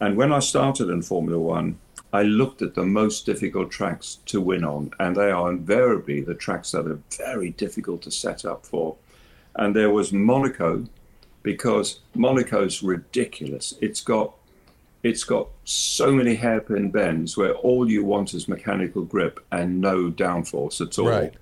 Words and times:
And 0.00 0.16
when 0.16 0.32
I 0.32 0.38
started 0.38 0.88
in 0.88 1.02
Formula 1.02 1.38
One, 1.38 1.78
I 2.12 2.22
looked 2.22 2.62
at 2.62 2.74
the 2.74 2.84
most 2.84 3.24
difficult 3.26 3.70
tracks 3.70 4.18
to 4.26 4.40
win 4.40 4.64
on, 4.64 4.92
and 4.98 5.14
they 5.14 5.30
are 5.30 5.50
invariably 5.50 6.22
the 6.22 6.34
tracks 6.34 6.72
that 6.72 6.86
are 6.86 7.00
very 7.16 7.50
difficult 7.50 8.02
to 8.02 8.10
set 8.10 8.44
up 8.44 8.66
for. 8.66 8.96
And 9.54 9.76
there 9.76 9.90
was 9.90 10.12
Monaco, 10.12 10.86
because 11.42 12.00
Monaco's 12.14 12.82
ridiculous. 12.82 13.74
It's 13.80 14.00
got 14.00 14.34
it's 15.02 15.24
got 15.24 15.48
so 15.64 16.12
many 16.12 16.34
hairpin 16.34 16.90
bends 16.90 17.36
where 17.36 17.54
all 17.54 17.90
you 17.90 18.04
want 18.04 18.34
is 18.34 18.48
mechanical 18.48 19.02
grip 19.02 19.40
and 19.50 19.80
no 19.80 20.10
downforce 20.10 20.80
at 20.82 20.98
all. 20.98 21.08
Right. 21.08 21.34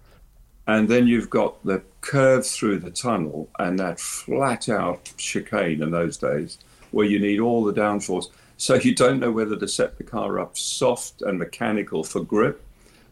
And 0.69 0.89
then 0.89 1.09
you've 1.09 1.31
got 1.31 1.65
the 1.65 1.83
curve 2.01 2.47
through 2.47 2.79
the 2.79 2.91
tunnel 2.91 3.49
and 3.59 3.79
that 3.79 3.99
flat 3.99 4.69
out 4.69 5.13
chicane 5.17 5.83
in 5.83 5.91
those 5.91 6.19
days 6.19 6.59
where 6.93 7.07
you 7.07 7.19
need 7.19 7.41
all 7.41 7.65
the 7.65 7.73
downforce. 7.73 8.29
So 8.59 8.75
you 8.75 8.93
don't 8.93 9.21
know 9.21 9.31
whether 9.31 9.57
to 9.57 9.69
set 9.69 9.99
the 9.99 10.05
car 10.05 10.41
up 10.41 10.59
soft 10.59 11.23
and 11.23 11.39
mechanical 11.39 12.03
for 12.03 12.21
grip 12.21 12.61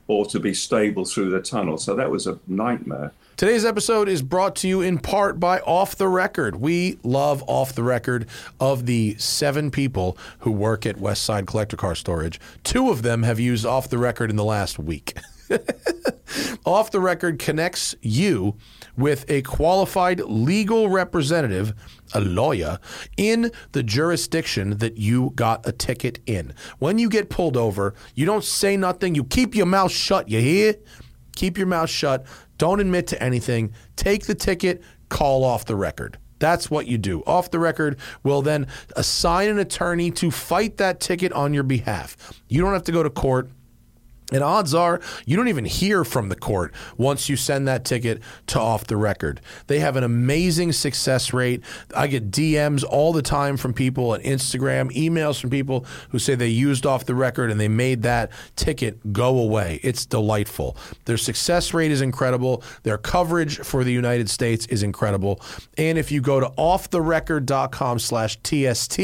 or 0.08 0.26
to 0.26 0.40
be 0.40 0.52
stable 0.52 1.04
through 1.04 1.30
the 1.30 1.40
tunnel. 1.40 1.78
So 1.78 1.94
that 1.94 2.10
was 2.10 2.26
a 2.26 2.40
nightmare. 2.48 3.12
Today's 3.36 3.64
episode 3.64 4.08
is 4.08 4.22
brought 4.22 4.56
to 4.56 4.68
you 4.68 4.80
in 4.80 4.98
part 4.98 5.38
by 5.38 5.60
Off 5.60 5.94
the 5.94 6.08
Record. 6.08 6.56
We 6.56 6.98
love 7.04 7.44
Off 7.46 7.74
the 7.74 7.84
Record. 7.84 8.26
Of 8.58 8.86
the 8.86 9.14
seven 9.18 9.70
people 9.70 10.18
who 10.40 10.50
work 10.50 10.84
at 10.84 10.96
Westside 10.96 11.46
Collector 11.46 11.76
Car 11.76 11.94
Storage, 11.94 12.40
two 12.64 12.90
of 12.90 13.02
them 13.02 13.22
have 13.22 13.38
used 13.38 13.64
Off 13.64 13.88
the 13.88 13.98
Record 13.98 14.30
in 14.30 14.36
the 14.36 14.44
last 14.44 14.80
week. 14.80 15.16
Off 16.64 16.90
the 16.90 17.00
Record 17.00 17.38
connects 17.38 17.94
you 18.00 18.56
with 18.96 19.24
a 19.28 19.42
qualified 19.42 20.20
legal 20.20 20.88
representative, 20.88 21.74
a 22.14 22.20
lawyer, 22.20 22.78
in 23.16 23.50
the 23.72 23.82
jurisdiction 23.82 24.78
that 24.78 24.96
you 24.96 25.32
got 25.34 25.66
a 25.66 25.72
ticket 25.72 26.20
in. 26.26 26.54
When 26.78 26.98
you 26.98 27.08
get 27.08 27.30
pulled 27.30 27.56
over, 27.56 27.94
you 28.14 28.26
don't 28.26 28.44
say 28.44 28.76
nothing, 28.76 29.14
you 29.14 29.24
keep 29.24 29.54
your 29.54 29.66
mouth 29.66 29.92
shut, 29.92 30.28
you 30.28 30.40
hear? 30.40 30.74
Keep 31.34 31.58
your 31.58 31.66
mouth 31.66 31.90
shut. 31.90 32.24
Don't 32.58 32.80
admit 32.80 33.06
to 33.08 33.22
anything. 33.22 33.72
Take 33.96 34.26
the 34.26 34.34
ticket, 34.34 34.82
call 35.08 35.44
off 35.44 35.66
the 35.66 35.76
record. 35.76 36.18
That's 36.38 36.70
what 36.70 36.86
you 36.86 36.98
do. 36.98 37.22
Off 37.26 37.50
the 37.50 37.58
record 37.58 37.98
We'll 38.22 38.42
then 38.42 38.66
assign 38.94 39.48
an 39.48 39.58
attorney 39.58 40.10
to 40.12 40.30
fight 40.30 40.76
that 40.78 41.00
ticket 41.00 41.32
on 41.32 41.54
your 41.54 41.62
behalf. 41.62 42.16
You 42.48 42.62
don't 42.62 42.72
have 42.72 42.84
to 42.84 42.92
go 42.92 43.02
to 43.02 43.10
court. 43.10 43.50
And 44.32 44.42
odds 44.42 44.74
are 44.74 45.00
you 45.24 45.36
don't 45.36 45.48
even 45.48 45.64
hear 45.64 46.04
from 46.04 46.28
the 46.28 46.36
court 46.36 46.74
once 46.96 47.28
you 47.28 47.36
send 47.36 47.68
that 47.68 47.84
ticket 47.84 48.20
to 48.48 48.60
off 48.60 48.86
the 48.86 48.96
record. 48.96 49.40
They 49.68 49.78
have 49.78 49.96
an 49.96 50.02
amazing 50.02 50.72
success 50.72 51.32
rate. 51.32 51.62
I 51.94 52.08
get 52.08 52.30
DMs 52.30 52.84
all 52.84 53.12
the 53.12 53.22
time 53.22 53.56
from 53.56 53.72
people 53.72 54.10
on 54.10 54.20
Instagram, 54.20 54.90
emails 54.96 55.40
from 55.40 55.50
people 55.50 55.86
who 56.10 56.18
say 56.18 56.34
they 56.34 56.48
used 56.48 56.86
off 56.86 57.04
the 57.04 57.14
record 57.14 57.50
and 57.50 57.60
they 57.60 57.68
made 57.68 58.02
that 58.02 58.30
ticket 58.56 59.12
go 59.12 59.38
away. 59.38 59.78
It's 59.82 60.04
delightful. 60.04 60.76
Their 61.04 61.18
success 61.18 61.72
rate 61.72 61.92
is 61.92 62.00
incredible. 62.00 62.64
Their 62.82 62.98
coverage 62.98 63.58
for 63.58 63.84
the 63.84 63.92
United 63.92 64.28
States 64.28 64.66
is 64.66 64.82
incredible. 64.82 65.40
And 65.78 65.98
if 65.98 66.10
you 66.10 66.20
go 66.20 66.40
to 66.40 66.48
offtherecord.com 66.58 67.98
slash 68.00 68.38
TST 68.42 69.00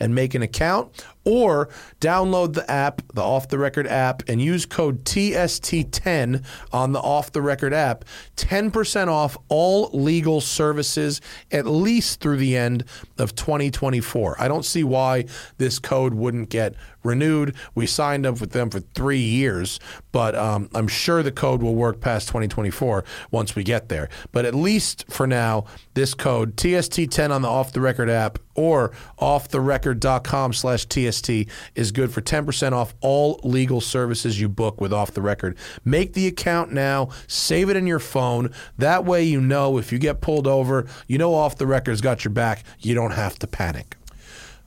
and 0.00 0.14
make 0.14 0.34
an 0.34 0.42
account, 0.42 1.04
or 1.24 1.68
download 2.00 2.54
the 2.54 2.70
app, 2.70 3.02
the 3.14 3.22
Off 3.22 3.48
the 3.48 3.58
Record 3.58 3.86
app, 3.86 4.22
and 4.28 4.40
use 4.40 4.66
code 4.66 5.04
TST10 5.04 6.44
on 6.72 6.92
the 6.92 7.00
Off 7.00 7.32
the 7.32 7.42
Record 7.42 7.72
app. 7.72 8.04
10% 8.36 9.08
off 9.08 9.36
all 9.48 9.90
legal 9.92 10.40
services 10.40 11.20
at 11.50 11.66
least 11.66 12.20
through 12.20 12.36
the 12.36 12.56
end 12.56 12.84
of 13.18 13.34
2024. 13.34 14.36
I 14.38 14.48
don't 14.48 14.64
see 14.64 14.84
why 14.84 15.24
this 15.58 15.78
code 15.78 16.14
wouldn't 16.14 16.50
get 16.50 16.74
renewed. 17.04 17.54
We 17.74 17.86
signed 17.86 18.26
up 18.26 18.40
with 18.40 18.50
them 18.50 18.70
for 18.70 18.80
three 18.80 19.20
years, 19.20 19.78
but 20.12 20.34
um, 20.34 20.68
I'm 20.74 20.88
sure 20.88 21.22
the 21.22 21.32
code 21.32 21.62
will 21.62 21.74
work 21.74 22.00
past 22.00 22.28
2024 22.28 23.04
once 23.30 23.54
we 23.54 23.62
get 23.62 23.88
there. 23.88 24.08
But 24.32 24.44
at 24.44 24.54
least 24.54 25.04
for 25.08 25.26
now, 25.26 25.64
this 25.94 26.14
code 26.14 26.56
TST10 26.56 27.30
on 27.30 27.42
the 27.42 27.48
Off 27.48 27.72
the 27.72 27.80
Record 27.80 28.10
app 28.10 28.38
or 28.54 28.92
offtherecord.com 29.20 30.52
slash 30.52 30.86
TST 30.86 31.30
is 31.74 31.92
good 31.92 32.12
for 32.12 32.20
10% 32.20 32.72
off 32.72 32.94
all 33.00 33.40
legal 33.42 33.80
services 33.80 34.40
you 34.40 34.48
book 34.48 34.80
with 34.80 34.92
Off 34.92 35.12
the 35.12 35.22
Record. 35.22 35.56
Make 35.84 36.12
the 36.14 36.26
account 36.26 36.72
now, 36.72 37.10
save 37.26 37.68
it 37.68 37.76
in 37.76 37.86
your 37.86 37.98
phone. 37.98 38.50
That 38.78 39.04
way 39.04 39.24
you 39.24 39.40
know 39.40 39.78
if 39.78 39.92
you 39.92 39.98
get 39.98 40.20
pulled 40.20 40.46
over, 40.46 40.86
you 41.06 41.18
know 41.18 41.34
Off 41.34 41.58
the 41.58 41.66
Record's 41.66 42.00
got 42.00 42.24
your 42.24 42.32
back. 42.32 42.64
You 42.80 42.94
don't 42.94 43.12
have 43.12 43.38
to 43.40 43.46
panic. 43.46 43.96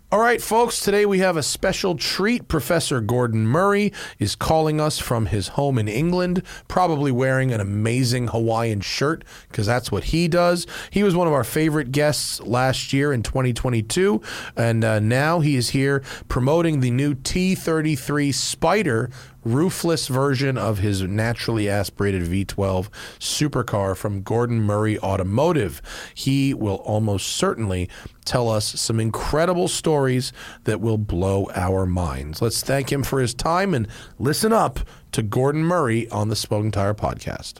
All 0.09 0.19
right, 0.19 0.41
folks, 0.41 0.79
today 0.79 1.05
we 1.05 1.19
have 1.19 1.35
a 1.35 1.43
special 1.43 1.97
treat. 1.97 2.47
Professor 2.47 3.01
Gordon 3.01 3.45
Murray 3.45 3.91
is 4.19 4.37
calling 4.37 4.79
us 4.79 4.99
from 4.99 5.25
his 5.25 5.49
home 5.49 5.77
in 5.77 5.89
England, 5.89 6.43
probably 6.69 7.11
wearing 7.11 7.51
an 7.51 7.59
amazing 7.59 8.29
Hawaiian 8.29 8.79
shirt 8.79 9.25
because 9.49 9.65
that's 9.65 9.91
what 9.91 10.05
he 10.05 10.29
does. 10.29 10.65
He 10.91 11.03
was 11.03 11.13
one 11.13 11.27
of 11.27 11.33
our 11.33 11.43
favorite 11.43 11.91
guests 11.91 12.39
last 12.39 12.93
year 12.93 13.11
in 13.11 13.21
2022, 13.21 14.21
and 14.55 14.85
uh, 14.85 15.01
now 15.01 15.41
he 15.41 15.57
is 15.57 15.71
here 15.71 16.01
promoting 16.29 16.79
the 16.79 16.91
new 16.91 17.13
T33 17.13 18.29
Spyder 18.29 19.11
roofless 19.43 20.07
version 20.07 20.57
of 20.57 20.79
his 20.79 21.01
naturally 21.03 21.69
aspirated 21.69 22.23
V12 22.23 22.89
supercar 23.19 23.95
from 23.95 24.21
Gordon 24.21 24.61
Murray 24.61 24.99
Automotive. 24.99 25.81
He 26.13 26.53
will 26.53 26.77
almost 26.77 27.27
certainly 27.27 27.89
tell 28.25 28.49
us 28.49 28.79
some 28.79 28.99
incredible 28.99 29.67
stories 29.67 30.33
that 30.65 30.81
will 30.81 30.97
blow 30.97 31.49
our 31.55 31.85
minds. 31.85 32.41
Let's 32.41 32.61
thank 32.61 32.91
him 32.91 33.03
for 33.03 33.19
his 33.19 33.33
time 33.33 33.73
and 33.73 33.87
listen 34.19 34.51
up 34.51 34.79
to 35.13 35.23
Gordon 35.23 35.63
Murray 35.63 36.09
on 36.09 36.29
the 36.29 36.35
Smoking 36.35 36.71
Tire 36.71 36.93
Podcast. 36.93 37.55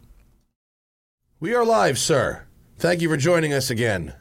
We 1.40 1.54
are 1.54 1.66
live, 1.66 1.98
sir. 1.98 2.48
Thank 2.78 3.02
you 3.02 3.10
for 3.10 3.18
joining 3.18 3.54
us 3.54 3.70
again. 3.70 4.14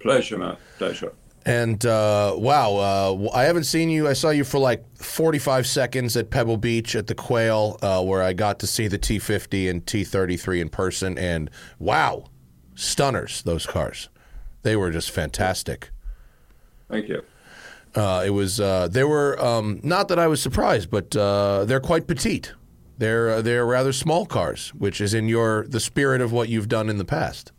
Pleasure, 0.00 0.38
Matt. 0.38 0.58
Pleasure. 0.78 1.12
And 1.46 1.84
uh, 1.84 2.34
wow, 2.38 2.76
uh, 2.76 3.28
I 3.34 3.44
haven't 3.44 3.64
seen 3.64 3.90
you. 3.90 4.08
I 4.08 4.14
saw 4.14 4.30
you 4.30 4.44
for 4.44 4.58
like 4.58 4.84
45 4.96 5.66
seconds 5.66 6.16
at 6.16 6.30
Pebble 6.30 6.56
Beach 6.56 6.96
at 6.96 7.06
the 7.06 7.14
Quail, 7.14 7.78
uh, 7.82 8.02
where 8.02 8.22
I 8.22 8.32
got 8.32 8.58
to 8.60 8.66
see 8.66 8.88
the 8.88 8.98
T50 8.98 9.68
and 9.68 9.84
T33 9.84 10.60
in 10.60 10.68
person. 10.70 11.18
And 11.18 11.50
wow, 11.78 12.24
stunners, 12.74 13.42
those 13.42 13.66
cars. 13.66 14.08
They 14.62 14.74
were 14.74 14.90
just 14.90 15.10
fantastic. 15.10 15.90
Thank 16.88 17.08
you. 17.08 17.22
Uh, 17.94 18.24
it 18.26 18.30
was, 18.30 18.58
uh, 18.58 18.88
they 18.88 19.04
were, 19.04 19.40
um, 19.42 19.80
not 19.82 20.08
that 20.08 20.18
I 20.18 20.26
was 20.26 20.40
surprised, 20.40 20.90
but 20.90 21.14
uh, 21.14 21.64
they're 21.66 21.78
quite 21.78 22.06
petite. 22.06 22.52
They're, 22.96 23.42
they're 23.42 23.66
rather 23.66 23.92
small 23.92 24.24
cars, 24.24 24.70
which 24.70 25.00
is 25.00 25.12
in 25.14 25.28
your 25.28 25.66
the 25.66 25.80
spirit 25.80 26.20
of 26.20 26.32
what 26.32 26.48
you've 26.48 26.68
done 26.68 26.88
in 26.88 26.96
the 26.96 27.04
past. 27.04 27.52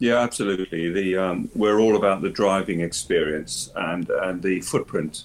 Yeah, 0.00 0.18
absolutely. 0.18 0.90
The 0.90 1.16
um, 1.18 1.50
we're 1.54 1.78
all 1.78 1.94
about 1.94 2.22
the 2.22 2.30
driving 2.30 2.80
experience, 2.80 3.70
and 3.76 4.08
and 4.08 4.42
the 4.42 4.62
footprint 4.62 5.24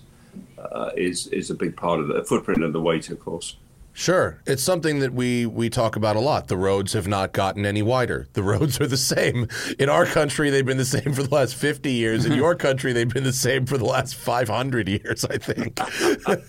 uh, 0.59 0.91
is 0.97 1.27
is 1.27 1.49
a 1.49 1.55
big 1.55 1.77
part 1.77 2.01
of 2.01 2.09
the 2.09 2.23
footprint 2.25 2.63
and 2.63 2.75
the 2.75 2.81
weight, 2.81 3.09
of 3.09 3.19
course. 3.21 3.55
Sure, 3.93 4.41
it's 4.45 4.61
something 4.61 4.99
that 4.99 5.13
we 5.13 5.45
we 5.45 5.69
talk 5.69 5.95
about 5.95 6.17
a 6.17 6.19
lot. 6.19 6.49
The 6.49 6.57
roads 6.57 6.91
have 6.91 7.07
not 7.07 7.31
gotten 7.31 7.65
any 7.65 7.81
wider. 7.81 8.27
The 8.33 8.43
roads 8.53 8.79
are 8.81 8.87
the 8.87 8.97
same 8.97 9.47
in 9.79 9.87
our 9.87 10.05
country. 10.05 10.49
They've 10.49 10.65
been 10.65 10.77
the 10.77 10.83
same 10.83 11.13
for 11.13 11.23
the 11.23 11.33
last 11.33 11.55
fifty 11.55 11.93
years. 11.93 12.25
In 12.25 12.33
your 12.43 12.53
country, 12.53 12.91
they've 12.91 13.07
been 13.07 13.23
the 13.23 13.31
same 13.31 13.65
for 13.65 13.77
the 13.77 13.85
last 13.85 14.15
five 14.15 14.49
hundred 14.49 14.89
years. 14.89 15.23
I 15.23 15.37
think. 15.37 15.79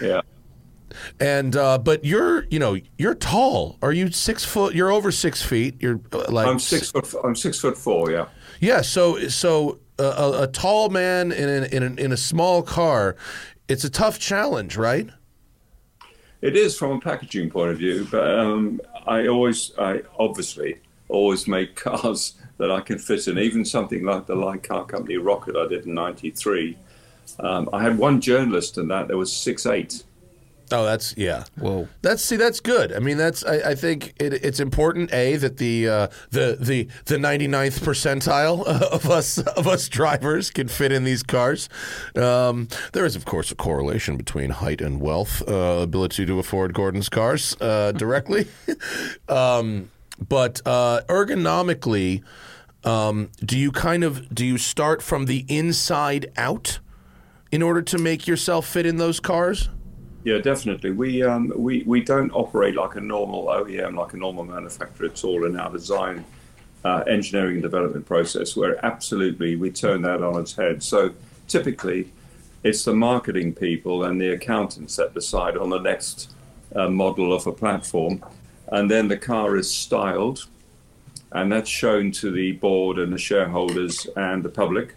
yeah. 0.00 0.22
And 1.20 1.56
uh, 1.56 1.78
but 1.78 2.04
you're 2.04 2.46
you 2.50 2.58
know 2.58 2.78
you're 2.98 3.14
tall. 3.14 3.78
Are 3.82 3.92
you 3.92 4.10
six 4.10 4.44
foot? 4.44 4.74
You're 4.74 4.90
over 4.90 5.10
six 5.10 5.42
feet. 5.42 5.76
You're 5.80 6.00
uh, 6.12 6.30
like 6.30 6.46
I'm 6.46 6.58
six 6.58 6.90
foot. 6.90 7.12
I'm 7.24 7.36
six 7.36 7.60
foot 7.60 7.76
four. 7.76 8.10
Yeah. 8.10 8.26
Yeah. 8.60 8.80
So 8.80 9.28
so 9.28 9.80
uh, 9.98 10.32
a, 10.38 10.42
a, 10.42 10.46
tall 10.46 10.90
man 10.90 11.32
in 11.32 11.48
a, 11.48 11.66
in 11.66 11.82
a, 11.82 12.00
in 12.00 12.12
a 12.12 12.16
small 12.16 12.62
car, 12.62 13.16
it's 13.68 13.84
a 13.84 13.90
tough 13.90 14.18
challenge, 14.18 14.76
right? 14.76 15.08
It 16.42 16.54
is 16.54 16.78
from 16.78 16.92
a 16.92 17.00
packaging 17.00 17.50
point 17.50 17.70
of 17.70 17.78
view, 17.78 18.06
but 18.10 18.38
um, 18.38 18.80
I 19.06 19.26
always 19.26 19.72
I 19.78 20.02
obviously 20.18 20.80
always 21.08 21.48
make 21.48 21.76
cars 21.76 22.34
that 22.58 22.70
I 22.70 22.80
can 22.80 22.98
fit 22.98 23.26
in. 23.26 23.38
Even 23.38 23.64
something 23.64 24.04
like 24.04 24.26
the 24.26 24.34
Light 24.34 24.62
Car 24.62 24.84
Company 24.84 25.16
Rocket 25.16 25.56
I 25.56 25.66
did 25.66 25.86
in 25.86 25.94
'93. 25.94 26.76
Um, 27.40 27.68
I 27.72 27.82
had 27.82 27.98
one 27.98 28.20
journalist 28.20 28.78
in 28.78 28.88
that. 28.88 29.08
There 29.08 29.16
was 29.16 29.32
six 29.32 29.66
eight. 29.66 30.04
Oh, 30.72 30.84
that's 30.84 31.16
yeah. 31.16 31.44
Well, 31.58 31.88
that's 32.02 32.22
see, 32.22 32.36
that's 32.36 32.60
good. 32.60 32.92
I 32.92 32.98
mean, 32.98 33.16
that's 33.16 33.44
I, 33.44 33.70
I 33.70 33.74
think 33.74 34.14
it, 34.18 34.32
it's 34.32 34.58
important 34.58 35.12
a 35.12 35.36
that 35.36 35.58
the 35.58 35.88
uh, 35.88 36.08
the 36.30 36.56
the 36.60 36.88
the 37.04 37.16
99th 37.16 37.80
percentile 37.80 38.64
of 38.66 39.08
us 39.08 39.38
of 39.38 39.68
us 39.68 39.88
drivers 39.88 40.50
can 40.50 40.68
fit 40.68 40.90
in 40.92 41.04
these 41.04 41.22
cars. 41.22 41.68
Um, 42.16 42.68
there 42.92 43.04
is, 43.04 43.14
of 43.14 43.24
course, 43.24 43.50
a 43.52 43.54
correlation 43.54 44.16
between 44.16 44.50
height 44.50 44.80
and 44.80 45.00
wealth, 45.00 45.42
uh, 45.48 45.52
ability 45.82 46.26
to 46.26 46.38
afford 46.38 46.74
Gordon's 46.74 47.08
cars 47.08 47.56
uh, 47.60 47.92
directly. 47.96 48.48
um, 49.28 49.90
but 50.28 50.62
uh, 50.66 51.02
ergonomically, 51.08 52.22
um, 52.84 53.30
do 53.44 53.56
you 53.56 53.70
kind 53.70 54.02
of 54.02 54.34
do 54.34 54.44
you 54.44 54.58
start 54.58 55.00
from 55.00 55.26
the 55.26 55.44
inside 55.48 56.32
out? 56.36 56.80
in 57.52 57.62
order 57.62 57.82
to 57.82 57.98
make 57.98 58.26
yourself 58.26 58.66
fit 58.66 58.86
in 58.86 58.96
those 58.96 59.20
cars? 59.20 59.68
Yeah, 60.26 60.38
definitely. 60.38 60.90
We 60.90 61.22
um, 61.22 61.52
we 61.54 61.84
we 61.84 62.00
don't 62.00 62.32
operate 62.32 62.74
like 62.74 62.96
a 62.96 63.00
normal 63.00 63.44
OEM, 63.44 63.94
like 63.94 64.12
a 64.12 64.16
normal 64.16 64.44
manufacturer. 64.44 65.06
at 65.06 65.22
all 65.22 65.44
in 65.46 65.56
our 65.56 65.70
design, 65.70 66.24
uh, 66.84 67.04
engineering, 67.06 67.54
and 67.54 67.62
development 67.62 68.06
process. 68.06 68.56
Where 68.56 68.84
absolutely 68.84 69.54
we 69.54 69.70
turn 69.70 70.02
that 70.02 70.24
on 70.24 70.40
its 70.40 70.56
head. 70.56 70.82
So 70.82 71.12
typically, 71.46 72.10
it's 72.64 72.84
the 72.84 72.92
marketing 72.92 73.54
people 73.54 74.02
and 74.02 74.20
the 74.20 74.30
accountants 74.30 74.96
that 74.96 75.14
decide 75.14 75.56
on 75.56 75.70
the 75.70 75.78
next 75.78 76.32
uh, 76.74 76.88
model 76.88 77.32
of 77.32 77.46
a 77.46 77.52
platform, 77.52 78.20
and 78.72 78.90
then 78.90 79.06
the 79.06 79.16
car 79.16 79.54
is 79.54 79.72
styled, 79.72 80.48
and 81.30 81.52
that's 81.52 81.70
shown 81.70 82.10
to 82.10 82.32
the 82.32 82.50
board 82.50 82.98
and 82.98 83.12
the 83.12 83.18
shareholders 83.18 84.08
and 84.16 84.42
the 84.42 84.48
public 84.48 84.96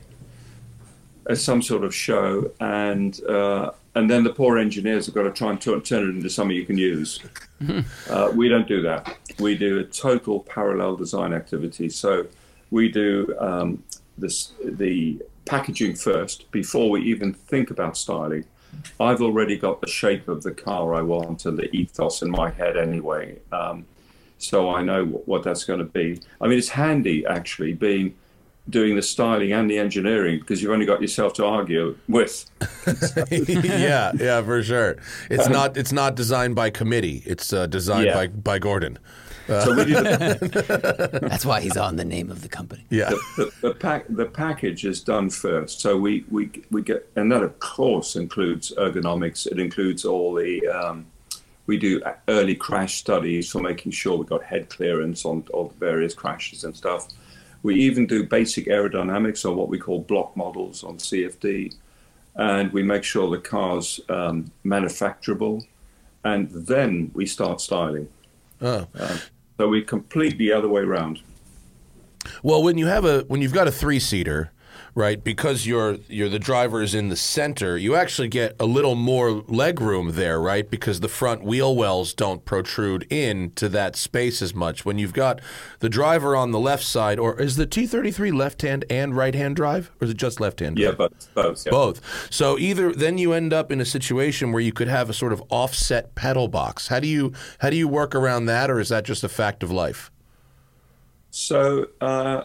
as 1.28 1.44
some 1.44 1.62
sort 1.62 1.84
of 1.84 1.94
show, 1.94 2.52
and 2.60 3.24
uh, 3.26 3.70
and 3.96 4.10
then 4.10 4.24
the 4.24 4.34
poor 4.34 4.58
engineers 4.58 5.06
have 5.08 5.16
got 5.16 5.24
to 5.24 5.32
try 5.32 5.50
and 5.50 5.60
turn, 5.60 5.82
turn 5.82 6.04
it 6.04 6.16
into 6.16 6.30
something 6.30 6.56
you 6.56 6.66
can 6.66 6.78
use. 6.78 7.20
uh, 8.10 8.32
we 8.34 8.48
don't 8.48 8.68
do 8.68 8.82
that. 8.82 9.18
We 9.40 9.58
do 9.58 9.80
a 9.80 9.84
total 9.84 10.42
parallel 10.42 10.96
design 10.96 11.34
activity. 11.34 11.90
So 11.90 12.28
we 12.72 12.90
do 12.90 13.36
um, 13.40 13.84
this 14.18 14.54
the 14.64 15.22
packaging 15.46 15.96
first 15.96 16.50
before 16.52 16.90
we 16.90 17.02
even 17.02 17.34
think 17.34 17.72
about 17.72 17.98
styling. 17.98 18.46
I've 19.00 19.22
already 19.22 19.58
got 19.58 19.82
the 19.82 19.88
shape 19.88 20.28
of 20.28 20.44
the 20.44 20.52
car 20.52 20.94
I 20.94 21.02
want 21.02 21.46
and 21.46 21.58
the 21.58 21.76
ethos 21.76 22.22
in 22.22 22.30
my 22.30 22.52
head 22.52 22.78
anyway. 22.78 23.40
Um, 23.52 23.86
so 24.38 24.70
I 24.70 24.84
know 24.84 25.06
what, 25.06 25.28
what 25.28 25.44
that's 25.44 25.64
going 25.64 25.80
to 25.80 25.86
be. 25.86 26.22
I 26.40 26.48
mean, 26.48 26.60
it's 26.60 26.70
handy 26.70 27.26
actually 27.26 27.74
being 27.74 28.16
doing 28.70 28.96
the 28.96 29.02
styling 29.02 29.52
and 29.52 29.70
the 29.70 29.78
engineering 29.78 30.40
because 30.40 30.62
you've 30.62 30.72
only 30.72 30.86
got 30.86 31.02
yourself 31.02 31.34
to 31.34 31.46
argue 31.46 31.98
with. 32.08 32.50
yeah, 33.32 34.12
yeah, 34.16 34.42
for 34.42 34.62
sure. 34.64 34.98
It's 35.30 35.50
not 35.50 35.78
it's 35.78 35.92
not 35.92 36.16
designed 36.16 36.56
by 36.56 36.70
committee. 36.70 37.24
It's 37.26 37.54
uh, 37.54 37.68
designed 37.68 38.08
Yeah. 38.08 38.14
by 38.14 38.28
by 38.28 38.60
Gordon. 38.60 39.00
So 39.50 39.74
we 39.74 39.84
the, 39.86 41.20
That's 41.30 41.44
why 41.46 41.62
he's 41.62 41.76
on 41.76 41.96
the 41.96 42.06
name 42.06 42.30
of 42.30 42.44
the 42.44 42.48
company. 42.50 42.86
Yeah. 42.92 43.10
the, 43.36 43.52
the, 43.62 43.74
pack, 43.74 44.06
the 44.08 44.26
package 44.28 44.86
is 44.86 45.02
done 45.02 45.32
first. 45.32 45.82
So 45.82 45.98
we, 45.98 46.24
we, 46.30 46.52
we 46.70 46.84
get, 46.84 47.10
and 47.16 47.32
that 47.32 47.42
of 47.42 47.60
course 47.60 48.16
includes 48.16 48.72
ergonomics. 48.78 49.48
It 49.48 49.60
includes 49.60 50.06
all 50.06 50.36
the, 50.36 50.68
um, 50.68 51.08
we 51.66 51.78
do 51.78 52.00
early 52.28 52.54
crash 52.56 53.00
studies 53.00 53.50
for 53.50 53.60
making 53.60 53.92
sure 53.92 54.18
we've 54.18 54.30
got 54.30 54.44
head 54.44 54.70
clearance 54.70 55.26
on 55.26 55.44
all 55.52 55.70
the 55.70 55.80
various 55.80 56.14
crashes 56.14 56.64
and 56.64 56.76
stuff. 56.78 57.08
We 57.64 57.76
even 57.76 58.08
do 58.08 58.24
basic 58.24 58.68
aerodynamics 58.68 59.46
or 59.46 59.54
what 59.54 59.70
we 59.70 59.78
call 59.78 60.02
block 60.02 60.36
models 60.36 60.84
on 60.84 60.98
CFD. 60.98 61.76
And 62.36 62.72
we 62.72 62.84
make 62.84 63.04
sure 63.04 63.30
the 63.30 63.38
car's 63.38 64.00
um, 64.10 64.52
manufacturable. 64.66 65.66
And 66.24 66.50
then 66.50 67.12
we 67.14 67.26
start 67.26 67.60
styling. 67.62 68.08
Oh. 68.62 68.88
So 69.58 69.68
we 69.68 69.82
complete 69.82 70.38
the 70.38 70.54
other 70.54 70.70
way 70.70 70.82
around. 70.82 71.22
Well, 72.44 72.64
when 72.64 72.78
you 72.78 72.88
have 72.88 73.06
a 73.06 73.22
when 73.28 73.42
you've 73.42 73.54
got 73.54 73.68
a 73.68 73.72
three 73.72 74.00
seater, 74.00 74.52
right? 75.00 75.24
Because 75.24 75.66
you're 75.66 75.98
you're 76.10 76.28
the 76.28 76.40
driver 76.40 76.82
is 76.82 76.94
in 76.94 77.08
the 77.08 77.16
center, 77.16 77.78
you 77.78 77.96
actually 77.96 78.28
get 78.28 78.54
a 78.60 78.66
little 78.66 78.96
more 78.96 79.32
leg 79.48 79.80
room 79.80 80.12
there, 80.12 80.42
right? 80.42 80.70
Because 80.70 81.00
the 81.00 81.08
front 81.08 81.42
wheel 81.42 81.74
wells 81.74 82.14
don't 82.14 82.44
protrude 82.44 83.04
into 83.10 83.70
that 83.70 83.96
space 83.96 84.42
as 84.42 84.54
much. 84.54 84.84
When 84.84 85.00
you've 85.00 85.14
got 85.14 85.40
the 85.80 85.88
driver 85.88 86.36
on 86.36 86.52
the 86.52 86.60
left 86.60 86.84
side, 86.84 87.18
or 87.18 87.40
is 87.40 87.56
the 87.56 87.66
T33 87.66 88.34
left 88.34 88.62
hand 88.62 88.84
and 88.90 89.16
right 89.16 89.34
hand 89.34 89.56
drive, 89.56 89.90
or 90.02 90.06
is 90.06 90.12
it 90.12 90.18
just 90.18 90.42
left 90.42 90.60
hand? 90.60 90.78
Yeah, 90.78 90.92
both. 90.92 91.34
both 91.34 91.66
yeah. 91.66 91.72
Both. 91.72 92.28
So 92.30 92.60
either 92.60 92.92
then 92.92 93.18
you 93.18 93.32
end 93.32 93.54
up 93.54 93.72
in 93.72 93.80
a 93.80 93.86
situation 93.86 94.52
where 94.52 94.62
you 94.62 94.74
could 94.74 94.90
have 94.90 95.10
a 95.10 95.14
sort 95.14 95.32
of 95.32 95.42
offset 95.50 96.14
pedal 96.16 96.50
box. 96.50 96.90
How 96.90 97.00
do 97.00 97.08
you 97.08 97.32
how 97.60 97.70
do 97.70 97.78
you 97.78 97.88
work 97.88 98.14
around 98.14 98.48
that, 98.48 98.70
or 98.70 98.82
is 98.82 98.90
that 98.90 99.06
just 99.06 99.24
a 99.24 99.30
fact 99.30 99.64
of 99.64 99.72
life? 99.72 100.12
So 101.32 101.88
uh, 102.02 102.44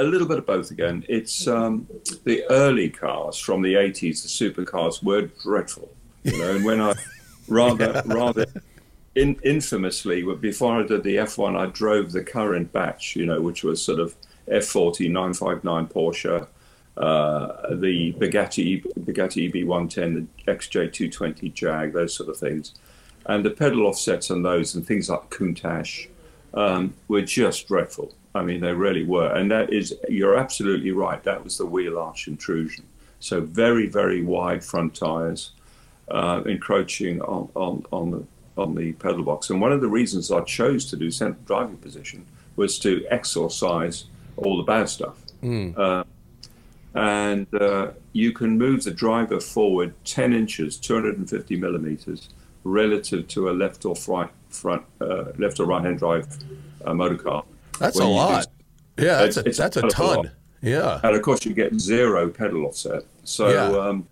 a 0.00 0.04
little 0.04 0.26
bit 0.26 0.38
of 0.38 0.46
both 0.46 0.70
again. 0.70 1.04
It's 1.08 1.46
um, 1.46 1.86
the 2.24 2.44
early 2.50 2.88
cars 2.88 3.38
from 3.38 3.62
the 3.62 3.74
80s, 3.74 4.22
the 4.22 4.28
supercars 4.28 5.02
were 5.02 5.22
dreadful. 5.42 5.90
You 6.24 6.38
know, 6.38 6.56
and 6.56 6.64
when 6.64 6.80
I 6.80 6.94
rather 7.48 8.02
rather 8.06 8.46
in, 9.14 9.38
infamously 9.44 10.22
before 10.40 10.80
I 10.80 10.86
did 10.86 11.02
the 11.02 11.16
F1, 11.16 11.56
I 11.56 11.66
drove 11.66 12.12
the 12.12 12.22
current 12.22 12.72
batch. 12.72 13.14
You 13.16 13.26
know, 13.26 13.40
which 13.40 13.62
was 13.62 13.82
sort 13.82 14.00
of 14.00 14.16
F40 14.48 15.10
959 15.10 15.86
Porsche. 15.86 16.46
Uh, 16.96 17.74
the 17.76 18.12
Bugatti 18.14 18.84
Bugatti 18.98 19.50
EB110, 19.50 20.26
the 20.44 20.52
XJ220 20.52 21.54
Jag, 21.54 21.92
those 21.92 22.14
sort 22.14 22.28
of 22.28 22.36
things, 22.36 22.74
and 23.26 23.44
the 23.44 23.50
pedal 23.50 23.86
offsets 23.86 24.30
on 24.30 24.42
those 24.42 24.74
and 24.74 24.86
things 24.86 25.08
like 25.08 25.30
Countach 25.30 26.08
um, 26.52 26.94
were 27.08 27.22
just 27.22 27.68
dreadful. 27.68 28.12
I 28.34 28.42
mean, 28.42 28.60
they 28.60 28.72
really 28.72 29.04
were. 29.04 29.34
And 29.34 29.50
that 29.50 29.72
is, 29.72 29.94
you're 30.08 30.36
absolutely 30.36 30.92
right. 30.92 31.22
That 31.24 31.42
was 31.42 31.58
the 31.58 31.66
wheel 31.66 31.98
arch 31.98 32.28
intrusion. 32.28 32.84
So 33.18 33.40
very, 33.40 33.86
very 33.86 34.22
wide 34.22 34.64
front 34.64 34.94
tires, 34.94 35.52
uh, 36.10 36.42
encroaching 36.46 37.20
on, 37.22 37.50
on, 37.54 37.84
on 37.92 38.10
the 38.10 38.24
on 38.60 38.74
the 38.74 38.92
pedal 38.92 39.22
box. 39.22 39.50
And 39.50 39.60
one 39.60 39.72
of 39.72 39.80
the 39.80 39.88
reasons 39.88 40.30
I 40.30 40.40
chose 40.42 40.84
to 40.90 40.96
do 40.96 41.10
central 41.10 41.42
driving 41.44 41.76
position 41.78 42.26
was 42.56 42.78
to 42.80 43.04
exorcise 43.10 44.04
all 44.36 44.56
the 44.56 44.62
bad 44.62 44.88
stuff. 44.88 45.16
Uh, 45.76 46.04
and 46.94 47.46
uh, 47.54 47.92
you 48.12 48.32
can 48.32 48.58
move 48.58 48.84
the 48.84 48.90
driver 48.90 49.40
forward 49.40 49.94
10 50.04 50.32
inches, 50.32 50.76
250 50.76 51.56
millimeters, 51.56 52.28
relative 52.64 53.28
to 53.28 53.48
a 53.48 53.52
left 53.52 53.84
or 53.84 53.94
right 54.08 54.30
front, 54.48 54.82
uh, 55.00 55.24
left 55.38 55.60
or 55.60 55.66
right 55.66 55.84
hand 55.84 55.98
drive 55.98 56.26
uh, 56.84 56.92
motor 56.92 57.16
car. 57.16 57.44
That's 57.80 57.98
a 57.98 58.04
lot. 58.04 58.46
Yeah, 58.98 59.18
that's 59.26 59.36
a, 59.38 59.42
that's 59.42 59.76
a 59.76 59.80
lot. 59.82 59.90
ton. 59.92 60.30
Yeah. 60.62 61.00
and 61.02 61.16
of 61.16 61.22
course 61.22 61.44
you 61.46 61.54
get 61.54 61.74
zero 61.80 62.28
pedal 62.28 62.66
offset. 62.66 63.02
So 63.24 63.48
Yeah. 63.48 63.78
um, 63.78 64.06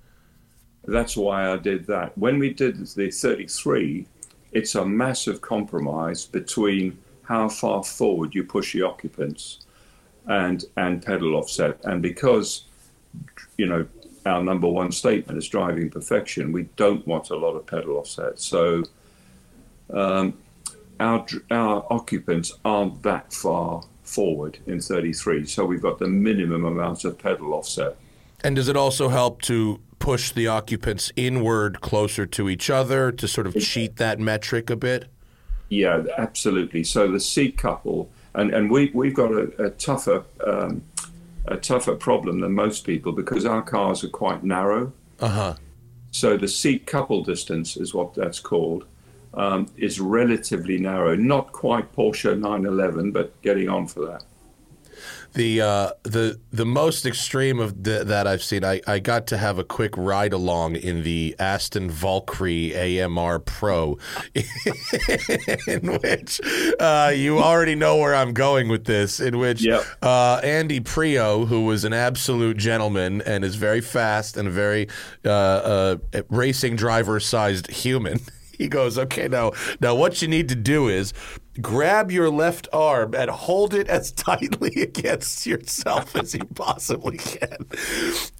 that's 0.86 1.14
why 1.16 1.52
I 1.52 1.56
did 1.58 1.86
that. 1.88 2.16
When 2.16 2.38
we 2.38 2.54
did 2.54 2.78
the 2.86 3.10
33, 3.10 4.06
it's 4.52 4.74
a 4.74 4.84
massive 4.84 5.42
compromise 5.42 6.24
between 6.24 6.96
how 7.22 7.50
far 7.50 7.84
forward 7.84 8.34
you 8.34 8.42
push 8.44 8.72
the 8.72 8.82
occupants 8.82 9.66
and 10.26 10.64
and 10.78 11.04
pedal 11.04 11.34
offset. 11.36 11.78
And 11.84 12.00
because 12.02 12.64
you 13.58 13.66
know 13.66 13.86
our 14.24 14.42
number 14.42 14.66
one 14.68 14.90
statement 14.92 15.36
is 15.38 15.46
driving 15.48 15.90
perfection, 15.90 16.52
we 16.52 16.62
don't 16.76 17.06
want 17.06 17.28
a 17.28 17.36
lot 17.36 17.54
of 17.56 17.66
pedal 17.66 17.98
offset. 17.98 18.38
So 18.40 18.84
um, 19.90 20.34
our 21.00 21.26
our 21.50 21.86
occupants 21.90 22.52
aren't 22.64 23.02
that 23.02 23.32
far 23.32 23.84
forward 24.02 24.58
in 24.66 24.80
33, 24.80 25.46
so 25.46 25.64
we've 25.64 25.82
got 25.82 25.98
the 25.98 26.08
minimum 26.08 26.64
amount 26.64 27.04
of 27.04 27.18
pedal 27.18 27.52
offset. 27.52 27.96
And 28.42 28.56
does 28.56 28.68
it 28.68 28.76
also 28.76 29.08
help 29.08 29.42
to 29.42 29.80
push 29.98 30.32
the 30.32 30.46
occupants 30.46 31.12
inward 31.16 31.80
closer 31.80 32.24
to 32.24 32.48
each 32.48 32.70
other 32.70 33.12
to 33.12 33.28
sort 33.28 33.46
of 33.46 33.58
cheat 33.58 33.96
that 33.96 34.18
metric 34.18 34.70
a 34.70 34.76
bit? 34.76 35.06
Yeah, 35.68 36.04
absolutely. 36.16 36.84
So 36.84 37.10
the 37.10 37.20
seat 37.20 37.58
couple, 37.58 38.10
and, 38.34 38.54
and 38.54 38.70
we 38.70 38.90
we've 38.94 39.14
got 39.14 39.32
a, 39.32 39.66
a 39.66 39.70
tougher 39.70 40.24
um, 40.46 40.82
a 41.46 41.56
tougher 41.56 41.94
problem 41.94 42.40
than 42.40 42.52
most 42.52 42.84
people 42.84 43.12
because 43.12 43.44
our 43.44 43.62
cars 43.62 44.04
are 44.04 44.08
quite 44.08 44.44
narrow. 44.44 44.92
Uh 45.20 45.28
huh. 45.28 45.54
So 46.10 46.36
the 46.36 46.48
seat 46.48 46.86
couple 46.86 47.22
distance 47.22 47.76
is 47.76 47.92
what 47.92 48.14
that's 48.14 48.40
called. 48.40 48.86
Um, 49.38 49.68
is 49.76 50.00
relatively 50.00 50.78
narrow, 50.78 51.14
not 51.14 51.52
quite 51.52 51.94
Porsche 51.94 52.36
911, 52.36 53.12
but 53.12 53.40
getting 53.40 53.68
on 53.68 53.86
for 53.86 54.04
that. 54.04 54.24
The 55.34 55.60
uh, 55.60 55.90
the 56.04 56.40
the 56.50 56.64
most 56.64 57.04
extreme 57.06 57.60
of 57.60 57.84
the, 57.84 58.02
that 58.04 58.26
I've 58.26 58.42
seen, 58.42 58.64
I, 58.64 58.80
I 58.86 58.98
got 58.98 59.26
to 59.28 59.36
have 59.36 59.58
a 59.58 59.64
quick 59.64 59.96
ride 59.96 60.32
along 60.32 60.76
in 60.76 61.02
the 61.02 61.36
Aston 61.38 61.90
Valkyrie 61.90 62.74
AMR 62.74 63.38
Pro, 63.38 63.98
in 64.34 65.98
which 66.00 66.40
uh, 66.80 67.12
you 67.14 67.38
already 67.38 67.74
know 67.74 67.98
where 67.98 68.14
I'm 68.14 68.32
going 68.32 68.68
with 68.68 68.86
this. 68.86 69.20
In 69.20 69.38
which 69.38 69.62
Yep. 69.64 69.84
uh, 70.02 70.40
Andy 70.42 70.80
Priaulx, 70.80 71.46
who 71.48 71.66
was 71.66 71.84
an 71.84 71.92
absolute 71.92 72.56
gentleman 72.56 73.20
and 73.22 73.44
is 73.44 73.54
very 73.54 73.82
fast 73.82 74.36
and 74.36 74.48
a 74.48 74.50
very 74.50 74.88
uh, 75.24 75.28
uh, 75.28 75.96
racing 76.30 76.74
driver 76.76 77.20
sized 77.20 77.70
human. 77.70 78.18
He 78.58 78.68
goes, 78.68 78.98
okay, 78.98 79.28
now, 79.28 79.52
now 79.80 79.94
what 79.94 80.20
you 80.20 80.28
need 80.28 80.48
to 80.50 80.54
do 80.54 80.88
is 80.88 81.14
grab 81.60 82.10
your 82.10 82.28
left 82.30 82.68
arm 82.72 83.14
and 83.14 83.30
hold 83.30 83.72
it 83.74 83.88
as 83.88 84.12
tightly 84.28 84.72
against 84.82 85.46
yourself 85.46 86.14
as 86.16 86.34
you 86.34 86.44
possibly 86.54 87.18
can. 87.18 87.56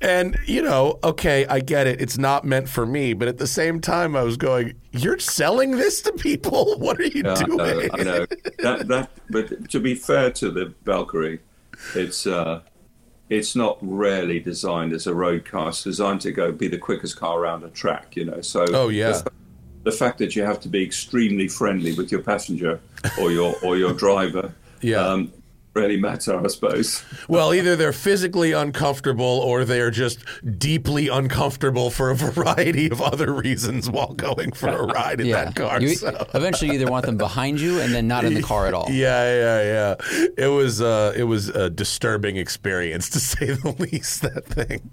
And, 0.01 0.39
you 0.47 0.63
know, 0.63 0.99
okay, 1.03 1.47
I 1.47 1.61
get 1.61 1.87
it. 1.87 2.01
It's 2.01 2.19
not 2.19 2.45
meant 2.45 2.69
for 2.69 2.85
me. 2.87 3.13
But 3.15 3.29
at 3.29 3.39
the 3.39 3.47
same 3.47 3.81
time, 3.81 4.15
I 4.17 4.23
was 4.23 4.37
going, 4.37 4.75
you're 4.93 5.19
selling 5.19 5.73
this 5.73 6.03
to 6.03 6.13
people? 6.13 6.75
What 6.79 6.99
are 7.01 7.05
you 7.07 7.23
Yeah, 7.25 7.33
I 7.35 7.45
doing? 7.45 7.57
know, 7.57 7.81
I 7.93 8.03
know. 8.03 8.27
That, 8.61 8.89
that, 8.89 9.11
but 9.31 9.71
to 9.71 9.81
be 9.81 9.95
fair 9.95 10.31
to 10.33 10.51
the 10.51 10.73
Valkyrie, 10.85 11.41
it's 11.95 12.27
uh, 12.27 12.61
it's 13.29 13.55
not 13.55 13.79
really 13.83 14.41
designed 14.41 14.93
as 14.93 15.07
a 15.07 15.15
road 15.15 15.45
car. 15.45 15.69
It's 15.69 15.83
designed 15.85 16.21
to 16.23 16.33
go 16.33 16.51
be 16.53 16.69
the 16.69 16.79
quickest 16.79 17.17
car 17.19 17.39
around 17.41 17.63
a 17.65 17.69
track, 17.69 18.17
you 18.17 18.25
know. 18.25 18.41
So 18.41 18.65
Oh, 18.73 18.89
yeah. 18.89 19.21
The, 19.85 19.93
fact 19.93 20.19
that 20.19 20.37
you 20.37 20.43
have 20.43 20.61
to 20.61 20.69
be 20.69 20.83
extremely 20.83 21.49
friendly 21.49 21.95
with 21.95 22.11
your 22.13 22.23
passenger 22.23 22.81
or 23.21 23.31
your 23.31 23.55
or 23.63 23.77
your 23.77 23.93
driver, 23.93 24.53
Yeah. 24.81 24.99
um, 25.07 25.33
really 25.79 25.97
matter, 25.97 26.39
I 26.45 26.49
suppose. 26.49 27.05
Well, 27.29 27.55
either 27.55 27.77
they're 27.77 27.93
physically 27.93 28.53
uncomfortable 28.53 29.25
or 29.25 29.65
they're 29.65 29.91
just 29.91 30.19
deeply 30.59 31.09
uncomfortable 31.09 31.91
for 31.91 32.11
a 32.11 32.15
variety 32.15 32.91
of 32.91 33.01
other 33.01 33.33
reasons 33.33 33.89
while 33.91 34.13
going 34.15 34.53
for 34.53 34.69
a 34.69 34.83
ride 34.87 35.21
in 35.21 35.27
Yeah. 35.27 35.45
that 35.45 35.55
car. 35.57 35.81
You, 35.81 35.95
so. 35.95 36.27
Eventually, 36.35 36.69
you 36.69 36.75
either 36.81 36.91
want 36.91 37.07
them 37.07 37.17
behind 37.17 37.61
you 37.61 37.81
and 37.81 37.95
then 37.95 38.07
not 38.09 38.25
in 38.25 38.35
the 38.35 38.43
car 38.43 38.67
at 38.67 38.75
all. 38.75 38.87
Yeah, 38.91 39.25
yeah, 39.35 39.63
yeah. 40.03 40.29
It 40.37 40.49
was 40.49 40.81
uh, 40.81 41.13
it 41.17 41.25
was 41.25 41.49
a 41.49 41.71
disturbing 41.71 42.37
experience 42.37 43.09
to 43.11 43.21
say 43.21 43.47
the 43.47 43.73
least. 43.79 44.23
That 44.23 44.45
thing. 44.47 44.91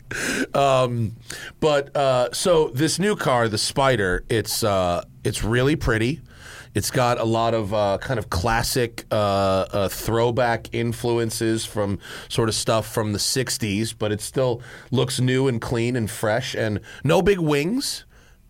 Um, 0.54 1.16
but 1.60 1.96
uh, 1.96 2.30
so 2.32 2.70
this 2.70 3.00
new 3.00 3.16
car, 3.16 3.48
the 3.48 3.58
Spyder, 3.58 4.22
it's 4.30 4.64
uh, 4.64 5.04
it's 5.24 5.44
really 5.44 5.76
pretty. 5.76 6.22
It's 6.76 6.92
got 6.92 7.20
a 7.20 7.24
lot 7.24 7.54
of 7.54 7.74
uh, 7.74 7.98
kind 8.02 8.20
of 8.20 8.30
classic 8.30 9.06
uh, 9.10 9.16
uh, 9.16 9.90
throwback 9.90 10.68
influences 10.74 11.66
from 11.66 12.00
sort 12.30 12.50
of 12.50 12.56
stuff 12.56 12.94
from 12.94 13.14
the 13.14 13.18
'60s, 13.20 13.96
but 13.98 14.12
it 14.12 14.22
still 14.22 14.62
looks 14.92 15.20
new 15.20 15.48
and 15.48 15.62
clean 15.62 15.96
and 15.96 16.12
fresh, 16.12 16.54
and 16.54 16.82
no 17.04 17.22
big 17.22 17.40
wings. 17.40 18.06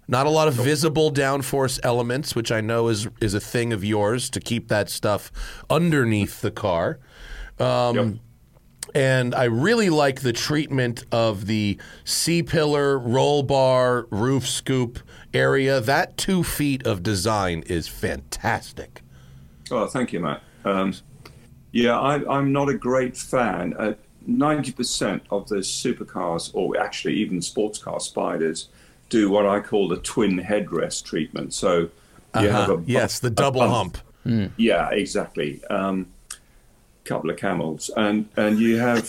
Not 0.08 0.28
a 0.28 0.30
lot 0.30 0.48
of 0.48 0.54
visible 0.54 1.12
downforce 1.12 1.80
elements, 1.84 2.36
which 2.36 2.52
I 2.52 2.62
know 2.62 2.88
is 2.90 3.08
is 3.22 3.34
a 3.34 3.40
thing 3.40 3.72
of 3.74 3.84
yours 3.84 4.30
to 4.32 4.40
keep 4.40 4.68
that 4.68 4.90
stuff 4.90 5.32
underneath 5.70 6.42
the 6.42 6.52
car. 6.52 7.00
Um, 7.60 7.96
Yep. 7.96 8.08
And 8.96 9.36
I 9.36 9.44
really 9.44 9.90
like 9.90 10.22
the 10.22 10.32
treatment 10.32 11.04
of 11.12 11.48
the 11.48 11.78
C 12.06 12.42
pillar, 12.42 12.98
roll 12.98 13.44
bar, 13.44 14.08
roof 14.10 14.48
scoop 14.48 15.00
area. 15.34 15.82
That 15.82 16.16
two 16.16 16.44
feet 16.44 16.88
of 16.88 17.04
design 17.04 17.64
is 17.68 17.90
fantastic. 17.90 19.02
Oh, 19.70 19.86
thank 19.88 20.14
you, 20.14 20.22
Matt. 20.22 20.42
Um, 20.64 20.94
yeah, 21.74 22.00
I, 22.00 22.38
I'm 22.38 22.54
not 22.54 22.70
a 22.70 22.74
great 22.74 23.18
fan. 23.18 23.74
Uh, 23.78 23.96
90% 24.30 25.22
of 25.30 25.50
the 25.50 25.58
supercars, 25.58 26.52
or 26.54 26.80
actually 26.80 27.16
even 27.16 27.42
sports 27.42 27.78
car 27.78 28.00
spiders, 28.00 28.70
do 29.10 29.30
what 29.30 29.46
I 29.46 29.60
call 29.60 29.90
the 29.90 29.98
twin 29.98 30.40
headrest 30.40 31.04
treatment. 31.04 31.54
So 31.54 31.90
you 32.40 32.48
have 32.48 32.70
a 32.70 32.76
bump- 32.76 32.88
yes, 32.88 33.20
the 33.20 33.28
a 33.28 33.32
double 33.32 33.60
bump. 33.60 33.98
hump. 34.26 34.54
Yeah, 34.58 34.90
exactly. 34.92 35.64
Um, 35.66 36.08
couple 37.06 37.30
of 37.30 37.38
camels, 37.38 37.90
and 37.96 38.28
and 38.36 38.60
you 38.60 38.78
have 38.78 39.04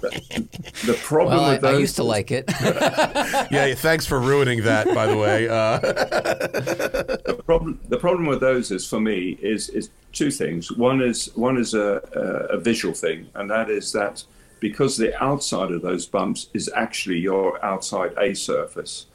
the, 0.00 0.48
the 0.86 0.94
problem 1.02 1.36
Well, 1.36 1.44
I, 1.46 1.52
with 1.52 1.62
those. 1.62 1.76
I 1.76 1.78
used 1.78 1.96
to 1.96 2.04
like 2.04 2.30
it. 2.30 2.44
Yeah, 3.50 3.74
thanks 3.74 4.04
for 4.06 4.20
ruining 4.20 4.62
that, 4.64 4.86
by 4.94 5.06
the 5.06 5.16
way. 5.16 5.48
Uh, 5.48 5.78
the 5.78 7.42
problem 7.44 7.80
the 7.88 7.98
problem 7.98 8.26
with 8.26 8.40
those 8.40 8.70
is 8.70 8.86
for 8.86 9.00
me 9.00 9.38
is 9.40 9.68
is 9.70 9.90
two 10.12 10.30
things. 10.30 10.70
One 10.72 11.00
is 11.00 11.30
one 11.34 11.56
is 11.56 11.74
a, 11.74 12.00
a, 12.14 12.56
a 12.56 12.58
visual 12.58 12.94
thing, 12.94 13.28
and 13.34 13.50
that 13.50 13.70
is 13.70 13.92
that 13.92 14.24
because 14.60 14.96
the 14.96 15.20
outside 15.22 15.70
of 15.70 15.82
those 15.82 16.06
bumps 16.06 16.48
is 16.54 16.70
actually 16.74 17.18
your 17.18 17.64
outside 17.64 18.12
A 18.18 18.34
surface, 18.34 19.06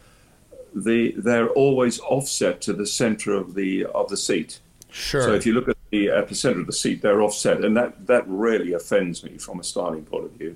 the 0.74 1.14
they're 1.18 1.50
always 1.50 2.00
offset 2.00 2.62
to 2.62 2.74
the 2.74 2.88
center 2.88 3.34
of 3.34 3.54
the 3.54 3.86
of 3.86 4.10
the 4.10 4.18
seat. 4.18 4.60
Sure. 4.94 5.24
So 5.24 5.34
if 5.34 5.46
you 5.46 5.54
look 5.54 5.68
at 5.68 5.78
the 5.92 6.10
at 6.10 6.30
the 6.30 6.36
center 6.36 6.60
of 6.60 6.68
the 6.68 6.74
seat, 6.74 7.02
they're 7.02 7.22
offset, 7.22 7.66
and 7.66 7.76
that 7.76 8.08
that 8.08 8.24
really 8.28 8.74
offends 8.74 9.24
me 9.24 9.38
from 9.38 9.60
a 9.60 9.64
styling 9.64 10.06
point 10.06 10.26
of 10.26 10.32
view. 10.32 10.56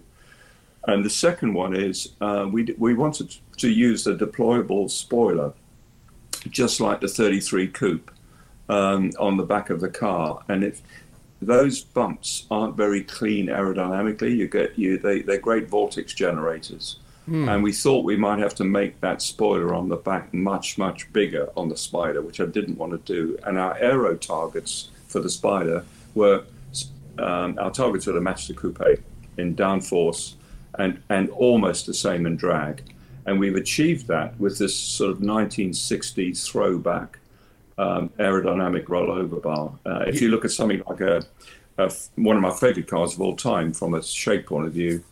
And 0.87 1.03
the 1.03 1.09
second 1.09 1.53
one 1.53 1.75
is 1.75 2.13
uh, 2.21 2.47
we 2.49 2.73
we 2.77 2.93
wanted 2.93 3.35
to 3.57 3.69
use 3.69 4.07
a 4.07 4.15
deployable 4.15 4.89
spoiler, 4.89 5.53
just 6.49 6.79
like 6.79 7.01
the 7.01 7.07
33 7.09 7.67
coupe, 7.67 8.11
um, 8.69 9.11
on 9.19 9.37
the 9.37 9.43
back 9.43 9.69
of 9.69 9.81
the 9.81 9.89
car, 9.89 10.43
and 10.47 10.63
if 10.63 10.81
those 11.41 11.81
bumps 11.81 12.45
aren't 12.49 12.75
very 12.75 13.03
clean 13.03 13.47
aerodynamically, 13.47 14.35
you 14.35 14.47
get 14.47 14.77
you 14.77 14.97
they 14.97 15.21
they're 15.21 15.37
great 15.37 15.69
vortex 15.69 16.13
generators. 16.13 16.99
And 17.49 17.61
we 17.63 17.73
thought 17.73 18.05
we 18.05 18.15
might 18.15 18.39
have 18.39 18.55
to 18.55 18.63
make 18.63 19.01
that 19.01 19.21
spoiler 19.21 19.73
on 19.73 19.89
the 19.89 19.97
back 19.97 20.33
much, 20.33 20.77
much 20.77 21.11
bigger 21.11 21.49
on 21.57 21.67
the 21.67 21.75
Spyder, 21.75 22.23
which 22.23 22.39
I 22.39 22.45
didn't 22.45 22.77
want 22.77 22.93
to 22.93 23.13
do. 23.13 23.37
And 23.45 23.57
our 23.57 23.77
aero 23.77 24.15
targets 24.15 24.89
for 25.07 25.19
the 25.19 25.27
Spyder 25.27 25.83
were 26.15 26.43
um, 27.19 27.57
our 27.59 27.71
targets 27.71 28.05
were 28.05 28.13
the 28.13 28.21
Master 28.21 28.53
Coupe 28.53 29.03
in 29.37 29.55
downforce 29.55 30.35
and, 30.77 31.01
and 31.09 31.29
almost 31.29 31.85
the 31.85 31.93
same 31.93 32.25
in 32.25 32.35
drag. 32.35 32.83
And 33.25 33.39
we've 33.39 33.55
achieved 33.55 34.07
that 34.07 34.39
with 34.39 34.57
this 34.57 34.75
sort 34.75 35.11
of 35.11 35.17
1960s 35.17 36.47
throwback 36.47 37.19
um, 37.77 38.09
aerodynamic 38.19 38.85
rollover 38.85 39.41
bar. 39.41 39.73
Uh, 39.85 40.05
if 40.07 40.21
you 40.21 40.29
look 40.29 40.45
at 40.45 40.51
something 40.51 40.81
like 40.87 41.01
a, 41.01 41.23
a 41.77 41.91
one 42.15 42.35
of 42.35 42.41
my 42.41 42.53
favorite 42.53 42.87
cars 42.87 43.13
of 43.13 43.21
all 43.21 43.35
time 43.35 43.73
from 43.73 43.93
a 43.93 44.03
shape 44.03 44.45
point 44.47 44.65
of 44.67 44.73
view 44.73 45.03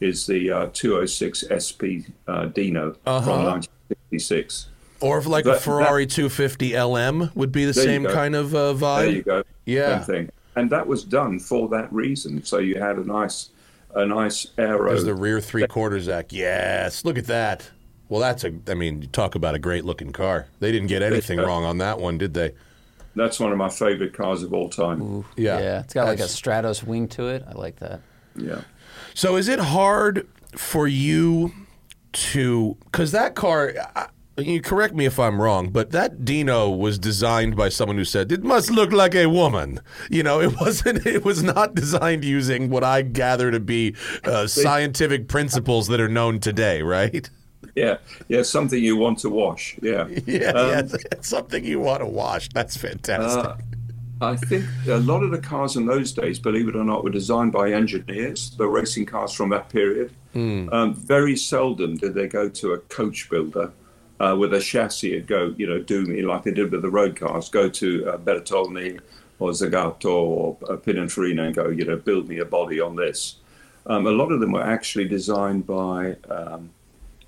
is 0.00 0.26
the 0.26 0.50
uh, 0.50 0.66
206 0.72 1.44
SP 1.50 2.08
uh, 2.28 2.46
Dino 2.46 2.92
from 3.04 3.44
1966. 3.44 4.68
or 5.00 5.18
if 5.18 5.26
like 5.26 5.44
a 5.44 5.50
that- 5.50 5.62
Ferrari 5.62 6.06
250 6.06 6.76
LM 6.78 7.30
would 7.34 7.52
be 7.52 7.64
the 7.64 7.74
same 7.74 8.04
kind 8.04 8.34
of 8.34 8.54
uh, 8.54 8.74
vibe. 8.74 9.00
There 9.04 9.10
you 9.10 9.22
go. 9.22 9.42
Yeah. 9.66 10.00
Same 10.02 10.14
thing. 10.26 10.30
And 10.56 10.70
that 10.70 10.86
was 10.86 11.02
done 11.04 11.38
for 11.40 11.68
that 11.70 11.92
reason. 11.92 12.44
So 12.44 12.58
you 12.58 12.78
had 12.78 12.96
a 12.96 13.04
nice, 13.04 13.50
a 13.94 14.06
nice 14.06 14.46
aero. 14.56 14.90
There's 14.90 15.04
the 15.04 15.14
rear 15.14 15.40
three 15.40 15.66
quarters 15.66 16.08
act. 16.08 16.32
Yes, 16.32 17.04
look 17.04 17.18
at 17.18 17.26
that. 17.26 17.68
Well, 18.08 18.20
that's 18.20 18.44
a. 18.44 18.52
I 18.68 18.74
mean, 18.74 19.02
you 19.02 19.08
talk 19.08 19.34
about 19.34 19.54
a 19.56 19.58
great 19.58 19.84
looking 19.84 20.12
car. 20.12 20.46
They 20.60 20.70
didn't 20.70 20.88
get 20.88 21.02
anything 21.02 21.38
Yeah. 21.40 21.46
wrong 21.46 21.64
on 21.64 21.78
that 21.78 21.98
one, 21.98 22.18
did 22.18 22.34
they? 22.34 22.52
That's 23.16 23.40
one 23.40 23.50
of 23.50 23.58
my 23.58 23.68
favorite 23.68 24.12
cars 24.12 24.42
of 24.42 24.52
all 24.52 24.68
time. 24.68 25.24
Yeah. 25.36 25.58
yeah, 25.58 25.80
it's 25.80 25.94
got 25.94 26.06
like 26.06 26.20
a 26.20 26.24
Stratos 26.24 26.82
wing 26.84 27.08
to 27.08 27.28
it. 27.28 27.44
I 27.48 27.52
like 27.52 27.76
that. 27.80 28.00
Yeah. 28.36 28.60
So 29.14 29.36
is 29.36 29.48
it 29.48 29.58
hard 29.60 30.26
for 30.56 30.86
you 30.88 31.52
to 32.12 32.76
because 32.84 33.12
that 33.12 33.34
car? 33.34 33.72
I, 33.96 34.08
you 34.36 34.60
correct 34.60 34.94
me 34.96 35.04
if 35.06 35.20
I'm 35.20 35.40
wrong, 35.40 35.70
but 35.70 35.92
that 35.92 36.24
Dino 36.24 36.68
was 36.68 36.98
designed 36.98 37.54
by 37.54 37.68
someone 37.68 37.96
who 37.96 38.04
said 38.04 38.32
it 38.32 38.42
must 38.42 38.68
look 38.68 38.90
like 38.92 39.14
a 39.14 39.26
woman. 39.26 39.78
You 40.10 40.24
know, 40.24 40.40
it 40.40 40.56
wasn't. 40.60 41.06
It 41.06 41.24
was 41.24 41.42
not 41.42 41.74
designed 41.74 42.24
using 42.24 42.68
what 42.68 42.82
I 42.82 43.02
gather 43.02 43.50
to 43.52 43.60
be 43.60 43.94
uh, 44.24 44.48
scientific 44.48 45.28
principles 45.28 45.86
that 45.88 46.00
are 46.00 46.08
known 46.08 46.40
today, 46.40 46.82
right? 46.82 47.30
Yeah. 47.76 47.98
Yeah. 48.28 48.42
Something 48.42 48.82
you 48.82 48.96
want 48.96 49.18
to 49.20 49.30
wash. 49.30 49.76
Yeah. 49.80 50.08
Yeah, 50.26 50.50
Um, 50.50 50.70
yeah, 50.70 50.96
something 51.20 51.64
you 51.64 51.78
want 51.80 52.00
to 52.00 52.06
wash. 52.06 52.48
That's 52.50 52.76
fantastic. 52.76 53.44
Uh, 53.44 53.56
I 54.24 54.36
think 54.36 54.64
a 54.88 54.96
lot 54.96 55.22
of 55.22 55.30
the 55.30 55.38
cars 55.38 55.76
in 55.76 55.86
those 55.86 56.12
days, 56.12 56.38
believe 56.38 56.68
it 56.68 56.76
or 56.76 56.84
not, 56.84 57.04
were 57.04 57.10
designed 57.10 57.52
by 57.52 57.72
engineers, 57.72 58.50
the 58.56 58.66
racing 58.66 59.06
cars 59.06 59.32
from 59.32 59.50
that 59.50 59.68
period. 59.68 60.12
Um, 60.72 60.94
very 60.94 61.36
seldom 61.36 61.96
did 61.96 62.14
they 62.14 62.26
go 62.26 62.48
to 62.48 62.72
a 62.72 62.78
coach 62.78 63.28
builder 63.30 63.72
uh, 64.20 64.36
with 64.38 64.54
a 64.54 64.60
chassis 64.60 65.18
and 65.18 65.26
go, 65.26 65.54
you 65.56 65.66
know, 65.66 65.80
do 65.80 66.06
me 66.06 66.22
like 66.22 66.44
they 66.44 66.52
did 66.52 66.72
with 66.72 66.82
the 66.82 66.90
road 66.90 67.16
cars, 67.16 67.48
go 67.48 67.68
to 67.68 68.08
uh, 68.08 68.18
Bertolini 68.18 68.98
or 69.38 69.50
Zagato 69.50 70.06
or 70.06 70.56
uh, 70.68 70.76
Pininfarina 70.76 71.46
and 71.46 71.54
go, 71.54 71.68
you 71.68 71.84
know, 71.84 71.96
build 71.96 72.28
me 72.28 72.38
a 72.38 72.44
body 72.44 72.80
on 72.80 72.96
this. 72.96 73.36
Um, 73.86 74.06
a 74.06 74.10
lot 74.10 74.32
of 74.32 74.40
them 74.40 74.52
were 74.52 74.62
actually 74.62 75.06
designed 75.06 75.66
by 75.66 76.16
um, 76.30 76.70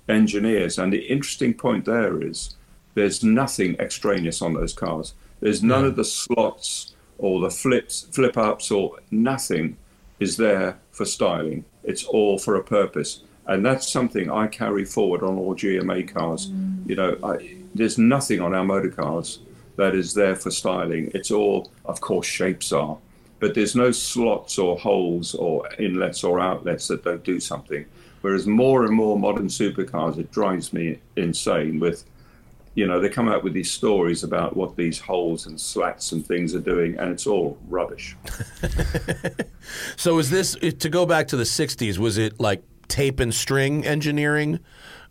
engineers. 0.09 0.79
And 0.79 0.91
the 0.91 1.05
interesting 1.05 1.53
point 1.53 1.85
there 1.85 2.21
is 2.21 2.55
there's 2.95 3.23
nothing 3.23 3.75
extraneous 3.75 4.41
on 4.41 4.53
those 4.53 4.73
cars. 4.73 5.13
There's 5.39 5.63
none 5.63 5.85
of 5.85 5.95
the 5.95 6.03
slots 6.03 6.95
or 7.17 7.41
the 7.41 7.51
flips, 7.51 8.07
flip 8.11 8.37
ups, 8.37 8.71
or 8.71 8.99
nothing 9.11 9.77
is 10.19 10.37
there 10.37 10.77
for 10.91 11.05
styling. 11.05 11.65
It's 11.83 12.03
all 12.03 12.37
for 12.37 12.55
a 12.55 12.63
purpose. 12.63 13.23
And 13.45 13.65
that's 13.65 13.87
something 13.87 14.29
I 14.29 14.47
carry 14.47 14.83
forward 14.83 15.23
on 15.23 15.37
all 15.37 15.55
GMA 15.55 16.13
cars. 16.13 16.47
Mm. 16.47 16.89
You 16.89 16.95
know, 16.95 17.17
I, 17.23 17.57
there's 17.73 17.97
nothing 17.97 18.41
on 18.41 18.53
our 18.53 18.65
motor 18.65 18.89
cars 18.89 19.39
that 19.77 19.95
is 19.95 20.13
there 20.13 20.35
for 20.35 20.51
styling. 20.51 21.11
It's 21.13 21.31
all, 21.31 21.71
of 21.85 22.01
course, 22.01 22.27
shapes 22.27 22.73
are, 22.73 22.97
but 23.39 23.53
there's 23.53 23.75
no 23.75 23.91
slots 23.91 24.57
or 24.57 24.77
holes 24.77 25.33
or 25.35 25.69
inlets 25.79 26.23
or 26.23 26.39
outlets 26.39 26.87
that 26.87 27.03
don't 27.03 27.23
do 27.23 27.39
something. 27.39 27.85
Whereas 28.21 28.47
more 28.47 28.83
and 28.83 28.93
more 28.93 29.17
modern 29.17 29.47
supercars, 29.47 30.17
it 30.17 30.31
drives 30.31 30.73
me 30.73 30.99
insane 31.15 31.79
with, 31.79 32.03
you 32.77 32.85
know, 32.85 32.99
they 32.99 33.09
come 33.09 33.27
out 33.27 33.43
with 33.43 33.53
these 33.53 33.71
stories 33.71 34.23
about 34.23 34.55
what 34.55 34.75
these 34.75 34.99
holes 34.99 35.47
and 35.47 35.59
slats 35.59 36.11
and 36.11 36.23
things 36.23 36.53
are 36.53 36.59
doing, 36.59 36.95
and 36.99 37.11
it's 37.11 37.25
all 37.25 37.57
rubbish. 37.67 38.15
So 39.97 40.17
is 40.19 40.29
this 40.29 40.55
to 40.55 40.89
go 40.89 41.05
back 41.05 41.27
to 41.29 41.35
the 41.35 41.43
'60s? 41.43 41.97
Was 41.97 42.17
it 42.17 42.39
like 42.39 42.63
tape 42.87 43.19
and 43.19 43.33
string 43.33 43.85
engineering 43.85 44.59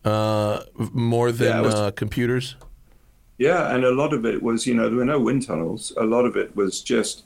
uh, 0.04 0.60
more 0.92 1.30
than 1.30 1.48
Yeah, 1.48 1.60
was- 1.60 1.74
uh, 1.74 1.90
computers? 1.90 2.56
Yeah, 3.36 3.74
and 3.74 3.84
a 3.84 3.90
lot 3.90 4.14
of 4.14 4.24
it 4.24 4.42
was, 4.42 4.66
you 4.66 4.72
know, 4.72 4.88
there 4.88 4.96
were 4.96 5.04
no 5.04 5.20
wind 5.20 5.46
tunnels. 5.46 5.92
A 5.98 6.04
lot 6.04 6.24
of 6.24 6.36
it 6.36 6.56
was 6.56 6.80
just 6.80 7.24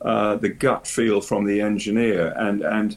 uh, 0.00 0.36
the 0.36 0.48
gut 0.48 0.86
feel 0.86 1.20
from 1.20 1.44
the 1.44 1.60
engineer, 1.60 2.32
and 2.38 2.62
and 2.62 2.96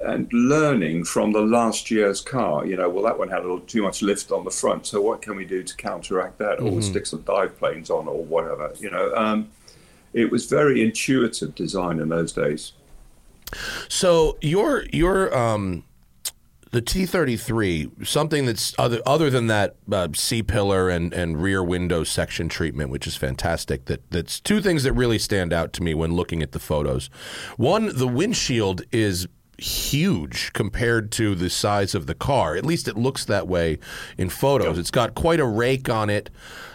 and 0.00 0.30
learning 0.32 1.04
from 1.04 1.32
the 1.32 1.40
last 1.40 1.90
year's 1.90 2.20
car. 2.20 2.66
You 2.66 2.76
know, 2.76 2.88
well, 2.88 3.04
that 3.04 3.18
one 3.18 3.28
had 3.28 3.40
a 3.40 3.42
little 3.42 3.60
too 3.60 3.82
much 3.82 4.02
lift 4.02 4.30
on 4.30 4.44
the 4.44 4.50
front, 4.50 4.86
so 4.86 5.00
what 5.00 5.22
can 5.22 5.36
we 5.36 5.44
do 5.44 5.62
to 5.62 5.76
counteract 5.76 6.38
that? 6.38 6.60
Or 6.60 6.82
stick 6.82 7.06
some 7.06 7.22
dive 7.22 7.58
planes 7.58 7.90
on, 7.90 8.06
or 8.08 8.24
whatever. 8.24 8.72
You 8.78 8.90
know, 8.90 9.14
um, 9.14 9.50
it 10.12 10.30
was 10.30 10.46
very 10.46 10.82
intuitive 10.82 11.54
design 11.54 12.00
in 12.00 12.08
those 12.08 12.32
days. 12.32 12.72
So 13.88 14.38
your 14.40 14.84
your 14.92 15.36
um 15.36 15.84
the 16.72 16.82
T 16.82 17.06
thirty 17.06 17.36
three 17.36 17.90
something 18.02 18.44
that's 18.44 18.74
other 18.78 19.00
other 19.06 19.30
than 19.30 19.46
that 19.46 19.76
uh, 19.90 20.08
C 20.14 20.42
pillar 20.42 20.90
and 20.90 21.12
and 21.14 21.40
rear 21.40 21.62
window 21.62 22.02
section 22.02 22.48
treatment, 22.48 22.90
which 22.90 23.06
is 23.06 23.16
fantastic. 23.16 23.84
That 23.86 24.10
that's 24.10 24.40
two 24.40 24.60
things 24.60 24.82
that 24.82 24.92
really 24.92 25.18
stand 25.18 25.52
out 25.52 25.72
to 25.74 25.82
me 25.82 25.94
when 25.94 26.14
looking 26.14 26.42
at 26.42 26.52
the 26.52 26.58
photos. 26.58 27.08
One, 27.56 27.96
the 27.96 28.08
windshield 28.08 28.82
is 28.90 29.28
huge 29.58 30.52
compared 30.52 31.10
to 31.12 31.34
the 31.34 31.48
size 31.48 31.94
of 31.94 32.06
the 32.06 32.14
car. 32.14 32.56
At 32.56 32.66
least 32.66 32.88
it 32.88 32.96
looks 32.96 33.24
that 33.24 33.48
way 33.48 33.78
in 34.18 34.28
photos. 34.28 34.78
It's 34.78 34.90
got 34.90 35.14
quite 35.14 35.40
a 35.40 35.46
rake 35.46 35.88
on 35.88 36.10
it, 36.10 36.30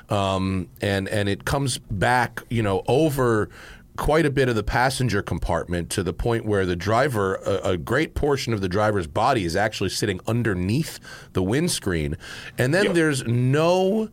um, 0.09 0.69
and 0.81 1.07
and 1.07 1.29
it 1.29 1.45
comes 1.45 1.77
back, 1.77 2.41
you 2.50 2.63
know, 2.63 2.83
over 2.88 3.50
quite 3.97 4.25
a 4.25 4.31
bit 4.31 4.50
of 4.50 4.55
the 4.55 4.63
passenger 4.63 5.21
compartment 5.21 5.89
to 5.91 6.01
the 6.01 6.13
point 6.13 6.45
where 6.45 6.65
the 6.65 6.75
driver, 6.75 7.35
a, 7.35 7.71
a, 7.71 7.77
great 7.77 8.15
portion 8.15 8.53
of 8.53 8.61
the 8.61 8.69
driver's 8.69 9.05
body 9.05 9.43
is 9.43 9.55
actually 9.55 9.89
sitting 9.89 10.19
underneath 10.25 10.97
the 11.33 11.43
windscreen. 11.43 12.17
And 12.57 12.73
then 12.73 12.93
there's 12.93 13.23
no 13.27 14.09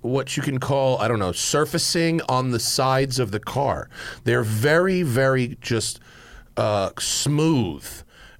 what 0.00 0.36
you 0.36 0.42
can 0.42 0.58
call, 0.58 0.98
I 0.98 1.08
don't 1.08 1.18
know, 1.18 1.32
surfacing 1.32 2.22
on 2.28 2.50
the 2.50 2.60
sides 2.60 3.18
of 3.18 3.32
the 3.32 3.40
car. 3.40 3.90
They're 4.24 4.42
very, 4.42 5.02
very 5.02 5.58
just 5.60 6.00
uh, 6.60 6.92
smooth 6.98 7.86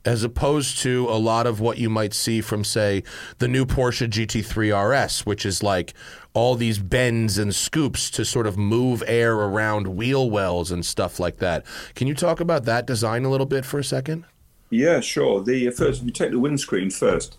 as 0.05 0.23
opposed 0.23 0.79
to 0.79 1.07
a 1.09 1.17
lot 1.17 1.47
of 1.47 1.59
what 1.59 1.79
you 1.79 1.89
might 1.89 2.13
see 2.13 2.43
from, 2.43 2.65
say, 2.65 3.03
the 3.39 3.49
new 3.49 3.65
Porsche 3.65 4.09
GT3 4.09 5.07
RS, 5.07 5.25
which 5.25 5.47
is 5.47 5.63
like 5.63 5.95
all 6.35 6.55
these 6.55 6.79
bends 6.79 7.39
and 7.39 7.55
scoops 7.55 8.11
to 8.11 8.25
sort 8.25 8.47
of 8.47 8.59
move 8.59 9.03
air 9.07 9.35
around 9.35 9.89
wheel 9.89 10.31
wells 10.31 10.71
and 10.71 10.85
stuff 10.85 11.19
like 11.19 11.39
that. 11.39 11.65
Can 11.95 12.07
you 12.09 12.15
talk 12.15 12.41
about 12.41 12.65
that 12.67 12.87
design 12.87 13.25
a 13.25 13.31
little 13.31 13.47
bit 13.47 13.65
for 13.65 13.79
a 13.79 13.85
second? 13.85 14.27
Yeah, 14.69 15.01
sure. 15.01 15.43
The 15.43 15.69
uh, 15.69 15.71
first, 15.71 16.01
if 16.01 16.07
you 16.07 16.13
take 16.13 16.31
the 16.31 16.39
windscreen 16.39 16.91
first, 16.91 17.39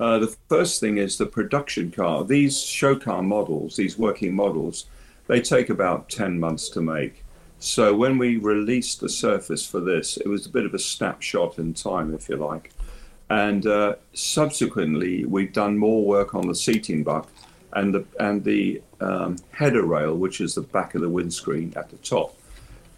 uh, 0.00 0.18
the 0.18 0.34
first 0.48 0.80
thing 0.80 0.96
is 0.96 1.18
the 1.18 1.26
production 1.26 1.90
car. 1.90 2.24
These 2.24 2.58
show 2.62 2.96
car 2.96 3.22
models, 3.22 3.76
these 3.76 3.98
working 3.98 4.34
models, 4.34 4.86
they 5.26 5.42
take 5.42 5.68
about 5.68 6.08
10 6.08 6.40
months 6.40 6.70
to 6.70 6.80
make. 6.80 7.21
So 7.62 7.94
when 7.94 8.18
we 8.18 8.38
released 8.38 9.00
the 9.00 9.08
surface 9.08 9.64
for 9.64 9.78
this, 9.78 10.16
it 10.16 10.26
was 10.26 10.46
a 10.46 10.48
bit 10.48 10.66
of 10.66 10.74
a 10.74 10.80
snapshot 10.80 11.60
in 11.60 11.74
time, 11.74 12.12
if 12.12 12.28
you 12.28 12.34
like. 12.34 12.72
And 13.30 13.64
uh, 13.68 13.94
subsequently, 14.14 15.24
we've 15.24 15.52
done 15.52 15.78
more 15.78 16.04
work 16.04 16.34
on 16.34 16.48
the 16.48 16.56
seating 16.56 17.04
buck 17.04 17.30
and 17.74 17.94
the 17.94 18.04
and 18.18 18.42
the 18.42 18.82
um, 19.00 19.36
header 19.52 19.84
rail, 19.84 20.16
which 20.16 20.40
is 20.40 20.56
the 20.56 20.62
back 20.62 20.96
of 20.96 21.02
the 21.02 21.08
windscreen 21.08 21.72
at 21.76 21.88
the 21.88 21.98
top, 21.98 22.36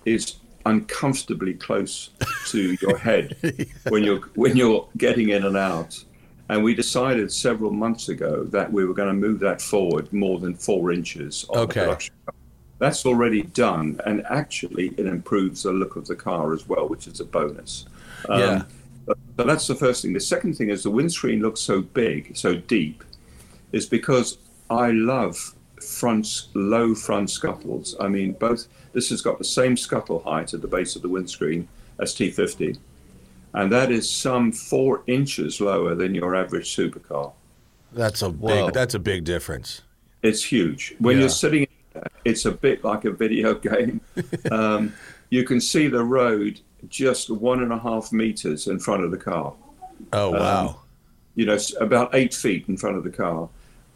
is 0.07 0.37
uncomfortably 0.65 1.53
close 1.53 2.09
to 2.47 2.75
your 2.81 2.97
head 2.97 3.37
when 3.91 4.03
you're 4.03 4.23
when 4.35 4.57
you're 4.57 4.89
getting 4.97 5.29
in 5.29 5.45
and 5.45 5.59
out. 5.59 6.03
And 6.49 6.65
we 6.65 6.75
decided 6.75 7.31
several 7.31 7.71
months 7.71 8.09
ago 8.09 8.45
that 8.45 8.73
we 8.73 8.87
were 8.87 8.95
going 8.95 9.09
to 9.09 9.15
move 9.15 9.41
that 9.41 9.61
forward 9.61 10.11
more 10.11 10.39
than 10.39 10.55
four 10.55 10.91
inches 10.91 11.45
Okay. 11.51 12.09
The 12.79 12.85
production. 12.85 12.91
That's 12.91 13.07
already 13.07 13.43
done, 13.43 14.01
and 14.07 14.25
actually, 14.29 14.89
it 14.97 15.07
improves 15.07 15.63
the 15.63 15.73
look 15.73 15.97
of 15.97 16.07
the 16.07 16.17
car 16.17 16.53
as 16.53 16.69
well, 16.69 16.89
which 16.89 17.07
is 17.07 17.21
a 17.21 17.25
bonus. 17.25 17.87
Um, 18.29 18.41
Yeah. 18.41 18.63
But, 19.07 19.19
but 19.37 19.47
that's 19.47 19.67
the 19.67 19.75
first 19.75 20.01
thing. 20.01 20.15
The 20.15 20.21
second 20.21 20.55
thing 20.57 20.71
is 20.71 20.83
the 20.83 20.91
windscreen 20.91 21.41
looks 21.43 21.61
so 21.61 21.83
big, 21.83 22.35
so 22.35 22.55
deep, 22.55 23.05
is 23.71 23.85
because 23.85 24.39
I 24.71 24.93
love 24.93 25.55
front, 25.79 26.47
low 26.55 26.95
front 26.95 27.29
scuttles. 27.29 27.95
I 28.01 28.09
mean, 28.09 28.33
both. 28.33 28.67
This 28.95 29.11
has 29.11 29.21
got 29.21 29.37
the 29.39 29.45
same 29.45 29.77
scuttle 29.77 30.21
height 30.21 30.55
at 30.55 30.63
the 30.63 30.69
base 30.69 30.97
of 30.97 31.03
the 31.03 31.09
windscreen 31.11 31.69
as 31.99 32.15
T50, 32.15 32.79
and 33.53 33.71
that 33.73 33.91
is 33.93 34.09
some 34.09 34.53
four 34.53 35.03
inches 35.07 35.61
lower 35.61 35.95
than 35.95 36.15
your 36.15 36.35
average 36.35 36.75
supercar. 36.75 37.33
That's 37.93 38.23
a 38.23 38.31
Whoa. 38.31 38.67
big. 38.67 38.75
That's 38.75 38.95
a 38.95 38.99
big 38.99 39.25
difference. 39.25 39.83
It's 40.23 40.43
huge. 40.45 40.95
When 40.99 41.17
Yeah. 41.17 41.23
you're 41.23 41.29
sitting, 41.29 41.67
it's 42.25 42.45
a 42.45 42.51
bit 42.53 42.85
like 42.85 43.05
a 43.05 43.11
video 43.11 43.55
game. 43.71 44.01
um, 44.51 44.93
you 45.31 45.45
can 45.45 45.61
see 45.61 45.89
the 45.89 46.03
road 46.03 46.61
just 46.89 47.31
one 47.31 47.63
and 47.63 47.73
a 47.73 47.79
half 47.79 48.13
meters 48.13 48.67
in 48.67 48.79
front 48.79 49.05
of 49.05 49.11
the 49.11 49.17
car. 49.17 49.55
Oh 50.13 50.31
wow. 50.31 50.81
you 51.35 51.47
know, 51.47 51.59
about 51.81 52.15
eight 52.15 52.35
feet 52.35 52.69
in 52.69 52.77
front 52.77 52.97
of 52.97 53.05
the 53.05 53.11
car. 53.11 53.49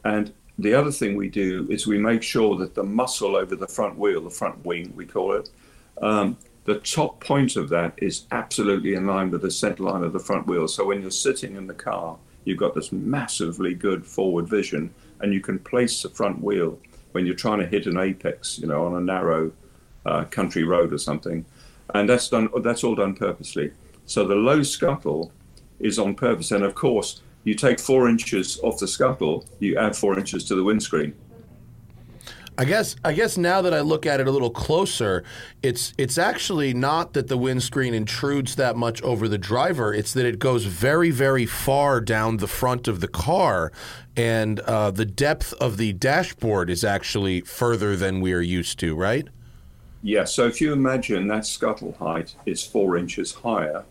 And 0.05 0.33
the 0.59 0.75
other 0.75 0.91
thing 0.91 1.17
we 1.17 1.29
do 1.29 1.67
is 1.71 1.87
we 1.87 1.99
make 1.99 2.23
sure 2.23 2.57
that 2.57 2.75
the 2.75 2.83
muscle 2.83 3.37
over 3.37 3.55
the 3.55 3.67
front 3.67 3.99
wheel, 3.99 4.21
the 4.23 4.31
front 4.31 4.65
wing, 4.65 4.93
we 4.97 5.07
call 5.07 5.33
it, 5.35 5.51
um, 6.03 6.37
the 6.65 6.79
top 6.81 7.21
point 7.21 7.57
of 7.57 7.69
that 7.71 7.95
is 7.99 8.27
absolutely 8.31 8.95
in 8.95 9.07
line 9.07 9.31
with 9.31 9.43
the 9.43 9.51
center 9.51 9.85
line 9.85 10.03
of 10.03 10.13
the 10.13 10.19
front 10.19 10.47
wheel. 10.47 10.69
So 10.69 10.85
when 10.85 11.01
you're 11.01 11.11
sitting 11.11 11.57
in 11.57 11.67
the 11.67 11.75
car, 11.75 12.19
you've 12.45 12.59
got 12.59 12.75
this 12.75 12.93
massively 12.93 13.75
good 13.75 14.05
forward 14.05 14.49
vision, 14.49 14.93
and 15.21 15.33
you 15.33 15.41
can 15.41 15.59
place 15.59 16.03
the 16.03 16.11
front 16.11 16.43
wheel 16.43 16.79
when 17.13 17.27
you're 17.27 17.35
trying 17.35 17.59
to 17.59 17.67
hit 17.67 17.87
an 17.87 17.99
apex, 17.99 18.59
you 18.59 18.67
know, 18.67 18.87
on 18.87 18.95
a 18.95 19.01
narrow 19.01 19.53
uh, 20.07 20.25
country 20.25 20.65
road 20.65 20.93
or 20.93 20.99
something. 20.99 21.45
And 21.95 22.09
that's 22.09 22.29
done. 22.29 22.49
That's 22.63 22.85
all 22.85 22.95
done 22.95 23.15
purposely. 23.15 23.73
So 24.07 24.27
the 24.27 24.35
low 24.35 24.63
scuttle 24.63 25.33
is 25.81 25.99
on 25.99 26.15
purpose. 26.15 26.51
And 26.51 26.65
of 26.65 26.75
course, 26.75 27.23
you 27.45 27.55
take 27.55 27.81
four 27.81 28.09
inches 28.09 28.59
off 28.63 28.79
the 28.79 28.89
scuttle, 28.89 29.47
you 29.59 29.77
add 29.79 29.97
four 29.97 30.19
inches 30.19 30.45
to 30.45 30.55
the 30.55 30.65
windscreen. 30.65 31.15
I 32.59 32.65
guess 32.65 32.97
I 33.05 33.13
guess 33.13 33.39
now 33.39 33.63
that 33.63 33.73
I 33.73 33.81
look 33.81 34.05
at 34.05 34.19
it 34.19 34.27
a 34.27 34.33
little 34.33 34.51
closer, 34.51 35.23
it's 35.63 35.95
it's 35.97 36.19
actually 36.19 36.75
not 36.75 37.13
that 37.13 37.29
the 37.29 37.39
windscreen 37.39 37.95
intrudes 37.95 38.57
that 38.57 38.77
much 38.77 39.01
over 39.03 39.29
the 39.29 39.39
driver. 39.39 39.95
It's 39.95 40.13
that 40.15 40.27
it 40.27 40.41
goes 40.41 40.65
very 40.65 41.13
very 41.13 41.47
far 41.47 42.01
down 42.01 42.39
the 42.39 42.49
front 42.49 42.89
of 42.89 43.01
the 43.01 43.07
car, 43.07 43.71
and 44.17 44.59
uh, 44.61 44.91
the 44.91 45.05
depth 45.05 45.53
of 45.55 45.77
the 45.77 45.93
dashboard 45.93 46.69
is 46.69 46.83
actually 46.83 47.43
further 47.43 47.95
than 47.95 48.21
we 48.21 48.33
are 48.33 48.41
used 48.41 48.81
to. 48.81 48.97
Right? 48.97 49.29
Yeah, 50.03 50.25
so 50.25 50.47
if 50.47 50.61
you 50.61 50.73
imagine 50.73 51.29
that 51.29 51.47
scuttle 51.47 51.93
height 52.01 52.35
is 52.45 52.65
four 52.65 52.97
inches 52.97 53.35
higher, 53.35 53.85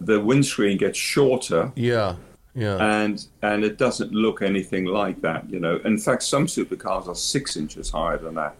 the 0.00 0.20
windscreen 0.20 0.78
gets 0.78 0.98
shorter 0.98 1.72
Yeah. 1.76 2.16
Yeah. 2.58 2.76
and 3.02 3.24
and 3.42 3.62
it 3.64 3.78
doesn't 3.78 4.12
look 4.12 4.42
anything 4.42 4.84
like 4.86 5.20
that, 5.22 5.48
you 5.48 5.60
know. 5.60 5.76
In 5.84 5.96
fact, 5.98 6.22
some 6.24 6.46
supercars 6.46 7.06
are 7.08 7.14
six 7.14 7.56
inches 7.56 7.90
higher 7.90 8.18
than 8.18 8.34
that. 8.34 8.56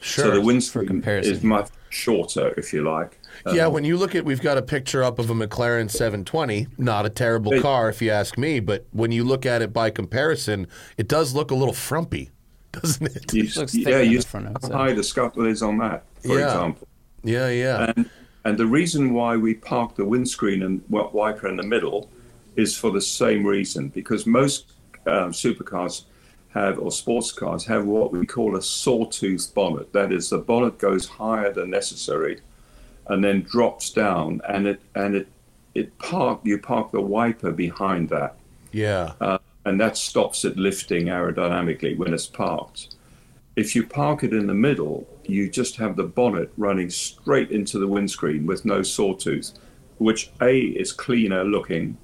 sure. 0.00 0.24
So 0.24 0.30
the 0.32 0.40
windscreen 0.40 0.86
comparison. 0.88 1.32
is 1.32 1.42
much 1.44 1.68
shorter, 1.90 2.52
if 2.56 2.72
you 2.72 2.82
like. 2.82 3.18
yeah, 3.52 3.66
um, 3.66 3.72
when 3.72 3.84
you 3.84 3.96
look 3.96 4.14
at, 4.14 4.24
we've 4.24 4.40
got 4.42 4.58
a 4.58 4.62
picture 4.62 5.02
up 5.04 5.18
of 5.18 5.30
a 5.30 5.34
McLaren 5.34 5.88
720. 5.90 6.66
Not 6.78 7.06
a 7.06 7.10
terrible 7.10 7.52
Hey. 7.52 7.60
car, 7.60 7.88
if 7.88 8.02
you 8.02 8.10
ask 8.10 8.36
me. 8.36 8.60
But 8.60 8.86
when 8.92 9.12
you 9.12 9.22
look 9.24 9.46
at 9.46 9.62
it 9.62 9.72
by 9.72 9.90
comparison, 9.90 10.66
it 10.96 11.06
does 11.08 11.32
look 11.34 11.50
a 11.50 11.54
little 11.54 11.74
frumpy, 11.74 12.30
doesn't 12.72 13.06
it? 13.16 13.32
You, 13.32 13.44
looks 13.56 13.74
yeah, 13.74 14.00
you 14.00 14.16
the 14.18 14.22
see 14.22 14.28
front, 14.28 14.46
how 14.62 14.68
say. 14.68 14.74
high 14.74 14.92
the 14.92 15.04
scuttle 15.04 15.46
is 15.46 15.62
on 15.62 15.78
that, 15.78 16.02
for 16.22 16.38
Yeah. 16.38 16.46
example. 16.46 16.88
Yeah, 17.22 17.48
yeah. 17.50 17.92
And 17.96 18.10
and 18.44 18.56
the 18.58 18.66
reason 18.66 19.12
why 19.12 19.36
we 19.36 19.54
park 19.54 19.94
the 19.96 20.04
windscreen 20.04 20.62
and 20.62 20.80
wi- 20.88 21.10
wiper 21.12 21.48
in 21.48 21.56
the 21.56 21.62
middle 21.74 22.08
is 22.58 22.76
for 22.76 22.90
the 22.90 23.00
same 23.00 23.46
reason 23.46 23.88
because 23.88 24.26
most 24.26 24.72
um, 25.06 25.32
supercars 25.32 26.04
have 26.50 26.78
or 26.78 26.90
sports 26.90 27.32
cars 27.32 27.64
have 27.64 27.86
what 27.86 28.12
we 28.12 28.26
call 28.26 28.56
a 28.56 28.62
sawtooth 28.62 29.54
bonnet. 29.54 29.92
That 29.92 30.12
is, 30.12 30.28
the 30.28 30.38
bonnet 30.38 30.78
goes 30.78 31.06
higher 31.06 31.52
than 31.52 31.70
necessary, 31.70 32.40
and 33.06 33.24
then 33.24 33.42
drops 33.42 33.90
down, 33.90 34.42
and 34.46 34.66
it 34.66 34.82
and 34.94 35.14
it 35.14 35.28
it 35.74 35.98
park 35.98 36.40
you 36.42 36.58
park 36.58 36.90
the 36.90 37.00
wiper 37.00 37.52
behind 37.52 38.08
that 38.10 38.38
yeah. 38.72 39.12
uh, 39.20 39.38
and 39.64 39.80
that 39.80 39.96
stops 39.96 40.44
it 40.44 40.56
lifting 40.56 41.06
aerodynamically 41.06 41.96
when 41.96 42.12
it's 42.12 42.26
parked. 42.26 42.94
If 43.56 43.74
you 43.74 43.86
park 43.86 44.22
it 44.22 44.32
in 44.32 44.46
the 44.46 44.54
middle, 44.54 45.06
you 45.24 45.50
just 45.50 45.76
have 45.76 45.96
the 45.96 46.04
bonnet 46.04 46.52
running 46.56 46.90
straight 46.90 47.50
into 47.50 47.78
the 47.78 47.88
windscreen 47.88 48.46
with 48.46 48.64
no 48.64 48.82
sawtooth, 48.82 49.52
which 49.98 50.30
A 50.40 50.60
is 50.60 50.92
cleaner 50.92 51.44
looking, 51.44 51.96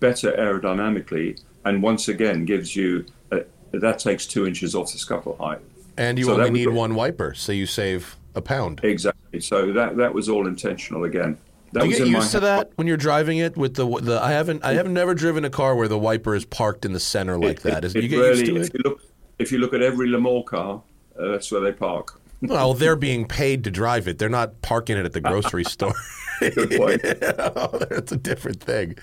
better 0.00 0.32
aerodynamically, 0.32 1.40
and 1.64 1.82
once 1.82 2.08
again 2.08 2.44
gives 2.44 2.74
you 2.74 3.04
a, 3.30 3.44
that 3.72 3.98
takes 3.98 4.26
two 4.26 4.46
inches 4.46 4.74
off 4.74 4.90
the 4.92 4.98
scuttle 4.98 5.36
height. 5.38 5.60
And 5.96 6.18
you 6.18 6.26
So 6.26 6.32
only 6.32 6.50
was 6.50 6.58
need 6.58 6.68
one 6.68 6.94
wiper, 6.94 7.34
so 7.34 7.52
you 7.52 7.66
save 7.66 8.16
a 8.34 8.40
pound. 8.40 8.80
Exactly. 8.82 9.40
So 9.40 9.72
that 9.72 9.96
that 9.98 10.14
was 10.14 10.28
all 10.28 10.46
intentional 10.46 11.04
again. 11.04 11.36
That 11.72 11.80
Do 11.80 11.86
you 11.86 11.90
was 11.90 11.98
get 11.98 12.08
used 12.08 12.30
to 12.32 12.40
that 12.40 12.72
when 12.76 12.86
you're 12.88 12.96
driving 12.96 13.38
it 13.38 13.56
with 13.56 13.74
the 13.74 13.86
the? 13.86 14.20
I 14.22 14.32
haven't 14.32 14.64
I 14.64 14.72
haven't 14.72 14.94
never 14.94 15.14
driven 15.14 15.44
a 15.44 15.50
car 15.50 15.76
where 15.76 15.88
the 15.88 15.98
wiper 15.98 16.34
is 16.34 16.44
parked 16.44 16.84
in 16.84 16.92
the 16.92 17.00
center 17.00 17.38
like 17.38 17.62
that. 17.62 17.84
Is, 17.84 17.94
It 17.94 18.02
you 18.02 18.08
get 18.08 18.16
really, 18.16 18.38
used 18.38 18.46
to 18.46 18.56
it. 18.56 18.62
if 18.66 18.74
you 18.74 18.80
look 18.84 19.02
if 19.38 19.52
you 19.52 19.58
look 19.58 19.74
at 19.74 19.82
every 19.82 20.08
Le 20.08 20.18
Mans 20.20 20.44
car, 20.46 20.82
uh, 21.18 21.28
that's 21.28 21.50
where 21.52 21.60
they 21.60 21.72
park. 21.72 22.19
Well, 22.42 22.74
they're 22.74 22.96
being 22.96 23.26
paid 23.26 23.64
to 23.64 23.70
drive 23.70 24.08
it. 24.08 24.18
They're 24.18 24.28
not 24.28 24.62
parking 24.62 24.96
it 24.96 25.04
at 25.04 25.12
the 25.12 25.20
grocery 25.20 25.64
store. 25.66 25.94
Good 26.40 26.70
point. 26.76 27.02
That's 27.90 28.12
a 28.12 28.16
different 28.16 28.62
thing. 28.62 28.96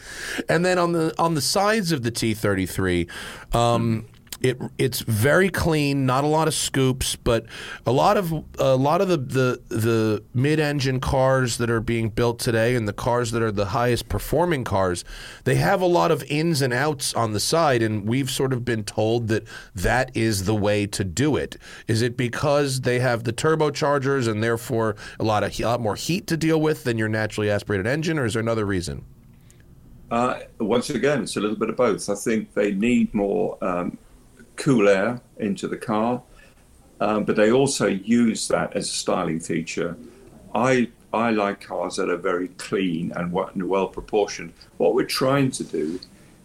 And 0.50 0.65
then 0.65 0.80
on 0.80 0.93
the 0.93 1.13
on 1.19 1.36
the 1.36 1.41
sides 1.41 1.91
of 1.91 2.02
the 2.02 2.12
T33, 2.12 3.08
um, 3.54 4.08
it 4.41 4.60
it's 4.78 5.02
very 5.02 5.50
clean, 5.50 6.06
not 6.06 6.23
a 6.23 6.28
lot 6.28 6.47
of 6.47 6.54
scoops, 6.54 7.15
but 7.15 7.45
a 7.86 7.91
lot 7.91 8.17
of 8.17 8.32
a 8.60 8.76
lot 8.76 9.02
of 9.02 9.08
the 9.08 9.17
the, 9.17 9.76
the 9.76 10.23
mid-engine 10.34 11.00
cars 11.00 11.58
that 11.58 11.69
are 11.69 11.82
being 11.82 12.10
built 12.10 12.39
today 12.39 12.76
and 12.76 12.88
the 12.88 12.93
cars 12.93 13.32
that 13.32 13.41
are 13.41 13.52
the 13.52 13.67
highest 13.67 14.10
performing 14.10 14.63
cars, 14.63 15.04
they 15.43 15.56
have 15.56 15.82
a 15.82 15.86
lot 15.86 16.12
of 16.12 16.23
ins 16.23 16.62
and 16.62 16.73
outs 16.73 17.13
on 17.13 17.34
the 17.34 17.39
side 17.39 17.82
and 17.82 18.08
we've 18.08 18.30
sort 18.30 18.54
of 18.54 18.63
been 18.63 18.84
told 18.84 19.28
that 19.28 19.43
that 19.73 20.15
is 20.15 20.45
the 20.45 20.56
way 20.56 20.86
to 20.86 21.04
do 21.04 21.36
it. 21.36 21.58
Is 21.88 22.02
it 22.02 22.15
because 22.15 22.82
they 22.82 23.00
have 23.00 23.23
the 23.23 23.34
turbochargers 23.34 24.28
and 24.28 24.43
therefore 24.43 24.95
a 25.19 25.23
lot 25.23 25.43
of 25.43 25.60
a 25.60 25.63
lot 25.63 25.82
more 25.82 25.95
heat 25.95 26.28
to 26.28 26.38
deal 26.38 26.62
with 26.62 26.84
than 26.84 26.97
your 26.97 27.10
naturally 27.10 27.50
aspirated 27.50 27.88
engine 27.88 28.19
or 28.19 28.26
is 28.26 28.34
there 28.34 28.41
another 28.41 28.65
reason? 28.65 29.04
Uh, 30.10 30.39
once 30.60 30.89
again, 30.89 31.23
it's 31.23 31.36
a 31.36 31.41
little 31.41 31.58
bit 31.58 31.69
of 31.69 31.76
both. 31.76 32.10
I 32.10 32.15
think 32.15 32.54
they 32.54 32.71
need 32.71 33.13
more 33.13 33.58
um, 33.62 33.97
cool 34.58 34.89
air 34.89 35.22
into 35.38 35.67
the 35.67 35.78
car, 35.78 36.22
um, 37.00 37.24
but 37.24 37.36
they 37.36 37.52
also 37.52 37.88
use 37.88 38.48
that 38.50 38.76
as 38.76 38.89
a 38.89 38.93
styling 38.93 39.39
feature. 39.39 39.96
I 40.54 40.89
I 41.13 41.32
like 41.32 41.62
cars 41.62 41.96
that 41.96 42.10
are 42.10 42.17
very 42.17 42.50
clean 42.50 43.12
and 43.15 43.32
well 43.32 43.88
proportioned. 43.88 44.54
What 44.78 44.93
we're 44.93 45.06
trying 45.06 45.52
to 45.52 45.63
do 45.63 46.00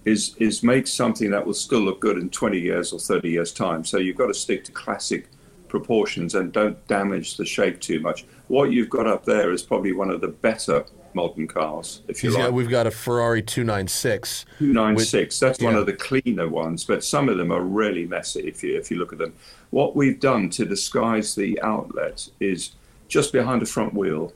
is 0.05 0.37
is 0.39 0.63
make 0.63 0.87
something 0.87 1.31
that 1.31 1.47
will 1.47 1.55
still 1.55 1.81
look 1.81 2.01
good 2.01 2.19
in 2.19 2.31
20 2.31 2.59
years 2.59 2.93
or 2.93 2.99
30 2.99 3.29
years 3.29 3.53
time. 3.53 3.85
So 3.85 3.99
you've 3.99 4.17
got 4.17 4.27
to 4.27 4.35
stick 4.35 4.65
to 4.65 4.73
classic 4.73 5.29
proportions 5.69 6.35
and 6.35 6.53
don't 6.53 6.87
damage 6.87 7.37
the 7.37 7.47
shape 7.47 7.81
too 7.81 8.01
much. 8.01 8.25
What 8.49 8.73
you've 8.73 8.91
got 8.91 9.07
up 9.07 9.25
there 9.25 9.53
is 9.53 9.63
probably 9.63 9.93
one 9.93 10.11
of 10.11 10.21
the 10.21 10.29
better 10.29 10.85
modern 11.15 11.47
cars, 11.49 12.03
if 12.09 12.23
you 12.23 12.31
He's 12.31 12.37
like. 12.37 12.47
got- 12.47 12.53
we've 12.55 12.69
got 12.71 12.87
a 12.87 12.91
Ferrari 12.91 13.43
296. 13.43 14.45
296. 14.59 15.39
That's 15.41 15.61
one 15.61 15.75
of 15.75 15.87
the 15.87 15.93
cleaner 15.93 16.49
ones, 16.49 16.85
but 16.85 17.03
some 17.05 17.29
of 17.29 17.39
them 17.39 17.51
are 17.53 17.63
really 17.63 18.07
messy 18.07 18.41
if 18.49 18.63
you 18.63 18.77
if 18.77 18.91
you 18.91 18.99
look 18.99 19.13
at 19.13 19.19
them. 19.19 19.33
What 19.71 19.97
we've 19.97 20.19
done 20.21 20.51
to 20.51 20.65
disguise 20.65 21.35
the 21.35 21.61
outlet 21.63 22.29
is 22.41 22.73
just 23.09 23.33
behind 23.33 23.63
the 23.63 23.67
front 23.67 23.95
wheel, 23.95 24.33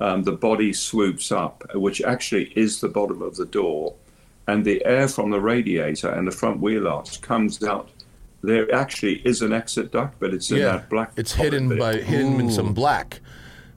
um, 0.00 0.22
the 0.22 0.32
body 0.32 0.72
swoops 0.72 1.30
up, 1.32 1.62
which 1.74 2.02
actually 2.02 2.52
is 2.56 2.80
the 2.80 2.88
bottom 2.88 3.22
of 3.22 3.36
the 3.36 3.46
door, 3.46 3.94
and 4.46 4.64
the 4.64 4.84
air 4.84 5.08
from 5.08 5.30
the 5.30 5.40
radiator 5.40 6.08
and 6.10 6.26
the 6.26 6.32
front 6.32 6.60
wheel 6.60 6.86
arch 6.88 7.20
comes 7.20 7.62
out. 7.62 7.88
There 8.42 8.70
actually 8.74 9.22
is 9.26 9.40
an 9.40 9.54
exit 9.54 9.90
duct, 9.90 10.20
but 10.20 10.34
it's 10.34 10.50
in 10.50 10.58
Yeah, 10.58 10.72
that 10.72 10.90
black. 10.90 11.12
it's 11.16 11.32
hidden 11.32 11.70
bit. 11.70 11.78
by 11.78 11.96
hidden 11.96 12.38
in 12.40 12.50
some 12.50 12.74
black. 12.74 13.20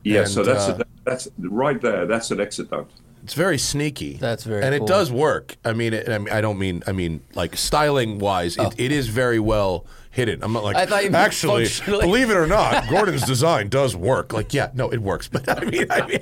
Yeah, 0.04 0.22
and, 0.22 0.30
so 0.30 0.44
that's 0.44 0.68
uh, 0.70 0.80
a, 0.80 0.86
that's 1.04 1.28
right 1.38 1.80
there. 1.82 2.06
That's 2.06 2.32
an 2.32 2.40
exit 2.40 2.70
duct. 2.70 2.92
It's 3.24 3.34
very 3.34 3.58
sneaky. 3.58 4.14
That's 4.14 4.46
very 4.46 4.64
and 4.64 4.74
cool. 4.74 4.86
it 4.86 4.88
does 4.88 5.12
work. 5.12 5.58
I 5.66 5.74
mean, 5.74 5.94
it, 5.94 6.08
I 6.08 6.18
mean, 6.18 6.34
I 6.34 6.40
don't 6.40 6.58
mean, 6.58 6.82
I 6.88 6.94
mean, 6.94 7.22
like 7.36 7.58
styling 7.58 8.20
wise, 8.20 8.56
it, 8.58 8.76
it 8.78 8.92
is 8.94 9.10
very 9.10 9.40
well 9.40 9.86
hidden. 10.12 10.42
I'm 10.44 10.54
not 10.54 10.64
like 10.64 10.78
I 10.78 10.86
thought 10.86 11.04
you 11.04 11.10
actually, 11.12 11.68
believe 11.86 12.30
it 12.30 12.38
or 12.38 12.48
not, 12.48 12.88
Gordon's 12.90 13.26
design 13.26 13.68
does 13.68 13.98
work. 13.98 14.32
Like, 14.32 14.54
yeah, 14.54 14.72
no, 14.74 14.90
it 14.94 15.00
works. 15.00 15.28
But 15.32 15.50
I 15.50 15.66
mean, 15.66 15.88
I 15.92 16.08
mean, 16.08 16.20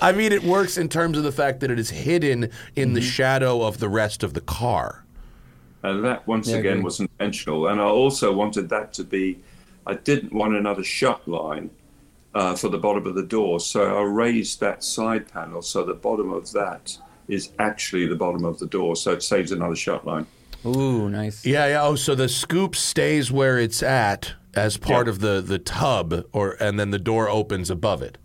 I 0.00 0.12
mean, 0.12 0.30
it 0.32 0.44
works 0.44 0.78
in 0.78 0.88
terms 0.88 1.18
of 1.18 1.24
the 1.24 1.32
fact 1.32 1.58
that 1.60 1.70
it 1.72 1.78
is 1.78 1.90
hidden 1.90 2.50
in 2.76 2.94
the 2.94 3.00
Mm-hmm. 3.00 3.08
shadow 3.08 3.62
of 3.62 3.78
the 3.78 3.88
rest 3.88 4.22
of 4.22 4.34
the 4.34 4.40
car. 4.40 5.04
And 5.82 6.04
that 6.04 6.26
once 6.26 6.48
Yeah, 6.48 6.58
again 6.58 6.72
agree. 6.74 6.84
was 6.84 7.00
intentional. 7.00 7.66
And 7.66 7.80
I 7.80 7.84
also 7.84 8.32
wanted 8.32 8.68
that 8.68 8.92
to 8.94 9.04
be, 9.04 9.40
I 9.86 9.94
didn't 9.94 10.32
want 10.32 10.54
another 10.54 10.84
shut 10.84 11.26
line 11.28 11.70
uh, 12.34 12.54
for 12.56 12.68
the 12.68 12.78
bottom 12.78 13.06
of 13.06 13.14
the 13.14 13.22
door. 13.22 13.60
So 13.60 13.96
I 13.98 14.02
raised 14.02 14.60
that 14.60 14.82
side 14.84 15.30
panel 15.32 15.62
so 15.62 15.84
the 15.84 15.94
bottom 15.94 16.32
of 16.32 16.52
that 16.52 16.98
is 17.28 17.50
actually 17.58 18.06
the 18.06 18.16
bottom 18.16 18.44
of 18.44 18.58
the 18.58 18.66
door. 18.66 18.96
So 18.96 19.12
it 19.12 19.22
saves 19.22 19.52
another 19.52 19.76
shut 19.76 20.04
line. 20.06 20.26
Ooh, 20.66 21.08
nice. 21.08 21.44
Yeah, 21.44 21.66
yeah. 21.66 21.82
Oh, 21.82 21.94
so 21.94 22.14
the 22.14 22.28
scoop 22.28 22.74
stays 22.74 23.30
where 23.30 23.58
it's 23.58 23.82
at 23.82 24.32
as 24.54 24.76
part 24.76 25.06
Yeah. 25.06 25.10
of 25.12 25.20
the 25.20 25.40
the 25.40 25.58
tub, 25.58 26.24
or 26.32 26.56
and 26.60 26.78
then 26.80 26.90
the 26.90 26.98
door 26.98 27.28
opens 27.28 27.70
above 27.70 28.02
it. 28.02 28.18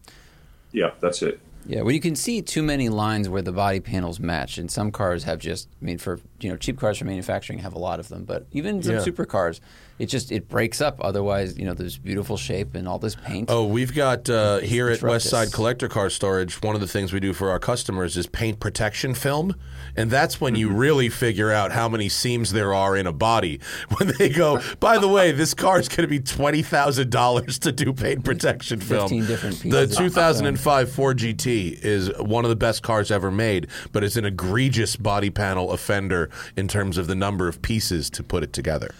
Yeah, 0.71 0.91
that's 1.01 1.21
it. 1.21 1.39
Yeah, 1.65 1.81
well, 1.81 1.91
you 1.91 1.99
can 1.99 2.15
see 2.15 2.41
too 2.41 2.63
many 2.63 2.87
lines 2.89 3.27
where 3.27 3.41
the 3.41 3.51
body 3.51 3.79
panels 3.79 4.19
match, 4.19 4.57
and 4.57 4.71
some 4.71 4.91
cars 4.91 5.23
have 5.25 5.39
just. 5.39 5.67
I 5.81 5.85
mean, 5.85 5.97
for 5.97 6.19
you 6.41 6.49
know, 6.49 6.55
cheap 6.57 6.79
cars 6.79 6.97
for 6.97 7.05
manufacturing 7.05 7.59
have 7.59 7.73
a 7.73 7.79
lot 7.79 7.99
of 7.99 8.09
them, 8.09 8.23
but 8.25 8.45
even 8.51 8.81
some 8.81 8.95
Yeah. 8.95 9.01
supercars, 9.01 9.59
it 9.97 10.05
just 10.07 10.31
it 10.31 10.47
breaks 10.47 10.79
up. 10.81 10.97
Otherwise, 11.01 11.57
you 11.57 11.65
know, 11.65 11.73
there's 11.73 11.97
beautiful 11.97 12.37
shape 12.37 12.73
and 12.75 12.87
all 12.87 12.99
this 12.99 13.15
paint. 13.15 13.49
Oh, 13.51 13.65
we've 13.65 13.93
got 13.93 14.29
uh, 14.29 14.59
here 14.59 14.87
at 14.87 14.93
disrupt 14.93 15.11
West 15.11 15.29
Side. 15.29 15.51
Collector 15.51 15.89
Car 15.89 16.09
Storage. 16.09 16.61
One 16.61 16.75
of 16.75 16.81
the 16.81 16.87
things 16.87 17.11
we 17.11 17.19
do 17.19 17.33
for 17.33 17.49
our 17.49 17.59
customers 17.59 18.15
is 18.15 18.25
paint 18.27 18.59
protection 18.59 19.13
film, 19.13 19.55
and 19.97 20.09
that's 20.09 20.39
when 20.39 20.55
you 20.55 20.69
really 20.69 21.09
figure 21.09 21.51
out 21.51 21.71
how 21.73 21.89
many 21.89 22.07
seams 22.07 22.51
there 22.53 22.73
are 22.73 22.95
in 22.95 23.07
a 23.07 23.13
body. 23.13 23.59
When 23.97 24.13
they 24.17 24.29
go, 24.29 24.61
by 24.79 24.97
the 24.99 25.07
way, 25.07 25.31
this 25.33 25.53
car 25.53 25.79
is 25.79 25.89
going 25.89 26.03
to 26.03 26.07
be 26.07 26.19
twenty 26.19 26.61
thousand 26.61 27.09
dollars 27.09 27.59
to 27.59 27.71
do 27.71 27.91
paint 27.91 28.23
protection 28.23 28.79
film. 28.79 29.09
15 29.09 29.25
different 29.25 29.55
The 29.63 29.69
pieces 29.87 29.91
of 29.99 30.03
2005 30.05 30.91
Ford 30.91 31.17
GT 31.17 31.83
is 31.83 32.09
one 32.19 32.45
of 32.45 32.49
the 32.49 32.55
best 32.55 32.83
cars 32.83 33.11
ever 33.11 33.29
made, 33.31 33.67
but 33.91 34.03
it's 34.03 34.15
an 34.15 34.25
egregious 34.25 34.95
body 34.95 35.29
panel 35.29 35.71
offender 35.71 36.28
in 36.55 36.67
terms 36.67 36.97
of 36.97 37.07
the 37.07 37.15
number 37.15 37.47
of 37.47 37.61
pieces 37.61 38.09
to 38.11 38.23
put 38.23 38.43
it 38.43 38.53
together. 38.53 38.93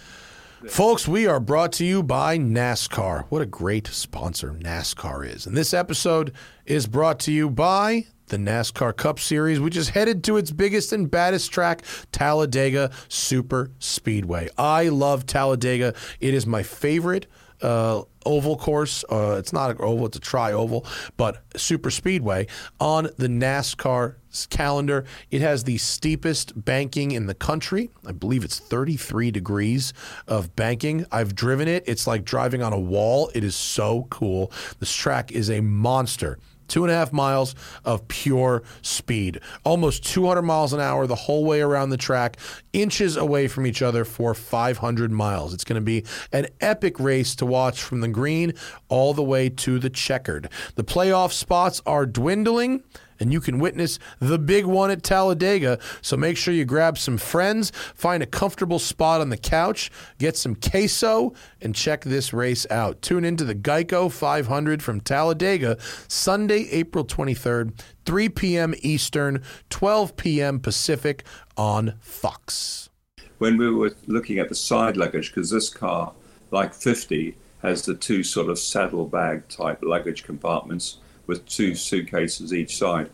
Folks, 0.68 1.08
we 1.08 1.26
are 1.26 1.40
brought 1.40 1.72
to 1.74 1.86
you 1.86 2.04
by 2.04 2.38
NASCAR. 2.38 3.26
What 3.30 3.42
a 3.42 3.46
great 3.46 3.88
sponsor 3.88 4.52
NASCAR 4.52 5.26
is. 5.26 5.46
And 5.46 5.56
this 5.56 5.74
episode 5.74 6.34
is 6.66 6.86
brought 6.86 7.18
to 7.22 7.32
you 7.32 7.50
by 7.50 8.08
the 8.28 8.36
NASCAR 8.36 8.96
Cup 8.96 9.20
Series, 9.20 9.62
which 9.62 9.78
is 9.78 9.90
headed 9.90 10.22
to 10.26 10.36
its 10.36 10.52
biggest 10.52 10.92
and 10.92 11.10
baddest 11.10 11.52
track, 11.52 11.84
Talladega 12.12 12.92
Super 13.08 13.72
Speedway. 13.80 14.50
I 14.58 14.90
love 14.90 15.26
Talladega. 15.26 15.94
It 16.20 16.34
is 16.34 16.46
my 16.46 16.64
favorite 16.64 17.28
uh, 17.62 18.04
oval 18.26 18.58
course. 18.58 19.04
Uh, 19.10 19.36
it's 19.40 19.54
not 19.54 19.72
an 19.72 19.78
oval, 19.80 20.08
it's 20.08 20.18
a 20.18 20.22
tri 20.22 20.52
oval, 20.52 20.86
but 21.18 21.44
super 21.56 21.92
speedway 21.92 22.48
on 22.80 23.10
the 23.18 23.28
NASCAR 23.28 24.16
calendar. 24.50 25.06
It 25.32 25.42
has 25.42 25.64
the 25.64 25.78
steepest 25.78 26.64
banking 26.66 27.12
in 27.12 27.28
the 27.28 27.34
country. 27.34 27.90
I 28.06 28.12
believe 28.12 28.44
it's 28.44 28.60
33 28.60 29.32
degrees 29.32 29.94
of 30.28 30.56
banking. 30.56 31.06
I've 31.12 31.36
driven 31.36 31.68
it. 31.68 31.84
It's 31.88 32.08
like 32.08 32.26
driving 32.26 32.62
on 32.62 32.74
a 32.74 32.80
wall. 32.80 33.32
It 33.34 33.44
is 33.44 33.56
so 33.56 34.08
cool. 34.10 34.52
This 34.80 34.94
track 34.94 35.32
is 35.32 35.50
a 35.50 35.62
monster. 35.62 36.40
Two 36.68 36.84
and 36.84 36.92
a 36.92 36.96
half 36.96 37.12
miles 37.12 37.56
of 37.84 38.08
pure 38.08 38.62
speed, 38.84 39.40
almost 39.66 40.06
200 40.06 40.44
miles 40.44 40.72
an 40.72 40.80
hour 40.80 41.08
the 41.08 41.16
whole 41.16 41.44
way 41.44 41.62
around 41.62 41.90
the 41.90 41.98
track, 41.98 42.38
inches 42.74 43.18
away 43.18 43.48
from 43.48 43.66
each 43.66 43.82
other 43.82 44.06
for 44.06 44.36
500 44.36 45.12
miles. 45.12 45.52
It's 45.52 45.64
going 45.64 45.82
to 45.82 45.86
be 45.86 46.06
an 46.32 46.46
epic 46.62 47.00
race 47.00 47.36
to 47.38 47.46
watch 47.48 47.82
from 47.82 48.02
the 48.02 48.08
green 48.08 48.54
all 48.88 49.16
the 49.16 49.24
way 49.24 49.50
to 49.50 49.80
the 49.80 49.90
checkered. 49.90 50.50
The 50.76 50.84
playoff 50.84 51.32
spots 51.32 51.82
are 51.88 52.06
dwindling 52.06 52.84
and 53.20 53.34
you 53.34 53.40
can 53.40 53.60
witness 53.60 54.00
the 54.20 54.40
big 54.40 54.66
one 54.66 54.92
at 54.92 55.04
Talladega. 55.04 55.80
So 56.02 56.18
make 56.18 56.38
sure 56.38 56.54
you 56.54 56.66
grab 56.66 56.98
some 56.98 57.18
friends, 57.18 57.72
find 57.94 58.24
a 58.24 58.26
comfortable 58.26 58.80
spot 58.80 59.22
on 59.22 59.30
the 59.30 59.38
couch, 59.38 59.92
get 60.18 60.38
some 60.38 60.56
queso, 60.56 61.34
and 61.62 61.76
check 61.76 62.04
this 62.04 62.34
race 62.34 62.66
out. 62.70 63.02
Tune 63.02 63.26
into 63.26 63.44
the 63.44 63.56
Geico 63.56 64.12
500 64.12 64.82
from 64.82 65.02
Talladega 65.02 65.78
Sunday, 66.08 66.68
April 66.72 67.06
23rd, 67.06 67.80
3 68.06 68.30
p.m. 68.30 68.74
Eastern, 68.82 69.44
12 69.70 70.16
p.m. 70.16 70.60
Pacific 70.60 71.24
on 71.58 71.96
Fox. 72.00 72.90
when 73.38 73.58
we 73.58 73.70
were 73.72 73.94
looking 74.08 74.40
at 74.40 74.50
the 74.50 74.56
side 74.56 74.98
luggage, 74.98 75.34
because 75.34 75.50
this 75.50 75.70
car, 75.70 76.14
like 76.52 76.74
50, 76.74 77.36
has 77.62 77.84
the 77.84 77.96
two 77.96 78.24
sort 78.24 78.50
of 78.50 78.60
saddlebag 78.60 79.48
type 79.50 79.80
luggage 79.82 80.24
compartments 80.24 80.98
with 81.30 81.46
two 81.46 81.76
suitcases 81.76 82.54
each 82.54 82.76
side. 82.76 83.10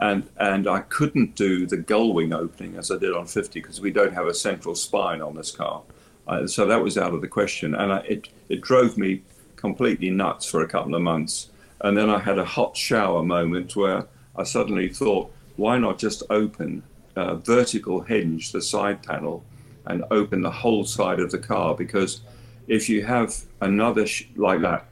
And, 0.00 0.28
and 0.36 0.66
I 0.66 0.80
couldn't 0.80 1.36
do 1.36 1.66
the 1.66 1.76
gull 1.76 2.12
wing 2.12 2.34
opening 2.34 2.76
as 2.76 2.90
I 2.90 2.98
did 2.98 3.14
on 3.14 3.26
50 3.26 3.60
because 3.60 3.80
we 3.80 3.92
don't 3.92 4.12
have 4.12 4.26
a 4.26 4.34
central 4.34 4.74
spine 4.74 5.22
on 5.22 5.36
this 5.36 5.52
car. 5.52 5.82
Uh, 6.26 6.48
so 6.48 6.66
that 6.66 6.82
was 6.82 6.98
out 6.98 7.14
of 7.14 7.20
the 7.20 7.28
question. 7.28 7.76
And 7.76 7.92
I, 7.92 7.98
it, 7.98 8.28
it 8.48 8.60
drove 8.60 8.98
me 8.98 9.22
completely 9.54 10.10
nuts 10.10 10.44
for 10.44 10.62
a 10.62 10.68
couple 10.68 10.96
of 10.96 11.02
months. 11.02 11.50
And 11.80 11.96
then 11.96 12.10
I 12.10 12.18
had 12.18 12.38
a 12.38 12.44
hot 12.44 12.76
shower 12.76 13.22
moment 13.22 13.76
where 13.76 14.06
I 14.34 14.42
suddenly 14.42 14.88
thought, 14.88 15.32
why 15.56 15.78
not 15.78 15.98
just 15.98 16.24
open 16.30 16.82
uh, 17.14 17.36
vertical 17.36 18.00
hinge 18.00 18.50
the 18.50 18.60
side 18.60 19.00
panel 19.04 19.44
and 19.86 20.02
open 20.10 20.42
the 20.42 20.50
whole 20.50 20.84
side 20.84 21.20
of 21.20 21.30
the 21.30 21.38
car? 21.38 21.76
Because 21.76 22.20
if 22.66 22.88
you 22.88 23.04
have 23.04 23.32
another 23.60 24.06
sh- 24.06 24.26
like 24.34 24.60
that, 24.62 24.88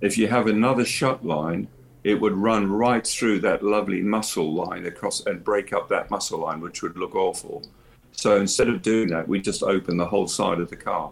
if 0.00 0.16
you 0.16 0.28
have 0.28 0.46
another 0.46 0.84
shut 0.84 1.24
line, 1.24 1.68
it 2.04 2.20
would 2.20 2.34
run 2.34 2.70
right 2.70 3.06
through 3.06 3.40
that 3.40 3.62
lovely 3.62 4.00
muscle 4.00 4.54
line 4.54 4.86
across 4.86 5.24
and 5.26 5.44
break 5.44 5.72
up 5.72 5.88
that 5.88 6.10
muscle 6.10 6.40
line, 6.40 6.60
which 6.60 6.82
would 6.82 6.96
look 6.96 7.14
awful. 7.14 7.64
So 8.12 8.36
instead 8.36 8.68
of 8.68 8.82
doing 8.82 9.08
that, 9.08 9.28
we 9.28 9.40
just 9.40 9.62
open 9.62 9.96
the 9.96 10.06
whole 10.06 10.26
side 10.26 10.58
of 10.58 10.70
the 10.70 10.76
car. 10.76 11.10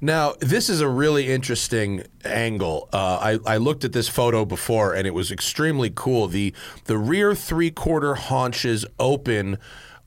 Now, 0.00 0.34
this 0.40 0.68
is 0.68 0.80
a 0.80 0.88
really 0.88 1.28
interesting 1.28 2.04
angle. 2.24 2.88
Uh, 2.92 3.38
I, 3.46 3.54
I 3.54 3.56
looked 3.58 3.84
at 3.84 3.92
this 3.92 4.08
photo 4.08 4.44
before, 4.44 4.94
and 4.94 5.06
it 5.06 5.14
was 5.14 5.30
extremely 5.30 5.92
cool. 5.94 6.26
the 6.26 6.52
The 6.84 6.98
rear 6.98 7.34
three 7.34 7.70
quarter 7.70 8.16
haunches 8.16 8.84
open 8.98 9.58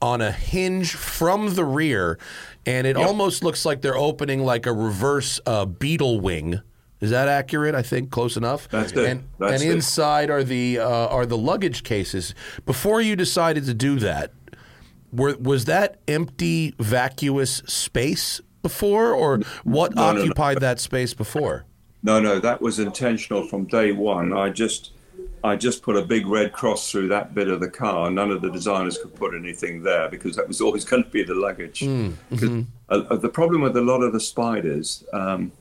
on 0.02 0.22
a 0.22 0.32
hinge 0.32 0.94
from 0.94 1.56
the 1.56 1.64
rear, 1.64 2.20
and 2.66 2.86
it 2.86 2.98
almost 2.98 3.44
looks 3.44 3.66
like 3.66 3.82
they're 3.82 3.98
opening 3.98 4.44
like 4.44 4.66
a 4.66 4.74
reverse 4.74 5.40
uh, 5.46 5.66
beetle 5.66 6.20
wing. 6.20 6.62
Is 7.06 7.12
that 7.12 7.28
accurate? 7.28 7.76
I 7.76 7.82
think 7.84 8.10
close 8.10 8.36
enough. 8.36 8.68
That's 8.70 8.92
it. 8.92 9.06
And, 9.10 9.24
That's 9.40 9.62
and 9.62 9.72
it. 9.72 9.74
inside 9.74 10.30
are 10.30 10.44
the 10.44 10.80
uh, 10.80 11.08
are 11.08 11.26
the 11.26 11.38
luggage 11.38 11.84
cases. 11.84 12.34
Before 12.66 13.00
you 13.00 13.16
decided 13.16 13.66
to 13.66 13.74
do 13.76 14.00
that, 14.00 14.32
were, 15.14 15.36
was 15.38 15.66
that 15.66 16.00
empty, 16.08 16.74
vacuous 16.80 17.58
space 17.68 18.42
before, 18.64 19.14
or 19.14 19.40
what 19.64 19.94
No, 19.96 20.08
no, 20.08 20.14
no. 20.14 20.22
occupied 20.22 20.60
that 20.62 20.80
space 20.80 21.14
before? 21.14 21.66
No, 22.02 22.20
no, 22.20 22.40
that 22.40 22.62
was 22.62 22.80
intentional 22.80 23.48
from 23.48 23.66
day 23.66 23.92
one. 23.92 24.34
I 24.34 24.50
just, 24.50 24.92
I 25.44 25.56
just 25.56 25.84
put 25.84 25.96
a 25.96 26.02
big 26.02 26.26
red 26.28 26.54
cross 26.54 26.92
through 26.92 27.08
that 27.10 27.34
bit 27.36 27.48
of 27.48 27.60
the 27.60 27.70
car. 27.70 28.10
None 28.12 28.32
of 28.32 28.42
the 28.42 28.50
designers 28.52 28.98
could 28.98 29.16
put 29.16 29.34
anything 29.36 29.84
there 29.84 30.10
because 30.10 30.36
that 30.36 30.48
was 30.48 30.62
always 30.66 30.84
going 30.86 31.04
to 31.04 31.10
be 31.10 31.24
the 31.24 31.36
luggage. 31.36 31.82
Mm, 31.82 32.14
'Cause, 32.32 32.40
mm-hmm. 32.42 32.62
uh, 32.90 33.04
uh, 33.12 33.16
the 33.16 33.30
problem 33.30 33.62
with 33.62 33.78
a 33.78 33.82
lot 33.82 34.02
of 34.02 34.14
the 34.14 34.20
spiders 34.20 35.04
um, 35.14 35.52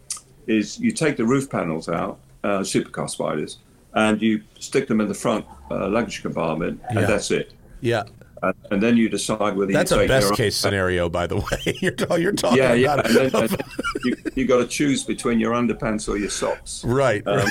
is 0.47 0.79
you 0.79 0.93
take 0.93 1.17
the 1.17 1.25
roof 1.25 1.49
panels 1.51 1.89
out, 1.89 2.19
uh, 2.43 2.59
supercar 2.61 3.09
spiders, 3.09 3.59
and 3.95 4.21
you 4.21 4.43
stick 4.59 4.89
them 4.89 5.01
in 5.01 5.09
the 5.09 5.15
front 5.15 5.45
uh, 5.71 5.89
luggage 5.89 6.23
compartment, 6.23 6.81
and 6.89 7.01
Yeah. 7.01 7.07
that's 7.07 7.31
it. 7.31 7.53
Yeah, 7.81 8.05
And, 8.43 8.55
and 8.71 8.83
then 8.83 8.97
you 8.97 9.09
decide 9.09 9.57
whether 9.57 9.73
that's 9.73 9.93
a 9.93 10.07
best 10.07 10.35
case 10.35 10.57
scenario, 10.57 11.09
by 11.09 11.27
the 11.27 11.37
way. 11.37 11.61
you're, 11.83 11.95
you're 12.19 12.33
talking 12.33 12.59
Yeah, 12.59 12.73
yeah. 12.75 12.95
about 12.95 13.07
And 13.07 13.17
then, 13.17 13.43
and 13.45 13.63
you, 14.05 14.17
you 14.35 14.47
got 14.47 14.59
to 14.59 14.67
choose 14.67 15.03
between 15.05 15.39
your 15.39 15.53
underpants 15.53 16.09
or 16.09 16.17
your 16.17 16.31
socks. 16.31 16.83
right. 16.85 17.23
Um, 17.27 17.47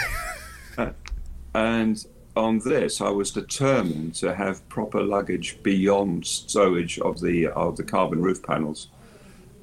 right. 0.78 0.94
And 1.56 2.04
on 2.36 2.60
this, 2.66 3.00
I 3.00 3.10
was 3.10 3.30
determined 3.32 4.16
to 4.16 4.34
have 4.34 4.68
proper 4.70 5.02
luggage 5.04 5.62
beyond 5.62 6.24
stowage 6.24 6.98
of 7.00 7.22
the 7.22 7.48
of 7.50 7.78
the 7.78 7.84
carbon 7.84 8.24
roof 8.24 8.42
panels. 8.42 8.88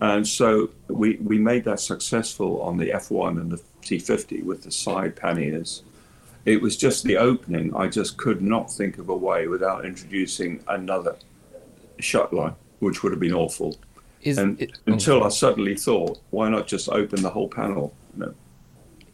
And 0.00 0.26
so 0.26 0.70
we, 0.88 1.16
we 1.16 1.38
made 1.38 1.64
that 1.64 1.80
successful 1.80 2.62
on 2.62 2.76
the 2.78 2.86
F1 2.90 3.40
and 3.40 3.50
the 3.50 3.60
T50 3.82 4.44
with 4.44 4.62
the 4.62 4.70
side 4.70 5.14
panniers. 5.16 5.82
It 6.46 6.62
was 6.62 6.76
just 6.76 7.04
the 7.04 7.18
opening. 7.18 7.74
I 7.76 7.86
just 7.88 8.16
could 8.16 8.40
not 8.40 8.72
think 8.72 8.96
of 8.98 9.10
a 9.10 9.16
way 9.16 9.46
without 9.46 9.84
introducing 9.84 10.64
another 10.68 11.16
shut 11.98 12.32
line, 12.32 12.54
which 12.78 13.02
would 13.02 13.12
have 13.12 13.20
been 13.20 13.34
awful. 13.34 13.76
Is 14.22 14.38
And 14.38 14.60
it- 14.60 14.72
oh. 14.88 14.92
until 14.92 15.22
I 15.22 15.28
suddenly 15.28 15.74
thought, 15.76 16.18
why 16.30 16.48
not 16.48 16.66
just 16.66 16.88
open 16.88 17.22
the 17.22 17.30
whole 17.30 17.48
panel? 17.48 17.92
No. 18.16 18.34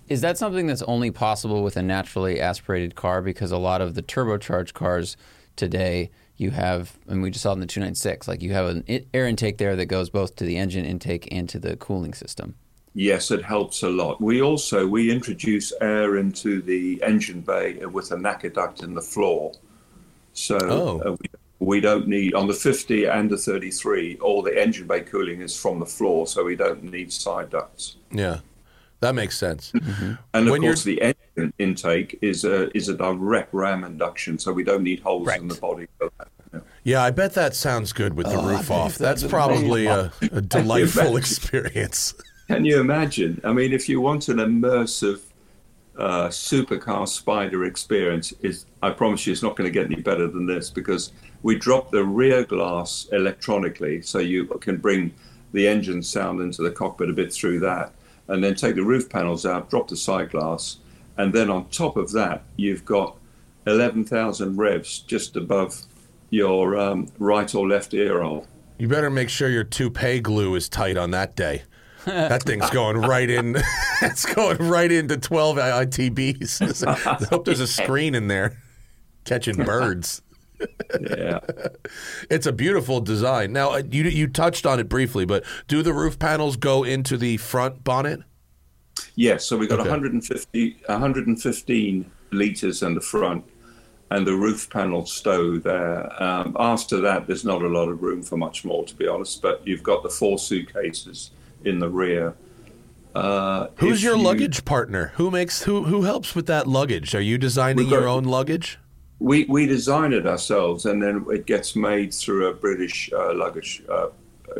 Is 0.09 0.21
that 0.21 0.39
something 0.39 0.69
that's 0.69 0.83
only 0.83 1.11
possible 1.11 1.65
with 1.65 1.77
a 1.77 1.83
naturally 1.83 2.41
aspirated 2.41 2.95
car? 2.95 3.21
Because 3.23 3.51
a 3.51 3.59
lot 3.59 3.81
of 3.81 3.95
the 3.95 4.03
turbocharged 4.03 4.73
cars 4.73 5.17
today, 5.57 6.11
you 6.39 6.51
have, 6.51 6.93
and 7.09 7.23
we 7.23 7.31
just 7.31 7.43
saw 7.43 7.53
in 7.53 7.61
the 7.61 7.67
296, 7.67 8.29
like 8.29 8.43
you 8.43 8.53
have 8.53 8.67
an 8.67 8.85
air 9.15 9.27
intake 9.27 9.59
there 9.59 9.77
that 9.77 9.87
goes 9.87 10.11
both 10.11 10.37
to 10.37 10.45
the 10.45 10.57
engine 10.57 10.85
intake 10.85 11.29
and 11.33 11.49
to 11.49 11.59
the 11.59 11.77
cooling 11.77 12.15
system. 12.15 12.55
Yes, 12.95 13.31
it 13.31 13.45
helps 13.45 13.83
a 13.83 13.89
lot. 13.91 14.21
We 14.21 14.41
also 14.41 14.87
we 14.87 15.11
introduce 15.11 15.73
air 15.81 16.17
into 16.17 16.63
the 16.63 17.03
engine 17.03 17.43
bay 17.43 17.85
with 17.87 18.11
a 18.13 18.17
NACA 18.17 18.55
duct 18.55 18.83
in 18.83 18.95
the 18.95 19.03
floor, 19.03 19.53
so 20.33 20.59
Oh. 20.63 21.01
uh, 21.05 21.17
we, 21.21 21.29
we 21.59 21.81
don't 21.81 22.07
need 22.09 22.35
on 22.35 22.47
the 22.47 22.55
50 22.55 23.05
and 23.07 23.31
the 23.31 23.37
33. 23.37 24.19
All 24.21 24.43
the 24.43 24.59
engine 24.59 24.87
bay 24.87 25.01
cooling 25.01 25.41
is 25.43 25.59
from 25.59 25.79
the 25.79 25.87
floor, 25.87 26.27
so 26.27 26.45
we 26.45 26.57
don't 26.57 26.83
need 26.85 27.13
side 27.13 27.51
ducts. 27.51 27.97
yeah, 28.11 28.41
that 29.01 29.15
makes 29.15 29.37
sense. 29.39 29.73
And 30.35 30.47
of 30.47 30.51
When 30.53 30.63
course, 30.63 30.83
the 30.85 31.01
engine 31.03 31.16
intake 31.59 32.19
is 32.23 32.45
a 32.45 32.75
is 32.77 32.89
a 32.89 32.95
direct 32.95 33.53
ram 33.53 33.85
induction, 33.85 34.39
so 34.39 34.53
we 34.53 34.65
don't 34.65 34.83
need 34.83 35.01
holes 35.01 35.29
in 35.35 35.49
the 35.49 35.55
body. 35.57 35.87
for 35.99 36.11
that. 36.19 36.29
Yeah. 36.53 36.61
Yeah, 36.85 37.03
I 37.03 37.11
bet 37.11 37.35
that 37.35 37.55
sounds 37.55 37.93
good 37.93 38.15
with 38.15 38.27
the 38.27 38.37
Oh, 38.39 38.49
roof 38.49 38.71
off. 38.71 38.97
That's 38.99 39.21
that's 39.23 39.31
probably 39.31 39.87
a, 39.87 40.13
a 40.33 40.41
delightful 40.41 41.03
imagine? 41.03 41.19
experience. 41.19 42.15
Can 42.49 42.65
you 42.65 42.81
imagine? 42.81 43.41
I 43.45 43.53
mean, 43.53 43.73
if 43.73 43.89
you 43.89 44.01
want 44.01 44.29
an 44.29 44.37
immersive 44.37 45.21
uh, 45.99 46.29
supercar 46.29 47.09
spider 47.09 47.65
experience, 47.65 48.33
is 48.41 48.67
I 48.83 48.91
promise 48.91 49.27
you, 49.27 49.33
it's 49.33 49.43
not 49.43 49.57
going 49.57 49.67
to 49.67 49.73
get 49.73 49.87
any 49.91 50.01
better 50.01 50.29
than 50.29 50.47
this 50.47 50.71
because 50.71 51.13
we 51.43 51.59
drop 51.59 51.91
the 51.91 52.05
rear 52.05 52.45
glass 52.45 53.09
electronically, 53.13 54.01
so 54.03 54.19
you 54.21 54.47
can 54.61 54.77
bring 54.77 55.13
the 55.53 55.67
engine 55.67 56.03
sound 56.03 56.41
into 56.41 56.63
the 56.63 56.71
cockpit 56.71 57.11
a 57.11 57.13
bit 57.13 57.33
through 57.33 57.61
that, 57.61 57.93
and 58.29 58.43
then 58.45 58.55
take 58.55 58.77
the 58.77 58.83
roof 58.85 59.09
panels 59.09 59.45
out, 59.45 59.69
drop 59.71 59.89
the 59.89 59.97
side 59.97 60.31
glass, 60.31 60.79
and 61.17 61.33
then 61.33 61.51
on 61.51 61.69
top 61.71 61.97
of 61.97 62.13
that, 62.13 62.43
you've 62.57 62.85
got 62.85 63.17
11,000 63.67 64.57
revs 64.57 65.01
just 65.01 65.37
above 65.37 65.83
your 66.31 66.77
um, 66.77 67.09
right 67.19 67.53
or 67.55 67.67
left 67.67 67.95
ear 67.95 68.23
hole. 68.23 68.47
You 68.79 68.89
better 68.89 69.11
make 69.11 69.29
sure 69.29 69.49
your 69.49 69.65
toupee 69.65 70.21
glue 70.21 70.55
is 70.55 70.69
tight 70.69 70.97
on 70.97 71.11
that 71.13 71.37
day. 71.37 71.63
That 72.07 72.45
thing's 72.45 72.71
going 72.71 72.99
right 72.99 73.29
in. 73.29 73.57
it's 74.03 74.33
going 74.33 74.59
right 74.59 74.93
into 74.93 75.17
12 75.17 75.57
ITBs. 75.57 76.87
I 77.21 77.25
hope 77.25 77.45
there's 77.45 77.59
a 77.59 77.67
screen 77.67 78.15
in 78.15 78.29
there 78.29 78.57
catching 79.25 79.57
birds. 79.57 80.23
Yeah. 81.01 81.41
It's 82.31 82.47
a 82.47 82.53
beautiful 82.53 83.01
design. 83.01 83.53
Now, 83.53 83.73
uh, 83.73 83.83
you 83.91 84.05
you 84.05 84.29
touched 84.29 84.67
on 84.67 84.79
it 84.79 84.89
briefly, 84.89 85.25
but 85.25 85.45
do 85.67 85.83
the 85.83 85.93
roof 85.93 86.17
panels 86.17 86.57
go 86.57 86.85
into 86.85 87.17
the 87.17 87.39
front 87.39 87.83
bonnet? 87.83 88.21
Yes, 89.17 89.45
so 89.47 89.57
we've 89.57 89.69
got 89.69 89.81
Okay. 89.81 89.89
150, 89.89 90.77
115 90.87 92.11
litres 92.33 92.83
in 92.83 92.95
the 92.95 93.01
front 93.01 93.45
and 94.11 94.27
the 94.27 94.35
roof 94.35 94.69
panel 94.71 95.05
stow 95.07 95.59
there. 95.59 96.23
Um, 96.23 96.55
after 96.61 97.01
that, 97.01 97.27
there's 97.27 97.45
not 97.45 97.63
a 97.63 97.67
lot 97.69 97.89
of 97.89 98.03
room 98.03 98.23
for 98.23 98.37
much 98.37 98.65
more, 98.65 98.85
to 98.85 98.95
be 98.95 99.09
honest, 99.09 99.43
but 99.43 99.67
you've 99.67 99.83
got 99.83 100.03
the 100.03 100.11
four 100.11 100.39
suitcases 100.39 101.31
in 101.65 101.79
the 101.79 101.89
rear. 101.89 102.35
Uh, 103.15 103.69
Who's 103.77 104.03
your 104.05 104.17
you- 104.17 104.23
luggage 104.23 104.65
partner? 104.67 105.13
Who 105.17 105.31
makes 105.31 105.63
who 105.63 105.85
who 105.85 106.03
helps 106.03 106.35
with 106.35 106.47
that 106.47 106.67
luggage? 106.67 107.15
Are 107.15 107.21
you 107.21 107.39
designing 107.39 107.89
got- 107.89 107.93
your 108.01 108.09
own 108.09 108.25
luggage? 108.25 108.79
We, 109.19 109.45
we 109.49 109.65
design 109.65 110.13
it 110.13 110.27
ourselves 110.27 110.85
and 110.85 111.03
then 111.03 111.25
it 111.31 111.47
gets 111.47 111.75
made 111.75 112.13
through 112.13 112.49
a 112.49 112.53
British 112.53 113.11
uh, 113.15 113.33
luggage 113.33 113.83
uh, 113.89 114.09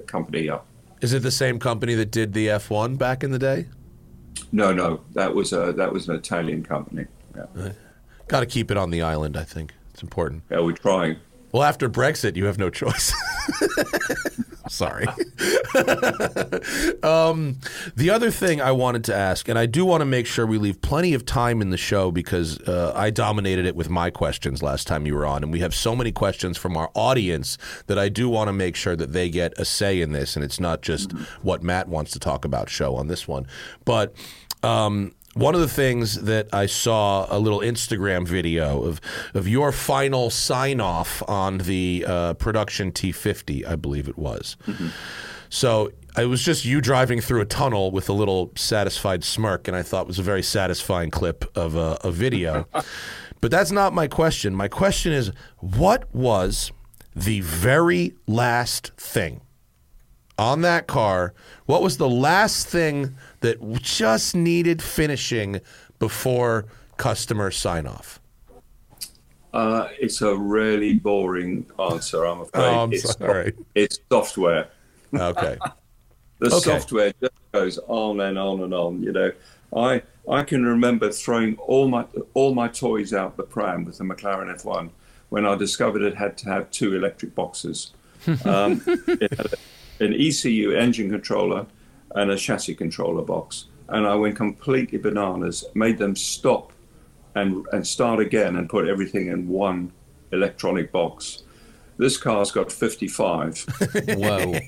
company. 0.07 0.49
Is 1.03 1.13
it 1.13 1.23
the 1.23 1.31
same 1.31 1.59
company 1.59 1.95
that 1.95 2.11
did 2.11 2.33
the 2.33 2.47
F1 2.47 2.97
back 2.97 3.23
in 3.23 3.33
the 3.33 3.39
day? 3.39 3.67
No, 4.53 4.73
no, 4.73 5.01
that 5.15 5.35
was, 5.35 5.53
a, 5.53 5.73
that 5.73 5.93
was 5.93 6.09
an 6.09 6.17
Italian 6.17 6.63
company. 6.65 7.07
Yeah, 7.37 7.73
Got 8.29 8.41
to 8.41 8.47
keep 8.47 8.71
it 8.71 8.77
on 8.77 8.91
the 8.91 9.03
island, 9.03 9.37
I 9.37 9.45
think. 9.45 9.73
It's 9.93 10.03
important. 10.03 10.43
yeah 10.51 10.61
we're 10.61 10.73
trying. 10.73 11.17
Well, 11.53 11.63
after 11.63 11.89
Brexit, 11.89 12.37
you 12.37 12.45
have 12.47 12.59
no 12.59 12.71
choice. 12.71 13.15
Sorry. 14.77 15.07
um, 17.03 17.59
the 17.97 18.11
other 18.11 18.31
thing 18.31 18.61
I 18.61 18.73
wanted 18.73 19.05
to 19.05 19.15
ask, 19.15 19.49
and 19.49 19.59
I 19.59 19.65
do 19.65 19.87
want 19.87 20.03
to 20.03 20.05
make 20.05 20.27
sure 20.27 20.45
we 20.45 20.59
leave 20.59 20.83
plenty 20.83 21.15
of 21.15 21.25
time 21.25 21.63
in 21.63 21.71
the 21.71 21.79
show 21.79 22.11
because 22.11 22.61
uh, 22.69 22.93
I 22.95 23.09
dominated 23.09 23.65
it 23.65 23.75
with 23.75 23.89
my 23.89 24.11
questions 24.11 24.63
last 24.63 24.87
time 24.87 25.07
you 25.07 25.15
were 25.15 25.25
on, 25.25 25.43
and 25.43 25.51
we 25.51 25.61
have 25.61 25.75
so 25.75 25.97
many 25.97 26.13
questions 26.13 26.59
from 26.59 26.77
our 26.77 26.91
audience 26.93 27.57
that 27.87 27.99
I 27.99 28.11
do 28.11 28.29
want 28.29 28.49
to 28.49 28.53
make 28.53 28.77
sure 28.77 28.95
that 28.97 29.15
they 29.15 29.31
get 29.31 29.59
a 29.59 29.65
say 29.65 30.03
in 30.03 30.13
this, 30.13 30.37
and 30.37 30.45
it's 30.45 30.61
not 30.61 30.83
just 30.83 31.13
what 31.41 31.63
Matt 31.63 31.89
wants 31.89 32.11
to 32.11 32.19
talk 32.19 32.45
about 32.45 32.69
show 32.69 32.97
on 32.97 33.07
this 33.07 33.27
one. 33.27 33.47
But 33.87 34.15
um, 34.63 35.15
one 35.37 35.55
of 35.55 35.61
the 35.61 35.69
things 35.69 36.23
that 36.23 36.49
I 36.53 36.65
saw 36.65 37.27
a 37.29 37.39
little 37.39 37.61
Instagram 37.61 38.27
video 38.27 38.83
of 38.83 39.01
of 39.35 39.47
your 39.47 39.71
final 39.71 40.31
sign 40.31 40.81
off 40.81 41.23
on 41.29 41.59
the 41.59 42.05
uh, 42.09 42.35
production 42.35 42.91
T50, 42.91 43.67
I 43.67 43.77
believe 43.77 44.09
it 44.09 44.19
was. 44.19 44.57
So 45.51 45.93
it 46.17 46.27
was 46.27 46.43
just 46.43 46.65
you 46.65 46.81
driving 46.81 47.21
through 47.21 47.43
a 47.43 47.45
tunnel 47.45 47.91
with 47.91 48.09
a 48.09 48.15
little 48.15 48.51
satisfied 48.57 49.23
smirk, 49.25 49.69
and 49.69 49.77
I 49.77 49.83
thought 49.83 50.03
it 50.03 50.09
was 50.09 50.19
a 50.19 50.23
very 50.23 50.43
satisfying 50.43 51.11
clip 51.11 51.45
of 51.55 51.77
a, 51.77 51.99
a 52.03 52.11
video. 52.11 52.67
but 53.41 53.51
that's 53.51 53.71
not 53.71 53.93
my 53.93 54.09
question. 54.09 54.55
My 54.55 54.69
question 54.69 55.13
is, 55.13 55.31
what 55.59 56.13
was 56.15 56.73
the 57.15 57.41
very 57.43 58.15
last 58.27 58.93
thing 58.97 59.43
on 60.39 60.61
that 60.63 60.87
car, 60.87 61.35
what 61.65 61.83
was 61.83 61.97
the 61.97 62.09
last 62.09 62.67
thing 62.67 63.15
that 63.47 63.73
just 63.81 64.35
needed 64.35 64.83
finishing 64.83 65.61
before 65.99 66.67
customer 66.97 67.51
sign 67.51 67.87
off? 67.87 68.21
Uh, 69.55 69.89
it's 69.99 70.21
a 70.21 70.37
really 70.37 70.95
boring 70.95 71.65
answer, 71.79 72.25
I'm 72.25 72.41
afraid. 72.41 72.63
Oh, 72.65 72.83
I'm 72.83 72.93
it's, 72.93 73.17
sorry. 73.17 73.53
it's 73.75 73.99
software. 74.11 74.69
Okay. 75.15 75.57
The 76.39 76.49
Okay. 76.49 76.59
software 76.79 77.15
just 77.19 77.33
goes 77.53 77.79
on 77.89 78.21
and 78.21 78.39
on 78.39 78.61
and 78.63 78.75
on. 78.75 79.03
You 79.03 79.11
know, 79.11 79.33
I 79.75 80.03
I 80.31 80.43
can 80.43 80.67
remember 80.67 81.11
throwing 81.11 81.57
all 81.57 81.89
my 81.89 82.05
all 82.35 82.55
my 82.55 82.69
toys 82.69 83.15
out 83.15 83.39
the 83.39 83.43
pram 83.43 83.87
with 83.87 83.97
the 83.97 84.05
McLaren 84.05 84.55
F1 84.55 84.91
when 85.31 85.47
I 85.47 85.55
discovered 85.55 86.03
it 86.03 86.15
had 86.15 86.37
to 86.37 86.51
have 86.51 86.71
two 86.71 86.95
electric 86.95 87.35
boxes. 87.35 87.93
Um, 88.45 88.83
it 88.87 89.33
had 89.39 89.55
an 90.01 90.13
ECU 90.13 90.73
engine 90.73 91.09
controller, 91.09 91.65
and 92.17 92.31
a 92.31 92.37
chassis 92.37 92.75
controller 92.75 93.23
box. 93.23 93.67
And 93.89 94.07
I 94.07 94.15
went 94.17 94.35
completely 94.37 94.99
bananas, 94.99 95.65
made 95.75 95.99
them 95.99 96.17
stop 96.17 96.73
and, 97.37 97.65
and 97.73 97.87
start 97.87 98.19
again 98.19 98.57
and 98.57 98.69
put 98.69 98.89
everything 98.89 99.29
in 99.29 99.47
one 99.49 99.93
electronic 100.33 100.91
box. 100.91 101.45
This 101.99 102.17
car's 102.19 102.51
got 102.51 102.71
55. 102.73 103.59
Whoa. 104.09 104.59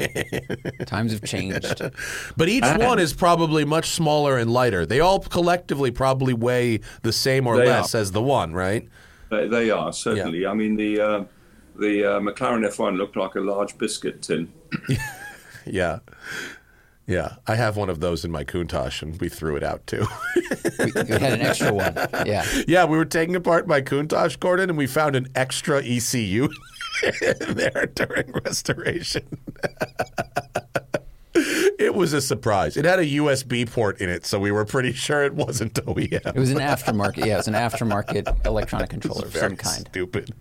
Times 0.87 1.13
have 1.13 1.23
changed. 1.25 1.83
But 2.37 2.49
each 2.49 2.65
And- 2.65 2.83
one 2.83 2.99
is 2.99 3.13
probably 3.13 3.65
much 3.65 3.91
smaller 3.91 4.39
and 4.39 4.51
lighter. 4.51 4.87
They 4.87 5.01
all 5.01 5.21
collectively 5.21 5.91
probably 5.91 6.33
weigh 6.33 6.81
the 7.03 7.13
same 7.13 7.47
or 7.47 7.57
less 7.57 7.95
are. 7.95 7.99
as 7.99 8.13
the 8.13 8.23
one, 8.23 8.53
right? 8.55 8.89
they, 9.31 9.47
they 9.49 9.71
are, 9.71 9.93
certainly. 9.93 10.47
I 10.47 10.55
mean, 10.55 10.77
the, 10.77 11.01
uh, 11.01 11.25
the 11.77 12.05
uh, 12.05 12.21
McLaren 12.21 12.67
F1 12.67 12.97
looked 12.97 13.17
like 13.17 13.35
a 13.35 13.41
large 13.41 13.77
biscuit 13.79 14.23
tin. 14.23 14.53
Yeah. 15.71 15.99
Yeah. 17.09 17.37
I 17.47 17.55
have 17.57 17.77
one 17.79 17.89
of 17.89 18.01
those 18.01 18.25
in 18.25 18.31
my 18.31 18.45
Countach 18.45 19.03
and 19.03 19.19
we 19.19 19.31
threw 19.31 19.57
it 19.57 19.65
out 19.65 19.87
too. 19.87 20.07
We, 20.79 20.93
we 20.93 21.01
had 21.11 21.33
an 21.33 21.41
extra 21.41 21.73
one. 21.73 21.95
Yeah. 22.25 22.45
yeah, 22.69 22.85
we 22.85 22.97
were 22.97 23.05
taking 23.05 23.35
apart 23.35 23.67
my 23.67 23.81
Countach, 23.81 24.39
Gordon, 24.39 24.71
and 24.71 24.79
we 24.79 24.87
found 24.87 25.17
an 25.17 25.27
extra 25.35 25.83
ECU 25.83 26.49
in 27.21 27.55
there 27.57 27.87
during 27.95 28.31
restoration. 28.45 29.41
it 31.35 31.95
was 31.95 32.13
a 32.13 32.21
surprise. 32.21 32.77
It 32.77 32.85
had 32.85 33.01
a 33.01 33.05
USB 33.05 33.69
port 33.69 34.01
in 34.01 34.09
it, 34.09 34.25
so 34.25 34.39
we 34.39 34.53
were 34.53 34.65
pretty 34.65 34.93
sure 34.93 35.25
it 35.25 35.35
wasn't 35.35 35.75
OEM. 35.75 36.13
It 36.13 36.37
was 36.37 36.51
an 36.51 36.59
aftermarket. 36.59 37.27
Yeah, 37.27 37.35
it 37.35 37.39
was 37.39 37.49
an 37.49 37.55
aftermarket 37.55 38.47
electronic 38.47 38.91
controller 38.91 39.27
of 39.27 39.35
some 39.35 39.57
kind. 39.57 39.89
Stupid. 39.89 40.33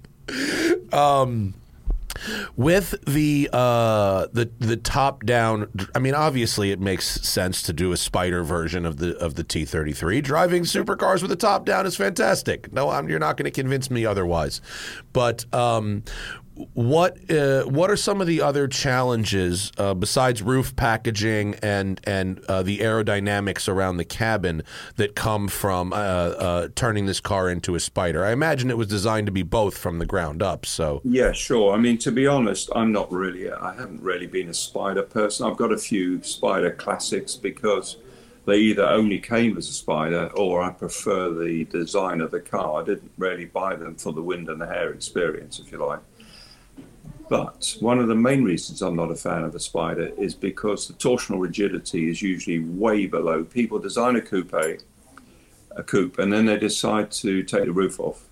Um, 0.93 1.55
with 2.55 2.95
the 3.05 3.49
uh, 3.53 4.27
the 4.31 4.49
the 4.59 4.77
top 4.77 5.25
down, 5.25 5.71
I 5.95 5.99
mean, 5.99 6.13
obviously 6.13 6.71
it 6.71 6.79
makes 6.79 7.05
sense 7.05 7.61
to 7.63 7.73
do 7.73 7.91
a 7.91 7.97
spider 7.97 8.43
version 8.43 8.85
of 8.85 8.97
the 8.97 9.17
of 9.17 9.35
the 9.35 9.43
T 9.43 9.65
thirty 9.65 9.93
three. 9.93 10.21
Driving 10.21 10.63
supercars 10.63 11.21
with 11.21 11.31
a 11.31 11.35
top 11.35 11.65
down 11.65 11.85
is 11.85 11.95
fantastic. 11.95 12.71
No, 12.71 12.89
I'm, 12.89 13.09
you're 13.09 13.19
not 13.19 13.37
going 13.37 13.45
to 13.45 13.51
convince 13.51 13.89
me 13.89 14.05
otherwise. 14.05 14.61
But 15.13 15.51
um, 15.53 16.03
what 16.73 17.29
uh, 17.31 17.63
what 17.63 17.89
are 17.89 17.95
some 17.95 18.21
of 18.21 18.27
the 18.27 18.41
other 18.41 18.67
challenges 18.67 19.71
uh, 19.77 19.93
besides 19.93 20.41
roof 20.41 20.75
packaging 20.75 21.55
and 21.61 22.01
and 22.03 22.43
uh, 22.45 22.63
the 22.63 22.79
aerodynamics 22.79 23.67
around 23.67 23.97
the 23.97 24.05
cabin 24.05 24.63
that 24.95 25.15
come 25.15 25.47
from 25.47 25.93
uh, 25.93 25.95
uh, 25.95 26.67
turning 26.75 27.05
this 27.05 27.19
car 27.19 27.49
into 27.49 27.75
a 27.75 27.79
spider? 27.79 28.25
I 28.25 28.31
imagine 28.31 28.69
it 28.69 28.77
was 28.77 28.87
designed 28.87 29.27
to 29.27 29.31
be 29.31 29.43
both 29.43 29.77
from 29.77 29.99
the 29.99 30.05
ground 30.05 30.41
up. 30.41 30.65
So 30.65 31.01
Yeah, 31.03 31.31
sure. 31.31 31.73
I 31.73 31.77
mean, 31.77 31.97
to 31.99 32.11
be 32.11 32.27
honest, 32.27 32.69
I'm 32.75 32.91
not 32.91 33.11
really, 33.11 33.51
I 33.51 33.75
haven't 33.75 34.01
really 34.01 34.27
been 34.27 34.49
a 34.49 34.53
spider 34.53 35.03
person. 35.03 35.45
I've 35.45 35.57
got 35.57 35.71
a 35.71 35.77
few 35.77 36.21
spider 36.23 36.71
classics 36.71 37.35
because 37.35 37.97
they 38.45 38.57
either 38.57 38.85
only 38.85 39.19
came 39.19 39.57
as 39.57 39.67
a 39.67 39.73
spider 39.73 40.31
or 40.33 40.61
I 40.61 40.69
prefer 40.71 41.33
the 41.33 41.65
design 41.65 42.21
of 42.21 42.31
the 42.31 42.39
car. 42.39 42.81
I 42.81 42.85
didn't 42.85 43.11
really 43.17 43.45
buy 43.45 43.75
them 43.75 43.95
for 43.95 44.13
the 44.13 44.21
wind 44.21 44.47
and 44.47 44.61
the 44.61 44.65
hair 44.65 44.93
experience, 44.93 45.59
if 45.59 45.71
you 45.71 45.85
like. 45.85 45.99
But 47.29 47.75
one 47.81 47.99
of 47.99 48.07
the 48.07 48.15
main 48.15 48.43
reasons 48.43 48.81
I'm 48.81 48.95
not 48.95 49.11
a 49.11 49.15
fan 49.15 49.43
of 49.43 49.53
a 49.53 49.59
spider 49.59 50.11
is 50.17 50.33
because 50.33 50.87
the 50.87 50.93
torsional 50.93 51.41
rigidity 51.41 52.09
is 52.09 52.21
usually 52.21 52.59
way 52.59 53.05
below. 53.05 53.43
People 53.43 53.79
design 53.79 54.15
a 54.15 54.21
coupe, 54.21 54.53
a 55.71 55.83
coupe, 55.83 56.19
and 56.19 56.31
then 56.31 56.45
they 56.45 56.57
decide 56.57 57.11
to 57.11 57.43
take 57.43 57.65
the 57.65 57.71
roof 57.71 57.99
off. 57.99 58.23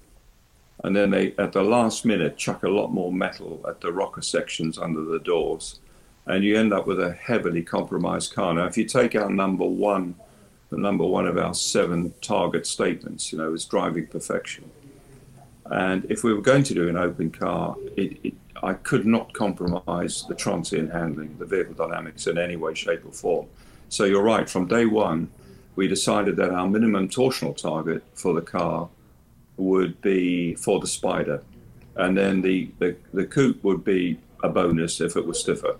And 0.83 0.95
then 0.95 1.09
they 1.09 1.33
at 1.37 1.51
the 1.51 1.63
last 1.63 2.05
minute 2.05 2.37
chuck 2.37 2.63
a 2.63 2.69
lot 2.69 2.91
more 2.91 3.11
metal 3.11 3.63
at 3.67 3.81
the 3.81 3.91
rocker 3.91 4.21
sections 4.21 4.77
under 4.77 5.03
the 5.03 5.19
doors. 5.19 5.79
And 6.25 6.43
you 6.43 6.57
end 6.57 6.73
up 6.73 6.87
with 6.87 6.99
a 6.99 7.13
heavily 7.13 7.63
compromised 7.63 8.33
car. 8.33 8.53
Now 8.53 8.65
if 8.65 8.77
you 8.77 8.85
take 8.85 9.15
our 9.15 9.29
number 9.29 9.65
one 9.65 10.15
the 10.71 10.77
number 10.77 11.05
one 11.05 11.27
of 11.27 11.37
our 11.37 11.53
seven 11.53 12.13
target 12.21 12.65
statements 12.65 13.31
you 13.31 13.37
know 13.37 13.53
is 13.53 13.65
driving 13.65 14.07
perfection. 14.07 14.69
And 15.65 16.05
if 16.09 16.23
we 16.23 16.33
were 16.33 16.41
going 16.41 16.63
to 16.63 16.73
do 16.73 16.89
an 16.89 16.97
open 16.97 17.31
car 17.31 17.75
it, 17.95 18.17
it, 18.23 18.33
i 18.63 18.73
could 18.73 19.05
not 19.05 19.33
compromise 19.33 20.25
the 20.27 20.35
transient 20.35 20.91
handling 20.91 21.35
the 21.37 21.45
vehicle 21.45 21.73
dynamics 21.73 22.27
in 22.27 22.37
any 22.37 22.55
way 22.55 22.73
shape 22.73 23.05
or 23.05 23.11
form. 23.11 23.47
So 23.89 24.05
you're 24.05 24.23
right. 24.23 24.49
From 24.49 24.67
day 24.67 24.85
one 24.85 25.29
we 25.75 25.87
decided 25.87 26.37
that 26.37 26.51
our 26.51 26.67
minimum 26.67 27.09
torsional 27.09 27.55
target 27.55 28.03
for 28.13 28.33
the 28.33 28.41
car 28.41 28.89
would 29.57 30.01
be 30.01 30.55
for 30.55 30.79
the 30.79 30.87
spider, 30.87 31.43
and 31.95 32.17
then 32.17 32.41
the, 32.41 32.71
the, 32.79 32.95
the 33.13 33.25
coupe 33.25 33.63
would 33.63 33.83
be 33.83 34.19
a 34.43 34.49
bonus 34.49 35.01
if 35.01 35.15
it 35.15 35.25
was 35.25 35.39
stiffer. 35.39 35.77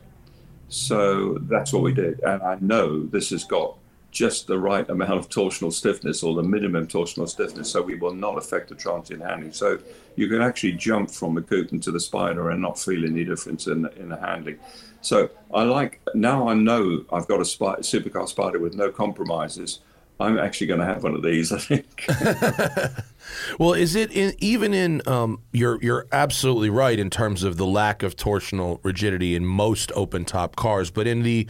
So 0.68 1.38
that's 1.42 1.72
what 1.72 1.84
we 1.84 1.94
did, 1.94 2.20
and 2.22 2.42
I 2.42 2.58
know 2.60 3.06
this 3.06 3.30
has 3.30 3.44
got 3.44 3.78
just 4.12 4.48
the 4.48 4.58
right 4.58 4.90
amount 4.90 5.12
of 5.12 5.30
torsional 5.30 5.74
stiffness 5.74 6.24
or 6.24 6.36
the 6.36 6.44
minimum 6.44 6.88
torsional 6.88 7.28
stiffness, 7.28 7.70
so 7.70 7.82
we 7.82 7.96
will 7.96 8.14
not 8.14 8.38
affect 8.38 8.70
the 8.70 8.76
transient 8.76 9.22
handling. 9.22 9.52
So 9.52 9.80
you 10.15 10.28
can 10.28 10.41
actually 10.41 10.73
jump 10.73 11.12
from 11.12 11.36
the 11.36 11.41
coupe 11.41 11.71
into 11.71 11.91
the 11.91 11.99
spider 11.99 12.49
and 12.49 12.62
not 12.62 12.80
feel 12.80 13.06
any 13.06 13.23
difference 13.23 13.67
in 13.67 13.84
the, 13.84 13.91
in 13.99 14.10
the 14.10 14.17
handling. 14.17 14.60
So 15.01 15.30
I 15.54 15.63
like 15.63 16.01
now 16.13 16.47
I 16.47 16.54
know 16.54 17.06
I've 17.12 17.28
got 17.28 17.39
a 17.39 17.45
spi- 17.45 17.78
supercar 17.78 18.28
spider 18.28 18.60
with 18.60 18.75
no 18.75 18.89
compromises. 18.91 19.80
I'm 20.19 20.39
actually 20.39 20.67
going 20.67 20.80
to 20.80 20.86
have 20.86 21.04
one 21.04 21.13
of 21.13 21.23
these, 21.23 21.51
I 21.51 21.60
think. 21.60 22.06
Well, 23.60 23.73
is 23.73 23.95
it 23.95 24.12
in, 24.12 24.34
even 24.39 24.73
in? 24.73 25.01
Um, 25.08 25.41
you're 25.51 25.82
you're 25.82 26.08
absolutely 26.12 26.69
right 26.69 26.97
in 26.99 27.10
terms 27.10 27.43
of 27.43 27.58
the 27.58 27.65
lack 27.65 28.04
of 28.04 28.15
torsional 28.15 28.80
rigidity 28.84 29.36
in 29.36 29.45
most 29.45 29.91
open 29.95 30.25
top 30.25 30.56
cars, 30.56 30.91
but 30.91 31.08
in 31.08 31.23
the 31.23 31.47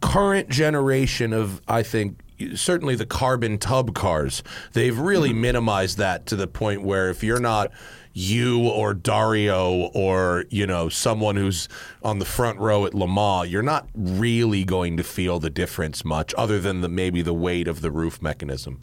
current 0.00 0.48
generation 0.48 1.32
of, 1.32 1.60
I 1.68 1.82
think. 1.82 2.18
Certainly, 2.54 2.96
the 2.96 3.06
carbon 3.06 3.58
tub 3.58 3.94
cars, 3.94 4.42
they've 4.72 4.98
really 4.98 5.32
minimized 5.32 5.98
that 5.98 6.26
to 6.26 6.36
the 6.36 6.46
point 6.46 6.82
where 6.82 7.08
if 7.08 7.22
you're 7.22 7.40
not 7.40 7.70
you 8.14 8.68
or 8.68 8.92
Dario 8.94 9.90
or 9.94 10.44
you 10.50 10.66
know 10.66 10.88
someone 10.88 11.36
who's 11.36 11.68
on 12.02 12.18
the 12.18 12.24
front 12.24 12.58
row 12.58 12.84
at 12.84 12.94
Le 12.94 13.06
Mans, 13.08 13.48
you're 13.50 13.62
not 13.62 13.86
really 13.94 14.64
going 14.64 14.96
to 14.96 15.02
feel 15.04 15.38
the 15.38 15.50
difference 15.50 16.04
much, 16.04 16.34
other 16.36 16.58
than 16.60 16.80
the 16.80 16.88
maybe 16.88 17.22
the 17.22 17.32
weight 17.34 17.68
of 17.68 17.80
the 17.80 17.90
roof 17.90 18.20
mechanism. 18.20 18.80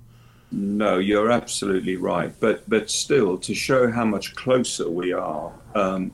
No, 0.51 0.97
you're 0.97 1.29
absolutely 1.29 1.95
right. 1.95 2.33
But 2.39 2.67
but 2.69 2.89
still, 2.89 3.38
to 3.39 3.53
show 3.53 3.91
how 3.91 4.05
much 4.05 4.33
closer 4.35 4.89
we 4.89 5.12
are, 5.13 5.51
um, 5.75 6.12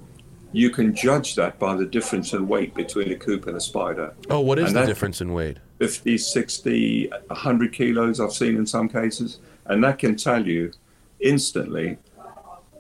you 0.52 0.70
can 0.72 0.94
judge 0.96 1.36
that 1.36 1.58
by 1.60 1.76
the 1.76 1.86
difference 1.86 2.34
in 2.34 2.48
weight 2.48 2.74
between 2.74 3.12
a 3.12 3.16
coupe 3.16 3.48
and 3.48 3.56
a 3.56 3.62
spider. 3.62 4.14
Oh, 4.30 4.40
what 4.42 4.58
is 4.60 4.68
And 4.68 4.76
the 4.76 4.80
that- 4.82 4.88
difference 4.88 5.22
in 5.22 5.32
weight? 5.32 5.58
50, 5.80 6.18
60, 6.18 7.10
100 7.28 7.74
kilos 7.74 8.20
I've 8.20 8.32
seen 8.34 8.56
in 8.56 8.66
some 8.66 8.88
cases. 8.90 9.40
And 9.66 9.84
that 9.84 10.00
can 10.00 10.16
tell 10.16 10.46
you 10.46 10.72
instantly 11.20 11.98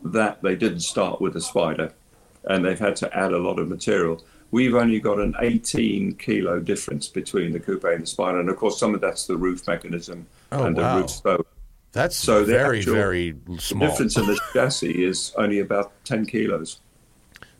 that 0.03 0.41
they 0.41 0.55
didn't 0.55 0.81
start 0.81 1.19
with 1.19 1.35
a 1.35 1.41
spider 1.41 1.91
and 2.45 2.63
they've 2.63 2.79
had 2.79 2.95
to 2.97 3.17
add 3.17 3.31
a 3.33 3.37
lot 3.37 3.59
of 3.59 3.67
material. 3.67 4.23
We've 4.51 4.75
only 4.75 4.99
got 4.99 5.19
an 5.19 5.35
18 5.39 6.15
kilo 6.15 6.59
difference 6.59 7.07
between 7.07 7.51
the 7.51 7.59
coupe 7.59 7.83
and 7.85 8.03
the 8.03 8.07
spider. 8.07 8.39
And 8.39 8.49
of 8.49 8.55
course, 8.57 8.79
some 8.79 8.93
of 8.93 9.01
that's 9.01 9.25
the 9.25 9.35
roof 9.35 9.67
mechanism 9.67 10.27
Oh, 10.51 10.63
and 10.65 10.77
wow. 10.77 10.95
the 10.95 11.01
roof 11.01 11.09
stove. 11.09 11.45
That's 11.91 12.15
So 12.15 12.43
very, 12.45 12.81
very 12.81 13.31
The 13.31 13.57
small. 13.59 13.89
difference 13.89 14.15
in 14.17 14.27
the 14.27 14.39
chassis 14.53 15.03
is 15.03 15.33
only 15.37 15.59
about 15.59 15.91
10 16.05 16.25
kilos. 16.27 16.79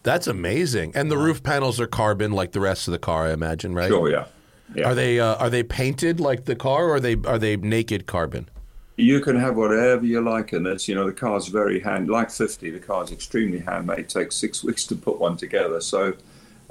That's 0.03 0.27
amazing. 0.27 0.91
And 0.93 1.09
the 1.09 1.17
roof 1.17 1.41
panels 1.41 1.79
are 1.79 1.87
carbon 1.87 2.31
like 2.31 2.51
the 2.51 2.59
rest 2.59 2.87
of 2.87 2.91
the 2.91 2.99
car, 2.99 3.25
I 3.25 3.31
imagine, 3.31 3.73
right? 3.73 3.87
Sure, 3.87 4.09
yeah. 4.11 4.25
Yeah. 4.73 4.87
Are 4.87 4.95
they 4.95 5.19
uh, 5.19 5.35
are 5.35 5.49
they 5.49 5.63
painted 5.63 6.19
like 6.19 6.45
the 6.45 6.55
car, 6.55 6.85
or 6.85 6.95
are 6.95 6.99
they 6.99 7.15
are 7.25 7.37
they 7.37 7.55
naked 7.57 8.07
carbon? 8.07 8.49
You 8.97 9.19
can 9.19 9.35
have 9.35 9.57
whatever 9.57 10.05
you 10.05 10.21
like 10.21 10.53
in 10.53 10.63
this. 10.63 10.87
You 10.87 10.95
know, 10.95 11.05
the 11.05 11.13
car's 11.13 11.47
very 11.47 11.81
hand, 11.81 12.09
like 12.09 12.31
50, 12.31 12.69
the 12.71 12.79
car's 12.79 13.11
extremely 13.11 13.59
handmade. 13.59 13.99
It 13.99 14.09
takes 14.09 14.37
six 14.37 14.63
weeks 14.63 14.85
to 14.85 14.95
put 14.95 15.19
one 15.19 15.35
together. 15.35 15.81
So 15.81 16.13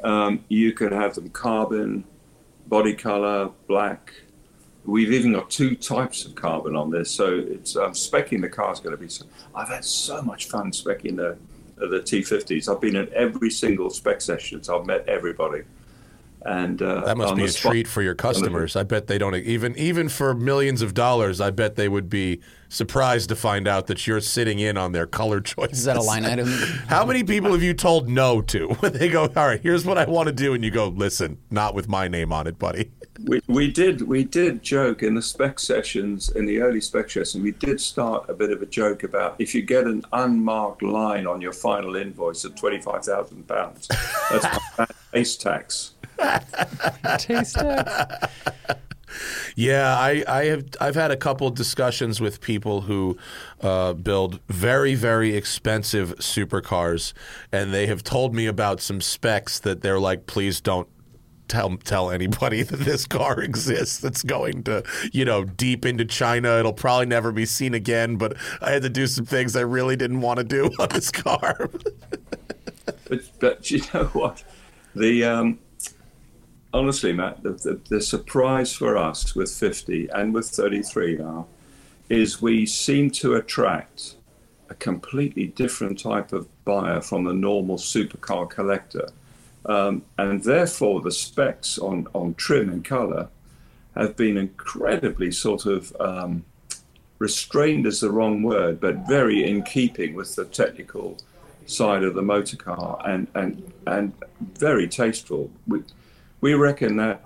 um, 0.02 0.42
you 0.48 0.72
could 0.72 0.90
have 0.90 1.14
them 1.14 1.28
carbon, 1.30 2.02
body 2.66 2.94
color, 2.94 3.50
black. 3.68 4.14
We've 4.87 5.12
even 5.12 5.35
got 5.35 5.50
two 5.50 5.76
types 5.76 6.24
of 6.24 6.35
carbon 6.35 6.76
on 6.76 6.90
this. 6.90 7.11
So 7.11 7.35
it's 7.46 7.76
um, 7.76 7.92
specking 7.92 8.40
the 8.40 8.48
car's 8.48 8.80
going 8.80 8.96
to 8.96 9.00
be. 9.00 9.09
So, 9.09 9.26
I've 9.54 9.68
had 9.68 9.85
so 9.85 10.22
much 10.22 10.48
fun 10.48 10.70
specking 10.72 11.16
the 11.16 11.37
the 11.76 12.01
T50s. 12.01 12.72
I've 12.72 12.80
been 12.80 12.97
in 12.97 13.12
every 13.14 13.51
single 13.51 13.90
spec 13.90 14.20
session. 14.20 14.62
So 14.62 14.78
I've 14.78 14.86
met 14.86 15.07
everybody. 15.09 15.62
And 16.45 16.80
uh, 16.82 17.01
That 17.07 17.16
must 17.16 17.36
be 17.36 17.45
a 17.45 17.49
spot- 17.49 17.72
treat 17.72 17.88
for 17.88 18.03
your 18.03 18.14
customers. 18.14 18.76
I 18.76 18.82
bet 18.82 19.07
they 19.07 19.16
don't 19.18 19.34
even 19.34 19.76
even 19.78 20.09
for 20.09 20.34
millions 20.34 20.82
of 20.82 20.92
dollars. 20.92 21.40
I 21.40 21.51
bet 21.51 21.76
they 21.76 21.88
would 21.88 22.11
be 22.11 22.40
surprised 22.75 23.29
to 23.29 23.37
find 23.37 23.66
out 23.68 23.87
that 23.87 24.07
you're 24.07 24.20
sitting 24.20 24.59
in 24.59 24.77
on 24.77 24.93
their 24.93 25.07
color 25.07 25.41
choices. 25.41 25.79
Is 25.79 25.85
that 25.85 25.97
a 25.97 26.03
line 26.03 26.25
item? 26.25 26.49
How 26.89 27.05
many 27.05 27.25
people 27.25 27.53
have 27.53 27.62
you 27.62 27.75
told 27.75 28.09
no 28.09 28.43
to 28.43 28.68
when 28.81 28.93
they 28.93 29.09
go, 29.09 29.22
"All 29.22 29.47
right, 29.47 29.61
here's 29.61 29.85
what 29.85 29.99
I 29.99 30.05
want 30.05 30.27
to 30.27 30.33
do," 30.33 30.55
and 30.55 30.64
you 30.64 30.70
go, 30.70 30.89
"Listen, 30.89 31.39
not 31.51 31.75
with 31.75 31.89
my 31.89 32.09
name 32.09 32.33
on 32.33 32.47
it, 32.47 32.59
buddy." 32.59 32.91
We, 33.25 33.41
we 33.47 33.70
did 33.70 34.03
we 34.03 34.25
did 34.25 34.61
joke 34.61 35.05
in 35.05 35.14
the 35.14 35.22
spec 35.22 35.61
sessions 35.61 36.31
in 36.31 36.47
the 36.47 36.61
early 36.61 36.81
spec 36.81 37.09
session 37.09 37.45
we 37.45 37.53
did 37.53 37.81
start 37.81 38.29
a 38.29 38.35
bit 38.35 38.51
of 38.51 38.61
a 38.61 38.66
joke 38.66 39.05
about 39.05 39.37
if 39.39 39.55
you 39.55 39.62
get 39.62 39.85
an 39.85 40.03
unmarked 40.12 40.83
line 40.83 41.25
on 41.25 41.41
your 41.41 41.53
final 41.53 41.95
invoice 41.95 42.45
of 42.45 42.57
twenty 42.57 42.81
five 42.81 43.05
thousand 43.05 43.47
pounds 43.47 43.87
that's 44.31 44.45
my 44.77 44.87
base 45.12 45.37
tax 45.37 45.93
Taste 47.18 47.55
test. 47.55 48.25
Yeah, 49.56 49.96
I, 49.96 50.24
I 50.26 50.44
have 50.46 50.64
I've 50.80 50.94
had 50.94 51.10
a 51.10 51.16
couple 51.16 51.48
discussions 51.50 52.20
with 52.20 52.40
people 52.40 52.82
who 52.82 53.16
uh, 53.60 53.94
build 53.94 54.40
very 54.48 54.94
very 54.94 55.36
expensive 55.36 56.16
supercars, 56.16 57.12
and 57.52 57.72
they 57.72 57.86
have 57.86 58.02
told 58.02 58.34
me 58.34 58.46
about 58.46 58.80
some 58.80 59.00
specs 59.00 59.58
that 59.60 59.82
they're 59.82 60.00
like, 60.00 60.26
please 60.26 60.60
don't 60.60 60.88
tell 61.48 61.76
tell 61.78 62.10
anybody 62.10 62.62
that 62.64 62.76
this 62.80 63.06
car 63.06 63.40
exists. 63.40 63.98
that's 63.98 64.22
going 64.22 64.62
to 64.64 64.82
you 65.12 65.24
know 65.24 65.44
deep 65.44 65.84
into 65.84 66.04
China. 66.04 66.58
It'll 66.58 66.72
probably 66.72 67.06
never 67.06 67.32
be 67.32 67.46
seen 67.46 67.74
again. 67.74 68.16
But 68.16 68.36
I 68.60 68.70
had 68.70 68.82
to 68.82 68.90
do 68.90 69.06
some 69.06 69.24
things 69.24 69.56
I 69.56 69.60
really 69.62 69.96
didn't 69.96 70.20
want 70.20 70.38
to 70.38 70.44
do 70.44 70.66
on 70.78 70.88
this 70.88 71.10
car. 71.10 71.70
but 73.08 73.20
but 73.40 73.70
you 73.70 73.80
know 73.92 74.04
what, 74.06 74.42
the 74.94 75.24
um, 75.24 75.58
honestly, 76.75 77.12
Matt, 77.12 77.43
the, 77.43 77.53
the, 77.53 77.81
the, 77.89 78.01
surprise 78.01 78.72
for 78.72 78.97
us 78.97 79.35
with 79.35 79.51
50 79.51 80.09
and 80.09 80.35
with 80.35 80.49
33 80.49 81.16
now 81.16 81.47
is 82.09 82.43
we 82.43 82.66
seem 82.66 83.11
to 83.12 83.35
attract 83.35 84.16
a 84.68 84.75
completely 84.75 85.47
different 85.47 85.99
type 85.99 86.33
of 86.33 86.49
buyer 86.64 87.01
from 87.01 87.25
the 87.25 87.33
normal 87.33 87.77
supercar 87.77 88.51
collector. 88.51 89.09
Um, 89.66 90.03
and 90.18 90.43
therefore, 90.43 91.01
the 91.01 91.12
specs 91.12 91.79
on, 91.79 92.09
on 92.12 92.35
trim 92.35 92.68
and 92.68 92.85
color 92.85 93.29
have 93.95 94.16
been 94.16 94.37
incredibly 94.37 95.31
sort 95.31 95.66
of 95.66 95.97
um, 96.01 96.45
restrained, 97.18 97.87
is 97.87 98.01
the 98.01 98.11
wrong 98.11 98.43
word, 98.43 98.81
but 98.81 99.07
very 99.09 99.49
in 99.49 99.62
keeping 99.62 100.14
with 100.14 100.35
the 100.35 100.45
technical 100.45 101.18
side 101.66 102.03
of 102.03 102.14
the 102.14 102.22
motor 102.22 102.57
car 102.57 103.01
and, 103.07 103.29
and, 103.35 103.72
and 103.87 104.12
very 104.59 104.89
tasteful. 104.89 105.51
We, 105.66 105.83
we 106.45 106.53
reckon 106.53 106.97
that 106.97 107.24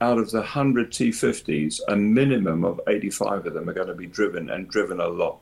out 0.00 0.18
of 0.18 0.32
the 0.32 0.38
100 0.38 0.90
T50s, 0.90 1.78
a 1.86 1.94
minimum 1.94 2.64
of 2.64 2.80
85 2.88 3.46
of 3.46 3.54
them 3.54 3.70
are 3.70 3.72
going 3.72 3.86
to 3.86 3.94
be 3.94 4.08
driven 4.08 4.50
and 4.50 4.66
driven 4.66 4.98
a 4.98 5.06
lot. 5.06 5.38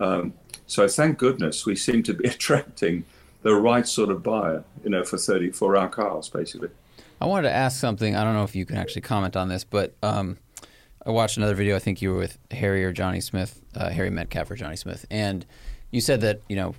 Um, 0.00 0.34
so 0.66 0.88
thank 0.88 1.18
goodness 1.18 1.64
we 1.64 1.76
seem 1.76 2.02
to 2.02 2.14
be 2.14 2.28
attracting 2.28 3.04
the 3.42 3.54
right 3.54 3.86
sort 3.86 4.10
of 4.10 4.24
buyer, 4.24 4.64
you 4.82 4.90
know, 4.90 5.04
for 5.04 5.18
30 5.18 5.52
for 5.52 5.76
our 5.76 5.88
cars, 5.88 6.28
basically. 6.28 6.70
I 7.20 7.26
wanted 7.26 7.46
to 7.48 7.54
ask 7.54 7.78
something. 7.78 8.16
I 8.16 8.24
don't 8.24 8.34
know 8.34 8.42
if 8.42 8.56
you 8.56 8.66
can 8.66 8.76
actually 8.76 9.02
comment 9.02 9.36
on 9.36 9.48
this, 9.48 9.62
but 9.62 9.94
um, 10.02 10.36
I 11.06 11.10
watched 11.10 11.36
another 11.36 11.54
video. 11.54 11.76
I 11.76 11.78
think 11.78 12.02
you 12.02 12.10
were 12.10 12.18
with 12.18 12.38
Harry 12.50 12.84
or 12.84 12.90
Johnny 12.90 13.20
Smith, 13.20 13.62
uh, 13.76 13.90
Harry 13.90 14.10
Metcalf 14.10 14.50
or 14.50 14.56
Johnny 14.56 14.74
Smith, 14.74 15.06
and 15.12 15.46
you 15.92 16.00
said 16.00 16.22
that 16.22 16.40
you 16.48 16.56
know 16.56 16.74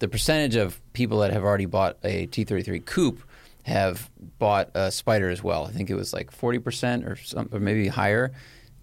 the 0.00 0.08
percentage 0.08 0.56
of 0.56 0.78
people 0.92 1.20
that 1.20 1.32
have 1.32 1.42
already 1.42 1.64
bought 1.64 1.96
a 2.04 2.26
T33 2.26 2.84
coupe 2.84 3.22
have 3.70 4.10
bought 4.38 4.70
a 4.74 4.90
Spider 4.90 5.30
as 5.30 5.42
well. 5.42 5.64
I 5.66 5.70
think 5.70 5.90
it 5.90 5.94
was 5.94 6.12
like 6.12 6.30
40% 6.36 7.06
or, 7.06 7.16
some, 7.16 7.48
or 7.52 7.60
maybe 7.60 7.88
higher. 7.88 8.32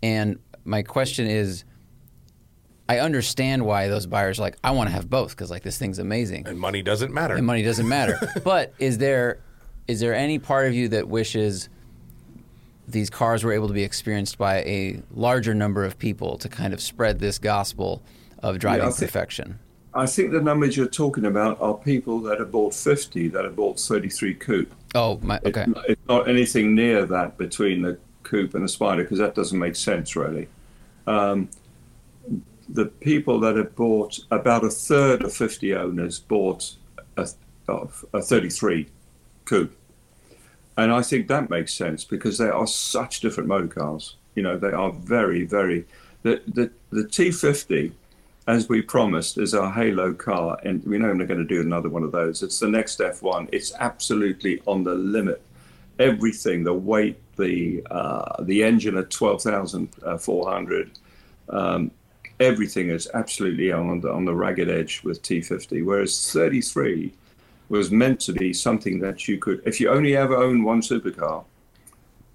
And 0.01 0.39
my 0.65 0.83
question 0.83 1.27
is 1.27 1.63
I 2.89 2.99
understand 2.99 3.65
why 3.65 3.87
those 3.87 4.05
buyers 4.05 4.39
are 4.39 4.43
like, 4.43 4.57
I 4.63 4.71
want 4.71 4.89
to 4.89 4.93
have 4.93 5.09
both 5.09 5.31
because 5.31 5.51
like 5.51 5.63
this 5.63 5.77
thing's 5.77 5.99
amazing. 5.99 6.47
And 6.47 6.59
money 6.59 6.81
doesn't 6.81 7.13
matter. 7.13 7.35
And 7.35 7.45
money 7.45 7.63
doesn't 7.63 7.87
matter. 7.87 8.17
but 8.43 8.73
is 8.79 8.97
there 8.97 9.39
is 9.87 9.99
there 9.99 10.13
any 10.13 10.39
part 10.39 10.67
of 10.67 10.73
you 10.73 10.89
that 10.89 11.07
wishes 11.07 11.69
these 12.87 13.09
cars 13.09 13.43
were 13.43 13.51
able 13.51 13.67
to 13.67 13.73
be 13.73 13.83
experienced 13.83 14.37
by 14.37 14.59
a 14.59 15.01
larger 15.11 15.53
number 15.53 15.83
of 15.83 15.99
people 15.99 16.37
to 16.37 16.49
kind 16.49 16.73
of 16.73 16.81
spread 16.81 17.19
this 17.19 17.37
gospel 17.37 18.01
of 18.39 18.59
driving 18.59 18.87
yeah, 18.87 18.95
perfection? 18.97 19.59
I 19.97 20.05
think 20.05 20.31
the 20.31 20.41
numbers 20.41 20.77
you're 20.77 20.87
talking 20.87 21.25
about 21.25 21.59
are 21.59 21.73
people 21.73 22.19
that 22.21 22.39
have 22.39 22.51
bought 22.51 22.75
50 22.75 23.29
that 23.29 23.43
have 23.43 23.55
bought 23.55 23.79
33 23.79 24.35
coupe. 24.35 24.71
Oh, 24.93 25.19
my, 25.23 25.39
okay. 25.43 25.65
It's, 25.67 25.79
it's 25.89 26.07
not 26.07 26.29
anything 26.29 26.75
near 26.75 27.03
that 27.05 27.37
between 27.37 27.81
the 27.81 27.97
coupe 28.21 28.53
and 28.53 28.63
the 28.63 28.69
spider 28.69 29.03
because 29.03 29.17
that 29.17 29.33
doesn't 29.33 29.57
make 29.57 29.75
sense 29.75 30.15
really. 30.15 30.49
Um, 31.07 31.49
the 32.69 32.85
people 32.85 33.39
that 33.39 33.55
have 33.55 33.75
bought 33.75 34.19
about 34.29 34.63
a 34.63 34.69
third 34.69 35.23
of 35.23 35.33
50 35.33 35.73
owners 35.73 36.19
bought 36.19 36.75
a, 37.15 37.27
a 38.13 38.21
33 38.21 38.87
coupe. 39.45 39.75
And 40.77 40.91
I 40.91 41.01
think 41.01 41.27
that 41.27 41.49
makes 41.49 41.73
sense 41.73 42.03
because 42.03 42.37
they 42.37 42.49
are 42.49 42.67
such 42.67 43.19
different 43.19 43.49
motor 43.49 43.67
cars. 43.67 44.15
You 44.35 44.43
know, 44.43 44.57
they 44.57 44.71
are 44.71 44.91
very, 44.91 45.43
very. 45.43 45.85
The, 46.21 46.43
the, 46.47 46.71
the 46.91 47.03
T50 47.03 47.93
as 48.47 48.69
we 48.69 48.81
promised, 48.81 49.37
is 49.37 49.53
our 49.53 49.71
Halo 49.71 50.13
car, 50.13 50.57
and 50.63 50.83
we 50.85 50.97
know 50.97 51.13
we're 51.13 51.25
going 51.25 51.39
to 51.39 51.45
do 51.45 51.59
another 51.59 51.89
one 51.89 52.03
of 52.03 52.13
those. 52.13 52.41
It's 52.41 52.59
the 52.59 52.69
next 52.69 52.99
F1. 52.99 53.49
It's 53.51 53.73
absolutely 53.75 54.61
on 54.65 54.85
the 54.85 54.95
limit. 54.95 55.41
Everything, 55.99 56.63
the 56.63 56.73
weight, 56.73 57.17
the 57.35 57.85
uh, 57.91 58.41
the 58.43 58.63
engine 58.63 58.97
at 58.97 59.09
twelve 59.09 59.41
thousand 59.41 59.89
four 60.19 60.49
hundred, 60.49 60.91
um, 61.49 61.91
everything 62.39 62.89
is 62.89 63.09
absolutely 63.13 63.71
on 63.71 63.99
the 63.99 64.09
on 64.09 64.23
the 64.23 64.33
ragged 64.33 64.69
edge 64.69 65.01
with 65.03 65.21
T50. 65.21 65.83
Whereas 65.83 66.31
33 66.31 67.13
was 67.69 67.91
meant 67.91 68.19
to 68.21 68.31
be 68.31 68.53
something 68.53 68.99
that 68.99 69.27
you 69.27 69.37
could, 69.37 69.61
if 69.65 69.81
you 69.81 69.89
only 69.89 70.15
ever 70.15 70.37
own 70.37 70.63
one 70.63 70.81
supercar, 70.81 71.43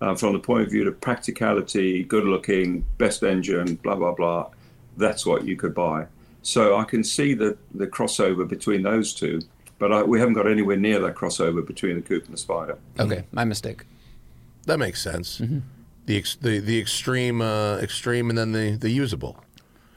uh, 0.03 0.15
from 0.15 0.35
the 0.35 0.39
point 0.39 0.65
of 0.65 0.71
view 0.71 0.87
of 0.87 1.01
practicality, 1.01 2.05
good 2.05 2.25
looking, 2.25 2.85
best 2.99 3.23
engine, 3.23 3.77
blah 3.77 3.95
blah 3.95 4.13
blah 4.13 4.51
that's 4.97 5.27
what 5.27 5.45
you 5.45 5.57
could 5.57 5.75
buy. 5.75 6.07
So 6.43 6.77
I 6.77 6.85
can 6.85 7.05
see 7.05 7.35
the, 7.35 7.57
the 7.75 7.87
crossover 7.87 8.49
between 8.49 8.83
those 8.83 9.15
two, 9.15 9.41
but 9.79 9.93
I, 9.93 10.03
we 10.03 10.19
haven't 10.19 10.35
got 10.35 10.51
anywhere 10.51 10.77
near 10.77 10.99
that 11.01 11.15
crossover 11.15 11.65
between 11.65 11.97
the 11.97 12.03
coupe 12.03 12.25
and 12.25 12.35
the 12.35 12.39
spider. 12.39 12.79
Okay, 12.99 13.25
my 13.33 13.45
mistake. 13.45 13.85
That 14.67 14.79
makes 14.79 15.03
sense. 15.03 15.39
Mm-hmm. 15.39 15.61
The, 16.07 16.17
ex, 16.17 16.35
the 16.37 16.59
the 16.59 16.81
extreme 16.81 17.41
uh, 17.41 17.77
extreme 17.77 18.29
and 18.29 18.37
then 18.37 18.53
the 18.53 18.77
the 18.77 18.91
usable. 18.91 19.45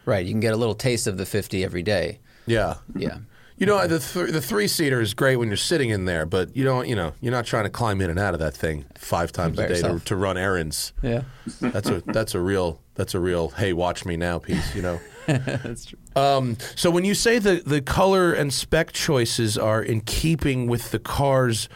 Right, 0.06 0.24
you 0.24 0.32
can 0.32 0.40
get 0.40 0.54
a 0.54 0.58
little 0.58 0.76
taste 0.76 1.08
of 1.08 1.18
the 1.18 1.26
50 1.26 1.64
every 1.64 1.82
day. 1.82 2.20
Yeah. 2.46 2.76
Yeah. 2.96 3.18
You 3.58 3.66
know, 3.66 3.88
the 3.88 4.00
th- 4.00 4.32
the 4.32 4.42
three 4.42 4.68
seater 4.68 5.00
is 5.00 5.14
great 5.14 5.38
when 5.38 5.48
you're 5.48 5.56
sitting 5.56 5.90
in 5.90 6.04
there, 6.04 6.26
but 6.26 6.54
you 6.58 6.66
don't, 6.66 6.90
you 6.90 6.96
know, 6.96 7.14
you're 7.22 7.32
not 7.32 7.46
trying 7.46 7.64
to 7.64 7.70
climb 7.70 8.02
in 8.02 8.10
and 8.10 8.20
out 8.20 8.34
of 8.34 8.42
that 8.42 8.54
thing 8.54 8.84
five 8.98 9.32
times 9.32 9.58
a 9.58 9.70
day 9.70 9.82
to, 9.82 9.98
to, 9.98 10.16
run 10.18 10.38
errands. 10.38 10.92
Yeah, 11.02 11.22
that's 11.62 11.88
a 11.88 12.02
that's 12.02 12.36
a 12.36 12.42
real 12.42 12.82
that's 12.96 13.14
a 13.14 13.20
real 13.20 13.50
hey 13.50 13.74
watch 13.74 14.06
me 14.06 14.18
now 14.18 14.40
piece 14.40 14.76
you 14.76 14.82
know? 14.82 15.00
That's 15.28 15.86
true. 15.86 15.98
Um, 16.16 16.58
so 16.76 16.92
when 16.92 17.04
you 17.04 17.16
say 17.16 17.40
the 17.40 17.64
the 17.66 17.82
color 17.82 18.32
and 18.32 18.54
spec 18.54 18.92
choices 18.92 19.58
are 19.58 19.82
in 19.82 20.02
keeping 20.02 20.68
with 20.68 20.92
the 20.92 21.00
car's 21.00 21.68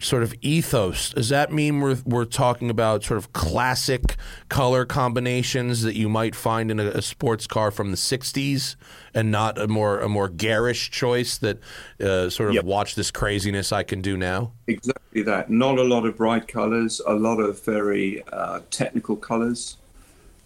sort 0.00 0.22
of 0.22 0.34
ethos 0.42 1.10
does 1.14 1.30
that 1.30 1.52
mean 1.52 1.80
we're, 1.80 1.96
we're 2.04 2.24
talking 2.26 2.68
about 2.68 3.02
sort 3.02 3.16
of 3.16 3.32
classic 3.32 4.16
color 4.50 4.84
combinations 4.84 5.82
that 5.82 5.94
you 5.94 6.08
might 6.08 6.34
find 6.34 6.70
in 6.70 6.78
a, 6.78 6.86
a 6.88 7.00
sports 7.00 7.46
car 7.46 7.70
from 7.70 7.90
the 7.90 7.96
60s 7.96 8.76
and 9.14 9.30
not 9.30 9.58
a 9.58 9.68
more 9.68 10.00
a 10.00 10.08
more 10.08 10.28
garish 10.28 10.90
choice 10.90 11.38
that 11.38 11.58
uh, 12.00 12.28
sort 12.28 12.50
of 12.50 12.56
yep. 12.56 12.64
watch 12.64 12.96
this 12.96 13.10
craziness 13.10 13.72
I 13.72 13.82
can 13.82 14.02
do 14.02 14.16
now? 14.16 14.52
Exactly 14.66 15.22
that. 15.22 15.48
Not 15.48 15.78
a 15.78 15.84
lot 15.84 16.04
of 16.04 16.16
bright 16.16 16.48
colors 16.48 17.00
a 17.06 17.14
lot 17.14 17.38
of 17.38 17.64
very 17.64 18.22
uh, 18.32 18.60
technical 18.70 19.16
colors 19.16 19.76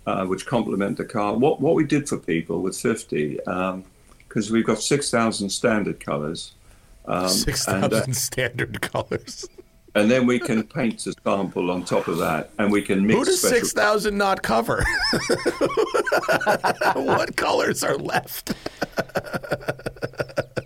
uh, 0.08 0.24
which 0.24 0.46
complement 0.46 0.96
the 0.96 1.04
car. 1.04 1.36
What 1.36 1.60
what 1.60 1.74
we 1.74 1.84
did 1.84 2.08
for 2.08 2.16
people 2.16 2.62
with 2.62 2.76
50, 2.76 3.36
because 3.36 3.46
um, 3.46 4.52
we've 4.52 4.64
got 4.64 4.80
6,000 4.80 5.50
standard 5.50 6.00
colors. 6.00 6.52
Um, 7.04 7.28
6,000 7.28 7.92
uh, 7.92 8.12
standard 8.12 8.80
colors. 8.80 9.46
And 9.94 10.10
then 10.10 10.26
we 10.26 10.38
can 10.38 10.62
paint 10.62 11.06
a 11.06 11.14
sample 11.24 11.70
on 11.70 11.84
top 11.84 12.08
of 12.08 12.18
that, 12.18 12.50
and 12.58 12.70
we 12.70 12.82
can 12.82 13.06
mix. 13.06 13.18
Who 13.18 13.24
does 13.24 13.40
six 13.40 13.72
thousand 13.72 14.16
not 14.16 14.42
cover? 14.42 14.84
what 16.94 17.36
colors 17.36 17.82
are 17.82 17.96
left? 17.96 18.52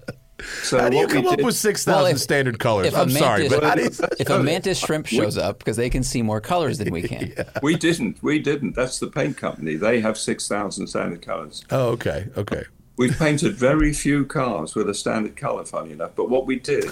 So 0.72 0.80
how 0.80 0.88
do 0.88 0.96
you 0.96 1.06
come 1.06 1.26
up 1.26 1.36
did, 1.36 1.44
with 1.44 1.54
six 1.54 1.84
thousand 1.84 2.12
well, 2.12 2.16
standard 2.16 2.58
colors? 2.58 2.94
I'm 2.94 3.12
mantis, 3.12 3.18
sorry, 3.18 3.48
but 3.50 3.78
you, 3.78 3.90
if 4.18 4.30
a 4.30 4.42
mantis 4.42 4.78
shrimp 4.82 5.06
shows 5.06 5.36
up 5.36 5.58
because 5.58 5.76
they 5.76 5.90
can 5.90 6.02
see 6.02 6.22
more 6.22 6.40
colors 6.40 6.78
than 6.78 6.90
we 6.90 7.02
can. 7.08 7.34
yeah. 7.36 7.44
We 7.62 7.76
didn't. 7.76 8.22
We 8.22 8.38
didn't. 8.38 8.74
That's 8.74 8.98
the 8.98 9.08
paint 9.08 9.36
company. 9.36 9.76
They 9.76 10.00
have 10.00 10.16
six 10.16 10.48
thousand 10.48 10.86
standard 10.86 11.20
colors. 11.20 11.62
Oh, 11.70 11.88
okay, 11.88 12.28
okay. 12.38 12.64
We 12.96 13.10
painted 13.12 13.54
very 13.54 13.92
few 13.92 14.24
cars 14.24 14.74
with 14.74 14.88
a 14.88 14.94
standard 14.94 15.36
color, 15.36 15.66
funny 15.66 15.92
enough. 15.92 16.12
But 16.16 16.30
what 16.30 16.46
we 16.46 16.58
did 16.58 16.90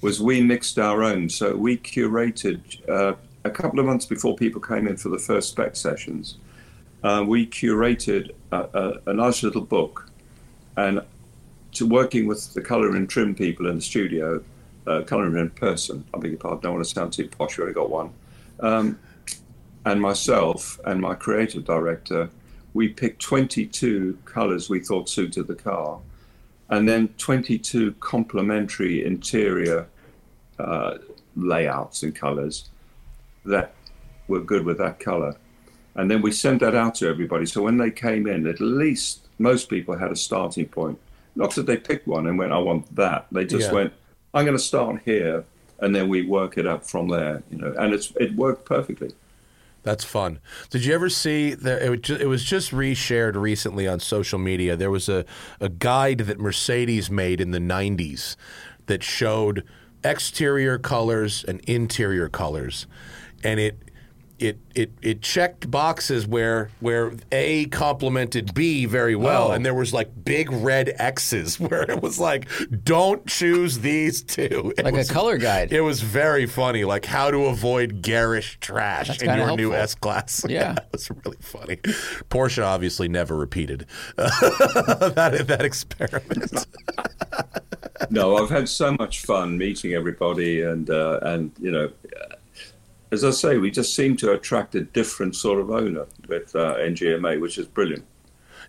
was 0.00 0.22
we 0.22 0.40
mixed 0.40 0.78
our 0.78 1.02
own. 1.02 1.28
So 1.28 1.54
we 1.54 1.76
curated 1.76 2.88
uh, 2.88 3.16
a 3.44 3.50
couple 3.50 3.78
of 3.78 3.84
months 3.84 4.06
before 4.06 4.36
people 4.36 4.62
came 4.62 4.88
in 4.88 4.96
for 4.96 5.10
the 5.10 5.18
first 5.18 5.50
spec 5.50 5.76
sessions. 5.76 6.38
Uh, 7.04 7.22
we 7.28 7.46
curated 7.46 8.30
a, 8.52 8.56
a, 8.56 9.10
a 9.10 9.12
nice 9.12 9.42
little 9.42 9.60
book, 9.60 10.08
and 10.78 11.02
to 11.76 11.86
working 11.86 12.26
with 12.26 12.54
the 12.54 12.60
colour 12.60 12.96
and 12.96 13.08
trim 13.08 13.34
people 13.34 13.68
in 13.68 13.76
the 13.76 13.82
studio, 13.82 14.42
uh, 14.86 15.02
colour 15.02 15.36
and 15.36 15.54
person, 15.54 16.04
I 16.14 16.18
beg 16.18 16.30
your 16.32 16.40
pardon, 16.40 16.58
I 16.58 16.62
don't 16.62 16.74
want 16.74 16.86
to 16.86 16.90
sound 16.90 17.12
too 17.12 17.28
posh, 17.28 17.58
you 17.58 17.64
only 17.64 17.74
got 17.74 17.90
one, 17.90 18.10
um, 18.60 18.98
and 19.84 20.00
myself 20.00 20.80
and 20.84 21.00
my 21.00 21.14
creative 21.14 21.64
director, 21.64 22.30
we 22.72 22.88
picked 22.88 23.20
22 23.22 24.18
colours 24.24 24.70
we 24.70 24.80
thought 24.80 25.08
suited 25.08 25.46
the 25.46 25.54
car, 25.54 26.00
and 26.70 26.88
then 26.88 27.08
22 27.18 27.92
complementary 28.00 29.04
interior 29.04 29.86
uh, 30.58 30.98
layouts 31.36 32.02
and 32.02 32.14
colors 32.14 32.70
that 33.44 33.74
were 34.28 34.40
good 34.40 34.64
with 34.64 34.78
that 34.78 34.98
color. 34.98 35.36
And 35.94 36.10
then 36.10 36.20
we 36.20 36.32
sent 36.32 36.60
that 36.60 36.74
out 36.74 36.96
to 36.96 37.08
everybody. 37.08 37.46
So 37.46 37.62
when 37.62 37.76
they 37.76 37.90
came 37.90 38.26
in, 38.26 38.46
at 38.46 38.60
least 38.60 39.28
most 39.38 39.68
people 39.68 39.96
had 39.96 40.10
a 40.10 40.16
starting 40.16 40.66
point. 40.66 40.98
Not 41.36 41.54
that 41.54 41.66
they 41.66 41.76
picked 41.76 42.06
one 42.06 42.26
and 42.26 42.38
went, 42.38 42.52
I 42.52 42.58
want 42.58 42.94
that. 42.96 43.26
They 43.30 43.44
just 43.44 43.68
Yeah. 43.68 43.74
went, 43.74 43.92
I'm 44.34 44.44
going 44.44 44.56
to 44.56 44.62
start 44.62 45.02
here. 45.04 45.44
And 45.78 45.94
then 45.94 46.08
we 46.08 46.22
work 46.22 46.56
it 46.56 46.66
up 46.66 46.84
from 46.86 47.08
there, 47.08 47.42
you 47.50 47.58
know, 47.58 47.74
and 47.78 47.92
it's 47.92 48.10
it 48.18 48.34
worked 48.34 48.64
perfectly. 48.64 49.12
That's 49.82 50.04
fun. 50.04 50.40
Did 50.70 50.84
you 50.84 50.94
ever 50.94 51.08
see 51.10 51.54
that? 51.54 51.82
It 51.82 51.90
was, 51.90 52.00
just, 52.00 52.20
it 52.22 52.26
was 52.26 52.42
just 52.42 52.70
reshared 52.72 53.36
recently 53.36 53.86
on 53.86 54.00
social 54.00 54.38
media. 54.38 54.74
There 54.74 54.90
was 54.90 55.08
a, 55.08 55.24
a 55.60 55.68
guide 55.68 56.18
that 56.20 56.40
Mercedes 56.40 57.08
made 57.10 57.40
in 57.40 57.50
the 57.52 57.60
90s 57.60 58.34
that 58.86 59.04
showed 59.04 59.64
exterior 60.02 60.78
colors 60.78 61.44
and 61.46 61.60
interior 61.60 62.28
colors. 62.28 62.86
And 63.44 63.60
it 63.60 63.85
it 64.38 64.58
it 64.74 64.90
it 65.02 65.22
checked 65.22 65.70
boxes 65.70 66.26
where 66.26 66.70
where 66.80 67.12
A 67.32 67.66
complemented 67.66 68.52
B 68.54 68.84
very 68.84 69.16
well, 69.16 69.48
Oh. 69.48 69.52
and 69.52 69.64
there 69.64 69.72
was 69.74 69.92
like 69.94 70.10
big 70.24 70.50
red 70.52 70.92
X's 70.98 71.58
where 71.60 71.82
it 71.90 72.02
was 72.02 72.18
like, 72.18 72.48
"Don't 72.84 73.26
choose 73.26 73.78
these 73.78 74.22
two. 74.22 74.74
It 74.76 74.84
Like 74.84 74.94
a 74.94 74.98
was- 74.98 75.10
color 75.10 75.38
guide. 75.38 75.72
It 75.72 75.80
was 75.80 76.02
very 76.02 76.46
funny, 76.46 76.84
like 76.84 77.04
how 77.06 77.30
to 77.30 77.46
avoid 77.46 78.02
garish 78.02 78.58
trash 78.60 79.08
That's 79.08 79.22
in 79.22 79.28
kinda 79.28 79.44
your 79.46 79.56
new. 79.56 79.72
S 79.74 79.94
class. 79.94 80.44
Yeah. 80.48 80.72
it 80.76 80.84
was 80.92 81.10
really 81.24 81.38
funny. 81.40 81.76
Porsche 82.28 82.64
obviously 82.64 83.08
never 83.08 83.36
repeated 83.36 83.86
that 84.16 85.44
that 85.46 85.64
experiment. 85.64 86.66
no, 88.10 88.36
I've 88.36 88.50
had 88.50 88.68
so 88.68 88.92
much 88.98 89.22
fun 89.22 89.56
meeting 89.58 89.94
everybody, 89.94 90.62
and 90.62 90.88
uh, 90.90 91.20
and 91.22 91.52
you 91.60 91.70
know, 91.70 91.90
as 93.12 93.24
I 93.24 93.30
say, 93.30 93.58
we 93.58 93.70
just 93.70 93.94
seem 93.94 94.16
to 94.18 94.32
attract 94.32 94.74
a 94.74 94.82
different 94.82 95.36
sort 95.36 95.60
of 95.60 95.70
owner 95.70 96.06
with 96.28 96.54
uh, 96.56 96.76
NGMA, 96.76 97.40
which 97.40 97.58
is 97.58 97.66
brilliant. 97.66 98.04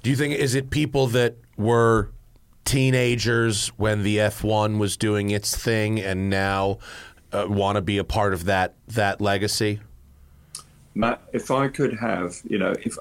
Do 0.04 0.10
you 0.10 0.16
think 0.16 0.36
is 0.36 0.56
it 0.56 0.70
people 0.70 1.08
that 1.08 1.36
were 1.58 2.12
teenagers 2.66 3.70
when 3.78 4.04
the 4.04 4.18
F1 4.18 4.78
was 4.78 4.98
doing 4.98 5.32
its 5.32 5.56
thing 5.56 6.00
and 6.00 6.30
now 6.30 6.78
uh, 7.32 7.46
want 7.50 7.78
to 7.78 7.82
be 7.82 7.98
a 7.98 8.04
part 8.04 8.34
of 8.34 8.46
that 8.46 8.76
that 8.88 9.22
legacy? 9.22 9.80
Matt, 10.94 11.22
if 11.34 11.52
I 11.52 11.68
could 11.68 11.98
have, 11.98 12.42
you 12.48 12.58
know, 12.58 12.74
if 12.84 12.98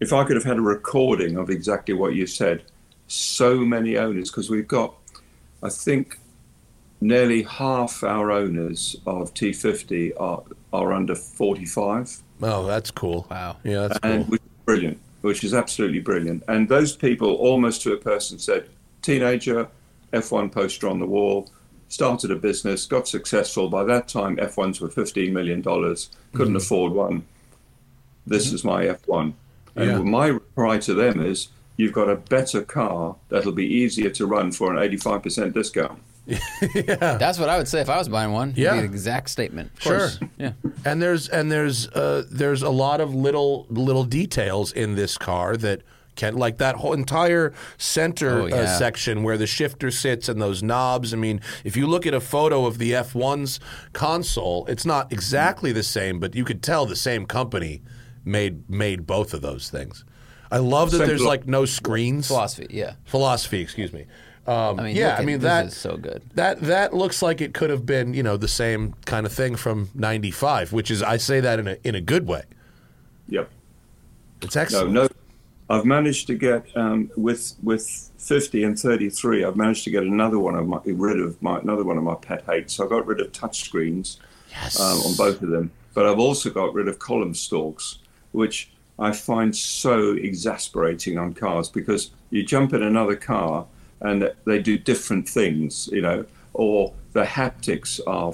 if 0.00 0.12
I 0.12 0.24
could 0.24 0.36
have 0.36 0.44
had 0.44 0.58
a 0.58 0.62
recording 0.62 1.36
of 1.38 1.48
exactly 1.48 1.94
what 1.94 2.14
you 2.14 2.26
said, 2.26 2.64
so 3.06 3.56
many 3.56 3.96
owners, 3.96 4.30
because 4.30 4.50
we've 4.50 4.68
got, 4.68 4.94
I 5.62 5.68
think, 5.68 6.18
nearly 7.00 7.42
half 7.42 8.02
our 8.02 8.30
owners 8.30 8.96
of 9.06 9.34
T50 9.34 10.12
are 10.18 10.42
are 10.72 10.92
under 10.92 11.14
45. 11.14 12.22
Oh, 12.42 12.66
that's 12.66 12.90
cool. 12.90 13.26
Wow. 13.30 13.56
Yeah, 13.62 13.88
that's 13.88 13.98
cool. 14.00 14.24
which 14.24 14.40
is 14.40 14.48
brilliant, 14.64 14.98
which 15.20 15.44
is 15.44 15.54
absolutely 15.54 16.00
brilliant. 16.00 16.42
And 16.48 16.68
those 16.68 16.96
people, 16.96 17.34
almost 17.34 17.82
to 17.82 17.92
a 17.92 17.96
person, 17.96 18.38
said, 18.38 18.68
"Teenager, 19.02 19.68
F1 20.12 20.50
poster 20.50 20.88
on 20.88 20.98
the 20.98 21.06
wall, 21.06 21.50
started 21.88 22.30
a 22.30 22.36
business, 22.36 22.86
got 22.86 23.06
successful. 23.06 23.68
By 23.68 23.84
that 23.84 24.08
time, 24.08 24.36
F1s 24.36 24.80
were 24.80 24.88
fifteen 24.88 25.32
million 25.32 25.60
dollars, 25.60 26.10
couldn't 26.32 26.48
mm-hmm. 26.48 26.56
afford 26.56 26.92
one. 26.92 27.24
This 28.26 28.46
mm-hmm. 28.46 28.54
is 28.56 28.64
my 28.64 28.84
F1." 28.86 29.34
And 29.76 29.90
Yeah. 29.90 29.98
my 29.98 30.26
reply 30.26 30.78
to 30.78 30.94
them 30.94 31.20
is, 31.20 31.48
"You've 31.76 31.92
got 31.92 32.08
a 32.10 32.16
better 32.16 32.62
car 32.62 33.16
that'll 33.28 33.52
be 33.52 33.66
easier 33.66 34.10
to 34.10 34.26
run 34.26 34.50
for 34.50 34.72
an 34.72 34.82
eighty-five 34.82 35.22
percent 35.22 35.54
discount." 36.28 36.98
That's 36.98 37.38
what 37.38 37.48
I 37.48 37.58
would 37.58 37.68
say 37.68 37.80
if 37.80 37.88
I 37.90 37.98
was 37.98 38.08
buying 38.08 38.32
one. 38.32 38.54
Yeah. 38.56 38.76
the 38.76 38.84
exact 38.84 39.30
statement. 39.30 39.72
Of 39.76 39.82
Sure. 39.82 39.98
course. 39.98 40.18
Yeah. 40.38 40.52
And 40.84 41.00
there's 41.02 41.28
and 41.28 41.50
there's 41.50 41.88
uh, 41.88 42.24
there's 42.30 42.62
a 42.62 42.70
lot 42.70 43.00
of 43.00 43.14
little 43.14 43.66
little 43.70 44.04
details 44.04 44.72
in 44.72 44.94
this 44.94 45.16
car 45.18 45.56
that 45.58 45.82
can 46.16 46.36
like 46.36 46.58
that 46.58 46.76
whole 46.76 46.92
entire 46.92 47.52
center 47.76 48.42
Oh, 48.42 48.46
uh, 48.48 48.78
section 48.78 49.24
where 49.24 49.36
the 49.36 49.48
shifter 49.48 49.90
sits 49.90 50.28
and 50.28 50.40
those 50.40 50.62
knobs. 50.62 51.12
I 51.12 51.16
mean, 51.16 51.40
if 51.64 51.76
you 51.76 51.88
look 51.88 52.06
at 52.06 52.14
a 52.14 52.20
photo 52.20 52.66
of 52.66 52.78
the 52.78 52.92
F1's 52.92 53.58
console, 53.92 54.64
it's 54.66 54.86
not 54.86 55.12
exactly 55.12 55.72
the 55.72 55.82
same, 55.82 56.20
but 56.20 56.34
you 56.34 56.44
could 56.44 56.62
tell 56.62 56.86
the 56.86 56.96
same 56.96 57.26
company 57.26 57.82
made 58.24 58.68
made 58.70 59.06
both 59.06 59.34
of 59.34 59.40
those 59.42 59.70
things. 59.70 60.04
I 60.52 60.58
love 60.58 60.92
that 60.92 60.98
Same 60.98 61.06
there's 61.08 61.20
philo- 61.20 61.30
like 61.30 61.46
no 61.48 61.64
screens. 61.64 62.28
Philosophy. 62.28 62.66
Yeah. 62.70 62.94
Philosophy, 63.04 63.60
excuse 63.60 63.92
me. 63.92 64.06
Um, 64.46 64.78
I 64.78 64.82
mean, 64.84 64.96
yeah, 64.96 65.10
look 65.12 65.20
I 65.20 65.24
mean 65.24 65.38
this 65.38 65.42
that 65.44 65.66
is 65.66 65.76
so 65.76 65.96
good. 65.96 66.22
That 66.34 66.60
that 66.62 66.92
looks 66.94 67.22
like 67.22 67.40
it 67.40 67.54
could 67.54 67.70
have 67.70 67.86
been, 67.86 68.12
you 68.14 68.22
know, 68.22 68.36
the 68.36 68.48
same 68.48 68.94
kind 69.06 69.24
of 69.26 69.32
thing 69.32 69.56
from 69.56 69.88
'95, 69.94 70.72
which 70.72 70.90
is 70.90 71.02
I 71.02 71.16
say 71.16 71.40
that 71.40 71.58
in 71.58 71.68
a 71.68 71.76
in 71.84 71.94
a 71.94 72.00
good 72.00 72.26
way. 72.26 72.42
Yep. 73.28 73.50
It's 74.42 74.54
No, 74.56 74.62
excellent. 74.62 74.92
no. 74.92 75.08
I've 75.70 75.86
managed 75.86 76.26
to 76.26 76.34
get 76.34 76.66
um, 76.76 77.10
with 77.16 77.54
with 77.62 78.10
50 78.18 78.64
and 78.64 78.78
33. 78.78 79.44
I've 79.44 79.56
managed 79.56 79.84
to 79.84 79.90
get 79.90 80.02
another 80.02 80.38
one 80.38 80.54
of 80.56 80.66
my 80.68 80.78
rid 80.84 81.18
of 81.20 81.40
my 81.42 81.58
another 81.58 81.84
one 81.84 81.96
of 81.96 82.04
my 82.04 82.14
pet 82.16 82.44
hates. 82.44 82.78
I 82.80 82.86
got 82.86 83.06
rid 83.06 83.20
of 83.20 83.32
touch 83.32 83.64
screens 83.64 84.20
Yes. 84.50 84.78
um, 84.78 84.98
on 85.00 85.14
both 85.16 85.40
of 85.42 85.48
them, 85.48 85.72
but 85.94 86.06
I've 86.06 86.18
also 86.18 86.50
got 86.50 86.74
rid 86.74 86.86
of 86.86 86.98
column 86.98 87.34
stalks, 87.34 87.98
which 88.32 88.70
I 88.98 89.10
find 89.12 89.56
so 89.56 90.12
exasperating 90.12 91.18
on 91.18 91.32
cars 91.34 91.68
because 91.70 92.10
you 92.30 92.44
jump 92.44 92.72
in 92.74 92.82
another 92.82 93.16
car 93.16 93.66
and 94.00 94.30
they 94.44 94.60
do 94.60 94.78
different 94.78 95.28
things, 95.28 95.88
you 95.92 96.02
know, 96.02 96.24
or 96.52 96.92
the 97.12 97.24
haptics 97.24 98.00
are 98.06 98.32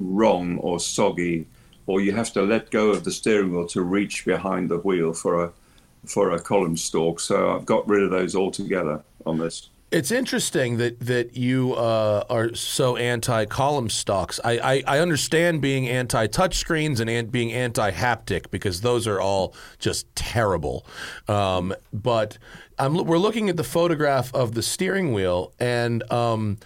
wrong 0.00 0.58
or 0.58 0.80
soggy, 0.80 1.46
or 1.86 2.00
you 2.00 2.12
have 2.12 2.32
to 2.32 2.42
let 2.42 2.70
go 2.70 2.90
of 2.90 3.04
the 3.04 3.12
steering 3.12 3.52
wheel 3.52 3.66
to 3.68 3.82
reach 3.82 4.24
behind 4.24 4.70
the 4.70 4.78
wheel 4.78 5.12
for 5.12 5.44
a 5.44 5.52
for 6.04 6.32
a 6.32 6.40
column 6.40 6.76
stalk. 6.76 7.20
So 7.20 7.54
I've 7.54 7.66
got 7.66 7.88
rid 7.88 8.02
of 8.02 8.10
those 8.10 8.34
altogether 8.34 9.02
on 9.24 9.38
this. 9.38 9.68
It's 9.92 10.10
interesting 10.10 10.78
that 10.78 11.00
that 11.00 11.36
you 11.36 11.74
uh, 11.74 12.24
are 12.30 12.54
so 12.54 12.96
anti 12.96 13.44
column 13.44 13.90
stocks. 13.90 14.40
I, 14.42 14.58
I, 14.58 14.82
I 14.86 14.98
understand 15.00 15.60
being 15.60 15.86
anti 15.86 16.26
touchscreens 16.28 16.98
and 16.98 17.10
an, 17.10 17.26
being 17.26 17.52
anti 17.52 17.90
haptic 17.90 18.50
because 18.50 18.80
those 18.80 19.06
are 19.06 19.20
all 19.20 19.54
just 19.78 20.06
terrible. 20.16 20.86
Um, 21.28 21.74
but 21.92 22.38
I'm, 22.78 23.04
we're 23.04 23.18
looking 23.18 23.50
at 23.50 23.58
the 23.58 23.64
photograph 23.64 24.34
of 24.34 24.54
the 24.54 24.62
steering 24.62 25.12
wheel, 25.12 25.52
and 25.60 26.10
um, 26.10 26.56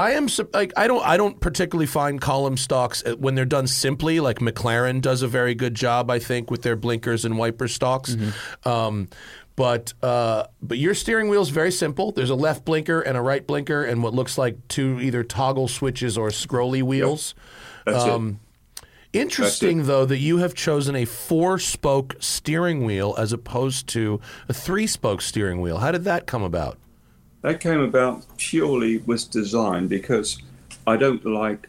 I 0.00 0.12
am 0.12 0.28
like 0.54 0.72
I 0.76 0.86
don't 0.86 1.04
I 1.04 1.16
don't 1.16 1.40
particularly 1.40 1.86
find 1.86 2.20
column 2.20 2.56
stocks 2.56 3.02
uh, 3.04 3.16
when 3.16 3.34
they're 3.34 3.44
done 3.44 3.66
simply. 3.66 4.20
Like 4.20 4.38
McLaren 4.38 5.00
does 5.00 5.22
a 5.22 5.28
very 5.28 5.56
good 5.56 5.74
job, 5.74 6.08
I 6.08 6.20
think, 6.20 6.52
with 6.52 6.62
their 6.62 6.76
blinkers 6.76 7.24
and 7.24 7.36
wiper 7.36 7.66
stalks. 7.66 8.16
Um, 8.64 9.08
but 9.58 9.92
uh, 10.04 10.44
but 10.62 10.78
your 10.78 10.94
steering 10.94 11.28
wheel 11.28 11.42
is 11.42 11.48
very 11.48 11.72
simple. 11.72 12.12
There's 12.12 12.30
a 12.30 12.36
left 12.36 12.64
blinker 12.64 13.00
and 13.00 13.16
a 13.16 13.20
right 13.20 13.44
blinker, 13.44 13.82
and 13.82 14.04
what 14.04 14.14
looks 14.14 14.38
like 14.38 14.56
two 14.68 15.00
either 15.00 15.24
toggle 15.24 15.66
switches 15.66 16.16
or 16.16 16.28
scrolly 16.28 16.80
wheels. 16.80 17.34
That's 17.84 18.04
Um, 18.04 18.38
Interesting, 19.12 19.86
though, 19.86 20.04
that 20.04 20.18
you 20.18 20.36
have 20.36 20.54
chosen 20.54 20.94
a 20.94 21.06
four-spoke 21.06 22.16
steering 22.20 22.84
wheel 22.84 23.14
as 23.18 23.32
opposed 23.32 23.88
to 23.88 24.20
a 24.48 24.52
three-spoke 24.52 25.22
steering 25.22 25.60
wheel. 25.60 25.78
How 25.78 25.90
did 25.90 26.04
that 26.04 26.26
come 26.26 26.42
about? 26.42 26.76
That 27.40 27.58
came 27.58 27.80
about 27.80 28.26
purely 28.36 28.98
with 28.98 29.28
design 29.30 29.88
because 29.88 30.40
I 30.86 30.96
don't 30.96 31.24
like 31.24 31.68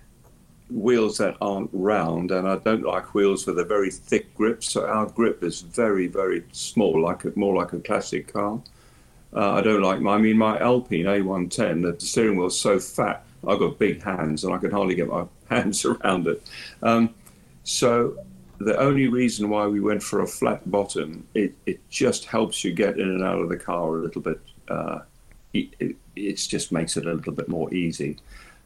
wheels 0.70 1.18
that 1.18 1.36
aren't 1.42 1.70
round 1.74 2.32
and 2.32 2.48
I 2.48 2.58
don't 2.58 2.84
like 2.84 3.14
wheels 3.14 3.46
with 3.48 3.60
a 3.60 3.66
very 3.66 3.92
thick 3.92 4.34
grip. 4.36 4.64
So 4.64 4.86
our 4.86 5.08
grip 5.08 5.44
is 5.44 5.62
very, 5.62 6.08
very 6.08 6.44
small, 6.52 7.02
like 7.02 7.26
a, 7.26 7.32
more 7.36 7.56
like 7.56 7.74
a 7.74 7.80
classic 7.80 8.34
car. 8.34 8.62
Uh, 9.34 9.54
I 9.54 9.62
don't 9.62 9.82
like 9.82 10.02
my, 10.02 10.16
I 10.16 10.18
mean, 10.18 10.38
my 10.38 10.60
Alpine 10.60 11.06
A110, 11.06 12.00
the 12.00 12.06
steering 12.06 12.38
wheel's 12.38 12.60
so 12.60 12.80
fat, 12.80 13.24
I've 13.48 13.60
got 13.60 13.80
big 13.80 14.02
hands 14.02 14.44
and 14.44 14.54
I 14.54 14.58
can 14.58 14.72
hardly 14.72 14.96
get 14.96 15.08
my 15.08 15.26
hands 15.50 15.86
around 15.86 16.28
it. 16.28 16.44
Um, 16.84 17.14
so 17.64 18.18
the 18.60 18.78
only 18.78 19.08
reason 19.08 19.50
why 19.50 19.68
we 19.68 19.80
went 19.80 20.04
for 20.04 20.22
a 20.22 20.28
flat 20.28 20.70
bottom, 20.70 21.28
it, 21.34 21.54
it 21.66 21.88
just 21.90 22.26
helps 22.26 22.64
you 22.64 22.74
get 22.74 23.00
in 23.00 23.08
and 23.08 23.24
out 23.24 23.40
of 23.40 23.50
the 23.50 23.58
car 23.58 23.96
a 23.96 24.02
little 24.02 24.22
bit. 24.22 24.40
Uh, 24.68 25.00
it, 25.54 25.70
it 25.80 25.96
it 26.28 26.36
just 26.36 26.72
makes 26.72 26.98
it 26.98 27.06
a 27.06 27.14
little 27.14 27.34
bit 27.34 27.48
more 27.48 27.74
easy. 27.74 28.18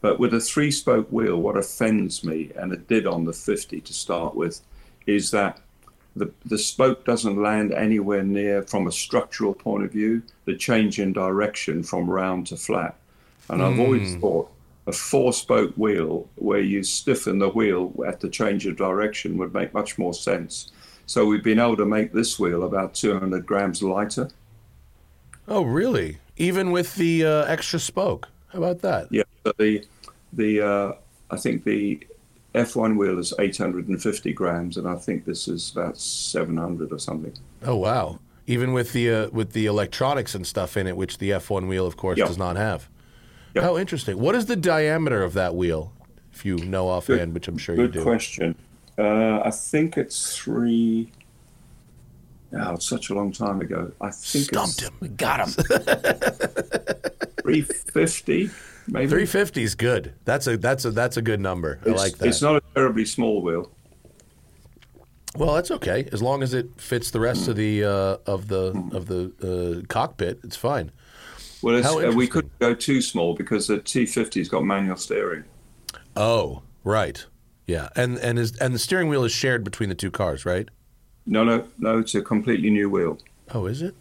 But 0.03 0.19
with 0.19 0.33
a 0.33 0.39
three 0.41 0.69
spoke 0.69 1.09
wheel, 1.13 1.37
what 1.37 1.55
offends 1.55 2.25
me, 2.25 2.51
and 2.57 2.73
it 2.73 2.89
did 2.89 3.07
on 3.07 3.23
the 3.23 3.31
50 3.31 3.79
to 3.79 3.93
start 3.93 4.35
with, 4.35 4.59
is 5.07 5.31
that 5.31 5.61
the, 6.13 6.29
the 6.43 6.57
spoke 6.57 7.05
doesn't 7.05 7.41
land 7.41 7.71
anywhere 7.71 8.21
near, 8.21 8.63
from 8.63 8.85
a 8.85 8.91
structural 8.91 9.53
point 9.53 9.85
of 9.85 9.93
view, 9.93 10.21
the 10.43 10.57
change 10.57 10.99
in 10.99 11.13
direction 11.13 11.83
from 11.83 12.09
round 12.09 12.47
to 12.47 12.57
flat. 12.57 12.97
And 13.47 13.63
I've 13.63 13.79
always 13.79 14.17
thought 14.17 14.51
a 14.87 14.91
four 14.91 15.31
spoke 15.31 15.73
wheel 15.75 16.27
where 16.35 16.59
you 16.59 16.83
stiffen 16.83 17.39
the 17.39 17.47
wheel 17.47 17.93
at 18.05 18.19
the 18.19 18.27
change 18.27 18.65
of 18.65 18.75
direction 18.75 19.37
would 19.37 19.53
make 19.53 19.73
much 19.73 19.97
more 19.97 20.13
sense. 20.13 20.73
So 21.05 21.25
we've 21.25 21.45
been 21.45 21.59
able 21.59 21.77
to 21.77 21.85
make 21.85 22.11
this 22.11 22.37
wheel 22.37 22.63
about 22.63 22.93
200 22.93 23.45
grams 23.45 23.81
lighter. 23.81 24.27
Oh, 25.47 25.63
really? 25.63 26.17
Even 26.35 26.71
with 26.71 26.93
the 26.95 27.25
uh, 27.25 27.45
extra 27.45 27.79
spoke? 27.79 28.27
How 28.49 28.59
about 28.59 28.81
that? 28.81 29.07
Yeah, 29.09 29.23
but 29.43 29.57
the 29.57 29.85
the 30.35 30.61
uh, 30.61 30.93
I 31.31 31.37
think 31.37 31.63
the 31.63 32.05
F1 32.55 32.97
wheel 32.97 33.17
is 33.19 33.33
850 33.39 34.33
grams, 34.33 34.77
and 34.77 34.87
I 34.87 34.95
think 34.95 35.25
this 35.25 35.47
is 35.47 35.71
about 35.71 35.97
700 35.97 36.91
or 36.91 36.99
something. 36.99 37.33
Oh 37.63 37.75
wow! 37.75 38.19
Even 38.47 38.73
with 38.73 38.93
the 38.93 39.09
uh, 39.09 39.29
with 39.31 39.53
the 39.53 39.65
electronics 39.65 40.35
and 40.35 40.45
stuff 40.45 40.77
in 40.77 40.87
it, 40.87 40.95
which 40.97 41.17
the 41.17 41.31
F1 41.31 41.67
wheel, 41.67 41.85
of 41.85 41.97
course, 41.97 42.17
Yeah. 42.17 42.25
does 42.25 42.37
not 42.37 42.55
have. 42.55 42.89
Yeah. 43.55 43.63
How 43.63 43.77
interesting! 43.77 44.19
What 44.19 44.35
is 44.35 44.45
the 44.47 44.55
diameter 44.55 45.23
of 45.23 45.33
that 45.33 45.55
wheel, 45.55 45.93
if 46.31 46.45
you 46.45 46.57
know 46.57 46.87
offhand, 46.89 47.33
which 47.33 47.47
I'm 47.47 47.57
sure 47.57 47.75
you 47.75 47.87
do. 47.87 47.99
Good 47.99 48.03
question. 48.03 48.55
Uh, 48.97 49.39
I 49.43 49.49
think 49.51 49.97
it's 49.97 50.35
three. 50.37 51.11
Oh, 52.55 52.75
it's 52.75 52.85
such 52.85 53.09
a 53.09 53.15
long 53.15 53.31
time 53.31 53.61
ago. 53.61 53.91
I 53.99 54.11
think 54.11 54.45
Stumped 54.45 54.73
it's 54.73 54.81
him. 54.83 54.93
We 54.99 55.07
got 55.07 55.39
him. 55.39 55.49
350, 57.43 58.49
maybe. 58.87 59.07
350 59.07 59.63
is 59.63 59.75
good. 59.75 60.13
That's 60.25 60.47
a 60.47 60.57
that's 60.57 60.85
a 60.85 60.91
that's 60.91 61.17
a 61.17 61.21
good 61.21 61.39
number. 61.39 61.79
I 61.85 61.89
It's, 61.89 61.99
like 62.01 62.17
that. 62.17 62.27
it's 62.27 62.41
not 62.41 62.55
a 62.57 62.61
terribly 62.75 63.05
small 63.05 63.41
wheel. 63.41 63.71
Well, 65.35 65.55
that's 65.55 65.71
okay 65.71 66.07
as 66.11 66.21
long 66.21 66.43
as 66.43 66.53
it 66.53 66.69
fits 66.79 67.09
the 67.11 67.19
rest 67.19 67.47
of 67.47 67.55
the 67.55 67.83
uh, 67.83 68.17
of 68.27 68.47
the 68.49 68.67
of 68.91 69.07
the 69.07 69.81
uh, 69.81 69.85
cockpit. 69.87 70.39
It's 70.43 70.55
fine. 70.55 70.91
Well, 71.63 71.75
it's, 71.77 71.87
uh, 71.87 72.11
we 72.13 72.27
couldn't 72.27 72.57
go 72.59 72.73
too 72.75 73.01
small 73.01 73.33
because 73.35 73.67
the 73.67 73.77
T50's 73.79 74.49
got 74.49 74.63
manual 74.65 74.97
steering. 74.97 75.45
Oh, 76.15 76.61
right. 76.83 77.25
Yeah, 77.65 77.87
and 77.95 78.17
and 78.17 78.37
is 78.37 78.55
and 78.57 78.75
the 78.75 78.79
steering 78.79 79.07
wheel 79.07 79.23
is 79.23 79.31
shared 79.31 79.63
between 79.63 79.89
the 79.89 79.95
two 79.95 80.11
cars, 80.11 80.45
right? 80.45 80.67
No, 81.25 81.43
no, 81.45 81.65
no, 81.79 81.99
it's 81.99 82.13
a 82.15 82.21
completely 82.21 82.69
new 82.69 82.89
wheel. 82.89 83.17
Oh, 83.53 83.65
is 83.65 83.81
it? 83.81 83.95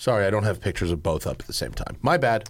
Sorry, 0.00 0.24
I 0.24 0.30
don't 0.30 0.44
have 0.44 0.62
pictures 0.62 0.90
of 0.90 1.02
both 1.02 1.26
up 1.26 1.40
at 1.40 1.46
the 1.46 1.52
same 1.52 1.72
time. 1.72 1.98
My 2.00 2.16
bad. 2.16 2.48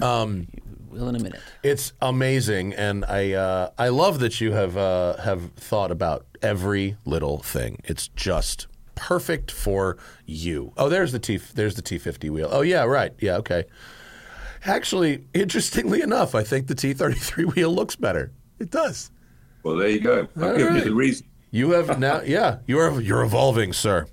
Um, 0.00 0.46
Will 0.88 1.08
in 1.08 1.16
a 1.16 1.18
minute. 1.18 1.40
it's 1.64 1.92
amazing, 2.00 2.74
and 2.74 3.04
I 3.06 3.32
uh, 3.32 3.70
I 3.76 3.88
love 3.88 4.20
that 4.20 4.40
you 4.40 4.52
have 4.52 4.76
uh, 4.76 5.16
have 5.16 5.50
thought 5.54 5.90
about 5.90 6.26
every 6.42 6.96
little 7.04 7.38
thing. 7.38 7.80
It's 7.82 8.06
just 8.06 8.68
perfect 8.94 9.50
for 9.50 9.98
you. 10.26 10.72
Oh, 10.76 10.88
there's 10.88 11.10
the 11.10 11.18
T 11.18 11.38
there's 11.38 11.74
the 11.74 11.82
T50 11.82 12.30
wheel. 12.30 12.48
Oh 12.52 12.60
yeah, 12.60 12.84
right. 12.84 13.12
Yeah, 13.18 13.38
okay. 13.38 13.64
Actually, 14.64 15.24
interestingly 15.34 16.02
enough, 16.02 16.36
I 16.36 16.44
think 16.44 16.68
the 16.68 16.76
T33 16.76 17.52
wheel 17.56 17.74
looks 17.74 17.96
better. 17.96 18.30
It 18.60 18.70
does. 18.70 19.10
Well, 19.64 19.74
there 19.74 19.88
you 19.88 19.98
go. 20.00 20.28
I've 20.36 20.42
All 20.42 20.56
given 20.56 20.66
right. 20.74 20.76
you 20.84 20.90
the 20.90 20.94
reason. 20.94 21.26
You 21.52 21.72
have 21.72 21.98
now, 22.00 22.22
yeah. 22.22 22.58
You're 22.66 23.00
you're 23.00 23.22
evolving, 23.22 23.72
sir. 23.72 24.06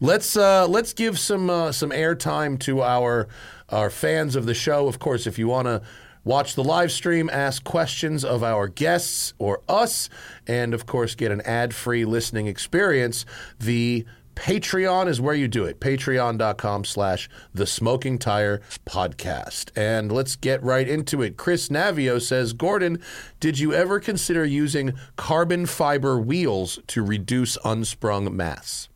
Let's 0.00 0.36
uh, 0.36 0.68
let's 0.68 0.92
give 0.92 1.18
some 1.18 1.50
uh, 1.50 1.72
some 1.72 1.90
airtime 1.90 2.60
to 2.60 2.82
our 2.82 3.26
our 3.68 3.90
fans 3.90 4.36
of 4.36 4.46
the 4.46 4.54
show. 4.54 4.86
Of 4.86 5.00
course, 5.00 5.26
if 5.26 5.38
you 5.38 5.48
want 5.48 5.66
to 5.66 5.82
watch 6.22 6.54
the 6.54 6.62
live 6.62 6.92
stream, 6.92 7.28
ask 7.32 7.64
questions 7.64 8.24
of 8.24 8.44
our 8.44 8.68
guests 8.68 9.34
or 9.38 9.62
us, 9.68 10.08
and 10.46 10.74
of 10.74 10.86
course 10.86 11.16
get 11.16 11.32
an 11.32 11.40
ad 11.40 11.74
free 11.74 12.04
listening 12.04 12.46
experience. 12.46 13.24
The 13.58 14.04
Patreon 14.34 15.08
is 15.08 15.20
where 15.20 15.34
you 15.34 15.48
do 15.48 15.64
it. 15.64 15.80
Patreon.com 15.80 16.84
slash 16.84 17.28
the 17.54 17.66
smoking 17.66 18.18
tire 18.18 18.60
podcast. 18.86 19.70
And 19.76 20.10
let's 20.10 20.36
get 20.36 20.62
right 20.62 20.88
into 20.88 21.22
it. 21.22 21.36
Chris 21.36 21.68
Navio 21.68 22.20
says, 22.20 22.52
Gordon, 22.52 23.00
did 23.40 23.58
you 23.58 23.72
ever 23.72 24.00
consider 24.00 24.44
using 24.44 24.94
carbon 25.16 25.66
fiber 25.66 26.18
wheels 26.18 26.78
to 26.88 27.02
reduce 27.02 27.58
unsprung 27.64 28.34
mass? 28.34 28.88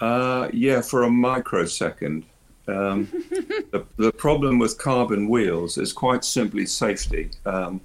Uh, 0.00 0.48
yeah, 0.52 0.80
for 0.80 1.04
a 1.04 1.10
microsecond. 1.10 2.24
Um, 2.68 3.08
the, 3.70 3.86
the 3.96 4.12
problem 4.12 4.58
with 4.58 4.78
carbon 4.78 5.28
wheels 5.28 5.78
is 5.78 5.92
quite 5.92 6.24
simply 6.24 6.66
safety. 6.66 7.30
Um, 7.46 7.80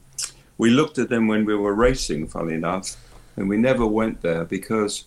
we 0.57 0.71
looked 0.71 0.97
at 0.97 1.09
them 1.09 1.27
when 1.27 1.45
we 1.45 1.55
were 1.55 1.75
racing, 1.75 2.27
funny 2.27 2.55
enough, 2.55 2.95
and 3.35 3.47
we 3.47 3.57
never 3.57 3.85
went 3.85 4.21
there 4.21 4.45
because 4.45 5.05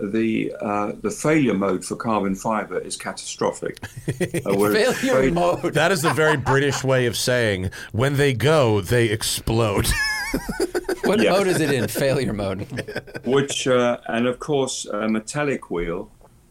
the 0.00 0.52
uh, 0.60 0.92
the 1.00 1.10
failure 1.10 1.54
mode 1.54 1.84
for 1.84 1.96
carbon 1.96 2.34
fiber 2.34 2.78
is 2.78 2.96
catastrophic. 2.96 3.78
Uh, 4.44 4.52
Failure 4.72 4.88
afraid- 4.90 5.34
mode. 5.34 5.74
That 5.74 5.92
is 5.92 6.02
the 6.02 6.12
very 6.12 6.36
British 6.36 6.82
way 6.82 7.06
of 7.06 7.16
saying 7.16 7.70
when 7.92 8.16
they 8.16 8.32
go, 8.34 8.80
they 8.80 9.06
explode. 9.08 9.86
What 11.04 11.20
Yeah. 11.20 11.32
mode 11.32 11.48
is 11.48 11.60
it 11.60 11.70
in? 11.72 11.88
Failure 11.88 12.32
mode. 12.32 12.60
which 13.24 13.66
uh, 13.66 13.98
and 14.08 14.26
of 14.26 14.38
course 14.38 14.86
a 14.86 15.08
metallic 15.08 15.70
wheel 15.70 16.08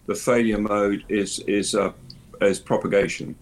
the 0.07 0.15
failure 0.15 0.57
mode 0.59 1.03
is 1.09 1.39
is 1.47 1.73
uh, 1.73 1.91
is 2.41 2.59
propagation 2.59 3.35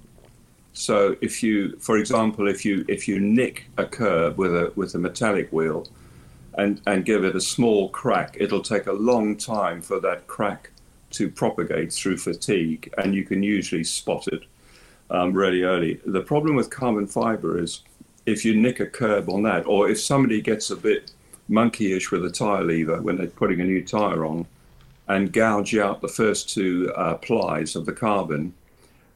so 0.73 1.15
if 1.21 1.41
you 1.43 1.75
for 1.79 1.97
example 1.97 2.47
if 2.47 2.63
you 2.63 2.85
if 2.87 3.07
you 3.07 3.19
nick 3.19 3.65
a 3.77 3.85
curb 3.85 4.37
with 4.37 4.53
a 4.55 4.71
with 4.75 4.93
a 4.95 4.99
metallic 4.99 5.51
wheel 5.51 5.87
and 6.57 6.81
and 6.87 7.05
give 7.05 7.23
it 7.23 7.35
a 7.35 7.41
small 7.41 7.89
crack 7.89 8.37
it'll 8.39 8.61
take 8.61 8.87
a 8.87 8.93
long 8.93 9.35
time 9.35 9.81
for 9.81 9.99
that 9.99 10.27
crack 10.27 10.71
to 11.11 11.29
propagate 11.29 11.91
through 11.91 12.17
fatigue 12.17 12.93
and 12.97 13.15
you 13.15 13.23
can 13.23 13.41
usually 13.41 13.83
spot 13.83 14.27
it 14.27 14.43
um, 15.09 15.33
really 15.33 15.63
early 15.63 15.99
the 16.05 16.21
problem 16.21 16.55
with 16.55 16.69
carbon 16.69 17.07
fiber 17.07 17.59
is 17.59 17.81
if 18.25 18.45
you 18.45 18.55
nick 18.55 18.79
a 18.79 18.85
curb 18.85 19.29
on 19.29 19.43
that 19.43 19.65
or 19.65 19.89
if 19.89 19.99
somebody 19.99 20.41
gets 20.41 20.69
a 20.69 20.75
bit 20.75 21.11
monkeyish 21.49 22.11
with 22.11 22.23
a 22.23 22.29
tire 22.29 22.63
lever 22.63 23.01
when 23.01 23.17
they're 23.17 23.27
putting 23.27 23.59
a 23.59 23.63
new 23.63 23.83
tire 23.83 24.25
on 24.25 24.45
and 25.09 25.33
gouge 25.33 25.75
out 25.75 26.01
the 26.01 26.07
first 26.07 26.49
two 26.49 26.93
uh, 26.95 27.15
plies 27.15 27.75
of 27.75 27.85
the 27.85 27.91
carbon, 27.91 28.53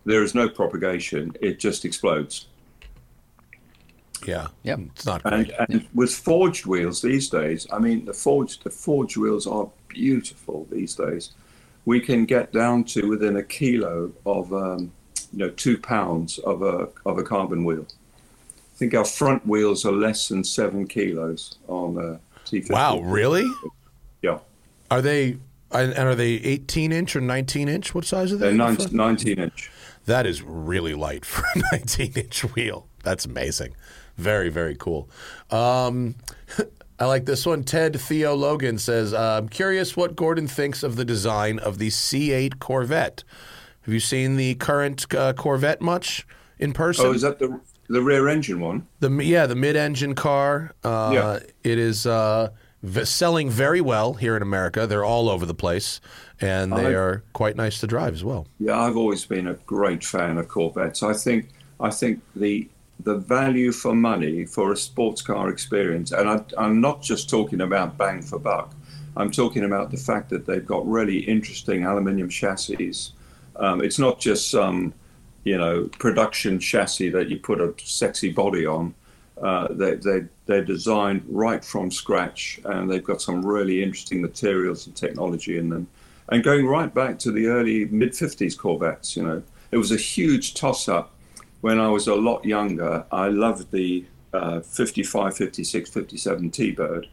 there 0.06 0.24
is 0.24 0.36
no 0.36 0.50
propagation. 0.50 1.32
It 1.40 1.60
just 1.60 1.86
explodes. 1.86 2.48
Yeah. 4.28 4.48
Yep. 4.64 4.80
It's 4.96 5.06
not 5.06 5.22
And, 5.26 5.48
great. 5.48 5.58
and 5.70 5.88
with 5.94 6.14
forged 6.14 6.66
wheels 6.66 7.02
these 7.02 7.30
days, 7.30 7.68
I 7.72 7.80
mean, 7.80 8.06
the 8.06 8.14
forged 8.14 8.64
the 8.64 8.70
forged 8.70 9.18
wheels 9.18 9.48
are 9.48 9.70
beautiful 9.88 10.68
these 10.72 10.96
days. 10.96 11.32
We 11.86 12.00
can 12.00 12.26
get 12.26 12.52
down 12.54 12.86
to 12.86 13.08
within 13.10 13.36
a 13.38 13.44
kilo 13.44 14.12
of 14.26 14.54
um, 14.54 14.92
you 15.32 15.40
know 15.40 15.50
two 15.50 15.78
pounds 15.78 16.40
of 16.40 16.62
a 16.62 16.90
of 17.06 17.18
a 17.18 17.24
carbon 17.24 17.64
wheel. 17.66 17.86
I 17.90 18.76
think 18.78 18.94
our 18.96 19.06
front 19.06 19.46
wheels 19.46 19.86
are 19.86 19.92
less 19.92 20.28
than 20.30 20.44
seven 20.44 20.88
kilos 20.88 21.58
on 21.68 21.98
a 21.98 22.20
T50. 22.50 22.72
Wow, 22.72 23.00
really? 23.02 23.50
Yeah. 24.22 24.40
Are 24.90 25.02
they 25.02 25.38
and 25.72 25.94
and 25.94 26.08
are 26.08 26.16
they 26.16 26.34
18 26.34 26.92
inch 26.92 27.16
or 27.16 27.22
19 27.22 27.68
inch? 27.68 27.94
What 27.94 28.06
size 28.06 28.32
are 28.32 28.38
they? 28.38 28.48
They're 28.48 28.54
19, 28.58 28.96
19 28.96 29.40
inch. 29.40 29.72
That 30.06 30.26
is 30.26 30.42
really 30.42 30.94
light 30.94 31.24
for 31.26 31.44
a 31.56 31.62
19 31.72 32.14
inch 32.16 32.42
wheel. 32.56 32.88
That's 33.04 33.26
amazing. 33.26 33.76
Very, 34.18 34.49
very 34.49 34.76
cool. 34.76 35.09
Um, 35.49 36.16
I 36.99 37.05
like 37.05 37.26
this 37.26 37.45
one. 37.45 37.64
Ted 37.64 37.99
Theo 37.99 38.36
Logan 38.36 38.78
says, 38.78 39.14
uh, 39.14 39.39
I'm 39.41 39.49
curious 39.49 39.97
what 39.97 40.16
Gordon 40.16 40.47
thinks 40.47 40.84
of 40.84 40.95
the 40.95 41.03
design 41.05 41.59
of 41.59 41.78
the 41.80 41.89
C8 41.89 42.59
Corvette. 42.59 43.24
Have 43.82 43.93
you 43.93 43.99
seen 43.99 44.38
the 44.38 44.55
current 44.55 45.14
uh, 45.14 45.34
Corvette 45.34 45.82
much 45.82 46.26
in 46.59 46.72
person? 46.72 47.07
Oh, 47.07 47.14
is 47.14 47.22
that 47.24 47.39
the 47.39 47.59
the 47.89 48.01
rear 48.01 48.30
engine 48.30 48.61
one? 48.61 48.88
The 49.01 49.09
yeah, 49.24 49.45
the 49.45 49.55
mid-engine 49.55 50.16
car. 50.16 50.74
Uh, 50.84 51.11
Yeah. 51.14 51.39
It 51.70 51.78
is 51.78 52.05
uh, 52.07 52.49
v- 52.82 53.03
selling 53.03 53.49
very 53.49 53.82
well 53.82 54.14
here 54.14 54.38
in 54.38 54.41
America. 54.41 54.88
They're 54.88 55.03
all 55.03 55.28
over 55.28 55.45
the 55.45 55.53
place, 55.53 55.99
and 56.39 56.72
they 56.72 56.88
I- 56.88 56.93
are 56.93 57.24
quite 57.34 57.57
nice 57.57 57.82
to 57.82 57.88
drive 57.88 58.14
as 58.14 58.24
well. 58.24 58.47
Yeah, 58.59 58.80
I've 58.80 58.95
always 58.95 59.26
been 59.26 59.47
a 59.47 59.55
great 59.66 60.05
fan 60.05 60.38
of 60.38 60.47
Corvettes. 60.47 61.03
I 61.03 61.14
think 61.14 61.49
I 61.82 61.89
think 61.89 62.22
the 62.38 62.70
the 63.04 63.16
value 63.16 63.72
for 63.72 63.93
money 63.93 64.45
for 64.45 64.72
a 64.72 64.78
sports 64.78 65.22
car 65.22 65.49
experience, 65.49 66.12
and 66.12 66.30
I, 66.30 66.41
I'm 66.58 66.80
not 66.80 67.01
just 67.01 67.30
talking 67.30 67.62
about 67.62 67.97
bang 67.97 68.22
for 68.22 68.39
buck. 68.39 68.74
I'm 69.16 69.30
talking 69.32 69.64
about 69.64 69.91
the 69.91 69.97
fact 69.97 70.30
that 70.30 70.45
they've 70.45 70.66
got 70.66 70.88
really 70.88 71.20
interesting 71.20 71.86
aluminium 71.86 72.30
chassis. 72.30 72.93
Um, 73.58 73.82
it's 73.82 73.99
not 73.99 74.20
just 74.20 74.49
some, 74.49 74.93
you 75.43 75.58
know, 75.58 75.89
production 75.99 76.60
chassis 76.60 77.10
that 77.10 77.30
you 77.30 77.38
put 77.38 77.62
a 77.62 77.74
sexy 77.78 78.32
body 78.32 78.66
on. 78.66 78.95
Uh, 79.41 79.68
they, 79.72 79.95
they, 79.95 80.26
they're 80.45 80.64
designed 80.64 81.24
right 81.28 81.64
from 81.64 81.91
scratch, 81.91 82.60
and 82.66 82.89
they've 82.89 83.04
got 83.04 83.22
some 83.22 83.45
really 83.45 83.84
interesting 83.84 84.22
materials 84.22 84.88
and 84.88 84.95
technology 84.95 85.58
in 85.58 85.70
them. 85.70 85.88
And 86.30 86.43
going 86.43 86.66
right 86.66 86.91
back 86.91 87.20
to 87.20 87.32
the 87.32 87.47
early 87.47 87.86
mid 87.86 88.12
50s 88.12 88.58
Corvettes, 88.58 89.16
you 89.16 89.24
know, 89.24 89.43
it 89.72 89.78
was 89.78 89.91
a 89.91 89.97
huge 89.97 90.54
toss 90.54 90.88
up 90.88 91.14
when 91.64 91.80
I 91.80 91.88
was 91.88 92.07
a 92.07 92.16
lot 92.16 92.43
younger. 92.43 93.05
I 93.09 93.30
loved 93.30 93.72
the 93.72 94.05
uh, 94.34 94.59
55, 94.59 95.38
56, 95.38 95.89
57 95.89 96.51
T 96.51 96.72
Bird 96.72 97.07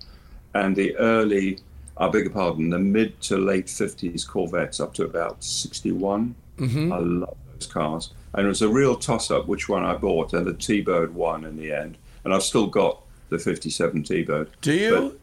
and 0.55 0.75
the 0.75 0.97
early, 0.97 1.61
I 1.97 2.09
beg 2.09 2.25
your 2.25 2.33
pardon, 2.33 2.71
the 2.71 2.79
mid 2.81 3.21
to 3.23 3.37
late 3.39 3.67
50s 3.67 4.27
Corvettes 4.27 4.81
up 4.81 4.93
to 4.95 5.05
about 5.05 5.45
61. 5.45 6.35
I 6.61 6.99
love 6.99 7.37
those 7.53 7.67
cars. 7.69 8.11
And 8.35 8.45
it 8.45 8.49
was 8.49 8.61
a 8.63 8.69
real 8.69 8.97
toss 8.97 9.31
up 9.31 9.47
which 9.47 9.69
one 9.69 9.85
I 9.85 9.95
bought, 9.95 10.33
and 10.33 10.45
the 10.47 10.55
T 10.55 10.81
Bird 10.81 11.15
won 11.15 11.45
in 11.45 11.57
the 11.57 11.73
end. 11.73 11.97
And 12.25 12.35
I've 12.35 12.43
still 12.43 12.67
got 12.67 13.01
the 13.29 13.39
57 13.39 14.03
T 14.03 14.23
Bird. 14.23 14.51
Do 14.63 14.73
you? 14.73 15.21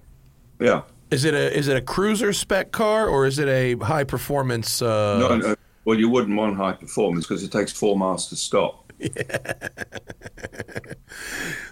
Yeah. 0.60 0.84
Is 1.12 1.26
it 1.26 1.34
a 1.34 1.54
is 1.56 1.68
it 1.68 1.76
a 1.76 1.82
cruiser 1.82 2.32
spec 2.32 2.72
car 2.72 3.08
or 3.08 3.26
is 3.26 3.40
it 3.40 3.50
a 3.50 3.76
high 3.76 4.04
performance? 4.06 4.82
Uh, 4.82 5.18
No, 5.20 5.36
no, 5.36 5.56
well, 5.86 5.98
you 5.98 6.10
wouldn't 6.10 6.38
want 6.38 6.58
high 6.58 6.74
performance 6.74 7.26
because 7.26 7.44
it 7.44 7.52
takes 7.52 7.72
four 7.72 7.98
miles 7.98 8.28
to 8.30 8.36
stop. 8.36 8.87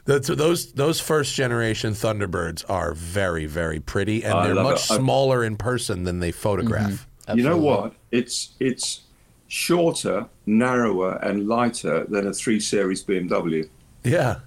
That's, 0.05 0.27
those 0.27 0.73
those 0.73 0.99
first 0.99 1.33
generation 1.33 1.93
Thunderbirds 1.93 2.63
are 2.69 2.93
very 2.93 3.47
very 3.47 3.79
pretty, 3.79 4.23
and 4.23 4.33
I 4.33 4.47
they're 4.47 4.55
much 4.63 4.89
it. 4.89 4.93
I- 4.93 4.97
smaller 4.97 5.43
in 5.43 5.57
person 5.57 6.03
than 6.03 6.19
they 6.19 6.31
photograph. 6.31 7.07
You 7.33 7.43
know 7.43 7.57
what? 7.57 7.93
It's 8.11 8.51
it's 8.59 9.01
shorter, 9.47 10.27
narrower, 10.45 11.15
and 11.23 11.47
lighter 11.47 12.05
than 12.05 12.27
a 12.27 12.33
three 12.33 12.59
series 12.59 13.03
BMW. 13.03 13.67
Yeah. 14.03 14.39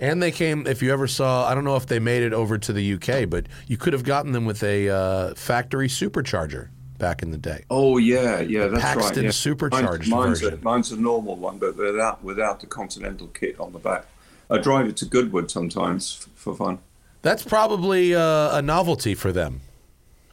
And 0.00 0.22
they 0.22 0.32
came. 0.32 0.66
If 0.66 0.82
you 0.82 0.92
ever 0.92 1.06
saw, 1.06 1.46
I 1.46 1.54
don't 1.54 1.64
know 1.64 1.76
if 1.76 1.86
they 1.86 1.98
made 2.00 2.22
it 2.22 2.32
over 2.32 2.58
to 2.58 2.72
the 2.72 2.94
UK, 2.94 3.28
but 3.28 3.46
you 3.68 3.76
could 3.76 3.92
have 3.92 4.02
gotten 4.04 4.32
them 4.32 4.46
with 4.46 4.62
a 4.64 4.88
uh, 4.88 5.34
factory 5.34 5.86
supercharger 5.86 6.70
back 7.02 7.20
in 7.20 7.32
the 7.32 7.36
day. 7.36 7.64
Oh 7.68 7.98
yeah, 7.98 8.40
yeah, 8.40 8.68
that's 8.68 8.80
Paxton 8.80 9.16
right. 9.16 9.24
Yeah. 9.24 9.30
supercharged 9.32 10.08
mine's, 10.08 10.40
version. 10.40 10.60
A, 10.60 10.64
mine's 10.64 10.92
a 10.92 10.96
normal 10.96 11.34
one, 11.34 11.58
but 11.58 11.76
without 11.76 12.22
without 12.22 12.60
the 12.60 12.66
Continental 12.66 13.26
kit 13.26 13.58
on 13.58 13.72
the 13.72 13.80
back. 13.80 14.06
I 14.48 14.58
drive 14.58 14.86
it 14.86 14.96
to 14.98 15.04
Goodwood 15.04 15.50
sometimes 15.50 16.20
f- 16.22 16.28
for 16.36 16.54
fun. 16.54 16.78
That's 17.22 17.42
probably 17.42 18.14
uh, 18.14 18.56
a 18.56 18.62
novelty 18.62 19.14
for 19.14 19.32
them. 19.32 19.62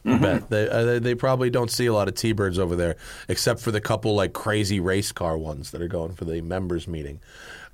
Mm-hmm. 0.04 0.22
bet 0.22 0.48
they, 0.48 0.68
uh, 0.68 0.84
they 0.84 0.98
they 1.00 1.14
probably 1.14 1.50
don't 1.50 1.70
see 1.70 1.86
a 1.86 1.92
lot 1.92 2.06
of 2.06 2.14
T-birds 2.14 2.58
over 2.58 2.76
there, 2.76 2.96
except 3.28 3.60
for 3.60 3.72
the 3.72 3.80
couple 3.80 4.14
like 4.14 4.32
crazy 4.32 4.78
race 4.78 5.10
car 5.10 5.36
ones 5.36 5.72
that 5.72 5.82
are 5.82 5.88
going 5.88 6.14
for 6.14 6.24
the 6.24 6.40
members 6.40 6.86
meeting. 6.86 7.20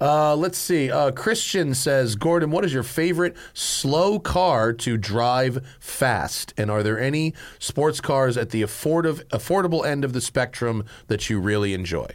Uh, 0.01 0.37
let's 0.37 0.59
see. 0.59 0.91
Uh, 0.91 1.11
Christian 1.11 1.75
says, 1.75 2.17
Gordon, 2.17 2.51
what 2.51 2.65
is 2.65 2.73
your 2.73 2.83
favorite 2.83 3.35
slow 3.55 4.19
car 4.19 4.73
to 4.75 4.97
drive 4.97 5.67
fast? 5.81 6.53
And 6.57 6.71
are 6.71 6.83
there 6.83 7.01
any 7.01 7.35
sports 7.59 8.01
cars 8.01 8.37
at 8.37 8.51
the 8.51 8.63
affordable 8.63 9.25
affordable 9.29 9.87
end 9.87 10.05
of 10.05 10.13
the 10.13 10.21
spectrum 10.21 10.85
that 11.07 11.31
you 11.31 11.41
really 11.41 11.73
enjoy? 11.73 12.07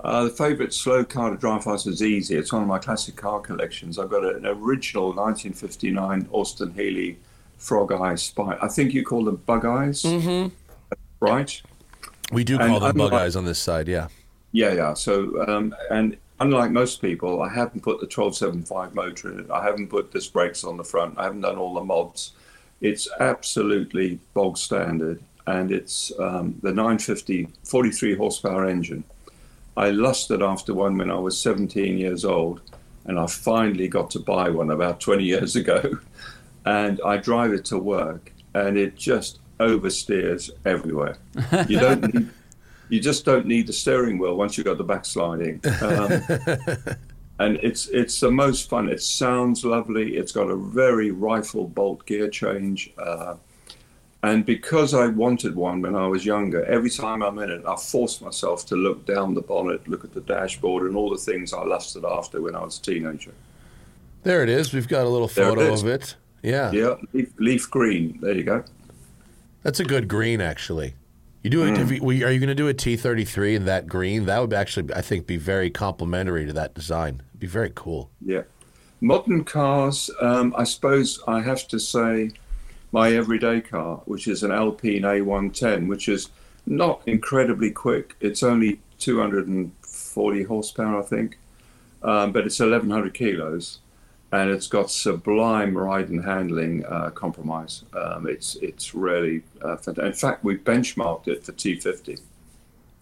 Uh, 0.00 0.24
the 0.24 0.30
favourite 0.30 0.72
slow 0.72 1.04
car 1.04 1.30
to 1.30 1.36
drive 1.36 1.64
fast 1.64 1.86
is 1.86 2.02
easy. 2.02 2.36
It's 2.36 2.52
one 2.52 2.62
of 2.62 2.68
my 2.68 2.78
classic 2.78 3.16
car 3.16 3.40
collections. 3.40 3.98
I've 3.98 4.10
got 4.10 4.24
an 4.24 4.46
original 4.46 5.08
1959 5.08 6.28
Austin 6.30 6.72
Healey 6.74 7.18
Frog 7.56 7.90
Eye 7.92 8.14
Sprite. 8.14 8.58
I 8.62 8.68
think 8.68 8.94
you 8.94 9.04
call 9.04 9.24
them 9.24 9.36
Bug 9.36 9.64
Eyes, 9.64 10.02
mm-hmm. 10.02 10.54
right? 11.20 11.60
We 12.30 12.44
do 12.44 12.58
And 12.58 12.68
call 12.68 12.80
them 12.80 12.96
bug 12.96 13.12
eyes 13.12 13.34
on 13.34 13.44
this 13.44 13.58
side, 13.58 13.88
yeah. 13.88 14.08
Yeah, 14.52 14.72
yeah. 14.72 14.94
So, 14.94 15.44
um, 15.46 15.74
and 15.90 16.16
unlike 16.40 16.70
most 16.70 17.00
people, 17.00 17.42
I 17.42 17.48
haven't 17.48 17.82
put 17.82 18.00
the 18.00 18.06
1275 18.06 18.94
motor 18.94 19.32
in 19.32 19.40
it. 19.40 19.50
I 19.50 19.62
haven't 19.62 19.88
put 19.88 20.12
disc 20.12 20.32
brakes 20.32 20.64
on 20.64 20.76
the 20.76 20.84
front. 20.84 21.18
I 21.18 21.24
haven't 21.24 21.42
done 21.42 21.58
all 21.58 21.74
the 21.74 21.84
mods. 21.84 22.32
It's 22.80 23.08
absolutely 23.20 24.20
bog 24.34 24.56
standard, 24.56 25.22
and 25.46 25.72
it's 25.72 26.12
um, 26.18 26.58
the 26.62 26.72
950 26.72 27.48
43 27.64 28.14
horsepower 28.14 28.68
engine. 28.68 29.04
I 29.76 29.90
lusted 29.90 30.42
after 30.42 30.74
one 30.74 30.98
when 30.98 31.10
I 31.10 31.18
was 31.18 31.40
17 31.40 31.98
years 31.98 32.24
old, 32.24 32.60
and 33.04 33.18
I 33.18 33.26
finally 33.26 33.88
got 33.88 34.10
to 34.10 34.18
buy 34.20 34.50
one 34.50 34.70
about 34.70 35.00
20 35.00 35.24
years 35.24 35.56
ago. 35.56 35.98
And 36.64 37.00
I 37.02 37.16
drive 37.16 37.54
it 37.54 37.64
to 37.66 37.78
work, 37.78 38.30
and 38.52 38.76
it 38.76 38.94
just 38.94 39.38
oversteers 39.58 40.50
everywhere. 40.66 41.16
You 41.66 41.78
don't 41.80 42.14
need, 42.14 42.28
you 42.88 43.00
just 43.00 43.24
don't 43.24 43.46
need 43.46 43.66
the 43.66 43.72
steering 43.72 44.18
wheel 44.18 44.36
once 44.36 44.56
you've 44.56 44.66
got 44.66 44.78
the 44.78 44.84
backsliding. 44.84 45.60
Um, 45.82 46.96
and 47.38 47.56
it's 47.62 47.88
it's 47.88 48.20
the 48.20 48.30
most 48.30 48.68
fun. 48.68 48.88
It 48.88 49.02
sounds 49.02 49.64
lovely. 49.64 50.16
It's 50.16 50.32
got 50.32 50.50
a 50.50 50.56
very 50.56 51.10
rifle 51.10 51.66
bolt 51.66 52.06
gear 52.06 52.28
change. 52.28 52.92
Uh, 52.98 53.36
and 54.22 54.44
because 54.44 54.94
I 54.94 55.06
wanted 55.06 55.54
one 55.54 55.80
when 55.80 55.94
I 55.94 56.08
was 56.08 56.26
younger, 56.26 56.64
every 56.64 56.90
time 56.90 57.22
I'm 57.22 57.38
in 57.38 57.50
it, 57.50 57.64
I 57.64 57.76
force 57.76 58.20
myself 58.20 58.66
to 58.66 58.74
look 58.74 59.06
down 59.06 59.34
the 59.34 59.40
bonnet, 59.40 59.86
look 59.86 60.04
at 60.04 60.12
the 60.12 60.20
dashboard, 60.20 60.86
and 60.88 60.96
all 60.96 61.08
the 61.08 61.16
things 61.16 61.52
I 61.52 61.62
lusted 61.62 62.04
after 62.04 62.40
when 62.40 62.56
I 62.56 62.64
was 62.64 62.78
a 62.78 62.82
teenager. 62.82 63.32
There 64.24 64.42
it 64.42 64.48
is. 64.48 64.72
We've 64.72 64.88
got 64.88 65.06
a 65.06 65.08
little 65.08 65.28
There 65.28 65.50
it 65.50 65.54
photo 65.54 65.72
of 65.72 65.86
it. 65.86 66.16
Yeah. 66.42 66.72
Yeah, 66.72 66.94
leaf, 67.12 67.32
leaf 67.38 67.70
green. 67.70 68.18
There 68.20 68.34
you 68.34 68.42
go. 68.42 68.64
That's 69.62 69.78
a 69.78 69.84
good 69.84 70.08
green, 70.08 70.40
actually. 70.40 70.94
You 71.42 71.50
do 71.50 71.64
it. 71.64 71.74
Mm. 71.74 72.00
You, 72.00 72.26
are 72.26 72.32
you 72.32 72.40
going 72.40 72.48
to 72.48 72.54
do 72.54 72.68
a 72.68 72.74
T 72.74 72.96
thirty 72.96 73.24
three 73.24 73.54
in 73.54 73.64
that 73.66 73.86
green? 73.86 74.26
That 74.26 74.40
would 74.40 74.52
actually, 74.52 74.92
I 74.92 75.00
think, 75.00 75.26
be 75.26 75.36
very 75.36 75.70
complimentary 75.70 76.46
to 76.46 76.52
that 76.54 76.74
design. 76.74 77.22
It'd 77.30 77.40
be 77.40 77.46
very 77.46 77.70
cool. 77.74 78.10
Yeah. 78.24 78.42
Modern 79.00 79.44
cars, 79.44 80.10
um, 80.20 80.52
I 80.58 80.64
suppose 80.64 81.20
I 81.28 81.40
have 81.40 81.68
to 81.68 81.78
say 81.78 82.32
my 82.90 83.12
everyday 83.12 83.60
car, 83.60 84.02
which 84.06 84.26
is 84.26 84.42
an 84.42 84.50
Alpine 84.50 85.02
A110, 85.02 85.86
which 85.86 86.08
is 86.08 86.30
not 86.66 87.02
incredibly 87.06 87.70
quick. 87.70 88.16
It's 88.20 88.42
only 88.42 88.80
240 88.98 90.42
horsepower, 90.42 91.00
I 91.00 91.04
think, 91.04 91.38
um, 92.02 92.32
but 92.32 92.44
it's 92.44 92.58
1,100 92.58 93.14
kilos. 93.14 93.78
And 94.30 94.50
it's 94.50 94.66
got 94.66 94.90
sublime 94.90 95.76
ride 95.76 96.10
and 96.10 96.22
handling 96.22 96.84
uh, 96.84 97.10
compromise. 97.10 97.84
Um, 97.94 98.26
it's 98.28 98.56
it's 98.56 98.94
really 98.94 99.42
uh, 99.62 99.76
fantastic. 99.76 100.04
In 100.04 100.12
fact, 100.12 100.44
we 100.44 100.58
benchmarked 100.58 101.28
it 101.28 101.44
for 101.44 101.52
T50. 101.52 102.20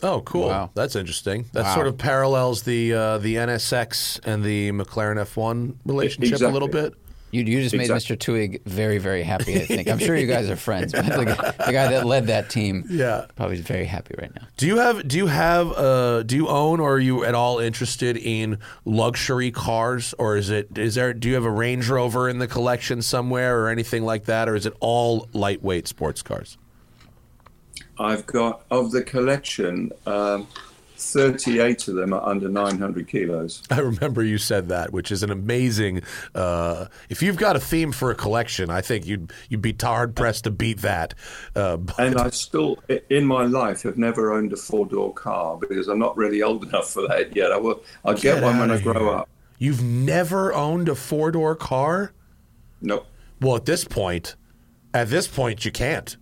Oh, 0.03 0.20
cool. 0.20 0.49
Wow. 0.49 0.70
That's 0.74 0.95
interesting. 0.95 1.47
That 1.53 1.64
Wow. 1.64 1.74
sort 1.74 1.87
of 1.89 1.99
parallels 1.99 2.62
the 2.62 2.93
uh, 2.93 3.18
the 3.18 3.37
NSX 3.37 4.20
and 4.24 4.45
the 4.45 4.70
McLaren 4.70 5.16
F1 5.16 5.74
relationship 5.85 6.41
a 6.43 6.47
little 6.49 6.68
bit. 6.68 6.95
You, 7.33 7.43
you 7.43 7.61
just 7.61 7.74
made 7.74 7.91
Exactly. 7.91 8.16
Mr. 8.16 8.20
Twig 8.20 8.62
very, 8.64 8.99
very 8.99 9.22
happy, 9.22 9.57
I 9.57 9.66
think. 9.66 9.89
I'm 9.89 9.99
sure 9.99 10.14
you 10.16 10.29
guys 10.29 10.49
are 10.49 10.57
friends, 10.57 10.93
but 10.93 11.05
the, 11.05 11.24
guy- 11.24 11.51
the 11.66 11.72
guy 11.72 11.89
that 11.91 12.07
led 12.07 12.29
that 12.29 12.49
team 12.49 12.85
Yeah. 12.91 13.27
probably 13.35 13.57
is 13.57 13.62
very 13.62 13.85
happy 13.85 14.14
right 14.18 14.33
now. 14.35 14.47
Do 14.57 14.66
you 14.66 14.77
have 14.79 15.07
do 15.07 15.16
you 15.18 15.27
have 15.27 15.72
uh, 15.72 16.22
do 16.22 16.37
you 16.37 16.49
own 16.49 16.79
or 16.81 16.95
are 16.95 16.99
you 17.01 17.24
at 17.24 17.35
all 17.35 17.59
interested 17.59 18.16
in 18.16 18.59
luxury 18.85 19.51
cars 19.51 20.14
or 20.18 20.37
is 20.37 20.51
it 20.51 20.79
is 20.79 20.95
there 20.95 21.12
do 21.12 21.29
you 21.29 21.35
have 21.35 21.45
a 21.45 21.51
Range 21.51 21.87
Rover 21.89 22.29
in 22.29 22.39
the 22.39 22.47
collection 22.47 23.03
somewhere 23.03 23.61
or 23.61 23.68
anything 23.70 24.05
like 24.05 24.27
that 24.27 24.49
or 24.49 24.55
is 24.55 24.64
it 24.64 24.74
all 24.81 25.29
lightweight 25.33 25.89
sports 25.89 26.22
cars? 26.22 26.57
I've 27.99 28.27
got 28.27 28.62
of 28.70 28.93
the 28.93 29.03
collection, 29.03 29.91
um, 30.07 30.47
38 31.12 31.88
of 31.88 31.94
them 31.94 32.12
are 32.12 32.22
under 32.26 32.48
900 32.48 33.09
kilos. 33.09 33.62
I 33.70 33.80
remember 33.80 34.22
you 34.22 34.38
said 34.38 34.68
that, 34.68 34.92
which 34.92 35.11
is 35.12 35.22
an 35.22 35.30
amazing. 35.30 36.02
Uh, 36.34 36.86
if 37.09 37.22
you've 37.22 37.36
got 37.36 37.57
a 37.57 37.61
theme 37.61 37.92
for 37.92 38.11
a 38.11 38.14
collection, 38.14 38.70
I 38.70 38.80
think 38.80 39.07
you'd 39.07 39.32
you'd 39.48 39.62
be 39.62 39.74
hard 39.80 40.14
pressed 40.16 40.44
to 40.44 40.50
beat 40.50 40.78
that. 40.78 41.14
Uh, 41.54 41.76
but- 41.78 41.98
And 41.98 42.16
I 42.18 42.30
still, 42.30 42.78
in 43.11 43.24
my 43.24 43.44
life, 43.46 43.82
have 43.82 43.98
never 43.98 44.32
owned 44.32 44.52
a 44.52 44.57
four 44.57 44.86
door 44.86 45.12
car 45.14 45.57
because 45.57 45.88
I'm 45.88 45.98
not 45.98 46.16
really 46.16 46.42
old 46.42 46.64
enough 46.64 46.90
for 46.90 47.07
that 47.09 47.34
yet. 47.36 47.52
I 47.52 47.57
will. 47.59 47.82
I'll 48.04 48.14
get, 48.14 48.36
Get 48.36 48.42
one 48.42 48.59
when 48.59 48.70
I 48.70 48.80
grow 48.80 48.92
here. 48.98 49.09
up. 49.11 49.28
You've 49.59 49.82
never 49.82 50.52
owned 50.52 50.88
a 50.88 50.94
four 50.94 51.30
door 51.30 51.54
car? 51.57 52.12
No, 52.82 53.04
Well, 53.40 53.57
at 53.57 53.64
this 53.64 53.84
point, 53.84 54.36
at 54.92 55.09
this 55.09 55.26
point, 55.26 55.64
you 55.64 55.70
can't. 55.72 56.16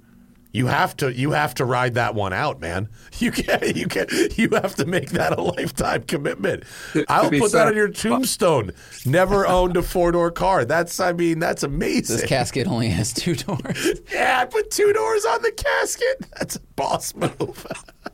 You 0.55 0.69
have 0.69 0.97
to. 0.99 1.13
You 1.13 1.33
have 1.33 1.53
to 1.55 1.65
ride 1.65 1.95
that 1.95 2.15
one 2.15 2.33
out, 2.33 2.61
man. 2.61 2.89
You 3.19 3.31
can't. 3.31 3.77
You 3.77 3.87
can 3.87 4.07
not 4.11 4.39
You 4.39 4.49
have 4.51 4.75
to 4.77 4.87
make 4.87 5.11
that 5.11 5.39
a 5.39 5.41
lifetime 5.41 6.03
commitment. 6.03 6.65
To- 6.93 7.05
to 7.05 7.13
I'll 7.13 7.31
be 7.31 7.39
put 7.39 7.53
that 7.53 7.69
on 7.69 7.77
your 7.77 7.89
uh, 7.89 7.93
tombstone. 7.93 8.73
Never 9.07 9.47
owned 9.47 9.77
a 9.77 9.83
four 9.83 10.13
door 10.13 10.31
car. 10.31 10.65
That's. 10.65 10.99
I 11.01 11.13
mean, 11.13 11.39
that's 11.39 11.63
amazing. 11.63 12.17
This 12.17 12.27
casket 12.27 12.67
only 12.67 12.89
has 12.89 13.13
two 13.13 13.35
doors. 13.35 14.01
yeah, 14.13 14.41
I 14.41 14.47
put 14.47 14.71
two 14.71 14.93
doors 14.93 15.25
on 15.25 15.43
the 15.43 15.53
casket. 15.53 16.27
That's 16.39 16.57
a 16.57 16.61
boss 16.77 17.15
move. 17.15 17.67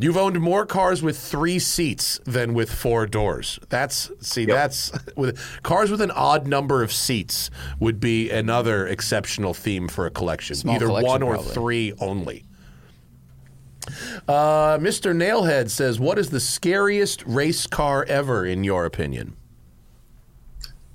You've 0.00 0.16
owned 0.16 0.40
more 0.40 0.64
cars 0.64 1.02
with 1.02 1.18
three 1.18 1.58
seats 1.58 2.18
than 2.24 2.54
with 2.54 2.72
four 2.72 3.06
doors. 3.06 3.58
That's 3.68 4.10
see, 4.20 4.46
that's 4.46 4.92
with 5.14 5.38
cars 5.62 5.90
with 5.90 6.00
an 6.00 6.10
odd 6.10 6.46
number 6.46 6.82
of 6.82 6.90
seats 6.90 7.50
would 7.78 8.00
be 8.00 8.30
another 8.30 8.86
exceptional 8.86 9.52
theme 9.52 9.88
for 9.88 10.06
a 10.06 10.10
collection. 10.10 10.56
Small 10.56 10.74
Either 10.76 10.86
collection, 10.86 11.10
one 11.10 11.22
or 11.22 11.34
probably. 11.34 11.52
three 11.52 11.92
only. 12.00 12.44
Uh, 14.26 14.78
Mr. 14.78 15.14
Nailhead 15.14 15.68
says, 15.70 16.00
"What 16.00 16.18
is 16.18 16.30
the 16.30 16.40
scariest 16.40 17.22
race 17.26 17.66
car 17.66 18.04
ever, 18.08 18.46
in 18.46 18.64
your 18.64 18.84
opinion?" 18.86 19.34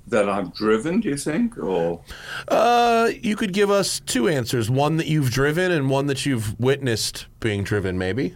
that 0.08 0.28
I've 0.28 0.54
driven. 0.54 1.00
Do 1.00 1.08
you 1.10 1.16
think, 1.16 1.58
or 1.58 2.00
Uh, 2.48 3.10
you 3.22 3.34
could 3.36 3.52
give 3.52 3.70
us 3.70 4.00
two 4.00 4.28
answers: 4.28 4.70
one 4.70 4.96
that 4.96 5.06
you've 5.08 5.30
driven, 5.30 5.70
and 5.70 5.90
one 5.90 6.06
that 6.06 6.24
you've 6.26 6.58
witnessed 6.58 7.26
being 7.40 7.62
driven. 7.64 7.98
Maybe. 7.98 8.34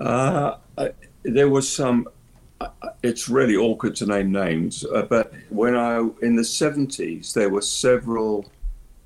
Uh, 0.00 0.56
I, 0.76 0.90
there 1.22 1.48
was 1.48 1.68
some. 1.68 2.08
uh, 2.60 2.68
It's 3.02 3.28
really 3.28 3.56
awkward 3.56 3.96
to 3.96 4.06
name 4.06 4.30
names, 4.32 4.84
uh, 4.84 5.02
but 5.02 5.32
when 5.50 5.74
I 5.76 5.98
in 6.22 6.36
the 6.36 6.44
seventies, 6.44 7.32
there 7.34 7.48
were 7.50 7.62
several 7.62 8.50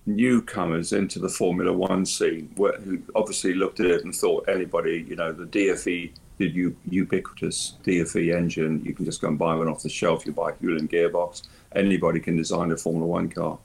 newcomers 0.07 0.93
into 0.93 1.19
the 1.19 1.29
Formula 1.29 1.73
One 1.73 2.05
scene 2.05 2.51
where, 2.57 2.73
who 2.81 2.99
obviously 3.15 3.55
looked 3.55 3.79
at 3.81 3.87
it 3.87 4.05
and 4.05 4.15
thought 4.15 4.49
anybody, 4.49 5.05
you 5.09 5.15
know, 5.15 5.31
the 5.33 5.45
DFV, 5.47 6.13
the 6.39 6.49
u- 6.49 6.77
ubiquitous 6.91 7.75
DFV 7.85 8.35
engine, 8.35 8.83
you 8.85 8.95
can 8.95 9.05
just 9.05 9.21
go 9.21 9.29
and 9.29 9.39
buy 9.39 9.55
one 9.55 9.69
off 9.69 9.83
the 9.85 9.89
shelf. 9.89 10.27
You 10.27 10.33
buy 10.33 10.51
a 10.51 10.55
Hewland 10.61 10.91
gearbox. 10.91 11.43
Anybody 11.77 12.19
can 12.19 12.37
design 12.37 12.73
a 12.73 12.77
Formula 12.77 13.07
One 13.07 13.29
car. 13.29 13.59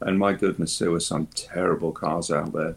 And 0.00 0.18
my 0.18 0.32
goodness, 0.32 0.78
there 0.78 0.90
were 0.90 1.00
some 1.00 1.26
terrible 1.34 1.92
cars 1.92 2.30
out 2.30 2.52
there. 2.52 2.74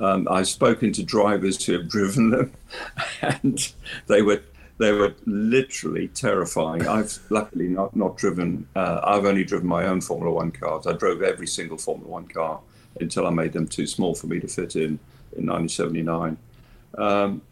Um, 0.00 0.26
I've 0.30 0.48
spoken 0.48 0.92
to 0.94 1.02
drivers 1.02 1.64
who 1.64 1.74
have 1.74 1.88
driven 1.88 2.30
them, 2.30 2.52
and 3.22 3.72
they 4.06 4.22
were 4.22 4.42
they 4.78 4.92
were 4.92 5.14
literally 5.26 6.08
terrifying. 6.08 6.88
I've 6.88 7.18
luckily 7.28 7.68
not 7.68 7.94
not 7.94 8.16
driven. 8.16 8.66
Uh, 8.74 9.00
I've 9.04 9.26
only 9.26 9.44
driven 9.44 9.68
my 9.68 9.84
own 9.84 10.00
Formula 10.00 10.34
One 10.34 10.50
cars. 10.50 10.86
I 10.86 10.94
drove 10.94 11.22
every 11.22 11.46
single 11.46 11.76
Formula 11.76 12.10
One 12.10 12.26
car 12.26 12.60
until 12.98 13.26
I 13.26 13.30
made 13.30 13.52
them 13.52 13.68
too 13.68 13.86
small 13.86 14.14
for 14.14 14.26
me 14.26 14.40
to 14.40 14.48
fit 14.48 14.74
in 14.74 14.98
in 15.36 15.46
1979. 15.46 16.36
Um, 16.96 17.42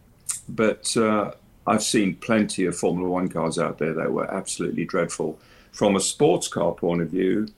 but 0.48 0.96
uh, 0.96 1.32
I've 1.66 1.82
seen 1.82 2.16
plenty 2.16 2.64
of 2.64 2.76
Formula 2.76 3.08
One 3.08 3.28
cars 3.28 3.58
out 3.58 3.78
there 3.78 3.92
that 3.92 4.10
were 4.10 4.32
absolutely 4.32 4.86
dreadful. 4.86 5.38
From 5.70 5.96
a 5.96 6.00
sports 6.00 6.48
car 6.48 6.72
point 6.72 7.02
of 7.02 7.10
view, 7.10 7.48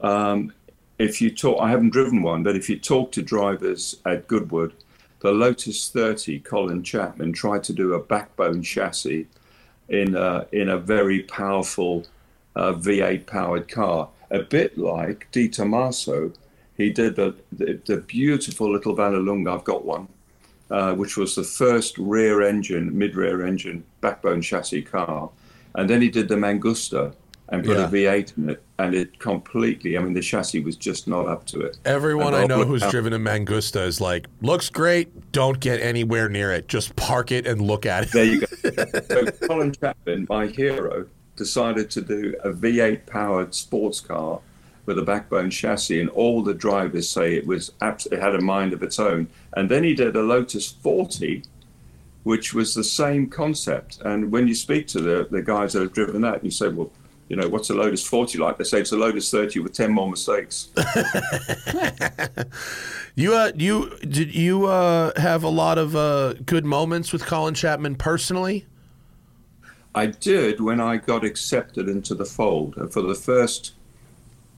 um, 0.00 0.52
if 0.98 1.20
you 1.20 1.30
talk, 1.30 1.60
I 1.60 1.70
haven't 1.70 1.90
driven 1.90 2.22
one, 2.22 2.42
but 2.42 2.56
if 2.56 2.68
you 2.68 2.78
talk 2.78 3.12
to 3.12 3.22
drivers 3.22 3.96
at 4.04 4.26
Goodwood, 4.28 4.72
the 5.20 5.30
Lotus 5.30 5.88
30, 5.90 6.40
Colin 6.40 6.82
Chapman 6.82 7.32
tried 7.32 7.64
to 7.64 7.72
do 7.72 7.94
a 7.94 8.02
backbone 8.02 8.62
chassis 8.62 9.26
in 9.88 10.14
a, 10.14 10.46
in 10.52 10.68
a 10.68 10.78
very 10.78 11.22
powerful 11.22 12.06
uh, 12.54 12.72
V8 12.72 13.26
powered 13.26 13.68
car, 13.68 14.08
a 14.30 14.40
bit 14.40 14.76
like 14.78 15.28
De 15.32 15.48
Tomaso. 15.48 16.32
He 16.76 16.90
did 16.90 17.16
the, 17.16 17.34
the, 17.52 17.80
the 17.84 17.98
beautiful 17.98 18.72
little 18.72 18.96
Vallelunga, 18.96 19.54
I've 19.54 19.64
got 19.64 19.84
one, 19.84 20.08
uh, 20.70 20.94
which 20.94 21.16
was 21.16 21.34
the 21.34 21.44
first 21.44 21.96
rear 21.98 22.42
engine, 22.42 22.96
mid 22.96 23.16
rear 23.16 23.46
engine 23.46 23.84
backbone 24.00 24.42
chassis 24.42 24.82
car. 24.82 25.30
And 25.74 25.90
then 25.90 26.00
he 26.00 26.08
did 26.08 26.28
the 26.28 26.36
Mangusta 26.36 27.14
and 27.48 27.64
put 27.64 27.76
Yeah. 27.76 27.84
a 27.84 27.88
V8 27.88 28.36
in 28.36 28.50
it, 28.50 28.62
and 28.78 28.94
it 28.94 29.18
completely, 29.20 29.96
I 29.96 30.02
mean, 30.02 30.14
the 30.14 30.20
chassis 30.20 30.60
was 30.60 30.74
just 30.76 31.06
not 31.06 31.28
up 31.28 31.46
to 31.46 31.60
it. 31.60 31.78
Everyone 31.84 32.34
I 32.34 32.44
know 32.44 32.64
who's 32.64 32.82
driven 32.90 33.12
a 33.12 33.18
Mangusta 33.18 33.86
is 33.86 34.00
like, 34.00 34.26
looks 34.42 34.68
great. 34.68 35.30
Don't 35.32 35.60
get 35.60 35.80
anywhere 35.80 36.28
near 36.28 36.50
it. 36.52 36.66
Just 36.66 36.96
park 36.96 37.30
it 37.30 37.46
and 37.46 37.60
look 37.60 37.86
at 37.86 38.04
it. 38.04 38.12
There 38.12 38.24
you 38.24 38.40
go. 38.40 38.46
so 39.08 39.26
Colin 39.46 39.72
Chapman, 39.72 40.26
my 40.28 40.46
hero, 40.48 41.06
decided 41.36 41.90
to 41.90 42.00
do 42.00 42.34
a 42.42 42.50
V8 42.50 43.06
powered 43.06 43.54
sports 43.54 44.00
car 44.00 44.40
with 44.86 44.98
a 44.98 45.02
backbone 45.02 45.50
chassis, 45.50 46.00
and 46.00 46.08
all 46.10 46.42
the 46.42 46.54
drivers 46.54 47.08
say 47.08 47.34
it 47.34 47.46
was 47.46 47.72
abs- 47.80 48.06
it 48.06 48.20
had 48.20 48.34
a 48.34 48.40
mind 48.40 48.72
of 48.72 48.82
its 48.82 48.98
own. 48.98 49.26
And 49.54 49.68
then 49.68 49.84
he 49.84 49.94
did 49.94 50.14
a 50.16 50.22
Lotus 50.22 50.70
40, 50.70 51.42
which 52.22 52.54
was 52.54 52.74
the 52.74 52.84
same 52.84 53.28
concept. 53.28 54.00
And 54.04 54.32
when 54.32 54.48
you 54.48 54.54
speak 54.54 54.86
to 54.88 55.00
the, 55.00 55.26
the 55.30 55.42
guys 55.42 55.72
that 55.74 55.82
have 55.82 55.92
driven 55.92 56.22
that, 56.22 56.44
you 56.44 56.50
say, 56.50 56.68
well, 56.68 56.90
you 57.28 57.36
know, 57.36 57.48
what's 57.48 57.70
a 57.70 57.74
Lotus 57.74 58.06
40 58.06 58.38
like? 58.38 58.56
They 58.58 58.64
say 58.64 58.80
it's 58.80 58.92
a 58.92 58.96
Lotus 58.96 59.30
30 59.30 59.60
with 59.60 59.72
10 59.72 59.92
more 59.92 60.08
mistakes. 60.08 60.68
You 63.18 63.34
uh, 63.34 63.52
you 63.56 63.96
did 64.00 64.34
you 64.34 64.66
uh, 64.66 65.18
have 65.18 65.42
a 65.42 65.48
lot 65.48 65.78
of 65.78 65.96
uh, 65.96 66.34
good 66.34 66.66
moments 66.66 67.14
with 67.14 67.24
Colin 67.24 67.54
Chapman 67.54 67.94
personally? 67.94 68.66
I 69.94 70.04
did 70.04 70.60
when 70.60 70.82
I 70.82 70.98
got 70.98 71.24
accepted 71.24 71.88
into 71.88 72.14
the 72.14 72.26
fold. 72.26 72.76
And 72.76 72.92
for 72.92 73.00
the 73.00 73.14
first 73.14 73.72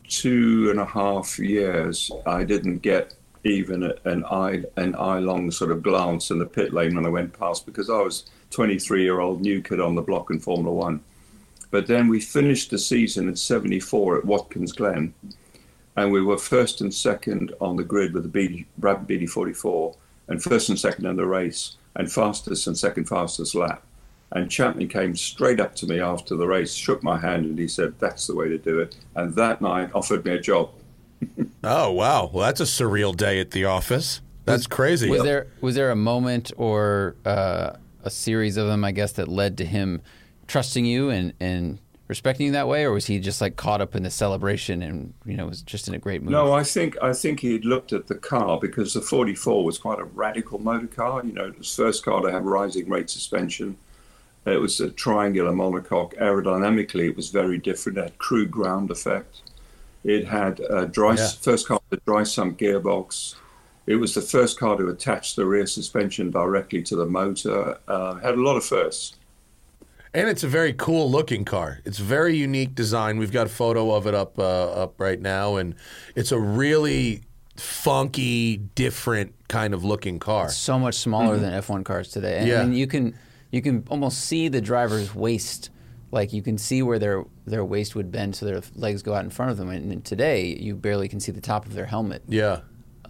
two 0.09 0.73
and 0.73 0.81
a 0.81 0.85
half 0.85 1.39
years, 1.39 2.11
I 2.27 2.43
didn't 2.43 2.79
get 2.79 3.15
even 3.45 3.93
an 4.05 4.25
eye 4.25 4.65
an 4.77 4.97
eye 4.97 5.21
long 5.21 5.53
sort 5.53 5.71
of 5.71 5.81
glance 5.81 6.33
in 6.33 6.41
the 6.41 6.47
pit 6.47 6.73
lane 6.73 6.97
when 6.97 7.07
I 7.07 7.11
went 7.11 7.39
past 7.39 7.65
because 7.65 7.89
I 7.89 8.01
was 8.01 8.25
23 8.51 9.05
year 9.05 9.21
old 9.21 9.41
new 9.41 9.63
kid 9.63 9.79
on 9.79 9.95
the 9.95 10.03
block 10.03 10.33
in 10.33 10.41
Formula 10.41 10.75
One. 10.75 11.01
But 11.71 11.87
then 11.87 12.09
we 12.09 12.21
finished 12.21 12.71
the 12.71 12.79
season 12.79 13.29
at 13.29 13.39
74 13.39 14.19
at 14.19 14.25
Watkins 14.25 14.73
Glen, 14.73 15.13
and 15.97 16.13
we 16.13 16.23
were 16.23 16.39
first 16.39 16.81
and 16.81 16.93
second 16.93 17.53
on 17.61 17.77
the 17.77 17.85
grid 17.85 18.15
with 18.15 18.23
the 18.23 18.29
BT, 18.29 18.67
Brabham 18.81 19.07
BT44, 19.07 19.95
and 20.29 20.43
first 20.43 20.69
and 20.69 20.79
second 20.79 21.07
in 21.07 21.17
the 21.17 21.27
race, 21.27 21.77
and 21.97 22.11
fastest 22.11 22.67
and 22.67 22.79
second 22.79 23.05
fastest 23.05 23.55
lap. 23.55 23.83
And 24.31 24.51
Chapman 24.51 24.89
came 24.89 25.17
straight 25.17 25.59
up 25.59 25.75
to 25.77 25.87
me 25.87 26.01
after 26.01 26.37
the 26.37 26.47
race, 26.47 26.75
shook 26.75 27.03
my 27.03 27.19
hand, 27.19 27.47
and 27.47 27.59
he 27.59 27.67
said, 27.67 27.95
That's 27.99 28.27
the 28.27 28.35
way 28.35 28.49
to 28.49 28.59
do 28.59 28.79
it. 28.79 28.95
And 29.15 29.35
that 29.35 29.61
night 29.61 29.91
offered 29.95 30.25
me 30.25 30.33
a 30.33 30.41
job. 30.41 30.71
Oh 31.65 31.91
wow, 31.91 32.31
well 32.33 32.47
that's 32.47 32.61
a 32.61 32.65
surreal 32.65 33.15
day 33.15 33.41
at 33.41 33.51
the 33.51 33.65
office. 33.65 34.21
That's 34.45 34.69
crazy. 34.69 35.11
Was 35.11 35.25
there 35.25 35.49
was 35.61 35.75
there 35.75 35.91
a 35.91 35.97
moment 35.97 36.53
or 36.57 37.17
uh, 37.25 37.73
a 38.05 38.11
series 38.11 38.57
of 38.57 38.69
them, 38.69 38.85
I 38.85 38.93
guess, 38.93 39.13
that 39.13 39.27
led 39.27 39.59
to 39.59 39.65
him 39.65 40.01
trusting 40.49 40.85
you 40.85 41.11
and, 41.11 41.33
and 41.39 41.79
respecting 42.09 42.47
you 42.47 42.53
that 42.53 42.67
way, 42.67 42.85
or 42.85 42.91
was 42.93 43.07
he 43.07 43.21
just 43.21 43.41
like 43.41 43.57
caught 43.57 43.81
up 43.81 43.95
in 43.95 44.03
the 44.03 44.11
celebration 44.11 44.83
and 44.83 45.15
you 45.25 45.37
know 45.37 45.47
was 45.47 45.63
just 45.63 45.87
in 45.87 45.95
a 45.95 45.99
great 45.99 46.23
mood? 46.23 46.33
No, 46.33 46.53
I 46.53 46.65
think 46.65 46.97
I 47.01 47.13
think 47.13 47.41
he'd 47.41 47.65
looked 47.65 47.93
at 47.93 48.09
the 48.09 48.17
car 48.17 48.59
because 48.59 48.95
the 48.95 49.01
44 49.01 49.65
was 49.65 49.79
quite 49.79 50.01
a 50.01 50.05
radical 50.05 50.59
motor 50.59 50.89
car. 50.89 51.25
You 51.25 51.33
know, 51.33 51.47
it 51.47 51.59
was 51.59 51.77
the 51.77 51.85
first 51.85 52.05
car 52.05 52.21
to 52.23 52.33
have 52.33 52.45
rising 52.45 52.89
rate 52.89 53.11
suspension. 53.11 53.77
It 54.47 54.61
was 54.61 54.81
a 54.81 54.91
triangular 54.91 55.53
monocoque. 55.53 56.17
Aerodynamically, 56.19 57.11
it 57.11 57.17
was 57.17 57.29
very 57.29 57.59
different. 57.59 57.99
It 57.99 58.03
had 58.03 58.19
crude 58.19 58.51
ground 58.51 58.91
effect. 58.91 59.43
It 60.05 60.27
had 60.27 60.61
a 60.61 60.87
dry 60.87 61.15
Yeah. 61.15 61.29
first 61.29 61.69
car 61.69 61.81
with 61.91 62.01
a 62.01 62.03
dry 62.07 62.23
sump 62.23 62.59
gearbox. 62.59 63.35
It 63.87 63.97
was 63.97 64.15
the 64.15 64.23
first 64.23 64.59
car 64.59 64.77
to 64.79 64.89
attach 64.89 65.35
the 65.35 65.45
rear 65.45 65.67
suspension 65.67 66.31
directly 66.31 66.83
to 66.85 66.97
the 66.97 67.05
motor. 67.05 67.79
Uh, 67.87 68.15
had 68.15 68.35
a 68.37 68.41
lot 68.41 68.57
of 68.57 68.65
firsts. 68.65 69.18
And 70.19 70.29
it's 70.29 70.43
a 70.43 70.49
very 70.49 70.73
cool 70.73 71.09
looking 71.11 71.45
car. 71.45 71.79
It's 71.85 71.99
very 71.99 72.37
unique 72.37 72.75
design. 72.75 73.19
We've 73.19 73.31
got 73.31 73.47
a 73.47 73.51
photo 73.51 73.95
of 73.95 74.07
it 74.09 74.15
up 74.15 74.39
uh, 74.39 74.43
up 74.73 75.01
right 75.01 75.21
now, 75.21 75.57
and 75.57 75.75
it's 76.17 76.33
a 76.33 76.39
really 76.41 77.23
funky, 77.57 78.57
different 78.57 79.33
kind 79.49 79.75
of 79.75 79.85
looking 79.85 80.19
car. 80.19 80.49
so 80.49 80.79
much 80.79 80.97
smaller 80.97 81.37
than 81.37 81.53
F1 81.53 81.85
cars 81.85 82.09
today. 82.11 82.39
And, 82.39 82.49
Yeah. 82.49 82.63
and 82.63 82.77
you 82.77 82.87
can 82.89 83.15
you 83.51 83.63
can 83.63 83.85
almost 83.89 84.21
see 84.25 84.49
the 84.49 84.61
driver's 84.61 85.15
waist. 85.15 85.71
Like 86.11 86.33
you 86.33 86.43
can 86.43 86.59
see 86.59 86.83
where 86.83 86.99
their 86.99 87.25
their 87.47 87.65
waist 87.65 87.95
would 87.95 88.11
bend 88.11 88.35
so 88.35 88.45
their 88.47 88.61
legs 88.75 89.03
go 89.03 89.15
out 89.15 89.25
in 89.25 89.31
front 89.31 89.51
of 89.53 89.57
them. 89.57 89.69
And 89.71 90.05
today 90.05 90.47
you 90.47 90.75
barely 90.75 91.09
can 91.09 91.21
see 91.21 91.33
the 91.33 91.41
top 91.41 91.65
of 91.65 91.75
their 91.75 91.87
helmet. 91.87 92.23
Yeah. 92.29 92.61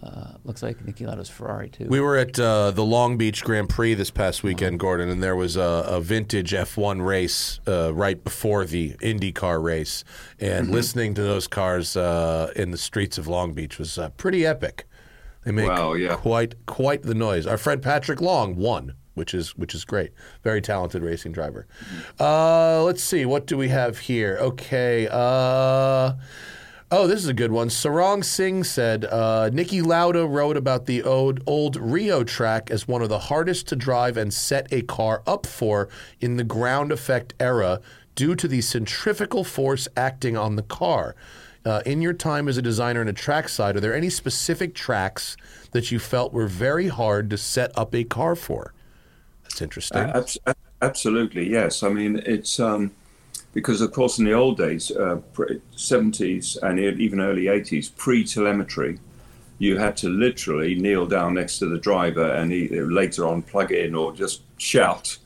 Uh, 0.01 0.33
looks 0.45 0.63
like 0.63 0.77
Niki 0.85 1.05
Lauda's 1.05 1.29
Ferrari 1.29 1.69
too. 1.69 1.85
We 1.89 1.99
were 1.99 2.15
at 2.15 2.39
uh, 2.39 2.71
the 2.71 2.85
Long 2.85 3.17
Beach 3.17 3.43
Grand 3.43 3.67
Prix 3.67 3.95
this 3.95 4.11
past 4.11 4.43
weekend, 4.43 4.79
Gordon, 4.79 5.09
and 5.09 5.21
there 5.21 5.35
was 5.35 5.57
a, 5.57 5.83
a 5.87 5.99
vintage 5.99 6.51
F1 6.53 7.05
race 7.05 7.59
uh, 7.67 7.93
right 7.93 8.23
before 8.23 8.63
the 8.63 8.91
IndyCar 9.01 9.61
race. 9.61 10.05
And 10.39 10.71
listening 10.71 11.15
to 11.15 11.21
those 11.21 11.47
cars 11.47 11.97
uh, 11.97 12.51
in 12.55 12.71
the 12.71 12.77
streets 12.77 13.17
of 13.17 13.27
Long 13.27 13.51
Beach 13.53 13.77
was 13.77 13.97
uh, 13.97 14.09
pretty 14.11 14.45
epic. 14.45 14.85
They 15.43 15.51
make 15.51 15.67
Wow, 15.69 15.93
yeah. 15.93 16.15
quite 16.15 16.65
quite 16.65 17.03
the 17.03 17.13
noise. 17.15 17.45
Our 17.45 17.57
friend 17.57 17.81
Patrick 17.81 18.21
Long 18.21 18.55
won, 18.55 18.93
which 19.15 19.33
is 19.33 19.55
which 19.57 19.73
is 19.75 19.83
great. 19.83 20.11
Very 20.43 20.61
talented 20.61 21.01
racing 21.03 21.33
driver. 21.33 21.67
Uh, 22.19 22.83
let's 22.83 23.03
see, 23.03 23.25
what 23.25 23.47
do 23.47 23.57
we 23.57 23.67
have 23.67 23.97
here? 23.99 24.37
Okay. 24.39 25.07
Oh, 26.91 27.05
this 27.05 27.19
is 27.19 27.27
a 27.27 27.35
good 27.35 27.51
one. 27.51 27.67
Sarang 27.69 28.25
Singh 28.25 28.63
said 28.63 29.05
uh, 29.05 29.51
Niki 29.53 29.85
Lauda 29.85 30.25
wrote 30.25 30.57
about 30.57 30.87
the 30.87 31.03
old, 31.03 31.39
old 31.45 31.75
Rio 31.75 32.23
track 32.23 32.71
as 32.71 32.87
one 32.87 33.03
of 33.03 33.09
the 33.09 33.19
hardest 33.19 33.67
to 33.67 33.75
drive 33.75 34.17
and 34.17 34.33
set 34.33 34.67
a 34.73 34.81
car 34.81 35.21
up 35.27 35.45
for 35.45 35.87
in 36.19 36.37
the 36.37 36.43
ground 36.43 36.91
effect 36.91 37.35
era 37.39 37.79
due 38.15 38.33
to 38.33 38.47
the 38.47 38.61
centrifugal 38.61 39.43
force 39.43 39.87
acting 39.95 40.35
on 40.35 40.55
the 40.55 40.63
car. 40.63 41.15
Uh, 41.63 41.83
in 41.85 42.01
your 42.01 42.13
time 42.13 42.47
as 42.47 42.57
a 42.57 42.61
designer 42.61 43.01
and 43.01 43.09
a 43.09 43.13
track 43.13 43.49
side, 43.49 43.75
are 43.75 43.81
there 43.81 43.93
any 43.93 44.09
specific 44.09 44.73
tracks 44.73 45.37
that 45.71 45.91
you 45.91 45.99
felt 45.99 46.33
were 46.33 46.47
very 46.47 46.87
hard 46.87 47.29
to 47.29 47.37
set 47.37 47.71
up 47.77 47.93
a 47.93 48.03
car 48.03 48.35
for? 48.35 48.73
That's 49.43 49.61
interesting. 49.61 49.99
Uh, 49.99 50.25
ab- 50.47 50.57
absolutely, 50.81 51.47
yes. 51.47 51.83
I 51.83 51.89
mean, 51.89 52.23
it's 52.25 52.59
um, 52.59 52.91
because, 53.53 53.81
of 53.81 53.91
course, 53.91 54.19
in 54.19 54.25
the 54.25 54.33
old 54.33 54.57
days, 54.57 54.91
uh, 54.91 55.19
70s 55.75 56.57
and 56.61 56.79
even 56.79 57.19
early 57.19 57.45
80s, 57.45 57.95
pre 57.95 58.23
telemetry, 58.23 58.99
you 59.57 59.77
had 59.77 59.97
to 59.97 60.09
literally 60.09 60.75
kneel 60.75 61.05
down 61.05 61.33
next 61.33 61.59
to 61.59 61.65
the 61.65 61.77
driver 61.77 62.31
and 62.33 62.51
later 62.91 63.27
on 63.27 63.41
plug 63.41 63.71
in 63.71 63.93
or 63.93 64.13
just 64.13 64.41
shout 64.57 65.17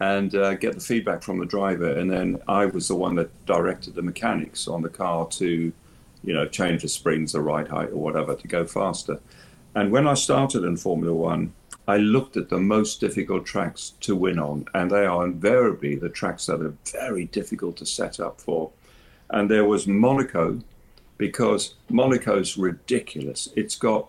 and 0.00 0.34
uh, 0.34 0.54
get 0.54 0.74
the 0.74 0.80
feedback 0.80 1.22
from 1.22 1.38
the 1.38 1.46
driver. 1.46 1.90
And 1.92 2.10
then 2.10 2.38
I 2.48 2.66
was 2.66 2.88
the 2.88 2.96
one 2.96 3.14
that 3.16 3.30
directed 3.46 3.94
the 3.94 4.02
mechanics 4.02 4.68
on 4.68 4.82
the 4.82 4.88
car 4.88 5.26
to, 5.28 5.72
you 6.24 6.34
know, 6.34 6.46
change 6.46 6.82
the 6.82 6.88
springs 6.88 7.32
the 7.32 7.40
right 7.40 7.66
height 7.66 7.90
or 7.90 8.02
whatever 8.02 8.34
to 8.34 8.48
go 8.48 8.66
faster. 8.66 9.20
And 9.74 9.92
when 9.92 10.08
I 10.08 10.14
started 10.14 10.64
in 10.64 10.76
Formula 10.76 11.14
One, 11.14 11.52
I 11.88 11.98
looked 11.98 12.36
at 12.36 12.48
the 12.48 12.58
most 12.58 13.00
difficult 13.00 13.46
tracks 13.46 13.92
to 14.00 14.16
win 14.16 14.38
on, 14.38 14.66
and 14.74 14.90
they 14.90 15.06
are 15.06 15.24
invariably 15.24 15.94
the 15.94 16.08
tracks 16.08 16.46
that 16.46 16.60
are 16.60 16.74
very 16.92 17.26
difficult 17.26 17.76
to 17.76 17.86
set 17.86 18.18
up 18.18 18.40
for. 18.40 18.70
And 19.30 19.50
there 19.50 19.64
was 19.64 19.86
Monaco, 19.86 20.60
because 21.18 21.74
Monaco's 21.88 22.56
ridiculous. 22.56 23.48
It's 23.56 23.76
got 23.76 24.08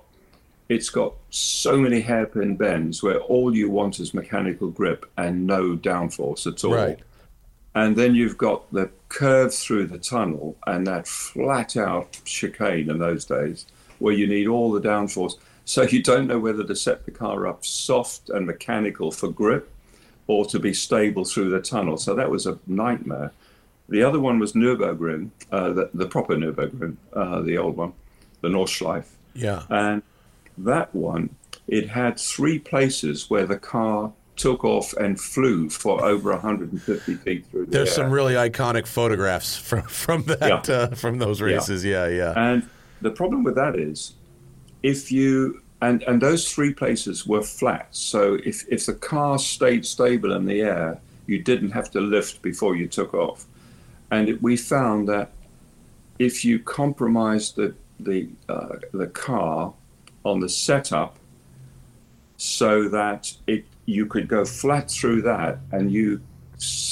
it's 0.69 0.89
got 0.89 1.13
so 1.29 1.77
many 1.77 2.01
hairpin 2.01 2.57
bends 2.57 3.01
where 3.01 3.19
all 3.19 3.55
you 3.55 3.69
want 3.69 3.99
is 3.99 4.13
mechanical 4.13 4.69
grip 4.69 5.09
and 5.17 5.47
no 5.47 5.77
downforce 5.77 6.45
at 6.45 6.63
all. 6.65 6.73
Right. 6.73 6.99
And 7.73 7.95
then 7.95 8.15
you've 8.15 8.37
got 8.37 8.69
the 8.73 8.89
curve 9.07 9.53
through 9.53 9.87
the 9.87 9.97
tunnel 9.97 10.57
and 10.65 10.85
that 10.87 11.07
flat 11.07 11.77
out 11.77 12.19
chicane 12.25 12.89
in 12.89 12.97
those 12.97 13.23
days 13.23 13.65
where 13.99 14.13
you 14.13 14.27
need 14.27 14.47
all 14.47 14.71
the 14.71 14.81
downforce. 14.81 15.35
So 15.67 15.81
you 15.81 16.01
don't 16.01 16.27
know 16.27 16.39
whether 16.39 16.63
to 16.63 16.75
set 16.77 17.03
the 17.03 17.11
car 17.11 17.45
up 17.45 17.65
soft 17.65 18.29
and 18.29 18.45
mechanical 18.47 19.11
for 19.11 19.27
grip 19.27 19.69
or 20.27 20.45
to 20.45 20.59
be 20.59 20.73
stable 20.73 21.25
through 21.25 21.49
the 21.49 21.59
tunnel. 21.59 21.97
So 21.97 22.15
that 22.15 22.31
was 22.31 22.45
a 22.47 22.57
nightmare. 22.67 23.33
The 23.89 24.01
other 24.01 24.19
one 24.21 24.39
was 24.39 24.53
Nürburgring, 24.53 25.29
uh, 25.51 25.73
the, 25.73 25.89
the 25.93 26.05
proper 26.07 26.35
Nürburgring, 26.37 26.95
uh, 27.11 27.41
the 27.41 27.57
old 27.57 27.75
one, 27.75 27.91
the 28.39 28.47
Nordschleife. 28.47 29.09
Yeah. 29.35 29.63
And 29.69 30.03
that 30.57 30.95
one, 30.95 31.35
it 31.67 31.89
had 31.89 32.17
three 32.17 32.59
places 32.59 33.29
where 33.29 33.45
the 33.45 33.57
car 33.57 34.13
took 34.37 34.63
off 34.63 34.93
and 34.93 35.19
flew 35.19 35.69
for 35.69 36.01
over 36.01 36.31
150 36.31 37.15
feet 37.15 37.45
through 37.47 37.65
the 37.65 37.71
There's 37.71 37.89
air. 37.89 38.05
some 38.05 38.11
really 38.11 38.35
iconic 38.35 38.87
photographs 38.87 39.57
from 39.57 39.81
from 39.83 40.23
that 40.23 40.67
Yeah. 40.69 40.75
uh, 40.75 40.87
from 40.95 41.17
those 41.17 41.41
races. 41.41 41.83
Yeah, 41.83 42.07
yeah. 42.07 42.33
And 42.37 42.69
the 43.01 43.11
problem 43.11 43.43
with 43.43 43.55
that 43.55 43.75
is, 43.75 44.13
if 44.87 45.11
you 45.11 45.61
and 45.81 46.01
and 46.03 46.21
those 46.21 46.51
three 46.51 46.73
places 46.73 47.27
were 47.27 47.43
flat. 47.43 47.87
So 47.91 48.37
if 48.45 48.65
if 48.69 48.85
the 48.85 48.93
car 48.93 49.37
stayed 49.37 49.85
stable 49.85 50.31
in 50.31 50.45
the 50.45 50.61
air, 50.61 50.99
you 51.27 51.39
didn't 51.43 51.71
have 51.71 51.91
to 51.91 51.99
lift 51.99 52.41
before 52.41 52.75
you 52.75 52.87
took 52.87 53.13
off. 53.13 53.45
And 54.09 54.29
it, 54.29 54.41
we 54.41 54.55
found 54.55 55.09
that 55.09 55.31
if 56.19 56.45
you 56.45 56.59
compromised 56.59 57.57
the 57.57 57.75
the 57.99 58.29
uh, 58.47 58.77
the 58.93 59.07
car 59.07 59.73
on 60.23 60.39
the 60.39 60.49
setup, 60.49 61.17
so 62.37 62.87
that 62.89 63.33
it 63.45 63.65
you 63.85 64.05
could 64.05 64.27
go 64.27 64.45
flat 64.45 64.89
through 64.89 65.21
that, 65.23 65.59
and 65.71 65.91
you 65.91 66.21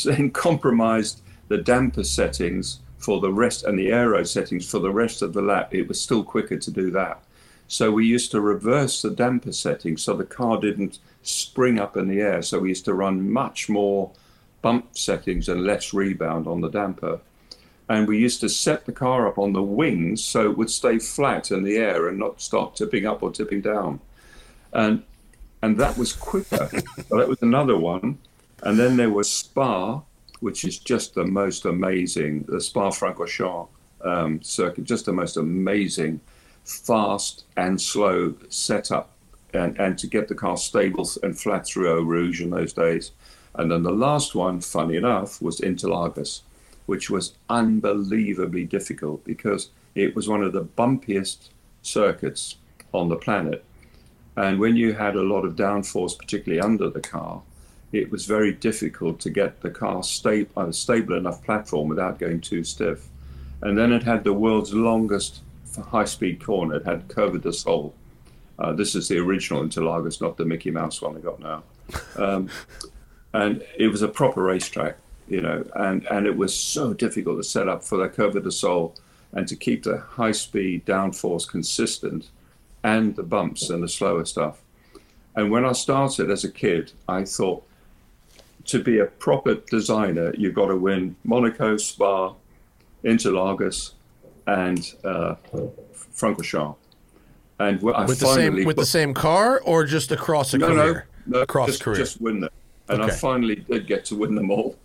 then 0.03 0.31
compromised 0.45 1.21
the 1.47 1.57
damper 1.57 2.03
settings 2.03 2.79
for 2.97 3.21
the 3.21 3.31
rest 3.31 3.63
and 3.63 3.77
the 3.79 3.91
aero 3.91 4.23
settings 4.23 4.69
for 4.69 4.79
the 4.79 4.91
rest 4.91 5.21
of 5.21 5.31
the 5.31 5.41
lap, 5.41 5.73
it 5.73 5.87
was 5.87 6.01
still 6.01 6.23
quicker 6.23 6.57
to 6.57 6.71
do 6.71 6.89
that. 6.91 7.23
So 7.67 7.91
we 7.91 8.05
used 8.05 8.31
to 8.31 8.41
reverse 8.41 9.01
the 9.01 9.09
damper 9.09 9.51
settings 9.51 10.03
so 10.03 10.13
the 10.13 10.23
car 10.23 10.59
didn't 10.59 10.99
spring 11.23 11.79
up 11.79 11.97
in 11.97 12.07
the 12.07 12.21
air. 12.21 12.41
So 12.41 12.59
we 12.59 12.69
used 12.69 12.85
to 12.85 12.93
run 12.93 13.31
much 13.31 13.69
more 13.69 14.11
bump 14.61 14.97
settings 14.97 15.49
and 15.49 15.63
less 15.63 15.93
rebound 15.93 16.47
on 16.47 16.61
the 16.61 16.69
damper. 16.69 17.19
And 17.87 18.07
we 18.07 18.17
used 18.17 18.41
to 18.41 18.49
set 18.49 18.85
the 18.85 18.91
car 18.91 19.27
up 19.27 19.37
on 19.37 19.53
the 19.53 19.61
wings 19.61 20.23
so 20.23 20.49
it 20.49 20.57
would 20.57 20.69
stay 20.69 20.99
flat 20.99 21.51
in 21.51 21.63
the 21.63 21.77
air 21.77 22.07
and 22.07 22.17
not 22.17 22.41
start 22.41 22.75
tipping 22.75 23.05
up 23.05 23.21
or 23.21 23.31
tipping 23.31 23.61
down. 23.61 23.99
And 24.73 25.03
and 25.61 25.77
that 25.77 25.97
was 25.97 26.13
quicker. 26.13 26.69
so 27.07 27.17
that 27.17 27.27
was 27.27 27.41
another 27.41 27.77
one. 27.77 28.19
And 28.61 28.77
then 28.77 28.97
there 28.97 29.09
was 29.09 29.31
Spa, 29.31 30.01
which 30.39 30.63
is 30.63 30.77
just 30.77 31.15
the 31.15 31.25
most 31.25 31.65
amazing, 31.65 32.43
the 32.47 32.61
Spa 32.61 32.91
Francorchamps 32.91 33.69
um, 34.01 34.41
circuit, 34.43 34.83
just 34.83 35.05
the 35.05 35.13
most 35.13 35.37
amazing, 35.37 36.21
fast 36.65 37.45
and 37.55 37.79
slow 37.79 38.35
setup, 38.49 39.11
and, 39.53 39.79
and 39.79 39.97
to 39.99 40.07
get 40.07 40.27
the 40.27 40.35
car 40.35 40.57
stable 40.57 41.07
and 41.23 41.39
flat 41.39 41.65
through 41.65 41.89
Eau 41.89 42.01
Rouge 42.01 42.41
in 42.41 42.49
those 42.49 42.73
days. 42.73 43.11
And 43.53 43.71
then 43.71 43.83
the 43.83 43.91
last 43.91 44.35
one, 44.35 44.59
funny 44.59 44.97
enough, 44.97 45.41
was 45.41 45.61
Interlagos, 45.61 46.41
which 46.87 47.09
was 47.09 47.33
unbelievably 47.49 48.65
difficult 48.65 49.23
because 49.23 49.69
it 49.93 50.15
was 50.15 50.27
one 50.27 50.43
of 50.43 50.51
the 50.51 50.65
bumpiest 50.65 51.49
circuits 51.81 52.57
on 52.93 53.07
the 53.07 53.15
planet. 53.15 53.63
And 54.35 54.59
when 54.59 54.75
you 54.75 54.93
had 54.93 55.15
a 55.15 55.21
lot 55.21 55.45
of 55.45 55.55
downforce, 55.55 56.17
particularly 56.17 56.59
under 56.59 56.89
the 56.89 56.99
car, 56.99 57.41
it 57.93 58.11
was 58.11 58.25
very 58.25 58.51
difficult 58.51 59.21
to 59.21 59.29
get 59.29 59.61
the 59.61 59.69
car 59.69 60.03
sta- 60.03 60.47
on 60.57 60.69
a 60.69 60.73
stable 60.73 61.15
enough 61.15 61.43
platform 61.43 61.87
without 61.87 62.19
going 62.19 62.41
too 62.41 62.63
stiff. 62.65 63.07
And 63.61 63.77
then 63.77 63.93
it 63.93 64.03
had 64.03 64.25
the 64.25 64.33
world's 64.33 64.73
longest 64.73 65.39
high-speed 65.83 66.43
corner. 66.43 66.75
It 66.75 66.85
had 66.85 67.07
Curva 67.07 67.41
de 67.41 67.53
Sol. 67.53 67.93
Uh, 68.57 68.73
this 68.73 68.95
is 68.95 69.07
the 69.07 69.17
original 69.17 69.63
Interlagos, 69.63 70.21
not 70.21 70.37
the 70.37 70.45
Mickey 70.45 70.71
Mouse 70.71 71.01
one 71.01 71.17
I 71.17 71.19
got 71.19 71.39
now. 71.39 71.63
Um, 72.17 72.49
and 73.33 73.63
it 73.77 73.89
was 73.89 74.01
a 74.01 74.07
proper 74.07 74.41
racetrack, 74.41 74.97
you 75.27 75.41
know, 75.41 75.65
and, 75.75 76.05
and 76.05 76.25
it 76.25 76.37
was 76.37 76.57
so 76.57 76.93
difficult 76.93 77.37
to 77.37 77.43
set 77.43 77.67
up 77.67 77.83
for 77.83 77.97
the 77.97 78.07
Curva 78.07 78.41
de 78.41 79.37
and 79.37 79.47
to 79.47 79.55
keep 79.55 79.83
the 79.83 79.97
high-speed 79.97 80.85
downforce 80.85 81.47
consistent 81.47 82.29
and 82.83 83.15
the 83.15 83.23
bumps 83.23 83.69
and 83.69 83.83
the 83.83 83.89
slower 83.89 84.23
stuff. 84.23 84.61
And 85.35 85.51
when 85.51 85.65
I 85.65 85.73
started 85.73 86.31
as 86.31 86.45
a 86.45 86.51
kid, 86.51 86.93
I 87.09 87.25
thought 87.25 87.67
to 88.65 88.81
be 88.81 88.99
a 88.99 89.05
proper 89.05 89.55
designer, 89.55 90.33
you've 90.37 90.55
got 90.55 90.67
to 90.67 90.77
win 90.77 91.15
Monaco, 91.23 91.77
Spa, 91.77 92.33
Interlagos, 93.03 93.91
and 94.47 94.93
uh, 95.03 95.35
Francorchamps. 96.13 96.77
And 97.59 97.79
wh- 97.81 97.95
I 97.95 98.05
with 98.05 98.19
the 98.19 98.25
finally 98.25 98.59
same 98.59 98.65
with 98.65 98.75
the 98.77 98.85
same 98.85 99.13
car 99.13 99.61
or 99.61 99.85
just 99.85 100.11
across 100.11 100.53
a 100.53 100.57
no, 100.57 100.67
career? 100.67 101.07
no, 101.25 101.37
no, 101.37 101.43
across 101.43 101.69
just, 101.69 101.83
career. 101.83 101.97
just 101.97 102.19
win 102.19 102.41
them. 102.41 102.49
And 102.89 103.01
I 103.01 103.09
finally 103.09 103.55
did 103.55 103.87
get 103.87 104.05
to 104.05 104.15
win 104.15 104.35
them 104.35 104.51
all. 104.51 104.77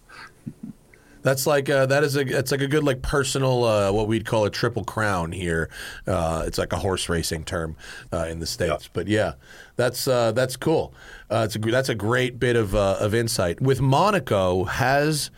That's 1.22 1.46
like 1.46 1.68
uh, 1.68 1.86
that 1.86 2.02
is 2.02 2.16
a 2.16 2.20
it's 2.20 2.50
like 2.50 2.62
a 2.62 2.66
good 2.66 2.84
like 2.84 3.02
personal 3.02 3.64
uh, 3.64 3.92
what 3.92 4.06
we'd 4.08 4.24
call 4.24 4.44
a 4.46 4.50
triple 4.50 4.84
crown 4.84 5.32
here. 5.32 5.68
Uh, 6.06 6.44
it's 6.46 6.56
like 6.56 6.72
a 6.72 6.78
horse 6.78 7.08
racing 7.08 7.44
term 7.44 7.76
uh, 8.12 8.26
in 8.30 8.38
the 8.38 8.46
states, 8.46 8.88
but 8.90 9.06
yeah, 9.06 9.34
that's 9.76 10.08
uh, 10.08 10.32
that's 10.32 10.56
cool. 10.56 10.94
Uh, 11.30 11.42
it's 11.44 11.56
a, 11.56 11.58
that's 11.58 11.90
a 11.90 11.94
great 11.94 12.38
bit 12.38 12.56
of 12.56 12.74
uh, 12.74 12.96
of 13.00 13.14
insight. 13.14 13.60
With 13.60 13.80
Monaco 13.80 14.64
has. 14.64 15.30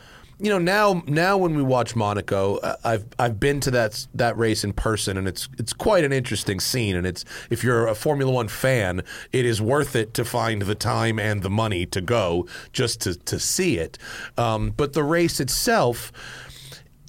You 0.43 0.49
know 0.49 0.59
now. 0.59 1.05
Now 1.07 1.37
when 1.37 1.55
we 1.55 1.63
watch 1.63 1.95
Monaco, 1.95 2.57
uh, 2.57 2.75
I've 2.83 3.07
I've 3.17 3.39
been 3.39 3.61
to 3.61 3.71
that 3.71 4.09
that 4.13 4.37
race 4.37 4.65
in 4.65 4.73
person, 4.73 5.17
and 5.17 5.29
it's 5.29 5.49
it's 5.57 5.73
quite 5.73 6.03
an 6.03 6.13
interesting 6.13 6.59
scene. 6.59 6.97
And 6.97 7.07
it's 7.07 7.25
if 7.49 7.63
you're 7.63 7.87
a 7.87 7.95
Formula 7.95 8.33
One 8.33 8.49
fan, 8.49 9.05
it 9.33 9.45
is 9.45 9.63
worth 9.63 9.95
it 9.95 10.15
to 10.15 10.25
find 10.25 10.63
the 10.63 10.75
time 10.75 11.21
and 11.21 11.45
the 11.45 11.49
money 11.49 11.87
to 11.87 12.01
go 12.01 12.49
just 12.73 13.01
to 13.03 13.15
to 13.15 13.39
see 13.39 13.79
it. 13.79 13.99
Um, 14.37 14.71
but 14.77 14.95
the 14.95 15.05
race 15.05 15.39
itself, 15.39 16.11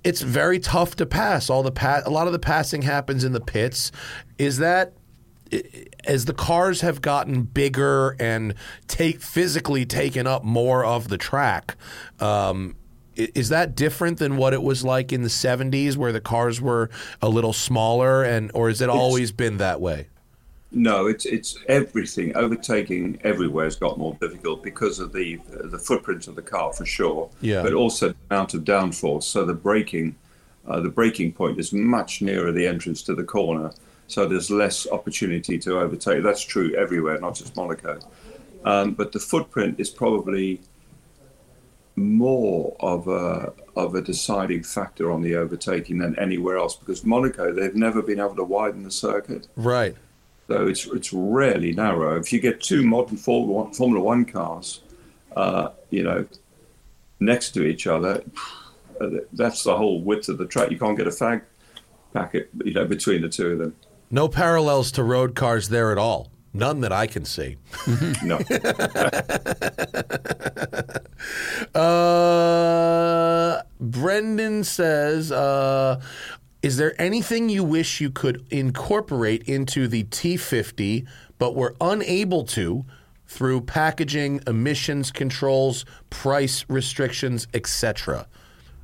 it's 0.04 0.22
very 0.22 0.60
tough 0.60 0.96
to 0.98 1.06
pass. 1.08 1.50
All 1.50 1.64
the 1.64 1.72
pa- 1.72 2.04
a 2.06 2.12
lot 2.12 2.28
of 2.28 2.34
the 2.34 2.40
passing 2.40 2.84
happens 2.84 3.24
in 3.24 3.32
the 3.32 3.42
pits. 3.42 3.92
Is 4.38 4.60
that 4.60 4.94
as 6.04 6.26
the 6.26 6.34
cars 6.34 6.82
have 6.82 7.02
gotten 7.02 7.44
bigger 7.44 8.16
and 8.20 8.54
take 8.88 9.22
physically 9.22 9.88
taken 9.88 10.28
up 10.28 10.44
more 10.44 10.86
of 10.86 11.08
the 11.08 11.18
track? 11.18 11.76
Um, 12.20 12.76
is 13.16 13.50
that 13.50 13.76
different 13.76 14.18
than 14.20 14.38
what 14.38 14.54
it 14.54 14.62
was 14.62 14.84
like 14.84 15.12
in 15.12 15.24
the 15.24 15.30
70s 15.30 15.96
where 15.96 16.12
the 16.12 16.22
cars 16.22 16.60
were 16.60 16.90
a 17.22 17.30
little 17.30 17.54
smaller 17.54 18.24
and 18.24 18.52
or 18.54 18.70
has 18.70 18.82
it 18.82 18.90
always 18.90 19.32
been 19.32 19.58
that 19.58 19.82
way? 19.82 20.08
No, 20.76 21.06
it's 21.06 21.26
it's 21.26 21.56
everything. 21.68 22.36
Overtaking 22.36 23.20
everywhere 23.24 23.66
has 23.66 23.76
got 23.76 24.00
more 24.00 24.18
difficult 24.20 24.64
because 24.64 25.00
of 25.00 25.14
the 25.14 25.40
the 25.48 25.78
footprint 25.78 26.28
of 26.28 26.36
the 26.36 26.42
car 26.42 26.74
for 26.74 26.86
sure. 26.86 27.30
Yeah. 27.42 27.62
But 27.62 27.74
also 27.74 28.10
the 28.10 28.16
amount 28.32 28.56
of 28.56 28.64
downforce. 28.64 29.24
So 29.24 29.46
the 29.46 29.54
braking, 29.54 30.16
uh, 30.68 30.80
the 30.80 30.90
braking 30.90 31.34
point 31.34 31.60
is 31.60 31.74
much 31.74 32.24
nearer 32.24 32.52
the 32.52 32.66
entrance 32.66 33.04
to 33.04 33.14
the 33.14 33.24
corner. 33.24 33.72
So 34.08 34.28
there's 34.28 34.50
less 34.50 34.88
opportunity 34.88 35.60
to 35.60 35.80
overtake. 35.80 36.24
That's 36.24 36.42
true 36.42 36.74
everywhere, 36.76 37.20
not 37.20 37.36
just 37.36 37.56
Monaco. 37.56 38.00
Um, 38.66 38.94
but 38.94 39.12
the 39.12 39.20
footprint 39.20 39.80
is 39.80 39.90
probably 39.90 40.60
more 41.96 42.76
of 42.80 43.08
a 43.08 43.54
of 43.76 43.96
a 43.96 44.02
deciding 44.02 44.64
factor 44.64 45.12
on 45.12 45.22
the 45.22 45.36
overtaking 45.36 46.00
than 46.00 46.18
anywhere 46.18 46.58
else 46.58 46.76
because 46.76 47.06
Monaco 47.06 47.54
they've 47.54 47.76
never 47.76 48.02
been 48.02 48.20
able 48.20 48.36
to 48.36 48.44
widen 48.44 48.84
the 48.84 48.92
circuit. 48.92 49.48
Right. 49.56 49.96
So 50.48 50.68
it's 50.68 50.86
it's 50.88 51.14
really 51.14 51.74
narrow. 51.74 52.18
If 52.20 52.34
you 52.34 52.40
get 52.40 52.62
two 52.62 52.84
modern 52.84 53.18
Formula 53.18 54.02
One, 54.02 54.26
cars, 54.26 54.82
uh, 55.36 55.70
you 55.90 56.04
know, 56.04 56.26
next 57.20 57.52
to 57.52 57.64
each 57.64 57.88
other, 57.88 58.24
that's 59.34 59.64
the 59.64 59.78
whole 59.78 60.02
width 60.02 60.30
of 60.30 60.38
the 60.38 60.46
track. 60.46 60.72
You 60.72 60.80
can't 60.80 60.98
get 60.98 61.08
a 61.08 61.12
fag 61.12 61.44
packet, 62.14 62.50
you 62.64 62.74
know, 62.74 62.86
between 62.86 63.22
the 63.22 63.30
two 63.30 63.52
of 63.52 63.60
them. 63.60 63.76
No 64.12 64.28
parallels 64.28 64.92
to 64.94 65.04
road 65.04 65.34
cars 65.34 65.70
there 65.70 65.92
at 65.92 65.98
all. 65.98 66.30
None 66.54 66.82
that 66.82 66.92
I 66.92 67.08
can 67.08 67.26
see. 67.26 67.58
No, 68.24 68.40
Uh, 71.74 73.62
Brendan 73.80 74.64
says, 74.64 75.32
uh, 75.32 76.00
"Is 76.62 76.78
there 76.78 77.00
anything 77.02 77.50
you 77.50 77.64
wish 77.64 78.00
you 78.00 78.12
could 78.12 78.46
incorporate 78.52 79.44
into 79.44 79.88
the 79.88 80.04
T50, 80.06 81.08
but 81.40 81.56
were 81.56 81.76
unable 81.82 82.44
to 82.46 82.86
through 83.28 83.62
packaging, 83.62 84.42
emissions 84.46 85.12
controls, 85.12 85.86
price 86.10 86.66
restrictions, 86.68 87.48
etc.? 87.54 88.28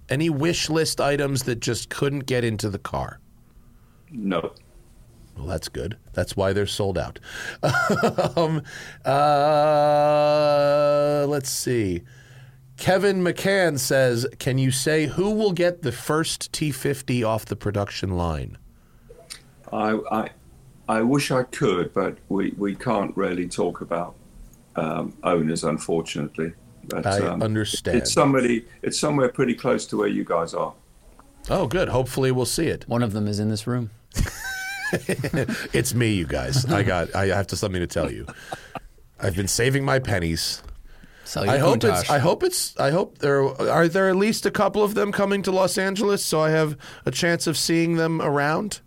Any 0.09 0.29
wish 0.29 0.69
list 0.69 0.99
items 0.99 1.43
that 1.43 1.59
just 1.59 1.89
couldn't 1.89 2.25
get 2.25 2.43
into 2.43 2.69
the 2.69 2.79
car?" 2.79 3.19
no. 4.11 4.53
Well, 5.39 5.47
that's 5.47 5.69
good. 5.69 5.97
That's 6.13 6.37
why 6.37 6.53
they're 6.53 6.67
sold 6.67 6.97
out. 6.97 7.17
um, 8.35 8.61
uh, 9.05 9.65
let's 11.27 11.49
see. 11.49 12.03
Kevin 12.75 13.23
McCann 13.23 13.79
says, 13.79 14.27
"Can 14.37 14.57
you 14.57 14.69
say 14.69 15.07
who 15.07 15.31
will 15.31 15.53
get 15.53 15.81
the 15.81 15.93
first 15.93 16.51
T50 16.51 17.25
off 17.25 17.45
the 17.45 17.55
production 17.55 18.17
line?" 18.17 18.57
I, 19.71 19.99
I 20.11 20.29
I 20.89 21.01
wish 21.03 21.29
I 21.29 21.43
could, 21.43 21.93
but 21.93 22.17
we, 22.29 22.53
we 22.57 22.73
can't 22.75 23.15
really 23.15 23.47
talk 23.47 23.81
about 23.81 24.15
um, 24.75 25.13
owners, 25.23 25.63
unfortunately. 25.63 26.53
But, 26.85 27.05
I 27.05 27.27
um, 27.27 27.43
understand. 27.43 27.97
It's 27.97 28.11
somebody. 28.11 28.65
It's 28.81 28.99
somewhere 28.99 29.29
pretty 29.29 29.53
close 29.53 29.85
to 29.87 29.97
where 29.97 30.07
you 30.07 30.25
guys 30.25 30.55
are. 30.55 30.73
Oh, 31.49 31.67
good. 31.67 31.89
Hopefully, 31.89 32.31
we'll 32.31 32.45
see 32.45 32.67
it. 32.67 32.89
One 32.89 33.03
of 33.03 33.13
them 33.13 33.27
is 33.27 33.39
in 33.39 33.49
this 33.49 33.67
room. 33.67 33.91
It's 35.73 35.93
me, 35.93 36.13
you 36.13 36.25
guys. 36.25 36.65
I 36.65 36.83
got. 36.93 37.15
I 37.15 37.27
have 37.27 37.47
to 37.47 37.55
something 37.55 37.81
to 37.81 37.87
tell 37.87 38.11
you. 38.11 38.25
I've 39.19 39.35
been 39.35 39.47
saving 39.47 39.83
my 39.85 39.99
pennies. 39.99 40.63
Sell 41.25 41.45
your 41.45 41.53
I 41.53 41.57
hope 41.59 41.79
Countach. 41.79 42.01
it's. 42.01 42.09
I 42.09 42.19
hope 42.19 42.43
it's. 42.43 42.77
I 42.79 42.89
hope 42.91 43.19
there 43.19 43.43
are 43.43 43.87
there 43.87 44.09
at 44.09 44.15
least 44.15 44.45
a 44.45 44.51
couple 44.51 44.83
of 44.83 44.95
them 44.95 45.11
coming 45.11 45.41
to 45.43 45.51
Los 45.51 45.77
Angeles, 45.77 46.23
so 46.23 46.41
I 46.41 46.49
have 46.51 46.77
a 47.05 47.11
chance 47.11 47.45
of 47.47 47.57
seeing 47.57 47.97
them 47.97 48.21
around. 48.21 48.81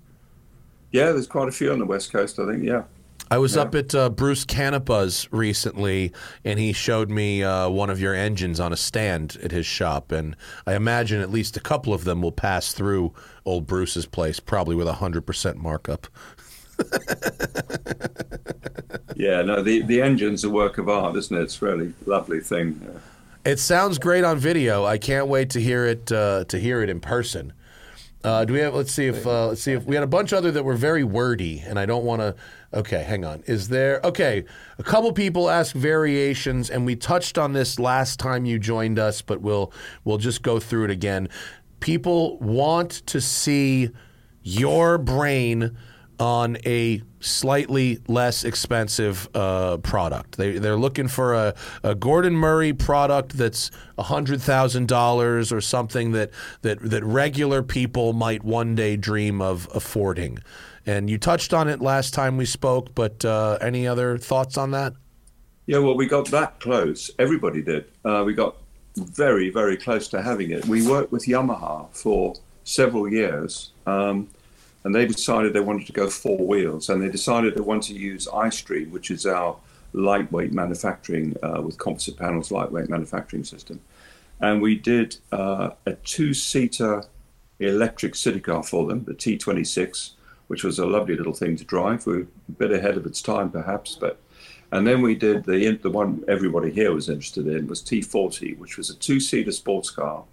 Yeah, 0.91 1.13
there's 1.13 1.27
quite 1.27 1.49
a 1.49 1.53
few 1.53 1.73
on 1.73 1.79
the 1.79 1.87
West 1.87 2.13
Coast. 2.13 2.39
I 2.39 2.47
think. 2.47 2.65
Yeah. 2.65 2.83
I 3.33 3.39
was 3.39 3.57
up 3.57 3.75
at 3.75 3.95
uh, 3.95 4.11
Bruce 4.11 4.45
Canepa's 4.45 5.27
recently, 5.33 6.13
and 6.45 6.59
he 6.59 6.75
showed 6.75 7.09
me 7.09 7.43
uh, 7.43 7.71
one 7.71 7.89
of 7.89 7.99
your 7.99 8.15
engines 8.15 8.61
on 8.61 8.75
a 8.75 8.77
stand 8.77 9.39
at 9.43 9.53
his 9.53 9.65
shop, 9.65 10.13
and 10.13 10.37
I 10.67 10.75
imagine 10.75 11.23
at 11.23 11.31
least 11.31 11.57
a 11.57 11.61
couple 11.61 11.95
of 11.95 12.05
them 12.05 12.21
will 12.21 12.31
pass 12.33 12.75
through 12.75 13.15
old 13.47 13.67
Bruce's 13.67 14.05
place, 14.05 14.39
probably 14.39 14.77
with 14.77 14.87
a 14.87 14.93
hundred 14.93 15.23
percent 15.25 15.57
markup. 15.57 16.09
Yeah. 19.17 19.41
No, 19.41 19.63
the 19.63 19.81
the 19.81 20.03
engine's 20.03 20.45
a 20.45 20.51
work 20.51 20.77
of 20.77 20.91
art, 20.91 21.17
isn't 21.17 21.35
it? 21.35 21.41
It's 21.41 21.63
a 21.63 21.65
really 21.65 21.95
lovely 22.05 22.41
thing. 22.41 22.81
Yeah. 22.85 23.53
It 23.53 23.59
sounds 23.59 23.99
great 23.99 24.25
on 24.25 24.37
video. 24.37 24.85
I 24.85 24.99
can't 24.99 25.27
wait 25.27 25.49
to 25.51 25.61
hear 25.61 25.87
it 25.87 26.13
uh, 26.13 26.45
to 26.49 26.59
hear 26.59 26.83
it 26.83 26.91
in 26.91 27.01
person. 27.01 27.55
Uh, 28.25 28.45
do 28.45 28.53
we 28.53 28.61
have? 28.61 28.73
Let's 28.75 28.93
see 28.93 29.07
if 29.07 29.27
uh, 29.27 29.49
let's 29.49 29.63
see 29.63 29.73
if 29.73 29.85
we 29.85 29.97
had 29.97 30.05
a 30.05 30.09
bunch 30.09 30.33
other 30.33 30.53
that 30.53 30.65
were 30.65 30.77
very 30.77 31.03
wordy, 31.03 31.61
and 31.61 31.79
I 31.79 31.87
don't 31.87 32.05
want 32.05 32.21
to. 32.23 32.37
Okay, 32.73 33.03
hang 33.03 33.25
on. 33.25 33.43
Is 33.47 33.69
there? 33.69 34.01
Okay, 34.05 34.45
a 34.79 34.83
couple 34.83 35.13
people 35.13 35.51
ask 35.51 35.75
variations, 35.75 36.71
and 36.71 36.87
we 36.87 36.95
touched 36.95 37.37
on 37.37 37.53
this 37.53 37.81
last 37.81 38.21
time 38.21 38.45
you 38.45 38.61
joined 38.61 38.99
us, 38.99 39.23
but 39.23 39.41
we'll 39.41 39.73
we'll 40.05 40.19
just 40.19 40.43
go 40.43 40.61
through 40.61 40.85
it 40.85 40.91
again. 40.91 41.29
People 41.81 42.39
want 42.39 42.91
to 43.07 43.21
see 43.21 43.91
your 44.43 44.99
brain 44.99 45.77
on 46.19 46.57
a 46.67 47.03
slightly 47.21 47.99
less 48.09 48.45
expensive 48.45 49.29
uh, 49.35 49.79
product. 49.79 50.37
They, 50.37 50.59
they're 50.59 50.77
looking 50.77 51.09
for 51.09 51.35
a, 51.35 51.55
a 51.83 51.95
Gordon 51.95 52.35
Murray 52.35 52.73
product 52.73 53.37
that's 53.37 53.71
$100,000 53.99 55.53
or 55.53 55.61
something 55.61 56.13
that, 56.13 56.31
that, 56.63 56.81
that 56.81 57.05
regular 57.05 57.63
people 57.63 58.13
might 58.13 58.45
one 58.45 58.75
day 58.75 58.97
dream 58.97 59.41
of 59.41 59.69
affording. 59.75 60.39
And 60.85 61.09
you 61.09 61.19
touched 61.19 61.55
on 61.55 61.69
it 61.69 61.81
last 61.81 62.13
time 62.13 62.37
we 62.37 62.45
spoke, 62.45 62.95
but 62.95 63.25
uh, 63.25 63.59
any 63.61 63.87
other 63.87 64.19
thoughts 64.19 64.57
on 64.57 64.73
that? 64.73 64.95
Yeah, 65.67 65.79
well, 65.79 65.97
we 65.97 66.07
got 66.07 66.29
that 66.33 66.59
close. 66.59 67.11
Everybody 67.19 67.63
did. 67.63 67.85
Uh, 68.05 68.25
we 68.27 68.35
got 68.35 68.57
very, 68.97 69.51
very 69.51 69.77
close 69.77 70.09
to 70.09 70.23
having 70.23 70.51
it. 70.51 70.67
We 70.67 70.87
worked 70.87 71.13
with 71.13 71.27
Yamaha 71.27 71.89
for 71.95 72.35
several 72.65 73.09
years, 73.09 73.71
um, 73.87 74.29
and 74.85 74.95
they 74.95 75.07
decided 75.07 75.53
they 75.53 75.61
wanted 75.61 75.87
to 75.87 75.93
go 75.93 76.09
four 76.09 76.39
wheels, 76.39 76.89
and 76.89 77.03
they 77.03 77.09
decided 77.09 77.55
they 77.55 77.61
wanted 77.61 77.95
to 77.95 78.01
use 78.01 78.27
iStream, 78.27 78.91
which 78.91 79.11
is 79.11 79.27
our 79.27 79.57
lightweight 79.93 80.53
manufacturing 80.53 81.37
uh, 81.43 81.61
with 81.63 81.79
composite 81.79 82.17
panels, 82.17 82.51
lightweight 82.51 82.89
manufacturing 82.89 83.45
system. 83.45 83.81
And 84.41 84.61
we 84.61 84.75
did 84.75 85.17
uh, 85.31 85.71
a 85.87 85.93
two-seater 85.93 87.05
electric 87.61 88.15
city 88.15 88.41
car 88.41 88.63
for 88.63 88.87
them, 88.87 89.05
the 89.05 89.15
T26, 89.15 90.13
which 90.49 90.65
was 90.65 90.79
a 90.79 90.87
lovely 90.87 91.17
little 91.17 91.33
thing 91.33 91.57
to 91.57 91.65
drive. 91.65 92.07
We 92.07 92.13
were 92.15 92.27
a 92.49 92.53
bit 92.53 92.73
ahead 92.73 92.97
of 92.97 93.07
its 93.07 93.23
time, 93.23 93.51
perhaps, 93.51 93.95
but 93.95 94.19
and 94.73 94.87
then 94.87 95.03
we 95.03 95.15
did 95.15 95.45
the 95.45 95.79
the 95.83 95.91
one 95.91 96.25
everybody 96.27 96.71
here 96.71 96.93
was 96.93 97.09
interested 97.09 97.47
in 97.47 97.67
was 97.67 97.83
T40, 97.83 98.59
which 98.59 98.77
was 98.79 98.91
a 98.91 98.97
two-seater 98.97 99.53
sports 99.53 99.91
car, 99.91 100.25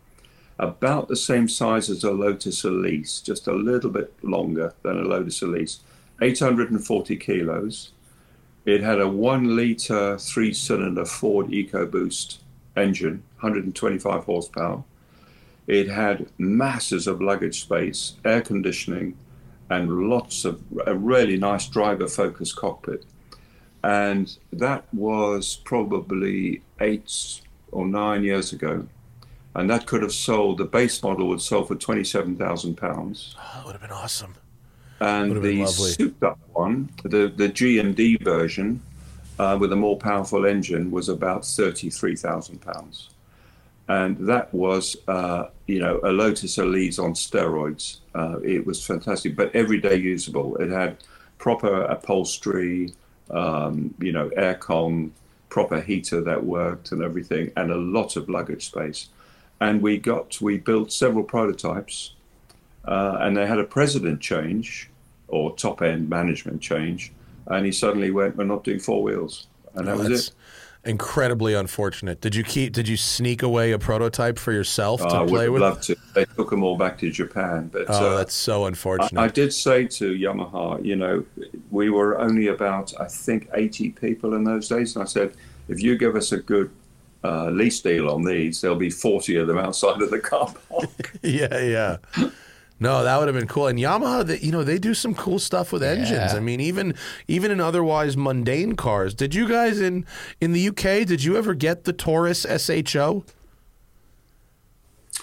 about 0.59 1.07
the 1.07 1.15
same 1.15 1.47
size 1.47 1.89
as 1.89 2.03
a 2.03 2.11
Lotus 2.11 2.63
Elise, 2.63 3.21
just 3.21 3.47
a 3.47 3.53
little 3.53 3.89
bit 3.89 4.13
longer 4.23 4.73
than 4.83 4.99
a 4.99 5.03
Lotus 5.03 5.41
Elise, 5.41 5.79
840 6.21 7.15
kilos. 7.17 7.91
It 8.65 8.81
had 8.81 8.99
a 8.99 9.07
one-liter 9.07 10.17
three-cylinder 10.19 11.05
Ford 11.05 11.47
EcoBoost 11.47 12.39
engine, 12.75 13.23
125 13.39 14.25
horsepower. 14.25 14.83
It 15.65 15.87
had 15.87 16.27
masses 16.37 17.07
of 17.07 17.21
luggage 17.21 17.61
space, 17.61 18.15
air 18.25 18.41
conditioning, 18.41 19.17
and 19.69 20.09
lots 20.09 20.45
of 20.45 20.61
a 20.85 20.95
really 20.95 21.37
nice 21.37 21.67
driver-focused 21.67 22.55
cockpit 22.55 23.05
and 23.83 24.37
that 24.51 24.85
was 24.93 25.55
probably 25.63 26.61
eight 26.81 27.41
or 27.71 27.85
nine 27.85 28.23
years 28.23 28.51
ago. 28.51 28.87
And 29.55 29.69
that 29.69 29.87
could 29.87 30.01
have 30.03 30.13
sold, 30.13 30.59
the 30.59 30.65
base 30.65 31.01
model 31.01 31.27
would 31.29 31.41
sell 31.41 31.63
for 31.63 31.75
£27,000. 31.75 33.35
Oh, 33.37 33.55
that 33.55 33.65
would 33.65 33.71
have 33.73 33.81
been 33.81 33.91
awesome. 33.91 34.35
And 34.99 35.33
been 35.41 35.59
the 35.59 35.67
souped 35.67 36.23
up 36.23 36.39
one, 36.53 36.89
the, 37.03 37.31
the 37.35 37.47
G&D 37.47 38.17
version 38.17 38.81
uh, 39.39 39.57
with 39.59 39.71
a 39.71 39.75
more 39.75 39.97
powerful 39.97 40.45
engine 40.45 40.91
was 40.91 41.09
about 41.09 41.43
£33,000. 41.43 43.07
And 43.87 44.17
that 44.27 44.53
was, 44.53 44.97
uh, 45.07 45.45
you 45.65 45.79
know, 45.79 45.99
a 46.03 46.11
Lotus 46.11 46.57
Elise 46.59 46.99
on 46.99 47.13
steroids. 47.13 47.97
Uh, 48.13 48.39
it 48.43 48.65
was 48.65 48.85
fantastic, 48.85 49.35
but 49.35 49.55
everyday 49.55 49.95
usable. 49.95 50.57
It 50.57 50.69
had 50.69 50.97
proper 51.39 51.83
upholstery, 51.83 52.93
um, 53.31 53.95
you 53.99 54.11
know, 54.11 54.29
aircon, 54.37 55.09
proper 55.49 55.81
heater 55.81 56.21
that 56.21 56.43
worked 56.43 56.91
and 56.91 57.01
everything, 57.01 57.51
and 57.57 57.71
a 57.71 57.77
lot 57.77 58.15
of 58.15 58.29
luggage 58.29 58.67
space. 58.67 59.09
And 59.61 59.81
we 59.81 59.97
got, 59.97 60.39
we 60.41 60.57
built 60.57 60.91
several 60.91 61.23
prototypes, 61.23 62.13
uh, 62.85 63.17
and 63.21 63.35
they 63.35 63.45
had 63.45 63.59
a 63.59 63.65
president 63.65 64.21
change 64.21 64.89
or 65.27 65.55
top 65.55 65.81
end 65.81 66.09
management 66.09 66.61
change, 66.61 67.11
and 67.47 67.65
he 67.65 67.71
suddenly 67.71 68.09
went, 68.11 68.37
"We're 68.37 68.45
not 68.45 68.63
doing 68.63 68.79
four 68.79 69.03
wheels," 69.03 69.47
and 69.75 69.87
that 69.87 69.97
was 69.97 70.29
it. 70.29 70.35
incredibly 70.85 71.53
unfortunate. 71.55 72.21
Did 72.21 72.35
you 72.35 72.43
keep? 72.43 72.71
Did 72.73 72.87
you 72.87 72.95
sneak 72.97 73.43
away 73.43 73.73
a 73.73 73.79
prototype 73.79 74.39
for 74.39 74.53
yourself 74.53 75.01
to 75.01 75.07
play 75.07 75.19
with? 75.19 75.19
I 75.19 75.21
would 75.23 75.29
play 75.29 75.43
have 75.43 75.53
with? 75.53 75.61
loved 75.61 75.83
to. 75.83 75.95
They 76.15 76.25
took 76.25 76.49
them 76.51 76.63
all 76.63 76.77
back 76.77 76.97
to 76.99 77.11
Japan, 77.11 77.69
but 77.71 77.85
Oh, 77.89 77.93
uh, 78.13 78.17
that's 78.17 78.33
so 78.33 78.65
unfortunate. 78.65 79.19
I, 79.19 79.25
I 79.25 79.27
did 79.27 79.53
say 79.53 79.85
to 79.87 80.13
Yamaha, 80.13 80.83
you 80.83 80.95
know, 80.95 81.25
we 81.69 81.89
were 81.89 82.17
only 82.17 82.47
about, 82.47 82.93
I 82.99 83.07
think, 83.07 83.49
80 83.53 83.91
people 83.91 84.33
in 84.35 84.45
those 84.45 84.69
days. 84.69 84.95
And 84.95 85.03
I 85.03 85.05
said, 85.05 85.33
if 85.67 85.83
you 85.83 85.97
give 85.97 86.15
us 86.15 86.31
a 86.31 86.37
good 86.37 86.71
uh, 87.23 87.49
lease 87.49 87.81
deal 87.81 88.09
on 88.09 88.23
these, 88.23 88.61
there'll 88.61 88.77
be 88.77 88.89
40 88.89 89.35
of 89.37 89.47
them 89.47 89.57
outside 89.57 90.01
of 90.01 90.09
the 90.09 90.19
car 90.19 90.53
park. 90.69 91.17
yeah, 91.21 91.59
yeah. 91.59 91.97
No, 92.81 93.03
that 93.03 93.17
would 93.19 93.27
have 93.27 93.35
been 93.35 93.47
cool. 93.47 93.67
And 93.67 93.77
Yamaha, 93.77 94.25
that 94.27 94.41
you 94.41 94.53
know, 94.53 94.63
they 94.63 94.77
do 94.77 94.93
some 94.93 95.13
cool 95.13 95.37
stuff 95.37 95.73
with 95.73 95.83
engines. 95.83 96.11
Yeah. 96.31 96.35
I 96.35 96.39
mean, 96.39 96.61
even 96.61 96.95
even 97.27 97.51
in 97.51 97.59
otherwise 97.59 98.15
mundane 98.15 98.77
cars. 98.77 99.13
Did 99.13 99.35
you 99.35 99.49
guys 99.49 99.81
in 99.81 100.05
in 100.39 100.53
the 100.53 100.69
UK? 100.69 101.05
Did 101.05 101.23
you 101.25 101.35
ever 101.35 101.53
get 101.53 101.83
the 101.83 101.91
Taurus 101.91 102.45
SHO? 102.45 103.25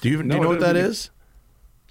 Do 0.02 0.10
you, 0.10 0.16
do 0.23 0.23
you 0.23 0.23
know 0.24 0.39
what 0.40 0.44
don't 0.44 0.60
that 0.60 0.74
think 0.74 0.85
it- 0.86 0.90
is? 0.90 1.10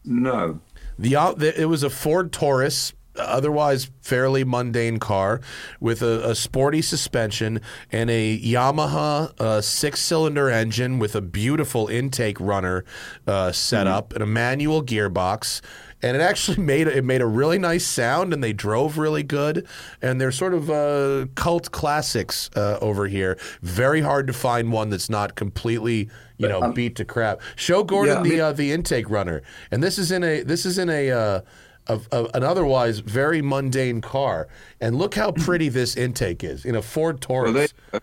no. 0.04 0.60
The, 0.98 1.16
uh, 1.16 1.34
the 1.34 1.60
it 1.60 1.66
was 1.66 1.84
a 1.84 1.90
Ford 1.90 2.32
Taurus, 2.32 2.94
otherwise 3.18 3.90
fairly 4.02 4.44
mundane 4.44 5.00
car, 5.00 5.42
with 5.80 6.02
a, 6.02 6.30
a 6.30 6.36
sporty 6.36 6.82
suspension 6.82 7.62
and 7.92 8.10
a 8.10 8.40
Yamaha 8.40 9.40
uh, 9.40 9.62
six-cylinder 9.62 10.50
engine 10.50 11.00
with 11.00 11.16
a 11.16 11.22
beautiful 11.22 11.88
intake 11.88 12.40
runner 12.40 12.84
uh, 13.28 13.52
set 13.52 13.88
up 13.88 14.14
and 14.14 14.22
a 14.24 14.28
manual 14.28 14.84
gearbox. 14.84 15.62
And 16.02 16.16
it 16.16 16.22
actually 16.22 16.58
made 16.62 16.88
it 16.88 17.04
made 17.04 17.22
a 17.22 17.26
really 17.26 17.58
nice 17.58 17.86
sound, 17.86 18.34
and 18.34 18.44
they 18.44 18.54
drove 18.54 18.98
really 18.98 19.24
good. 19.24 19.66
And 20.02 20.20
they're 20.22 20.32
sort 20.32 20.54
of 20.54 20.70
uh, 20.70 21.28
cult 21.36 21.72
classics 21.72 22.50
uh, 22.56 22.78
over 22.82 23.08
here. 23.08 23.40
Very 23.62 24.02
hard 24.02 24.28
to 24.28 24.34
find 24.34 24.72
one 24.72 24.90
that's 24.90 25.10
not 25.10 25.36
completely, 25.36 26.10
you 26.38 26.48
know, 26.48 26.72
beat 26.74 26.96
to 26.98 27.06
crap. 27.06 27.42
Show 27.56 27.84
Gordon 27.84 28.16
Yeah, 28.16 28.20
I 28.20 28.24
the 28.24 28.30
mean- 28.30 28.40
uh, 28.42 28.52
the 28.52 28.72
intake 28.72 29.10
runner, 29.10 29.42
and 29.72 29.82
this 29.82 29.98
is 29.98 30.12
in 30.12 30.24
a 30.24 30.44
this 30.44 30.66
is 30.66 30.78
in 30.78 30.90
a, 30.90 31.10
uh, 31.12 31.42
of 31.88 32.08
of 32.12 32.30
an 32.34 32.44
otherwise 32.44 33.00
very 33.00 33.42
mundane 33.42 34.02
car, 34.02 34.48
and 34.82 34.98
look 34.98 35.16
how 35.16 35.32
mm-hmm. 35.32 35.44
pretty 35.44 35.70
this 35.70 35.96
intake 35.96 36.44
is 36.44 36.66
in 36.66 36.76
a 36.76 36.82
Ford 36.82 37.22
Taurus. 37.22 37.54
Well, 37.54 37.68
they, 37.92 37.98
uh, 37.98 38.00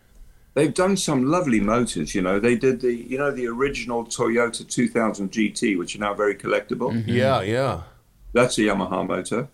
they've 0.54 0.74
done 0.74 0.96
some 0.96 1.26
lovely 1.26 1.60
motors, 1.60 2.14
you 2.14 2.22
know. 2.22 2.38
They 2.38 2.56
did 2.56 2.80
the, 2.80 2.94
you 2.94 3.18
know, 3.18 3.30
the 3.30 3.46
original 3.46 4.04
Toyota 4.04 4.68
2000 4.68 5.30
GT, 5.30 5.78
which 5.78 5.96
are 5.96 6.00
now 6.00 6.14
very 6.14 6.34
collectible. 6.34 6.92
Mm-hmm. 6.92 7.10
yeah, 7.10 7.40
yeah. 7.42 7.82
That's 8.32 8.56
a 8.58 8.62
Yamaha 8.62 9.06
motor. 9.06 9.48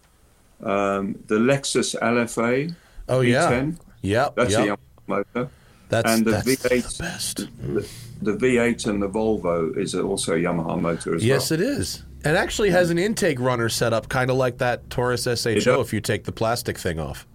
Um, 0.63 1.19
the 1.27 1.37
Lexus 1.37 1.99
LFA 2.01 2.75
Oh 3.09 3.21
yeah, 3.21 3.51
V10, 3.51 3.79
yep, 4.03 4.37
that's 4.37 4.53
yep. 4.53 4.61
a 4.61 4.67
Yamaha 4.67 4.79
motor. 5.07 5.51
That's 5.89 6.11
and 6.11 6.25
the 6.27 6.31
that's 6.33 6.47
V8 6.47 6.97
the 6.97 7.03
best. 7.03 7.37
The, 7.37 7.89
the 8.21 8.33
V8 8.33 8.87
and 8.87 9.03
the 9.03 9.09
Volvo 9.09 9.77
is 9.77 9.95
also 9.95 10.35
a 10.35 10.39
Yamaha 10.39 10.79
motor 10.79 11.15
as 11.15 11.25
Yes, 11.25 11.51
well. 11.51 11.61
Yes, 11.61 11.69
it 11.69 11.79
is. 11.79 12.03
It 12.25 12.35
actually 12.35 12.71
has 12.71 12.91
an 12.91 12.99
intake 12.99 13.39
runner 13.41 13.69
set 13.69 13.93
up, 13.93 14.09
kind 14.09 14.31
of 14.31 14.37
like 14.37 14.59
that 14.59 14.91
Taurus 14.91 15.25
SHO. 15.25 15.81
If 15.81 15.93
you 15.93 16.01
take 16.01 16.25
the 16.25 16.33
plastic 16.33 16.77
thing 16.79 16.99
off, 16.99 17.27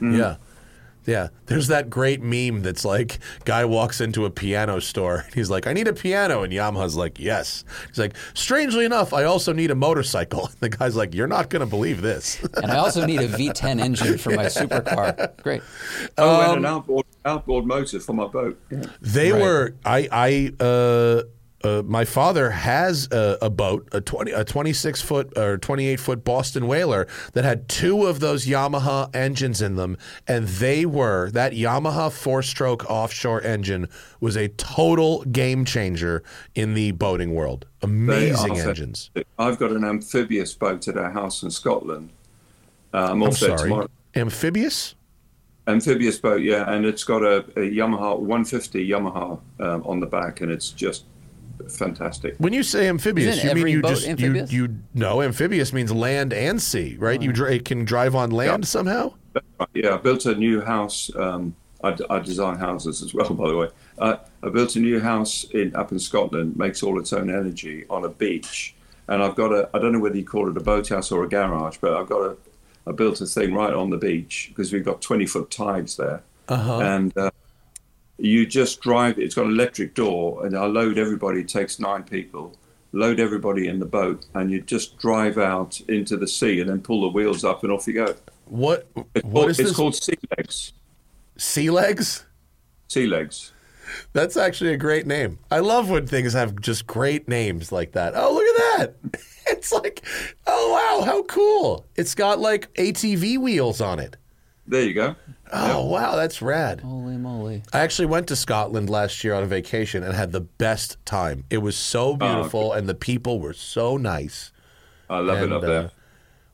yeah, 0.00 0.36
yeah. 1.04 1.28
There's 1.46 1.66
that 1.68 1.90
great 1.90 2.22
meme 2.22 2.62
that's 2.62 2.84
like, 2.84 3.18
guy 3.44 3.64
walks 3.64 4.00
into 4.00 4.24
a 4.24 4.30
piano 4.30 4.80
store. 4.80 5.16
and 5.26 5.34
He's 5.34 5.50
like, 5.50 5.66
I 5.66 5.72
need 5.72 5.88
a 5.88 5.92
piano, 5.92 6.42
and 6.42 6.52
Yamaha's 6.52 6.96
like, 6.96 7.18
yes. 7.18 7.64
He's 7.88 7.98
like, 7.98 8.14
strangely 8.34 8.84
enough, 8.84 9.12
I 9.12 9.24
also 9.24 9.52
need 9.52 9.70
a 9.70 9.74
motorcycle. 9.74 10.48
The 10.60 10.68
guy's 10.70 10.96
like, 10.96 11.12
you're 11.14 11.26
not 11.26 11.50
gonna 11.50 11.66
believe 11.66 12.00
this. 12.00 12.40
And 12.62 12.70
I 12.70 12.76
also 12.78 13.04
need 13.04 13.20
a 13.20 13.28
V10 13.28 13.80
engine 13.80 14.16
for 14.18 14.30
my 14.30 14.46
supercar. 14.46 15.36
Great. 15.42 15.62
Oh, 16.18 16.40
Um, 16.40 16.50
and 16.50 16.58
an 16.58 16.66
outboard 16.66 17.06
outboard 17.24 17.66
motor 17.66 17.98
for 18.00 18.12
my 18.12 18.26
boat. 18.26 18.60
Yeah. 18.70 18.82
They 19.00 19.32
Right. 19.32 19.42
were. 19.42 19.74
I. 19.84 20.08
I. 20.12 20.62
Uh, 20.64 21.22
uh, 21.64 21.82
my 21.86 22.04
father 22.04 22.50
has 22.50 23.08
a, 23.10 23.38
a 23.40 23.50
boat, 23.50 23.88
a 23.92 24.00
twenty, 24.00 24.32
a 24.32 24.44
twenty-six 24.44 25.00
foot 25.00 25.32
or 25.36 25.56
twenty-eight 25.56 25.98
foot 25.98 26.22
Boston 26.22 26.66
whaler 26.66 27.08
that 27.32 27.44
had 27.44 27.68
two 27.68 28.04
of 28.04 28.20
those 28.20 28.46
Yamaha 28.46 29.14
engines 29.16 29.62
in 29.62 29.76
them, 29.76 29.96
and 30.28 30.46
they 30.46 30.84
were 30.84 31.30
that 31.30 31.52
Yamaha 31.52 32.12
four-stroke 32.12 32.88
offshore 32.90 33.40
engine 33.42 33.88
was 34.20 34.36
a 34.36 34.48
total 34.48 35.24
game 35.24 35.64
changer 35.64 36.22
in 36.54 36.74
the 36.74 36.92
boating 36.92 37.34
world. 37.34 37.66
Amazing 37.82 38.58
engines. 38.58 39.10
I've 39.38 39.58
got 39.58 39.70
an 39.72 39.84
amphibious 39.84 40.54
boat 40.54 40.86
at 40.86 40.98
our 40.98 41.10
house 41.10 41.42
in 41.42 41.50
Scotland. 41.50 42.10
Uh, 42.92 43.08
I'm 43.10 43.22
I'm 43.22 43.32
sorry, 43.32 43.56
tomorrow. 43.56 43.88
amphibious. 44.14 44.94
Amphibious 45.66 46.18
boat, 46.18 46.42
yeah, 46.42 46.70
and 46.70 46.84
it's 46.84 47.04
got 47.04 47.22
a, 47.22 47.38
a 47.56 47.70
Yamaha 47.70 48.18
150 48.18 48.86
Yamaha 48.86 49.40
um, 49.60 49.82
on 49.86 49.98
the 49.98 50.06
back, 50.06 50.42
and 50.42 50.52
it's 50.52 50.68
just 50.68 51.04
fantastic. 51.70 52.34
When 52.38 52.52
you 52.52 52.62
say 52.62 52.88
amphibious, 52.88 53.36
Isn't 53.38 53.56
you 53.58 53.64
mean 53.64 53.72
you 53.74 53.82
just 53.82 54.06
amphibious? 54.08 54.52
you 54.52 54.62
you 54.64 54.76
no 54.94 55.22
amphibious 55.22 55.72
means 55.72 55.92
land 55.92 56.32
and 56.32 56.60
sea, 56.60 56.96
right? 56.98 57.20
You 57.20 57.32
dri- 57.32 57.56
it 57.56 57.64
can 57.64 57.84
drive 57.84 58.14
on 58.14 58.30
land 58.30 58.64
Yeah. 58.64 58.66
somehow. 58.68 59.14
Yeah, 59.74 59.94
I 59.94 59.96
built 59.98 60.26
a 60.26 60.34
new 60.34 60.60
house. 60.60 61.10
Um, 61.16 61.54
I, 61.82 61.90
d- 61.92 62.04
I 62.08 62.18
design 62.20 62.56
houses 62.56 63.02
as 63.02 63.12
well, 63.12 63.28
by 63.34 63.48
the 63.48 63.56
way. 63.56 63.68
Uh, 63.98 64.16
I 64.42 64.48
built 64.48 64.74
a 64.76 64.80
new 64.80 65.00
house 65.00 65.44
in 65.52 65.74
up 65.76 65.92
in 65.92 65.98
Scotland, 65.98 66.56
makes 66.56 66.82
all 66.82 66.98
its 66.98 67.12
own 67.12 67.28
energy 67.30 67.84
on 67.90 68.04
a 68.04 68.08
beach, 68.08 68.74
and 69.08 69.22
I've 69.22 69.34
got 69.34 69.52
a. 69.52 69.68
I 69.74 69.78
don't 69.80 69.92
know 69.92 69.98
whether 69.98 70.16
you 70.16 70.24
call 70.24 70.48
it 70.48 70.56
a 70.56 70.60
boathouse 70.60 71.10
or 71.12 71.24
a 71.24 71.28
garage, 71.28 71.76
but 71.80 71.92
I've 71.94 72.08
got 72.08 72.20
a. 72.22 72.36
I 72.86 72.92
built 72.92 73.20
a 73.20 73.26
thing 73.26 73.54
right 73.54 73.72
on 73.72 73.90
the 73.90 73.96
beach 73.96 74.50
because 74.50 74.72
we've 74.72 74.84
got 74.84 75.00
20 75.02 75.24
foot 75.26 75.50
tides 75.50 75.96
there, 75.96 76.22
Uh-huh. 76.48 76.80
and 76.80 77.16
uh, 77.18 77.30
you 78.18 78.46
just 78.46 78.80
drive. 78.80 79.18
It's 79.18 79.34
got 79.34 79.46
an 79.46 79.52
electric 79.52 79.94
door, 79.94 80.46
and 80.46 80.56
I 80.56 80.66
load 80.66 80.98
everybody. 80.98 81.40
It 81.40 81.48
takes 81.48 81.78
nine 81.80 82.02
people. 82.04 82.56
Load 82.92 83.18
everybody 83.18 83.66
in 83.66 83.80
the 83.80 83.86
boat, 83.86 84.24
and 84.34 84.50
you 84.50 84.60
just 84.60 84.98
drive 84.98 85.36
out 85.36 85.80
into 85.88 86.16
the 86.16 86.28
sea, 86.28 86.60
and 86.60 86.70
then 86.70 86.80
pull 86.80 87.02
the 87.02 87.08
wheels 87.08 87.44
up, 87.44 87.62
and 87.64 87.72
off 87.72 87.86
you 87.88 87.94
go. 87.94 88.14
What 88.46 88.86
It's, 89.14 89.24
what 89.24 89.32
called, 89.40 89.50
is 89.50 89.58
it's 89.60 89.68
this? 89.70 89.76
called 89.76 89.94
sea 89.96 90.18
legs. 90.36 90.72
sea 91.36 91.70
legs? 91.70 92.24
Sea 92.88 93.06
legs. 93.06 93.52
That's 94.12 94.36
actually 94.36 94.72
a 94.72 94.76
great 94.76 95.06
name. 95.06 95.38
I 95.50 95.58
love 95.58 95.90
when 95.90 96.06
things 96.06 96.32
have 96.32 96.60
just 96.60 96.86
great 96.86 97.28
names 97.28 97.70
like 97.72 97.92
that. 97.92 98.14
Oh, 98.16 98.32
look 98.32 98.44
at 98.44 98.78
that. 99.12 99.20
It's 99.46 99.70
like, 99.72 100.02
oh 100.46 100.72
wow, 100.72 101.04
how 101.04 101.22
cool. 101.24 101.84
It's 101.96 102.14
got 102.14 102.38
like 102.40 102.72
ATV 102.74 103.36
wheels 103.38 103.82
on 103.82 103.98
it. 103.98 104.16
There 104.66 104.82
you 104.82 104.94
go. 104.94 105.16
Oh 105.56 105.84
wow, 105.86 106.16
that's 106.16 106.42
rad. 106.42 106.80
Holy 106.80 107.16
moly. 107.16 107.62
I 107.72 107.80
actually 107.80 108.06
went 108.06 108.26
to 108.28 108.36
Scotland 108.36 108.90
last 108.90 109.22
year 109.22 109.34
on 109.34 109.44
a 109.44 109.46
vacation 109.46 110.02
and 110.02 110.12
had 110.12 110.32
the 110.32 110.40
best 110.40 110.96
time. 111.06 111.44
It 111.48 111.58
was 111.58 111.76
so 111.76 112.16
beautiful 112.16 112.72
and 112.72 112.88
the 112.88 112.94
people 112.94 113.38
were 113.38 113.52
so 113.52 113.96
nice. 113.96 114.52
I 115.08 115.18
love 115.20 115.38
And, 115.38 115.52
it 115.52 115.56
up 115.56 115.62
uh, 115.62 115.66
there. 115.66 115.90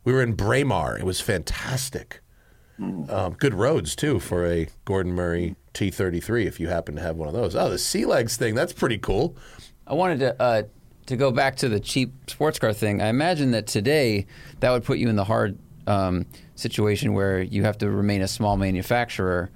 We 0.04 0.12
were 0.12 0.22
in 0.22 0.34
Braemar. 0.34 0.98
It 0.98 1.04
was 1.04 1.20
fantastic. 1.20 2.20
Um, 2.78 3.34
good 3.38 3.52
roads 3.52 3.94
too 3.94 4.18
for 4.20 4.46
a 4.46 4.66
Gordon 4.86 5.12
Murray 5.12 5.54
T33 5.74 6.46
if 6.46 6.58
you 6.58 6.68
happen 6.68 6.94
to 6.96 7.02
have 7.02 7.16
one 7.16 7.28
of 7.28 7.34
those. 7.34 7.54
Oh, 7.54 7.68
the 7.68 7.78
sea 7.78 8.06
legs 8.06 8.36
thing, 8.38 8.54
that's 8.54 8.72
pretty 8.72 8.96
cool. 8.96 9.36
I 9.86 9.92
wanted 9.94 10.20
to 10.20 10.42
uh, 10.42 10.62
to 11.06 11.16
go 11.16 11.30
back 11.30 11.56
to 11.56 11.68
the 11.68 11.80
cheap 11.80 12.12
sports 12.30 12.58
car 12.58 12.72
thing. 12.72 13.02
I 13.02 13.08
imagine 13.08 13.50
that 13.50 13.66
today 13.66 14.26
that 14.60 14.70
would 14.70 14.84
put 14.84 14.96
you 14.98 15.08
in 15.10 15.16
the 15.16 15.24
hard 15.24 15.58
um, 15.86 16.26
situation 16.54 17.12
where 17.14 17.40
you 17.40 17.62
have 17.64 17.78
to 17.78 17.90
remain 17.90 18.22
a 18.22 18.28
small 18.28 18.56
manufacturer 18.56 19.50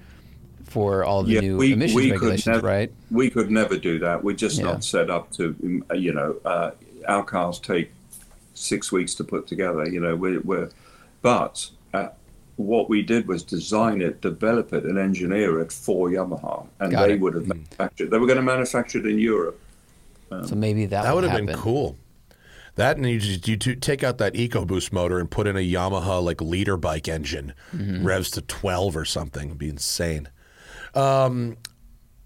for 0.64 1.04
all 1.04 1.22
the 1.22 1.40
new 1.40 1.60
emissions 1.60 1.94
could 2.02 2.10
regulations, 2.10 2.46
never, 2.46 2.66
right? 2.66 2.92
We 3.10 3.30
could 3.30 3.50
never 3.50 3.76
do 3.76 3.98
that. 4.00 4.24
We're 4.24 4.34
just 4.34 4.58
Yeah. 4.58 4.64
not 4.64 4.84
set 4.84 5.10
up 5.10 5.30
to, 5.32 5.54
um, 5.62 5.84
you 5.94 6.12
know, 6.12 6.36
uh, 6.44 6.70
our 7.06 7.22
cars 7.22 7.58
take 7.60 7.92
six 8.54 8.90
weeks 8.90 9.14
to 9.16 9.24
put 9.24 9.46
together. 9.46 9.86
You 9.88 10.00
know, 10.00 10.16
we're, 10.16 10.40
we're 10.40 10.70
but 11.22 11.70
uh, 11.92 12.08
what 12.56 12.88
we 12.88 13.02
did 13.02 13.28
was 13.28 13.42
design 13.42 14.00
it, 14.00 14.20
develop 14.20 14.72
it, 14.72 14.84
and 14.84 14.98
engineer 14.98 15.60
it 15.60 15.70
for 15.72 16.08
Yamaha, 16.08 16.66
and 16.80 16.92
Got 16.92 17.06
they 17.08 17.14
it. 17.14 17.20
would 17.20 17.34
have 17.34 17.46
manufactured. 17.46 18.10
They 18.10 18.18
were 18.18 18.26
going 18.26 18.36
to 18.36 18.42
manufacture 18.42 18.98
it 18.98 19.06
in 19.06 19.18
Europe. 19.18 19.60
So 20.46 20.56
maybe 20.56 20.86
that, 20.86 21.04
That 21.04 21.14
would 21.14 21.22
would 21.22 21.30
have 21.30 21.46
been 21.46 21.56
cool. 21.56 21.96
That 22.76 22.96
and 22.96 23.06
you 23.08 23.20
just 23.20 23.46
you 23.46 23.56
take 23.56 24.02
out 24.02 24.18
that 24.18 24.34
EcoBoost 24.34 24.92
motor 24.92 25.18
and 25.20 25.30
put 25.30 25.46
in 25.46 25.56
a 25.56 25.60
Yamaha 25.60 26.22
like 26.22 26.40
liter 26.40 26.76
bike 26.76 27.06
engine, 27.08 27.54
Mm-hmm. 27.74 28.04
revs 28.06 28.30
to 28.32 28.40
twelve 28.42 28.96
or 28.96 29.04
something. 29.04 29.46
It'd 29.48 29.58
be 29.58 29.68
insane. 29.68 30.28
Um, 30.94 31.56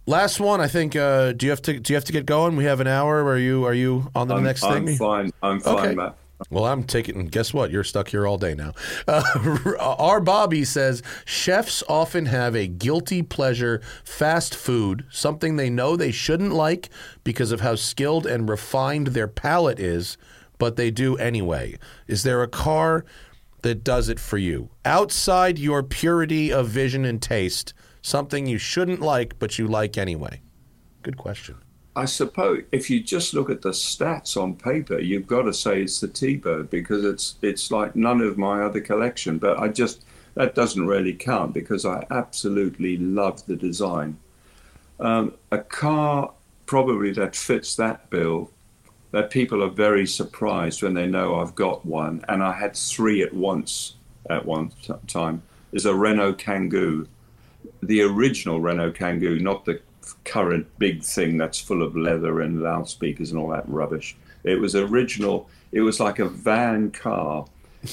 last 0.07 0.41
one, 0.41 0.61
I 0.61 0.67
think. 0.69 0.97
Uh, 0.97 1.33
do 1.33 1.47
you 1.47 1.51
have 1.51 1.63
to 1.63 1.79
do 1.79 1.93
you 1.93 1.97
have 1.97 2.05
to 2.05 2.13
get 2.13 2.27
going? 2.27 2.57
We 2.57 2.65
have 2.65 2.81
an 2.81 2.87
hour. 2.87 3.25
Are 3.25 3.39
you 3.39 3.65
are 3.67 3.75
you 3.75 4.11
on 4.15 4.29
the 4.29 4.37
I'm, 4.37 4.43
next 4.43 4.63
I'm 4.65 4.87
thing? 4.87 4.97
fine. 4.97 5.33
I'm 5.43 5.61
fine, 5.61 5.75
Okay. 5.77 5.95
Matt. 5.95 6.17
Well, 6.51 6.67
I'm 6.67 6.85
taking. 6.85 7.27
Guess 7.27 7.53
what? 7.53 7.71
You're 7.73 7.83
stuck 7.83 8.09
here 8.09 8.25
all 8.27 8.39
day 8.39 8.55
now. 8.55 8.73
Uh, 9.09 9.23
our 9.81 10.21
Bobby 10.21 10.65
says 10.65 11.03
chefs 11.25 11.83
often 11.89 12.27
have 12.27 12.55
a 12.55 12.69
guilty 12.69 13.23
pleasure 13.23 13.83
fast 14.05 14.55
food, 14.55 15.05
something 15.11 15.57
they 15.57 15.69
know 15.69 15.97
they 15.97 16.13
shouldn't 16.13 16.53
like 16.55 16.91
because 17.25 17.51
of 17.51 17.61
how 17.61 17.75
skilled 17.75 18.25
and 18.25 18.49
refined 18.49 19.09
their 19.09 19.27
palate 19.27 19.81
is, 19.81 20.17
but 20.59 20.77
they 20.77 20.91
do 20.91 21.17
anyway. 21.17 21.79
Is 22.07 22.23
there 22.23 22.43
a 22.43 22.49
car 22.49 23.05
that 23.63 23.83
does 23.85 24.09
it 24.09 24.21
for 24.21 24.39
you 24.39 24.71
outside 24.85 25.59
your 25.59 25.83
purity 25.83 26.53
of 26.53 26.69
vision 26.69 27.05
and 27.05 27.23
taste? 27.23 27.75
Something 28.03 28.47
you 28.47 28.59
shouldn't 28.59 29.01
like, 29.01 29.39
but 29.39 29.59
you 29.59 29.67
like 29.67 29.99
anyway. 29.99 30.41
Good 31.03 31.17
question. 31.17 31.57
I 31.97 32.05
suppose 32.05 32.63
if 32.71 32.91
you 32.91 33.01
just 33.03 33.35
look 33.35 33.51
at 33.51 33.63
the 33.63 33.71
stats 33.71 34.41
on 34.41 34.55
paper, 34.55 35.01
you've 35.01 35.27
got 35.27 35.43
to 35.43 35.53
say 35.53 35.83
it's 35.83 35.99
the 35.99 36.07
T-Bird 36.07 36.71
because 36.71 37.05
it's 37.05 37.37
it's 37.43 37.73
like 37.73 37.97
none 37.97 38.21
of 38.21 38.39
my 38.39 38.63
other 38.63 38.81
collection. 38.81 39.39
But 39.39 39.59
I 39.59 39.67
just 39.67 40.05
that 40.35 40.55
doesn't 40.55 40.87
really 40.87 41.13
count 41.13 41.55
because 41.55 41.85
I 41.85 42.07
absolutely 42.13 42.99
love 42.99 43.45
the 43.47 43.57
design. 43.57 44.17
Um, 45.01 45.35
a 45.51 45.59
car 45.59 46.33
probably 46.67 47.13
that 47.15 47.35
fits 47.35 47.75
that 47.77 48.09
bill, 48.11 48.53
that 49.11 49.31
people 49.31 49.63
are 49.63 49.71
very 49.71 50.07
surprised 50.07 50.83
when 50.83 50.95
they 50.95 51.07
know 51.07 51.37
I've 51.37 51.55
got 51.55 51.85
one, 51.87 52.25
and 52.29 52.43
I 52.43 52.53
had 52.53 52.77
three 52.77 53.23
at 53.23 53.33
once 53.33 53.95
at 54.29 54.45
one 54.45 54.71
t- 54.83 54.93
time. 55.07 55.43
Is 55.73 55.87
a 55.87 55.95
Renault 55.95 56.35
Kangoo, 56.35 57.07
the 57.83 58.03
original 58.03 58.61
Renault 58.61 58.93
Kangoo, 58.93 59.41
not 59.41 59.65
the 59.65 59.81
current 60.25 60.67
big 60.79 61.03
thing 61.03 61.37
that's 61.37 61.61
full 61.61 61.83
of 61.83 61.97
leather 61.97 62.41
and 62.41 62.63
loudspeakers 62.63 63.31
and 63.31 63.41
all 63.41 63.49
that 63.51 63.69
rubbish. 63.69 64.17
It 64.45 64.57
was 64.61 64.75
original. 64.75 65.49
It 65.73 65.81
was 65.83 66.01
like 66.01 66.19
a 66.19 66.29
van 66.29 66.91
car, 66.91 67.47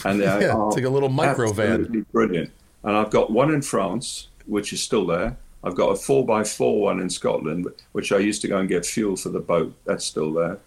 and 0.06 0.20
they 0.22 0.26
Yeah, 0.26 0.54
are 0.54 0.68
it's 0.68 0.76
like 0.78 0.86
a 0.86 0.90
little 0.90 1.10
micro 1.10 1.52
van. 1.54 2.06
brilliant. 2.12 2.52
And 2.84 2.96
I've 2.96 3.10
got 3.10 3.32
one 3.32 3.54
in 3.54 3.62
France, 3.62 4.28
which 4.46 4.72
is 4.74 4.82
still 4.82 5.06
there. 5.06 5.36
I've 5.64 5.76
got 5.76 5.90
a 5.90 5.96
four 5.96 6.40
x 6.40 6.56
four 6.56 6.80
one 6.82 7.00
in 7.00 7.10
Scotland, 7.10 7.68
which 7.94 8.12
I 8.12 8.20
used 8.20 8.42
to 8.44 8.48
go 8.48 8.60
and 8.60 8.70
get 8.70 8.86
fuel 8.86 9.16
for 9.16 9.30
the 9.30 9.40
boat. 9.40 9.74
That's 9.86 10.06
still 10.06 10.32
there. 10.32 10.60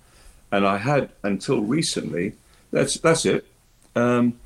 And 0.52 0.66
I 0.66 0.78
had 0.78 1.10
until 1.22 1.60
recently. 1.60 2.34
That's 2.70 2.94
that's 2.94 3.24
it. 3.26 3.46
Um, 3.94 4.38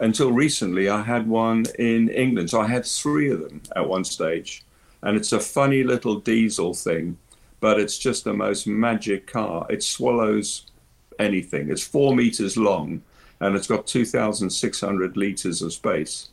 until 0.00 0.32
recently, 0.32 0.88
I 0.88 1.02
had 1.02 1.28
one 1.28 1.64
in 1.78 2.08
England. 2.08 2.50
So 2.50 2.60
I 2.60 2.66
had 2.66 2.84
three 2.84 3.30
of 3.30 3.40
them 3.40 3.62
at 3.76 3.88
one 3.88 4.04
stage. 4.04 4.62
And 5.02 5.16
it's 5.16 5.32
a 5.32 5.40
funny 5.40 5.82
little 5.82 6.16
diesel 6.16 6.74
thing, 6.74 7.16
but 7.60 7.80
it's 7.80 7.98
just 7.98 8.24
the 8.24 8.34
most 8.34 8.66
magic 8.66 9.26
car. 9.26 9.66
It 9.70 9.82
swallows 9.82 10.66
anything. 11.18 11.70
It's 11.70 11.82
four 11.82 12.14
meters 12.14 12.56
long 12.56 13.02
and 13.40 13.56
it's 13.56 13.66
got 13.66 13.86
2,600 13.86 15.16
liters 15.16 15.62
of 15.62 15.72
space. 15.72 16.28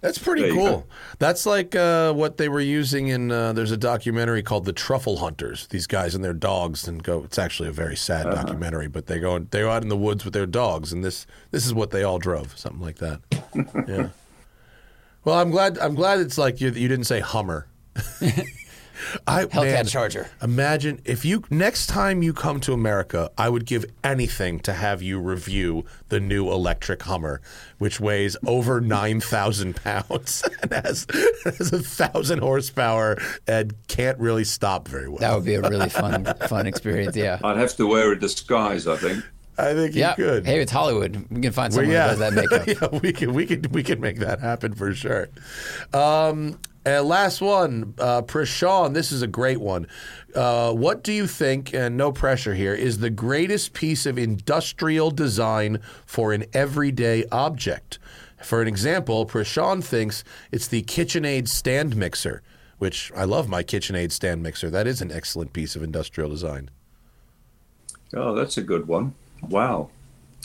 That's 0.00 0.18
pretty 0.18 0.42
There 0.42 0.52
cool. 0.54 0.86
That's 1.18 1.44
like 1.44 1.74
uh, 1.76 2.14
what 2.14 2.38
they 2.38 2.48
were 2.48 2.60
using 2.60 3.08
in. 3.08 3.30
Uh, 3.30 3.52
there's 3.52 3.70
a 3.70 3.76
documentary 3.76 4.42
called 4.42 4.64
"The 4.64 4.72
Truffle 4.72 5.18
Hunters." 5.18 5.66
These 5.66 5.86
guys 5.86 6.14
and 6.14 6.24
their 6.24 6.32
dogs, 6.32 6.88
and 6.88 7.02
go. 7.02 7.22
It's 7.24 7.38
actually 7.38 7.68
a 7.68 7.72
very 7.72 7.96
sad 7.96 8.26
Uh-huh. 8.26 8.42
documentary, 8.42 8.88
but 8.88 9.06
they 9.06 9.18
go. 9.18 9.38
They 9.38 9.60
go 9.60 9.70
out 9.70 9.82
in 9.82 9.88
the 9.90 9.96
woods 9.98 10.24
with 10.24 10.32
their 10.32 10.46
dogs, 10.46 10.90
and 10.92 11.04
this 11.04 11.26
this 11.50 11.66
is 11.66 11.74
what 11.74 11.90
they 11.90 12.02
all 12.02 12.18
drove, 12.18 12.56
something 12.58 12.80
like 12.80 12.96
that. 12.96 13.20
yeah. 13.88 14.08
Well, 15.24 15.38
I'm 15.38 15.50
glad. 15.50 15.78
I'm 15.78 15.94
glad 15.94 16.20
it's 16.20 16.38
like 16.38 16.62
you. 16.62 16.70
You 16.70 16.88
didn't 16.88 17.04
say 17.04 17.20
Hummer. 17.20 17.66
I 19.26 19.44
Hellcat 19.44 19.54
man, 19.72 19.86
Charger. 19.86 20.30
Imagine 20.42 21.00
if 21.04 21.24
you 21.24 21.44
next 21.50 21.86
time 21.86 22.22
you 22.22 22.32
come 22.32 22.60
to 22.60 22.72
America, 22.72 23.30
I 23.38 23.48
would 23.48 23.66
give 23.66 23.84
anything 24.04 24.60
to 24.60 24.72
have 24.72 25.02
you 25.02 25.18
review 25.18 25.84
the 26.08 26.20
new 26.20 26.50
electric 26.50 27.02
Hummer, 27.02 27.40
which 27.78 28.00
weighs 28.00 28.36
over 28.46 28.80
nine 28.80 29.20
thousand 29.20 29.76
pounds 29.76 30.42
and 30.62 30.72
has, 30.72 31.06
has 31.44 31.72
a 31.72 31.78
thousand 31.80 32.40
horsepower 32.40 33.18
and 33.46 33.74
can't 33.88 34.18
really 34.18 34.44
stop 34.44 34.88
very 34.88 35.08
well. 35.08 35.18
That 35.18 35.34
would 35.34 35.44
be 35.44 35.54
a 35.54 35.62
really 35.62 35.88
fun 35.90 36.24
fun 36.48 36.66
experience. 36.66 37.16
Yeah. 37.16 37.38
I'd 37.42 37.56
have 37.56 37.76
to 37.76 37.86
wear 37.86 38.12
a 38.12 38.18
disguise, 38.18 38.86
I 38.86 38.96
think. 38.96 39.24
I 39.58 39.74
think 39.74 39.94
you 39.94 40.00
Yeah. 40.00 40.14
could. 40.14 40.46
Hey, 40.46 40.60
it's 40.60 40.72
Hollywood. 40.72 41.26
We 41.30 41.42
can 41.42 41.52
find 41.52 41.70
Well, 41.74 41.84
someone 41.84 41.86
who 41.86 41.92
does 41.92 42.18
that 42.18 42.32
makeup. 42.32 42.66
yeah, 42.92 42.98
we 43.00 43.12
can 43.12 43.34
we 43.34 43.44
can 43.46 43.62
we 43.72 43.82
can 43.82 44.00
make 44.00 44.16
that 44.20 44.40
happen 44.40 44.72
for 44.74 44.94
sure. 44.94 45.28
Um, 45.92 46.58
and 46.84 47.06
last 47.06 47.40
one, 47.40 47.94
uh, 47.98 48.22
Prashawn. 48.22 48.94
This 48.94 49.12
is 49.12 49.22
a 49.22 49.26
great 49.26 49.60
one. 49.60 49.86
Uh, 50.34 50.72
what 50.72 51.02
do 51.02 51.12
you 51.12 51.26
think? 51.26 51.74
And 51.74 51.96
no 51.96 52.10
pressure 52.10 52.54
here. 52.54 52.74
Is 52.74 52.98
the 52.98 53.10
greatest 53.10 53.74
piece 53.74 54.06
of 54.06 54.18
industrial 54.18 55.10
design 55.10 55.80
for 56.06 56.32
an 56.32 56.46
everyday 56.54 57.24
object? 57.30 57.98
For 58.42 58.62
an 58.62 58.68
example, 58.68 59.26
Prashawn 59.26 59.84
thinks 59.84 60.24
it's 60.50 60.68
the 60.68 60.82
KitchenAid 60.82 61.48
stand 61.48 61.96
mixer, 61.96 62.42
which 62.78 63.12
I 63.14 63.24
love 63.24 63.48
my 63.48 63.62
KitchenAid 63.62 64.12
stand 64.12 64.42
mixer. 64.42 64.70
That 64.70 64.86
is 64.86 65.02
an 65.02 65.12
excellent 65.12 65.52
piece 65.52 65.76
of 65.76 65.82
industrial 65.82 66.30
design. 66.30 66.70
Oh, 68.14 68.34
that's 68.34 68.56
a 68.56 68.62
good 68.62 68.88
one. 68.88 69.14
Wow. 69.48 69.90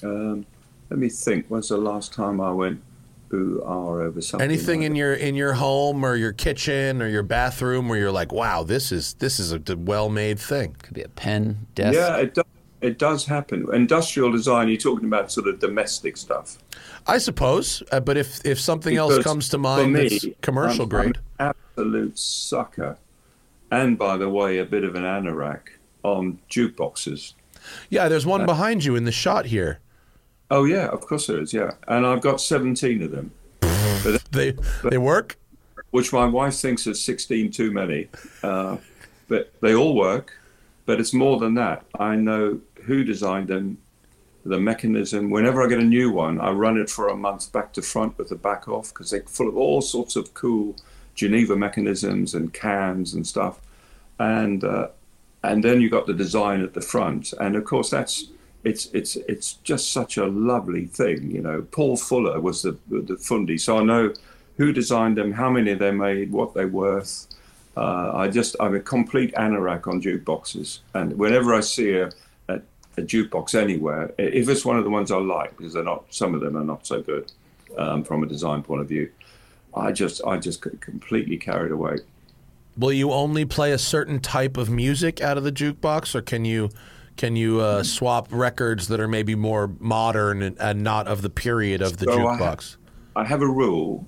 Um, 0.04 0.46
let 0.90 1.00
me 1.00 1.10
think. 1.10 1.48
When's 1.48 1.70
the 1.70 1.78
last 1.78 2.14
time 2.14 2.42
I 2.42 2.52
went 2.52 2.82
ooh 3.34 3.62
ah 3.66 3.72
over 3.88 4.22
something? 4.22 4.44
Anything 4.44 4.82
like 4.82 4.88
in 4.88 4.96
your 4.96 5.14
in 5.14 5.36
your 5.36 5.54
home 5.54 6.04
or 6.06 6.16
your 6.16 6.34
kitchen 6.34 7.02
or 7.02 7.08
your 7.08 7.24
bathroom 7.24 7.90
where 7.90 8.00
you're 8.00 8.12
like, 8.12 8.32
wow, 8.32 8.64
this 8.64 8.92
is 8.92 9.14
this 9.16 9.40
is 9.40 9.52
a 9.52 9.60
d- 9.60 9.74
well-made 9.76 10.40
thing. 10.40 10.76
Could 10.82 10.94
be 10.94 11.02
a 11.02 11.10
pen, 11.10 11.68
desk. 11.76 11.96
Yeah, 11.98 12.18
it 12.18 12.34
does. 12.34 12.46
It 12.82 13.00
does 13.00 13.26
happen. 13.26 13.66
Industrial 13.74 14.32
design. 14.32 14.68
You're 14.68 14.78
talking 14.78 15.06
about 15.06 15.32
sort 15.32 15.48
of 15.48 15.60
domestic 15.60 16.18
stuff. 16.18 16.60
I 17.08 17.18
suppose, 17.18 17.82
uh, 17.92 18.00
but 18.00 18.18
if 18.18 18.46
if 18.46 18.60
something 18.60 18.96
else 18.96 19.24
comes 19.24 19.50
to 19.50 19.58
for 19.58 19.62
mind 19.62 19.94
me, 19.94 20.10
that's 20.10 20.26
commercial 20.42 20.82
I'm- 20.82 20.90
grade, 20.90 21.18
I'm 21.40 21.48
an 21.48 21.54
absolute 21.78 22.20
sucker. 22.20 22.98
And 23.72 23.98
by 23.98 24.18
the 24.18 24.30
way, 24.30 24.60
a 24.60 24.66
bit 24.66 24.84
of 24.84 24.94
an 24.96 25.02
anorak 25.04 25.62
on 26.04 26.38
jukeboxes. 26.52 27.34
yeah, 27.90 28.08
there's 28.08 28.26
one 28.26 28.46
behind 28.46 28.86
you 28.86 28.96
in 28.96 29.06
the 29.06 29.12
shot 29.12 29.48
here. 29.48 29.80
Oh 30.52 30.66
yeah, 30.66 30.88
of 30.88 31.02
course 31.02 31.28
there 31.28 31.40
is. 31.40 31.54
Yeah, 31.54 31.72
and 31.88 32.06
I've 32.06 32.22
got 32.22 32.40
17 32.42 33.02
of 33.04 33.12
them, 33.12 33.32
They 34.32 34.54
they 34.84 34.98
work. 34.98 35.38
which 35.92 36.12
my 36.14 36.26
wife 36.26 36.56
thinks 36.56 36.86
is 36.88 37.02
16 37.04 37.52
too 37.52 37.72
many. 37.72 38.08
Uh, 38.44 38.78
but 39.28 39.52
they 39.62 39.74
all 39.74 39.96
work. 39.96 40.34
But 40.86 41.00
it's 41.00 41.14
more 41.14 41.40
than 41.40 41.56
that. 41.56 41.84
I 42.00 42.16
know 42.16 42.60
who 42.84 43.04
designed 43.04 43.48
them, 43.48 43.80
the 44.46 44.60
mechanism. 44.60 45.32
Whenever 45.32 45.64
I 45.64 45.68
get 45.68 45.80
a 45.80 45.84
new 45.84 46.12
one, 46.12 46.40
I 46.40 46.52
run 46.52 46.78
it 46.78 46.92
for 46.92 47.08
a 47.08 47.16
month 47.16 47.52
back 47.52 47.74
to 47.74 47.82
front 47.82 48.18
with 48.20 48.30
the 48.30 48.36
back 48.36 48.68
off 48.68 48.90
because 48.90 49.10
they're 49.10 49.24
full 49.24 49.50
of 49.50 49.58
all 49.58 49.82
sorts 49.82 50.16
of 50.16 50.36
cool 50.36 50.76
Geneva 51.16 51.56
mechanisms 51.56 52.36
and 52.36 52.54
cams 52.54 53.16
and 53.16 53.26
stuff. 53.26 53.60
And 54.20 54.64
uh, 54.64 54.90
and 55.44 55.64
then 55.64 55.82
you 55.82 55.90
got 55.90 56.06
the 56.06 56.14
design 56.14 56.62
at 56.62 56.74
the 56.76 56.82
front, 56.82 57.34
and 57.40 57.56
of 57.56 57.66
course 57.66 57.90
that's 57.90 58.26
it's 58.66 58.88
it's 58.88 59.16
it's 59.16 59.54
just 59.64 59.92
such 59.92 60.18
a 60.18 60.26
lovely 60.26 60.88
thing, 60.88 61.32
you 61.32 61.42
know. 61.42 61.62
Paul 61.72 61.96
Fuller 61.96 62.42
was 62.42 62.64
the 62.64 62.78
the 62.90 63.16
fundi, 63.16 63.60
so 63.62 63.78
I 63.78 63.84
know 63.84 64.14
who 64.58 64.74
designed 64.74 65.18
them, 65.18 65.32
how 65.32 65.50
many 65.52 65.76
they 65.76 65.92
made, 65.92 66.32
what 66.32 66.54
they're 66.54 66.68
worth. 66.68 67.28
Uh, 67.78 68.12
I 68.14 68.28
just 68.28 68.56
I'm 68.60 68.76
a 68.76 68.80
complete 68.80 69.34
anorak 69.36 69.88
on 69.88 70.02
jukeboxes, 70.02 70.80
and 70.96 71.18
whenever 71.18 71.54
I 71.54 71.60
see 71.60 71.94
a, 71.94 72.08
a, 72.48 72.62
a 72.98 73.02
jukebox 73.02 73.54
anywhere, 73.54 74.14
if 74.18 74.50
it's 74.50 74.66
one 74.66 74.78
of 74.78 74.84
the 74.84 74.90
ones 74.90 75.12
I 75.12 75.18
like, 75.18 75.56
because 75.56 75.74
they're 75.74 75.84
not, 75.84 76.06
some 76.10 76.34
of 76.34 76.42
them 76.42 76.58
are 76.58 76.64
not 76.64 76.88
so 76.88 77.02
good 77.02 77.32
um, 77.78 78.04
from 78.04 78.24
a 78.24 78.26
design 78.26 78.64
point 78.64 78.82
of 78.82 78.88
view. 78.88 79.12
I 79.76 79.92
just 79.92 80.24
I 80.26 80.38
just 80.38 80.62
completely 80.82 81.38
carried 81.38 81.72
away. 81.72 81.98
Will 82.78 82.94
you 82.94 83.12
only 83.12 83.46
play 83.46 83.72
a 83.72 83.78
certain 83.78 84.20
type 84.20 84.58
of 84.58 84.70
music 84.70 85.22
out 85.22 85.38
of 85.38 85.44
the 85.44 85.52
jukebox, 85.52 86.16
or 86.16 86.22
can 86.24 86.46
you 86.46 86.72
can 87.18 87.36
you 87.36 87.62
uh, 87.62 87.84
swap 87.84 88.28
records 88.32 88.88
that 88.90 89.00
are 89.00 89.08
maybe 89.08 89.36
more 89.36 89.72
modern 89.80 90.42
and, 90.42 90.58
and 90.60 90.84
not 90.84 91.08
of 91.08 91.22
the 91.22 91.30
period 91.30 91.82
of 91.82 91.98
the 91.98 92.06
So 92.06 92.28
I 92.28 92.38
jukebox? 92.38 92.78
I 93.16 93.24
have 93.24 93.42
a 93.42 93.48
rule. 93.48 94.06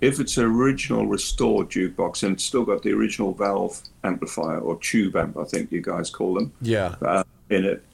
If 0.00 0.20
it's 0.20 0.36
an 0.36 0.44
original 0.44 1.06
restored 1.06 1.70
jukebox 1.70 2.24
and 2.24 2.34
it's 2.34 2.44
still 2.44 2.64
got 2.64 2.82
the 2.82 2.92
original 2.92 3.32
valve 3.32 3.80
amplifier 4.02 4.58
or 4.58 4.78
tube 4.80 5.16
amp, 5.16 5.36
I 5.38 5.44
think 5.44 5.70
you 5.70 5.80
guys 5.80 6.10
call 6.10 6.34
them, 6.34 6.52
yeah. 6.60 6.96
uh, 7.00 7.22
in 7.50 7.64
it, 7.64 7.84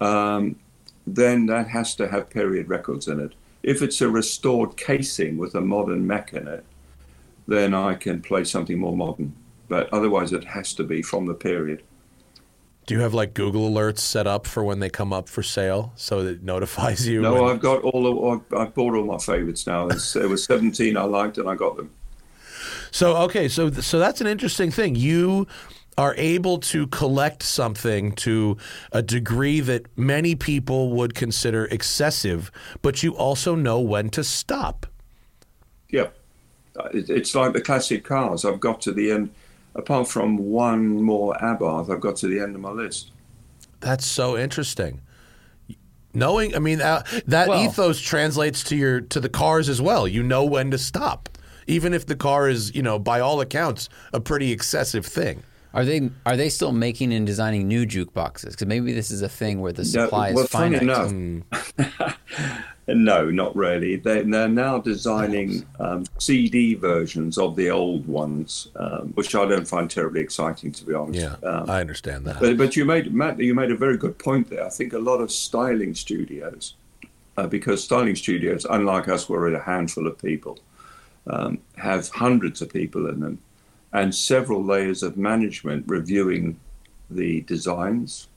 um, 0.00 0.56
then 1.06 1.46
that 1.46 1.68
has 1.68 1.94
to 1.96 2.08
have 2.08 2.30
period 2.30 2.68
records 2.68 3.08
in 3.08 3.20
it. 3.20 3.34
If 3.62 3.82
it's 3.82 4.00
a 4.00 4.08
restored 4.08 4.76
casing 4.76 5.36
with 5.36 5.54
a 5.54 5.60
modern 5.60 6.06
mech 6.06 6.32
in 6.32 6.48
it, 6.48 6.64
then 7.46 7.74
I 7.74 7.94
can 7.94 8.22
play 8.22 8.44
something 8.44 8.78
more 8.78 8.96
modern. 8.96 9.34
But 9.68 9.92
otherwise, 9.92 10.32
it 10.32 10.44
has 10.44 10.72
to 10.74 10.84
be 10.84 11.02
from 11.02 11.26
the 11.26 11.34
period. 11.34 11.82
Do 12.86 12.94
you 12.94 13.00
have 13.00 13.14
like 13.14 13.34
Google 13.34 13.70
alerts 13.70 13.98
set 13.98 14.26
up 14.26 14.46
for 14.46 14.64
when 14.64 14.80
they 14.80 14.88
come 14.90 15.12
up 15.12 15.28
for 15.28 15.42
sale, 15.42 15.92
so 15.96 16.24
that 16.24 16.30
it 16.30 16.42
notifies 16.42 17.06
you? 17.06 17.20
No, 17.20 17.34
when- 17.34 17.44
I've 17.52 17.60
got 17.60 17.82
all. 17.82 18.02
The, 18.02 18.54
I've, 18.56 18.60
I've 18.60 18.74
bought 18.74 18.94
all 18.96 19.04
my 19.04 19.18
favorites 19.18 19.66
now. 19.66 19.88
There 19.88 20.28
was 20.28 20.44
17 20.44 20.96
I 20.96 21.02
liked, 21.02 21.38
and 21.38 21.48
I 21.48 21.54
got 21.54 21.76
them. 21.76 21.90
So 22.90 23.16
okay, 23.18 23.48
so 23.48 23.70
so 23.70 23.98
that's 23.98 24.20
an 24.20 24.26
interesting 24.26 24.70
thing. 24.70 24.96
You 24.96 25.46
are 25.96 26.14
able 26.16 26.58
to 26.58 26.86
collect 26.88 27.42
something 27.42 28.12
to 28.12 28.56
a 28.90 29.02
degree 29.02 29.60
that 29.60 29.86
many 29.98 30.34
people 30.34 30.90
would 30.92 31.14
consider 31.14 31.66
excessive, 31.66 32.50
but 32.82 33.02
you 33.02 33.14
also 33.16 33.54
know 33.54 33.78
when 33.80 34.08
to 34.10 34.24
stop. 34.24 34.86
Yeah, 35.90 36.08
it's 36.92 37.34
like 37.34 37.52
the 37.52 37.60
classic 37.60 38.02
cars. 38.04 38.44
I've 38.44 38.60
got 38.60 38.80
to 38.82 38.92
the 38.92 39.10
end. 39.10 39.30
Apart 39.74 40.08
from 40.08 40.36
one 40.36 41.00
more 41.02 41.34
Abarth, 41.40 41.90
I've 41.90 42.00
got 42.00 42.16
to 42.16 42.26
the 42.28 42.40
end 42.40 42.54
of 42.54 42.60
my 42.60 42.70
list. 42.70 43.12
That's 43.80 44.04
so 44.04 44.36
interesting. 44.36 45.00
Knowing, 46.12 46.56
I 46.56 46.58
mean, 46.58 46.80
uh, 46.80 47.04
that 47.28 47.48
Well- 47.48 47.64
ethos 47.64 48.00
translates 48.00 48.64
to 48.64 48.76
your 48.76 49.00
to 49.00 49.20
the 49.20 49.28
cars 49.28 49.68
as 49.68 49.80
well. 49.80 50.08
You 50.08 50.22
know 50.24 50.44
when 50.44 50.72
to 50.72 50.78
stop, 50.78 51.28
even 51.68 51.94
if 51.94 52.04
the 52.06 52.16
car 52.16 52.48
is, 52.48 52.74
you 52.74 52.82
know, 52.82 52.98
by 52.98 53.20
all 53.20 53.40
accounts, 53.40 53.88
a 54.12 54.18
pretty 54.20 54.50
excessive 54.50 55.06
thing. 55.06 55.44
Are 55.72 55.84
they 55.84 56.10
are 56.26 56.36
they 56.36 56.48
still 56.48 56.72
making 56.72 57.12
and 57.14 57.24
designing 57.24 57.68
new 57.68 57.86
jukeboxes? 57.86 58.50
Because 58.50 58.66
maybe 58.66 58.92
this 58.92 59.12
is 59.12 59.22
a 59.22 59.28
thing 59.28 59.60
where 59.60 59.72
the 59.72 59.84
Yeah, 59.84 60.02
supply 60.04 60.32
well, 60.32 60.44
is 60.46 60.50
funny 60.50 60.78
finite. 60.80 61.12
enough, 61.12 62.16
no, 62.94 63.30
not 63.30 63.54
really. 63.56 63.96
They, 63.96 64.22
they're 64.22 64.48
now 64.48 64.78
designing 64.78 65.66
um, 65.78 66.04
CD 66.18 66.74
versions 66.74 67.38
of 67.38 67.56
the 67.56 67.70
old 67.70 68.06
ones, 68.06 68.68
um, 68.76 69.08
which 69.14 69.34
I 69.34 69.46
don't 69.46 69.66
find 69.66 69.90
terribly 69.90 70.20
exciting, 70.20 70.72
to 70.72 70.84
be 70.84 70.94
honest. 70.94 71.20
Yeah, 71.20 71.48
Um, 71.48 71.68
I 71.68 71.80
understand 71.80 72.24
that. 72.26 72.40
But, 72.40 72.56
but 72.56 72.76
you 72.76 72.84
made 72.84 73.12
Matt, 73.12 73.38
you 73.38 73.54
made 73.54 73.70
a 73.70 73.76
very 73.76 73.96
good 73.96 74.18
point 74.18 74.50
there. 74.50 74.64
I 74.64 74.70
think 74.70 74.92
a 74.92 74.98
lot 74.98 75.20
of 75.20 75.30
styling 75.30 75.94
studios, 75.94 76.74
uh, 77.36 77.46
because 77.46 77.84
styling 77.84 78.16
studios, 78.16 78.66
unlike 78.68 79.08
us, 79.08 79.28
we're 79.28 79.52
a 79.54 79.62
handful 79.62 80.06
of 80.06 80.18
people, 80.18 80.58
um, 81.26 81.58
have 81.76 82.08
hundreds 82.08 82.62
of 82.62 82.72
people 82.72 83.08
in 83.08 83.20
them, 83.20 83.38
and 83.92 84.14
several 84.14 84.64
layers 84.64 85.02
of 85.02 85.16
management 85.16 85.84
reviewing 85.86 86.58
the 87.10 87.42
designs. 87.42 88.28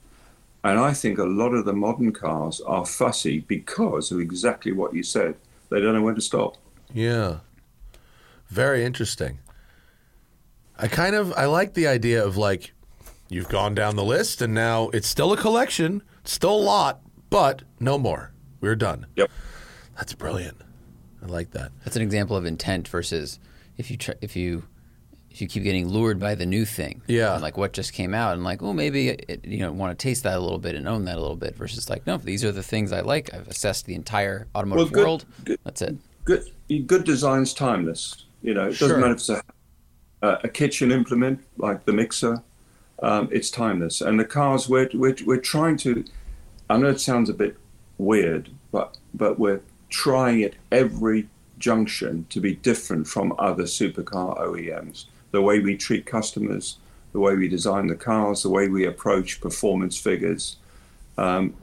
And 0.63 0.79
I 0.79 0.93
think 0.93 1.19
a 1.19 1.25
lot 1.25 1.53
of 1.53 1.65
the 1.65 1.73
modern 1.73 2.13
cars 2.13 2.61
are 2.61 2.85
fussy 2.85 3.39
because 3.39 4.11
of 4.11 4.19
exactly 4.19 4.71
what 4.71 4.93
you 4.93 5.03
said. 5.03 5.35
They 5.69 5.81
don't 5.81 5.93
know 5.93 6.01
when 6.01 6.15
to 6.15 6.21
stop. 6.21 6.55
Yeah. 6.93 7.39
Very 8.47 8.85
interesting. 8.85 9.39
I 10.77 10.87
kind 10.87 11.15
of 11.15 11.33
I 11.33 11.45
like 11.45 11.73
the 11.73 11.87
idea 11.87 12.23
of 12.23 12.37
like 12.37 12.73
you've 13.29 13.49
gone 13.49 13.75
down 13.75 13.95
the 13.95 14.03
list 14.03 14.41
and 14.41 14.53
now 14.53 14.89
it's 14.89 15.07
still 15.07 15.33
a 15.33 15.37
collection, 15.37 16.01
still 16.23 16.55
a 16.55 16.63
lot, 16.63 17.01
but 17.29 17.63
no 17.79 17.97
more. 17.97 18.31
We're 18.61 18.75
done. 18.75 19.07
Yep. 19.15 19.29
That's 19.95 20.13
brilliant. 20.13 20.61
I 21.21 21.25
like 21.25 21.51
that. 21.51 21.71
That's 21.83 21.95
an 21.95 22.01
example 22.01 22.37
of 22.37 22.45
intent 22.45 22.87
versus 22.87 23.39
if 23.77 23.91
you 23.91 23.97
try, 23.97 24.15
if 24.21 24.35
you 24.35 24.59
if 24.59 24.72
you 25.41 25.47
keep 25.47 25.63
getting 25.63 25.87
lured 25.87 26.19
by 26.19 26.35
the 26.35 26.45
new 26.45 26.65
thing, 26.65 27.01
Yeah. 27.07 27.33
and 27.33 27.41
like 27.41 27.57
what 27.57 27.73
just 27.73 27.93
came 27.93 28.13
out, 28.13 28.33
and 28.33 28.43
like, 28.43 28.61
oh, 28.61 28.73
maybe 28.73 29.09
it, 29.09 29.41
you 29.45 29.59
know 29.59 29.71
want 29.71 29.97
to 29.97 30.01
taste 30.01 30.23
that 30.23 30.37
a 30.37 30.39
little 30.39 30.59
bit 30.59 30.75
and 30.75 30.87
own 30.87 31.05
that 31.05 31.15
a 31.17 31.21
little 31.21 31.35
bit, 31.35 31.55
versus 31.55 31.89
like, 31.89 32.05
no, 32.07 32.17
these 32.17 32.43
are 32.43 32.51
the 32.51 32.63
things 32.63 32.91
I 32.91 33.01
like. 33.01 33.33
I've 33.33 33.47
assessed 33.47 33.85
the 33.85 33.95
entire 33.95 34.47
automotive 34.55 34.91
Well, 34.91 34.93
good- 34.93 35.03
world. 35.05 35.25
good- 35.45 35.59
That's 35.63 35.81
it. 35.81 35.97
good 36.25 36.43
good 36.87 37.03
design's 37.03 37.53
timeless. 37.53 38.25
You 38.41 38.53
know, 38.53 38.63
it 38.67 38.71
doesn't 38.79 38.87
Sure. 38.89 38.97
matter 38.99 39.11
if 39.13 39.17
it's 39.19 39.29
a, 39.29 39.41
a, 40.21 40.39
a 40.43 40.49
kitchen 40.49 40.91
implement 40.91 41.39
like 41.57 41.85
the 41.85 41.93
mixer. 41.93 42.41
Um, 43.01 43.27
it's 43.31 43.49
timeless, 43.49 44.01
and 44.01 44.19
the 44.19 44.25
cars 44.25 44.69
we're, 44.69 44.89
we're 44.93 45.15
we're 45.25 45.37
trying 45.41 45.77
to. 45.77 46.05
I 46.69 46.77
know 46.77 46.87
it 46.89 47.01
sounds 47.01 47.29
a 47.29 47.33
bit 47.33 47.57
weird, 47.97 48.49
but 48.71 48.97
but 49.13 49.37
we're 49.39 49.61
trying 49.89 50.43
at 50.43 50.53
every 50.71 51.27
junction 51.59 52.25
to 52.29 52.39
be 52.39 52.55
different 52.55 53.07
from 53.07 53.33
other 53.39 53.63
supercar 53.63 54.37
OEMs. 54.39 55.05
The 55.33 55.41
way 55.41 55.59
we 55.59 55.75
treat 55.75 56.05
customers, 56.05 56.77
the 57.11 57.19
way 57.19 57.35
we 57.35 57.47
design 57.47 57.87
the 57.87 57.95
cars, 57.95 58.43
the 58.43 58.49
way 58.49 58.67
we 58.67 58.85
approach 58.85 59.41
performance 59.41 59.97
figures, 59.97 60.57
um, 61.17 61.55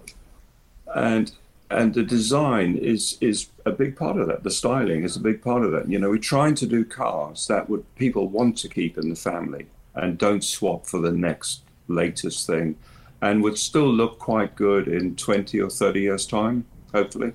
and 0.92 1.32
and 1.70 1.94
the 1.94 2.02
design 2.02 2.76
is 2.76 3.16
is 3.20 3.48
a 3.64 3.70
big 3.70 3.94
part 3.94 4.16
of 4.18 4.26
that. 4.26 4.42
The 4.42 4.50
styling 4.50 5.04
is 5.04 5.14
a 5.16 5.20
big 5.20 5.40
part 5.40 5.62
of 5.64 5.70
that. 5.70 5.88
You 5.88 6.00
know, 6.00 6.10
we're 6.10 6.18
trying 6.18 6.56
to 6.56 6.66
do 6.66 6.84
cars 6.84 7.46
that 7.46 7.70
would 7.70 7.84
people 7.94 8.26
want 8.26 8.58
to 8.58 8.68
keep 8.68 8.98
in 8.98 9.08
the 9.08 9.14
family 9.14 9.66
and 9.94 10.18
don't 10.18 10.42
swap 10.42 10.84
for 10.84 11.00
the 11.00 11.12
next 11.12 11.60
latest 11.86 12.48
thing, 12.48 12.74
and 13.22 13.40
would 13.44 13.56
still 13.56 13.92
look 13.92 14.18
quite 14.18 14.56
good 14.56 14.88
in 14.88 15.14
twenty 15.14 15.60
or 15.60 15.70
thirty 15.70 16.00
years' 16.00 16.26
time, 16.26 16.64
hopefully. 16.92 17.32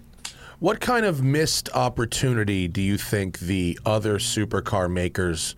What 0.59 0.81
kind 0.81 1.05
of 1.05 1.23
missed 1.23 1.69
opportunity 1.73 2.67
do 2.67 2.81
you 2.81 2.97
think 2.97 3.39
the 3.39 3.79
other 3.85 4.19
supercar 4.19 4.91
makers 4.91 5.55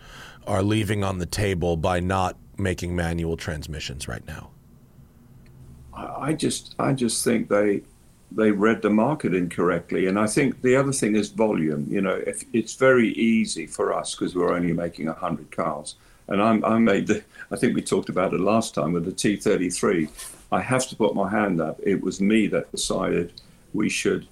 are 0.47 0.63
leaving 0.63 1.03
on 1.03 1.19
the 1.19 1.25
table 1.25 1.77
by 1.77 1.99
not 1.99 2.37
making 2.57 2.95
manual 2.95 3.37
transmissions 3.37 4.07
right 4.07 4.25
now? 4.25 4.49
I 5.93 6.33
just 6.33 6.75
I 6.79 6.93
just 6.93 7.23
think 7.23 7.49
they 7.49 7.81
they 8.31 8.51
read 8.51 8.81
the 8.81 8.89
market 8.89 9.33
incorrectly. 9.33 10.07
And 10.07 10.19
I 10.19 10.27
think 10.27 10.61
the 10.61 10.75
other 10.75 10.91
thing 10.91 11.15
is 11.15 11.29
volume. 11.29 11.87
You 11.89 12.01
know, 12.01 12.21
if 12.27 12.43
it's 12.53 12.75
very 12.75 13.09
easy 13.13 13.65
for 13.65 13.93
us 13.93 14.15
because 14.15 14.35
we're 14.35 14.53
only 14.53 14.73
making 14.73 15.07
100 15.07 15.51
cars. 15.51 15.95
And 16.27 16.41
I'm, 16.41 16.63
I 16.65 16.77
made 16.77 17.07
the, 17.07 17.23
I 17.51 17.55
think 17.55 17.73
we 17.73 17.81
talked 17.81 18.09
about 18.09 18.33
it 18.33 18.41
last 18.41 18.75
time 18.75 18.91
with 18.91 19.05
the 19.05 19.11
T33. 19.11 20.09
I 20.51 20.61
have 20.61 20.87
to 20.89 20.95
put 20.95 21.15
my 21.15 21.29
hand 21.29 21.61
up. 21.61 21.79
It 21.81 22.01
was 22.01 22.19
me 22.19 22.47
that 22.47 22.71
decided 22.71 23.33
we 23.73 23.87
should, 23.87 24.27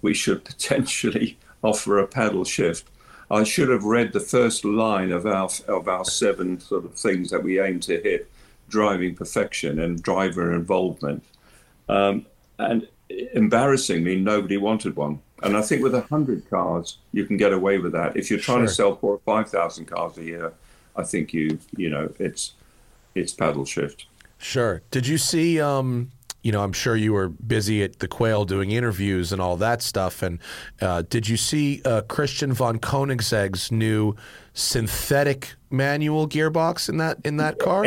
we 0.00 0.14
should 0.14 0.44
potentially 0.44 1.36
offer 1.62 1.98
a 1.98 2.06
paddle 2.06 2.44
shift. 2.44 2.88
I 3.30 3.44
should 3.44 3.68
have 3.68 3.84
read 3.84 4.12
the 4.12 4.20
first 4.20 4.64
line 4.64 5.12
of 5.12 5.26
our 5.26 5.48
of 5.68 5.88
our 5.88 6.04
seven 6.04 6.60
sort 6.60 6.84
of 6.84 6.94
things 6.94 7.30
that 7.30 7.42
we 7.42 7.60
aim 7.60 7.80
to 7.80 8.00
hit: 8.00 8.30
driving 8.68 9.14
perfection 9.14 9.78
and 9.80 10.02
driver 10.02 10.54
involvement. 10.54 11.24
Um, 11.88 12.26
and 12.58 12.86
embarrassingly, 13.08 14.16
nobody 14.16 14.56
wanted 14.56 14.96
one. 14.96 15.20
And 15.42 15.56
I 15.56 15.62
think 15.62 15.82
with 15.82 15.94
a 15.94 16.02
hundred 16.02 16.48
cars, 16.48 16.98
you 17.12 17.26
can 17.26 17.36
get 17.36 17.52
away 17.52 17.78
with 17.78 17.92
that. 17.92 18.16
If 18.16 18.30
you're 18.30 18.40
trying 18.40 18.60
sure. 18.60 18.66
to 18.66 18.72
sell 18.72 18.96
four 18.96 19.14
or 19.14 19.20
five 19.24 19.50
thousand 19.50 19.86
cars 19.86 20.16
a 20.18 20.24
year, 20.24 20.52
I 20.96 21.02
think 21.02 21.32
you 21.32 21.58
you 21.76 21.90
know 21.90 22.12
it's 22.18 22.54
it's 23.14 23.32
paddle 23.32 23.64
shift. 23.64 24.06
Sure. 24.38 24.82
Did 24.90 25.06
you 25.06 25.18
see? 25.18 25.60
Um, 25.60 26.12
you 26.44 26.52
know, 26.52 26.62
I'm 26.62 26.74
sure 26.74 26.94
you 26.94 27.14
were 27.14 27.30
busy 27.30 27.82
at 27.82 27.98
the 27.98 28.06
Quail 28.06 28.44
doing 28.44 28.70
interviews 28.70 29.32
and 29.32 29.40
all 29.40 29.56
that 29.56 29.80
stuff. 29.80 30.22
And 30.22 30.38
uh, 30.80 31.02
did 31.08 31.26
you 31.26 31.38
see 31.38 31.80
uh, 31.86 32.02
Christian 32.02 32.52
von 32.52 32.78
Koenigsegg's 32.78 33.72
new 33.72 34.14
synthetic 34.52 35.54
manual 35.70 36.28
gearbox 36.28 36.88
in 36.88 36.98
that 36.98 37.16
in 37.24 37.38
that 37.38 37.58
car? 37.58 37.86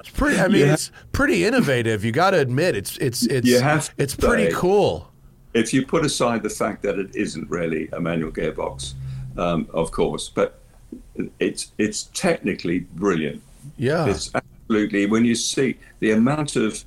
It's 0.00 0.08
pretty. 0.08 0.40
I 0.40 0.48
mean, 0.48 0.66
it's 0.66 0.90
pretty 1.12 1.44
innovative. 1.44 2.02
You 2.02 2.12
got 2.12 2.30
to 2.30 2.38
admit, 2.40 2.74
it's 2.74 2.96
it's 2.96 3.26
it's 3.26 3.90
it's 3.98 4.16
pretty 4.16 4.50
cool. 4.54 5.12
If 5.52 5.74
you 5.74 5.84
put 5.84 6.04
aside 6.06 6.42
the 6.42 6.48
fact 6.50 6.82
that 6.82 6.98
it 6.98 7.14
isn't 7.14 7.50
really 7.50 7.88
a 7.92 8.00
manual 8.00 8.32
gearbox, 8.32 8.94
um, 9.36 9.68
of 9.74 9.90
course, 9.90 10.30
but 10.30 10.60
it's 11.38 11.72
it's 11.76 12.04
technically 12.14 12.80
brilliant. 12.94 13.42
Yeah, 13.76 14.06
it's 14.06 14.30
absolutely. 14.34 15.04
When 15.04 15.26
you 15.26 15.34
see 15.34 15.76
the 15.98 16.12
amount 16.12 16.56
of, 16.56 16.82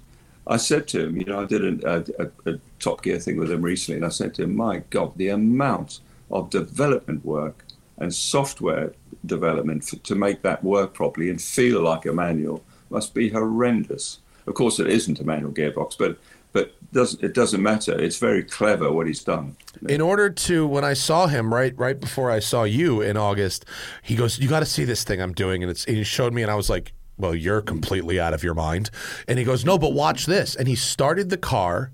I 0.45 0.57
said 0.57 0.87
to 0.89 1.05
him, 1.05 1.17
you 1.17 1.25
know, 1.25 1.41
I 1.41 1.45
did 1.45 1.83
a, 1.83 2.03
a, 2.19 2.51
a 2.51 2.59
Top 2.79 3.01
Gear 3.03 3.19
thing 3.19 3.37
with 3.37 3.51
him 3.51 3.61
recently, 3.61 3.97
and 3.97 4.05
I 4.05 4.09
said 4.09 4.33
to 4.35 4.43
him, 4.43 4.55
my 4.55 4.79
God, 4.89 5.17
the 5.17 5.29
amount 5.29 6.01
of 6.31 6.49
development 6.49 7.23
work 7.23 7.65
and 7.97 8.13
software 8.13 8.93
development 9.25 9.85
for, 9.85 9.95
to 9.97 10.15
make 10.15 10.41
that 10.41 10.63
work 10.63 10.93
properly 10.93 11.29
and 11.29 11.41
feel 11.41 11.81
like 11.81 12.05
a 12.05 12.13
manual 12.13 12.63
must 12.89 13.13
be 13.13 13.29
horrendous. 13.29 14.19
Of 14.47 14.55
course, 14.55 14.79
it 14.79 14.87
isn't 14.87 15.19
a 15.19 15.23
manual 15.23 15.51
gearbox, 15.51 15.97
but 15.97 16.17
but 16.51 16.75
doesn't 16.91 17.23
it 17.23 17.33
doesn't 17.33 17.63
matter. 17.63 17.99
It's 17.99 18.17
very 18.17 18.43
clever 18.43 18.91
what 18.91 19.07
he's 19.07 19.23
done. 19.23 19.55
In 19.89 20.01
order 20.01 20.29
to, 20.29 20.67
when 20.67 20.83
I 20.83 20.93
saw 20.93 21.27
him 21.27 21.53
right 21.53 21.73
right 21.77 21.99
before 21.99 22.29
I 22.29 22.39
saw 22.39 22.63
you 22.63 23.01
in 23.01 23.17
August, 23.17 23.65
he 24.03 24.15
goes, 24.15 24.37
"You 24.37 24.47
got 24.47 24.59
to 24.59 24.65
see 24.65 24.83
this 24.83 25.03
thing 25.03 25.21
I'm 25.21 25.33
doing," 25.33 25.63
and 25.63 25.71
it's 25.71 25.85
and 25.85 25.97
he 25.97 26.03
showed 26.03 26.33
me, 26.33 26.43
and 26.43 26.51
I 26.51 26.55
was 26.55 26.69
like, 26.69 26.93
"Well, 27.17 27.35
you're 27.35 27.61
completely 27.61 28.19
out 28.19 28.33
of 28.33 28.43
your 28.43 28.53
mind." 28.53 28.89
And 29.27 29.39
he 29.39 29.45
goes, 29.45 29.65
"No, 29.65 29.77
but 29.77 29.93
watch 29.93 30.25
this," 30.25 30.55
and 30.55 30.67
he 30.67 30.75
started 30.75 31.29
the 31.29 31.37
car, 31.37 31.91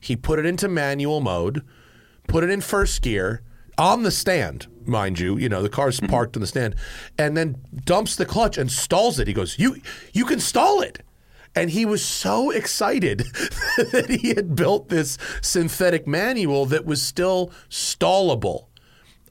he 0.00 0.16
put 0.16 0.38
it 0.38 0.46
into 0.46 0.66
manual 0.66 1.20
mode, 1.20 1.62
put 2.26 2.42
it 2.42 2.50
in 2.50 2.62
first 2.62 3.02
gear 3.02 3.42
on 3.76 4.02
the 4.02 4.10
stand, 4.10 4.66
mind 4.86 5.18
you. 5.18 5.36
You 5.36 5.48
know, 5.48 5.62
the 5.62 5.68
car's 5.68 5.98
mm-hmm. 5.98 6.10
parked 6.10 6.36
in 6.36 6.40
the 6.40 6.46
stand, 6.46 6.74
and 7.18 7.36
then 7.36 7.56
dumps 7.84 8.16
the 8.16 8.26
clutch 8.26 8.56
and 8.56 8.72
stalls 8.72 9.18
it. 9.18 9.28
He 9.28 9.34
goes, 9.34 9.58
"You, 9.58 9.80
you 10.12 10.24
can 10.24 10.40
stall 10.40 10.80
it." 10.80 11.02
And 11.54 11.70
he 11.70 11.84
was 11.84 12.04
so 12.04 12.50
excited 12.50 13.18
that 13.76 14.18
he 14.20 14.34
had 14.34 14.54
built 14.54 14.88
this 14.88 15.18
synthetic 15.42 16.06
manual 16.06 16.64
that 16.66 16.86
was 16.86 17.02
still 17.02 17.52
stallable. 17.68 18.69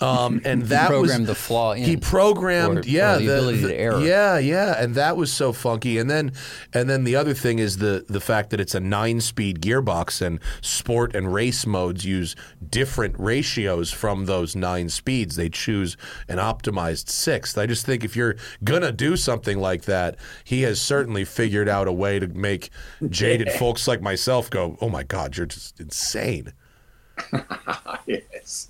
Um, 0.01 0.41
and 0.45 0.63
that 0.63 0.87
programmed 0.87 1.27
was 1.27 1.27
the 1.27 1.35
flaw. 1.35 1.73
In, 1.73 1.83
he 1.83 1.97
programmed, 1.97 2.85
or, 2.85 2.89
yeah, 2.89 3.15
or 3.15 3.19
the, 3.19 3.25
the, 3.25 3.33
ability 3.33 3.61
to 3.61 3.75
error. 3.75 3.99
Yeah, 3.99 4.37
yeah, 4.37 4.81
and 4.81 4.95
that 4.95 5.17
was 5.17 5.31
so 5.31 5.51
funky. 5.51 5.97
And 5.97 6.09
then, 6.09 6.31
and 6.73 6.89
then 6.89 7.03
the 7.03 7.15
other 7.15 7.33
thing 7.33 7.59
is 7.59 7.77
the 7.77 8.05
the 8.07 8.21
fact 8.21 8.49
that 8.51 8.59
it's 8.59 8.75
a 8.75 8.79
nine-speed 8.79 9.61
gearbox, 9.61 10.21
and 10.21 10.39
sport 10.61 11.15
and 11.15 11.33
race 11.33 11.65
modes 11.65 12.05
use 12.05 12.35
different 12.69 13.15
ratios 13.19 13.91
from 13.91 14.25
those 14.25 14.55
nine 14.55 14.89
speeds. 14.89 15.35
They 15.35 15.49
choose 15.49 15.97
an 16.27 16.37
optimized 16.37 17.09
sixth. 17.09 17.57
I 17.57 17.65
just 17.65 17.85
think 17.85 18.03
if 18.03 18.15
you're 18.15 18.35
gonna 18.63 18.91
do 18.91 19.17
something 19.17 19.59
like 19.59 19.83
that, 19.83 20.15
he 20.43 20.61
has 20.63 20.81
certainly 20.81 21.25
figured 21.25 21.67
out 21.67 21.87
a 21.87 21.93
way 21.93 22.19
to 22.19 22.27
make 22.27 22.69
jaded 23.09 23.51
folks 23.59 23.87
like 23.87 24.01
myself 24.01 24.49
go, 24.49 24.77
"Oh 24.81 24.89
my 24.89 25.03
God, 25.03 25.35
you're 25.35 25.45
just 25.45 25.79
insane." 25.79 26.53
yes. 28.05 28.69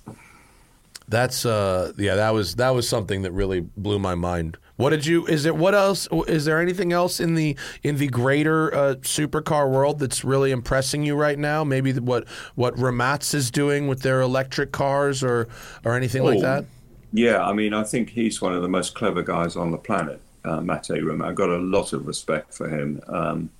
That's 1.10 1.44
uh 1.44 1.92
yeah 1.98 2.14
that 2.14 2.30
was 2.30 2.54
that 2.54 2.70
was 2.70 2.88
something 2.88 3.22
that 3.22 3.32
really 3.32 3.60
blew 3.60 3.98
my 3.98 4.14
mind. 4.14 4.56
What 4.76 4.90
did 4.90 5.04
you 5.04 5.26
is 5.26 5.44
it 5.44 5.56
what 5.56 5.74
else 5.74 6.06
is 6.28 6.44
there 6.44 6.60
anything 6.60 6.92
else 6.92 7.18
in 7.18 7.34
the 7.34 7.56
in 7.82 7.96
the 7.96 8.06
greater 8.06 8.72
uh, 8.72 8.94
supercar 9.00 9.68
world 9.68 9.98
that's 9.98 10.24
really 10.24 10.52
impressing 10.52 11.02
you 11.02 11.16
right 11.16 11.36
now? 11.36 11.64
Maybe 11.64 11.92
what 11.94 12.28
what 12.54 12.78
Rimac 12.78 13.34
is 13.34 13.50
doing 13.50 13.88
with 13.88 14.02
their 14.02 14.20
electric 14.20 14.70
cars 14.70 15.24
or 15.24 15.48
or 15.84 15.96
anything 15.96 16.22
oh, 16.22 16.26
like 16.26 16.40
that? 16.42 16.64
Yeah, 17.12 17.44
I 17.44 17.54
mean 17.54 17.74
I 17.74 17.82
think 17.82 18.10
he's 18.10 18.40
one 18.40 18.54
of 18.54 18.62
the 18.62 18.68
most 18.68 18.94
clever 18.94 19.24
guys 19.24 19.56
on 19.56 19.72
the 19.72 19.78
planet, 19.78 20.20
uh, 20.44 20.60
Mate 20.60 20.90
Rimac. 20.90 21.26
I've 21.26 21.34
got 21.34 21.50
a 21.50 21.58
lot 21.58 21.92
of 21.92 22.06
respect 22.06 22.54
for 22.54 22.68
him. 22.68 23.00
Um, 23.08 23.50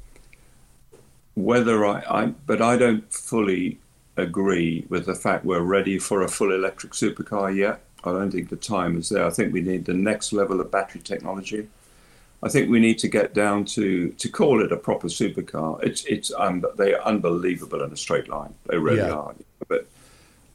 whether 1.34 1.84
I, 1.84 2.04
I 2.08 2.26
but 2.46 2.62
I 2.62 2.76
don't 2.76 3.12
fully 3.12 3.80
agree 4.16 4.86
with 4.88 5.06
the 5.06 5.14
fact 5.14 5.44
we're 5.44 5.60
ready 5.60 5.98
for 5.98 6.22
a 6.22 6.28
full 6.28 6.52
electric 6.52 6.92
supercar 6.92 7.54
yet. 7.54 7.80
I 8.04 8.12
don't 8.12 8.30
think 8.30 8.48
the 8.48 8.56
time 8.56 8.98
is 8.98 9.08
there. 9.10 9.26
I 9.26 9.30
think 9.30 9.52
we 9.52 9.60
need 9.60 9.84
the 9.84 9.94
next 9.94 10.32
level 10.32 10.60
of 10.60 10.70
battery 10.70 11.02
technology. 11.02 11.68
I 12.42 12.48
think 12.48 12.70
we 12.70 12.80
need 12.80 12.98
to 13.00 13.08
get 13.08 13.34
down 13.34 13.66
to 13.66 14.10
to 14.10 14.28
call 14.28 14.64
it 14.64 14.72
a 14.72 14.76
proper 14.76 15.08
supercar. 15.08 15.82
It's 15.82 16.04
it's 16.04 16.32
um, 16.36 16.64
they 16.76 16.94
are 16.94 17.02
unbelievable 17.02 17.82
in 17.82 17.92
a 17.92 17.96
straight 17.96 18.28
line. 18.28 18.54
They 18.66 18.78
really 18.78 18.98
yeah. 18.98 19.12
are. 19.12 19.34
But 19.68 19.86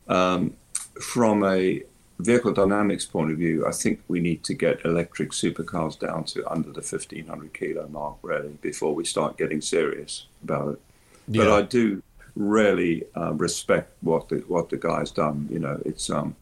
um, 0.08 0.56
from 1.00 1.44
a 1.44 1.84
vehicle 2.20 2.54
dynamics 2.54 3.06
point 3.06 3.32
of 3.32 3.38
view, 3.38 3.68
I 3.68 3.72
think 3.72 4.02
we 4.08 4.20
need 4.20 4.44
to 4.46 4.54
get 4.54 4.84
electric 4.86 5.32
supercars 5.32 6.00
down 6.00 6.24
to 6.26 6.50
under 6.50 6.72
the 6.72 6.82
1500 6.82 7.54
kilo 7.54 7.88
mark 7.88 8.18
really 8.22 8.58
before 8.62 8.96
we 8.96 9.06
start 9.06 9.38
getting 9.38 9.62
serious 9.62 10.26
about 10.44 10.74
it. 10.74 10.82
Yeah. 11.28 11.44
But 11.44 11.52
I 11.52 11.62
do 11.64 12.02
really 12.36 13.04
uh, 13.16 13.34
respect 13.34 13.92
what 14.02 14.30
the 14.30 14.38
what 14.48 14.70
the 14.70 14.78
guy's 14.78 15.12
done. 15.12 15.48
You 15.52 15.60
know, 15.60 15.82
it's 15.86 16.10
um, 16.10 16.36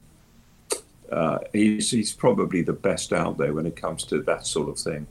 uh, 1.11 1.39
he's 1.51 1.91
he's 1.91 2.13
probably 2.13 2.61
the 2.61 2.73
best 2.73 3.13
out 3.13 3.37
there 3.37 3.53
when 3.53 3.65
it 3.65 3.75
comes 3.75 4.03
to 4.05 4.21
that 4.23 4.45
sort 4.47 4.69
of 4.69 4.79
thing. 4.79 5.07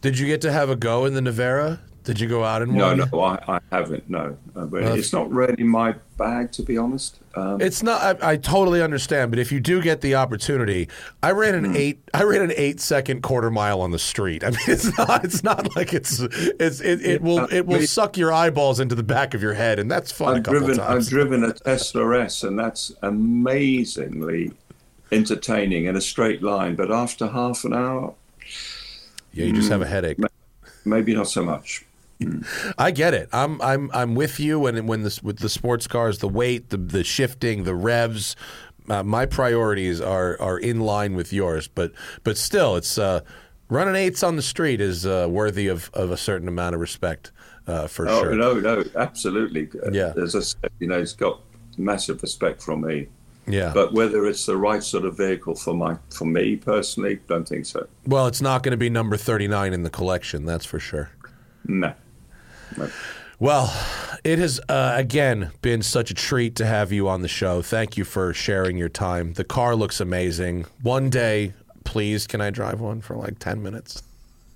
Did 0.00 0.18
you 0.18 0.26
get 0.26 0.40
to 0.42 0.52
have 0.52 0.70
a 0.70 0.76
go 0.76 1.04
in 1.04 1.14
the 1.14 1.20
Nevera? 1.20 1.80
Did 2.04 2.20
you 2.20 2.28
go 2.28 2.44
out 2.44 2.62
and 2.62 2.72
no, 2.72 2.94
no, 2.94 3.20
I, 3.20 3.38
I 3.48 3.60
haven't. 3.72 4.08
No, 4.08 4.36
uh, 4.54 4.66
well, 4.66 4.94
it's 4.94 5.12
not 5.12 5.28
really 5.30 5.64
my 5.64 5.96
bag 6.16 6.52
to 6.52 6.62
be 6.62 6.78
honest. 6.78 7.18
Um, 7.36 7.60
it's 7.60 7.82
not. 7.82 8.22
I, 8.22 8.32
I, 8.32 8.36
totally 8.36 8.80
understand, 8.80 9.30
but 9.30 9.38
if 9.38 9.52
you 9.52 9.60
do 9.60 9.82
get 9.82 10.00
the 10.00 10.14
opportunity, 10.14 10.88
I 11.22 11.32
ran 11.32 11.54
an 11.54 11.74
mm. 11.74 11.76
eight. 11.76 12.08
I 12.14 12.22
ran 12.22 12.40
an 12.40 12.52
eight 12.56 12.80
second 12.80 13.22
quarter 13.22 13.50
mile 13.50 13.82
on 13.82 13.90
the 13.90 13.98
street. 13.98 14.42
I 14.44 14.50
mean, 14.50 14.58
it's 14.66 14.96
not. 14.96 15.24
It's 15.24 15.44
not 15.44 15.76
like 15.76 15.92
it's. 15.92 16.18
It's. 16.20 16.80
It, 16.80 17.04
it 17.04 17.22
will. 17.22 17.46
It 17.52 17.66
will 17.66 17.82
suck 17.82 18.16
your 18.16 18.32
eyeballs 18.32 18.80
into 18.80 18.94
the 18.94 19.02
back 19.02 19.34
of 19.34 19.42
your 19.42 19.52
head, 19.52 19.78
and 19.78 19.90
that's 19.90 20.10
fun. 20.10 20.36
I've 20.36 20.42
driven. 20.44 20.80
I've 20.80 21.06
driven 21.06 21.44
a 21.44 21.52
Tesla 21.52 22.20
S, 22.20 22.42
and 22.42 22.58
that's 22.58 22.92
amazingly 23.02 24.52
entertaining 25.12 25.84
in 25.84 25.94
a 25.94 26.00
straight 26.00 26.42
line. 26.42 26.74
But 26.74 26.90
after 26.90 27.26
half 27.26 27.64
an 27.64 27.74
hour, 27.74 28.14
yeah, 29.34 29.44
you 29.44 29.52
just 29.52 29.68
have 29.68 29.82
a 29.82 29.86
headache. 29.86 30.18
Maybe 30.86 31.14
not 31.14 31.28
so 31.28 31.44
much. 31.44 31.84
I 32.78 32.90
get 32.90 33.14
it. 33.14 33.28
I'm 33.32 33.60
I'm 33.60 33.90
I'm 33.92 34.14
with 34.14 34.40
you 34.40 34.58
when 34.60 34.86
when 34.86 35.02
this 35.02 35.22
with 35.22 35.38
the 35.38 35.48
sports 35.48 35.86
cars, 35.86 36.18
the 36.18 36.28
weight, 36.28 36.70
the 36.70 36.76
the 36.76 37.04
shifting, 37.04 37.64
the 37.64 37.74
revs. 37.74 38.36
Uh, 38.88 39.02
my 39.02 39.26
priorities 39.26 40.00
are 40.00 40.40
are 40.40 40.58
in 40.58 40.80
line 40.80 41.14
with 41.16 41.32
yours, 41.32 41.68
but 41.68 41.92
but 42.24 42.36
still, 42.38 42.76
it's 42.76 42.98
uh, 42.98 43.20
Running 43.68 43.96
eights 43.96 44.22
on 44.22 44.36
the 44.36 44.42
street 44.42 44.80
is 44.80 45.04
uh, 45.04 45.26
worthy 45.28 45.66
of, 45.66 45.90
of 45.92 46.12
a 46.12 46.16
certain 46.16 46.46
amount 46.46 46.76
of 46.76 46.80
respect, 46.80 47.32
uh, 47.66 47.88
for 47.88 48.06
Oh 48.08 48.22
sure. 48.22 48.34
no, 48.36 48.60
no, 48.60 48.84
absolutely. 48.94 49.68
Yeah. 49.90 50.12
As 50.16 50.36
I 50.36 50.40
said, 50.40 50.70
you 50.78 50.86
know, 50.86 51.00
it's 51.00 51.14
got 51.14 51.40
massive 51.76 52.22
respect 52.22 52.62
from 52.62 52.82
me. 52.82 53.08
Yeah. 53.48 53.72
But 53.74 53.92
whether 53.92 54.24
it's 54.26 54.46
the 54.46 54.56
right 54.56 54.84
sort 54.84 55.04
of 55.04 55.16
vehicle 55.16 55.56
for 55.56 55.74
my 55.74 55.96
for 56.10 56.26
me 56.26 56.54
personally, 56.54 57.18
don't 57.26 57.46
think 57.48 57.66
so. 57.66 57.88
well, 58.06 58.28
it's 58.28 58.40
not 58.40 58.62
going 58.62 58.70
to 58.70 58.76
be 58.76 58.88
number 58.88 59.16
39 59.16 59.72
in 59.72 59.82
the 59.82 59.90
collection, 59.90 60.44
that's 60.44 60.64
for 60.64 60.78
sure. 60.78 61.10
No. 61.66 61.92
No. 62.76 62.90
Well, 63.38 63.70
it 64.24 64.38
has 64.38 64.60
uh, 64.68 64.94
again 64.96 65.50
been 65.60 65.82
such 65.82 66.10
a 66.10 66.14
treat 66.14 66.56
to 66.56 66.64
have 66.64 66.90
you 66.90 67.06
on 67.06 67.20
the 67.20 67.28
show. 67.28 67.60
Thank 67.60 67.98
you 67.98 68.04
for 68.04 68.32
sharing 68.32 68.78
your 68.78 68.88
time. 68.88 69.34
The 69.34 69.44
car 69.44 69.76
looks 69.76 70.00
amazing. 70.00 70.64
One 70.82 71.10
day, 71.10 71.52
please, 71.84 72.26
can 72.26 72.40
I 72.40 72.48
drive 72.48 72.80
one 72.80 73.02
for 73.02 73.14
like 73.14 73.38
10 73.38 73.62
minutes? 73.62 74.02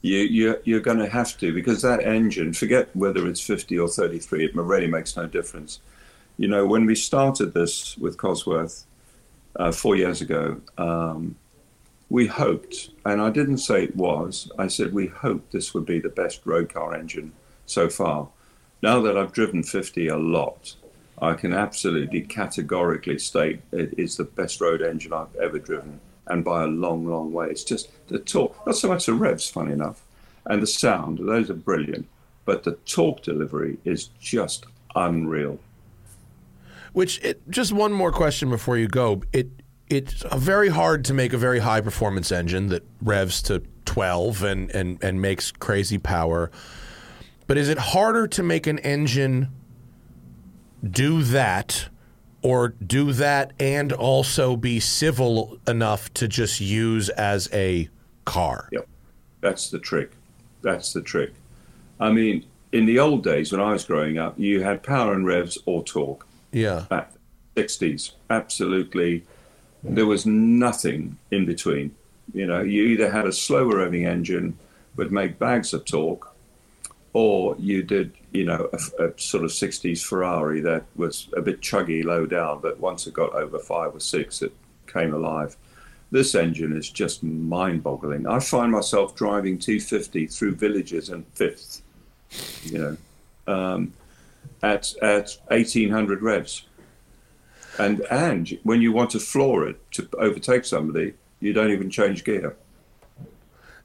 You 0.00 0.20
you 0.20 0.58
you're 0.64 0.80
going 0.80 0.98
to 0.98 1.10
have 1.10 1.36
to 1.38 1.52
because 1.52 1.82
that 1.82 2.02
engine. 2.04 2.54
Forget 2.54 2.88
whether 2.96 3.28
it's 3.28 3.42
50 3.42 3.78
or 3.78 3.88
33. 3.88 4.46
It 4.46 4.56
really 4.56 4.86
makes 4.86 5.14
no 5.14 5.26
difference. 5.26 5.80
You 6.38 6.48
know, 6.48 6.64
when 6.64 6.86
we 6.86 6.94
started 6.94 7.52
this 7.52 7.98
with 7.98 8.16
Cosworth 8.16 8.84
uh, 9.56 9.72
four 9.72 9.94
years 9.94 10.22
ago, 10.22 10.58
um, 10.78 11.36
we 12.08 12.26
hoped, 12.26 12.90
and 13.04 13.20
I 13.20 13.28
didn't 13.28 13.58
say 13.58 13.84
it 13.84 13.94
was. 13.94 14.50
I 14.58 14.68
said 14.68 14.94
we 14.94 15.08
hoped 15.08 15.52
this 15.52 15.74
would 15.74 15.84
be 15.84 16.00
the 16.00 16.08
best 16.08 16.40
road 16.46 16.72
car 16.72 16.94
engine 16.94 17.32
so 17.70 17.88
far. 17.88 18.28
Now 18.82 19.00
that 19.02 19.16
I've 19.16 19.32
driven 19.32 19.62
50 19.62 20.08
a 20.08 20.16
lot, 20.16 20.74
I 21.20 21.34
can 21.34 21.52
absolutely 21.52 22.22
categorically 22.22 23.18
state 23.18 23.60
it 23.72 23.94
is 23.98 24.16
the 24.16 24.24
best 24.24 24.60
road 24.60 24.80
engine 24.82 25.12
I've 25.12 25.34
ever 25.36 25.58
driven, 25.58 26.00
and 26.26 26.44
by 26.44 26.64
a 26.64 26.66
long, 26.66 27.06
long 27.06 27.32
way. 27.32 27.48
It's 27.48 27.64
just 27.64 27.90
the 28.08 28.18
torque, 28.18 28.54
not 28.66 28.76
so 28.76 28.88
much 28.88 29.06
the 29.06 29.14
revs, 29.14 29.48
funny 29.48 29.72
enough, 29.72 30.02
and 30.46 30.62
the 30.62 30.66
sound, 30.66 31.18
those 31.18 31.50
are 31.50 31.54
brilliant, 31.54 32.08
but 32.44 32.64
the 32.64 32.72
torque 32.86 33.22
delivery 33.22 33.78
is 33.84 34.06
just 34.20 34.64
unreal. 34.94 35.58
Which 36.92 37.22
it, 37.22 37.48
just 37.50 37.72
one 37.72 37.92
more 37.92 38.10
question 38.10 38.50
before 38.50 38.76
you 38.76 38.88
go. 38.88 39.22
It 39.32 39.48
it's 39.88 40.24
very 40.36 40.68
hard 40.68 41.04
to 41.06 41.14
make 41.14 41.32
a 41.32 41.38
very 41.38 41.58
high 41.58 41.80
performance 41.80 42.30
engine 42.30 42.68
that 42.68 42.84
revs 43.02 43.42
to 43.42 43.60
12 43.86 44.44
and, 44.44 44.70
and, 44.70 45.02
and 45.02 45.20
makes 45.20 45.50
crazy 45.50 45.98
power. 45.98 46.50
But 47.50 47.58
is 47.58 47.68
it 47.68 47.78
harder 47.78 48.28
to 48.28 48.44
make 48.44 48.68
an 48.68 48.78
engine 48.78 49.48
do 50.88 51.24
that 51.24 51.88
or 52.42 52.68
do 52.68 53.12
that 53.14 53.54
and 53.58 53.92
also 53.92 54.54
be 54.54 54.78
civil 54.78 55.58
enough 55.66 56.14
to 56.14 56.28
just 56.28 56.60
use 56.60 57.08
as 57.08 57.48
a 57.52 57.88
car? 58.24 58.68
Yep. 58.70 58.86
That's 59.40 59.68
the 59.68 59.80
trick. 59.80 60.12
That's 60.62 60.92
the 60.92 61.02
trick. 61.02 61.32
I 61.98 62.12
mean, 62.12 62.44
in 62.70 62.86
the 62.86 63.00
old 63.00 63.24
days 63.24 63.50
when 63.50 63.60
I 63.60 63.72
was 63.72 63.84
growing 63.84 64.16
up, 64.16 64.38
you 64.38 64.62
had 64.62 64.84
power 64.84 65.12
and 65.12 65.26
revs 65.26 65.58
or 65.66 65.82
torque. 65.82 66.24
Yeah. 66.52 66.84
Back 66.88 67.10
60s, 67.56 68.12
absolutely. 68.30 69.24
There 69.82 70.06
was 70.06 70.24
nothing 70.24 71.18
in 71.32 71.46
between. 71.46 71.96
You 72.32 72.46
know, 72.46 72.60
you 72.60 72.84
either 72.84 73.10
had 73.10 73.26
a 73.26 73.32
slower 73.32 73.78
revving 73.78 74.06
engine 74.06 74.56
would 74.94 75.10
make 75.10 75.40
bags 75.40 75.74
of 75.74 75.84
torque, 75.84 76.29
or 77.12 77.56
you 77.58 77.82
did, 77.82 78.12
you 78.32 78.44
know, 78.44 78.68
a, 78.72 79.04
a 79.04 79.18
sort 79.18 79.44
of 79.44 79.50
60s 79.50 80.04
Ferrari 80.04 80.60
that 80.60 80.84
was 80.94 81.28
a 81.36 81.42
bit 81.42 81.60
chuggy 81.60 82.04
low 82.04 82.24
down, 82.26 82.60
but 82.60 82.78
once 82.78 83.06
it 83.06 83.14
got 83.14 83.34
over 83.34 83.58
five 83.58 83.94
or 83.94 84.00
six, 84.00 84.42
it 84.42 84.52
came 84.86 85.12
alive. 85.12 85.56
This 86.12 86.34
engine 86.34 86.76
is 86.76 86.88
just 86.88 87.22
mind 87.22 87.82
boggling. 87.82 88.26
I 88.26 88.40
find 88.40 88.70
myself 88.70 89.14
driving 89.14 89.58
250 89.58 90.26
through 90.26 90.54
villages 90.56 91.08
and 91.08 91.24
fifth, 91.34 91.82
you 92.64 92.78
know, 92.78 93.52
um, 93.52 93.92
at, 94.62 94.94
at 95.02 95.36
1800 95.48 96.22
revs. 96.22 96.66
And, 97.78 98.00
and 98.10 98.58
when 98.64 98.82
you 98.82 98.92
want 98.92 99.10
to 99.10 99.20
floor 99.20 99.68
it 99.68 99.80
to 99.92 100.08
overtake 100.18 100.64
somebody, 100.64 101.14
you 101.40 101.52
don't 101.52 101.70
even 101.70 101.90
change 101.90 102.24
gear. 102.24 102.56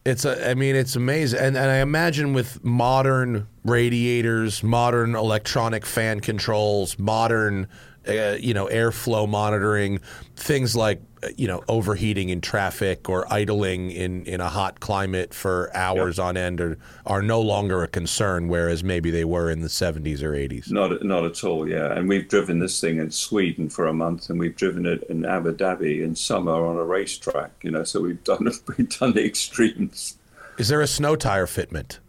It's 0.06 0.24
a, 0.24 0.52
I 0.52 0.54
mean, 0.54 0.76
it's 0.76 0.96
amazing, 0.96 1.40
and 1.40 1.58
and 1.58 1.72
I 1.72 1.78
imagine 1.78 2.34
with 2.34 2.64
modern 2.64 3.48
radiators, 3.64 4.62
modern 4.62 5.16
electronic 5.16 5.84
fan 5.84 6.20
controls, 6.20 7.00
modern, 7.00 7.68
uh, 8.08 8.38
you 8.40 8.54
know, 8.54 8.68
airflow 8.68 9.28
monitoring, 9.28 10.00
things 10.36 10.76
like 10.76 11.02
uh, 11.24 11.30
you 11.38 11.48
know 11.48 11.64
overheating 11.68 12.30
in 12.30 12.42
traffic 12.42 13.10
or 13.10 13.32
idling 13.34 13.92
in 13.92 14.26
in 14.26 14.42
a 14.42 14.50
hot 14.50 14.80
climate 14.80 15.34
for 15.34 15.76
hours 15.76 16.20
on 16.20 16.38
end 16.38 16.62
are 16.62 16.78
are 17.06 17.22
no 17.22 17.42
longer 17.42 17.84
a 17.84 17.88
concern, 17.88 18.48
whereas 18.48 18.84
maybe 18.84 19.10
they 19.12 19.26
were 19.26 19.50
in 19.50 19.62
the 19.62 19.68
70s 19.68 20.22
or 20.22 20.34
80s. 20.34 20.72
Not 20.72 21.04
not 21.04 21.26
at 21.26 21.44
all, 21.44 21.68
yeah. 21.68 21.94
And 21.94 22.08
we've 22.08 22.28
driven 22.28 22.60
this 22.60 22.80
thing 22.80 23.00
in 23.00 23.12
Sweden 23.12 23.70
for 23.70 23.88
a 23.88 23.94
month, 23.94 24.30
and 24.30 24.40
we've 24.40 24.56
driven 24.56 24.86
it 24.86 25.04
in 25.10 25.26
Abu 25.26 25.56
Dhabi 25.56 26.04
in 26.04 26.16
summer 26.16 26.66
on 26.66 26.78
a 26.78 26.84
racetrack. 26.84 27.52
You 27.64 27.72
know, 27.72 27.84
so 27.84 28.02
we've 28.02 28.24
done 28.24 28.46
we've 28.78 29.00
done 29.00 29.14
the 29.14 29.26
extremes. 29.26 30.18
Is 30.58 30.68
there 30.68 30.82
a 30.82 30.88
snow 30.88 31.16
tire 31.16 31.48
fitment? 31.48 32.00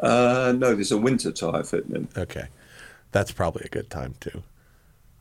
Uh, 0.00 0.52
no, 0.56 0.74
there's 0.74 0.92
a 0.92 0.98
winter 0.98 1.32
tire 1.32 1.62
fitment. 1.62 2.16
Okay, 2.16 2.48
that's 3.12 3.32
probably 3.32 3.62
a 3.64 3.68
good 3.68 3.88
time 3.88 4.14
too. 4.20 4.42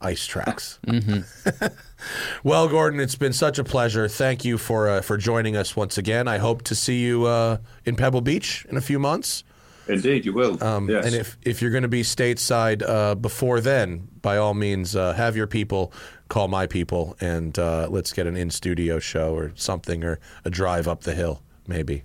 Ice 0.03 0.25
tracks. 0.25 0.79
well, 2.43 2.67
Gordon, 2.67 2.99
it's 2.99 3.15
been 3.15 3.33
such 3.33 3.57
a 3.57 3.63
pleasure. 3.63 4.07
Thank 4.07 4.45
you 4.45 4.57
for 4.57 4.89
uh, 4.89 5.01
for 5.01 5.17
joining 5.17 5.55
us 5.55 5.75
once 5.75 5.97
again. 5.97 6.27
I 6.27 6.37
hope 6.37 6.63
to 6.63 6.75
see 6.75 7.01
you 7.01 7.25
uh, 7.25 7.57
in 7.85 7.95
Pebble 7.95 8.21
Beach 8.21 8.65
in 8.69 8.77
a 8.77 8.81
few 8.81 8.99
months. 8.99 9.43
Indeed, 9.87 10.25
you 10.25 10.33
will. 10.33 10.63
Um, 10.63 10.89
yes. 10.89 11.05
And 11.05 11.15
if 11.15 11.37
if 11.41 11.61
you're 11.61 11.71
going 11.71 11.83
to 11.83 11.89
be 11.89 12.03
stateside 12.03 12.87
uh, 12.87 13.15
before 13.15 13.59
then, 13.59 14.07
by 14.21 14.37
all 14.37 14.53
means, 14.53 14.95
uh, 14.95 15.13
have 15.13 15.35
your 15.35 15.47
people 15.47 15.91
call 16.29 16.47
my 16.47 16.67
people, 16.67 17.15
and 17.19 17.57
uh, 17.59 17.87
let's 17.89 18.13
get 18.13 18.25
an 18.25 18.37
in 18.37 18.49
studio 18.49 18.99
show 18.99 19.35
or 19.35 19.51
something, 19.55 20.03
or 20.03 20.19
a 20.45 20.49
drive 20.49 20.87
up 20.87 21.01
the 21.01 21.13
hill, 21.13 21.41
maybe. 21.67 22.03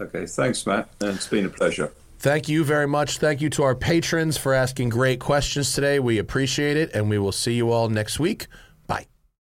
okay, 0.00 0.26
thanks, 0.26 0.66
Matt, 0.66 0.88
and 1.00 1.16
it's 1.16 1.26
been 1.26 1.46
a 1.46 1.50
pleasure. 1.50 1.92
Thank 2.18 2.48
you 2.48 2.64
very 2.64 2.88
much. 2.88 3.18
Thank 3.18 3.40
you 3.40 3.48
to 3.50 3.62
our 3.62 3.76
patrons 3.76 4.36
for 4.36 4.52
asking 4.52 4.88
great 4.88 5.20
questions 5.20 5.72
today. 5.72 6.00
We 6.00 6.18
appreciate 6.18 6.76
it, 6.76 6.92
and 6.92 7.08
we 7.08 7.18
will 7.18 7.32
see 7.32 7.54
you 7.54 7.70
all 7.70 7.88
next 7.88 8.18
week 8.18 8.48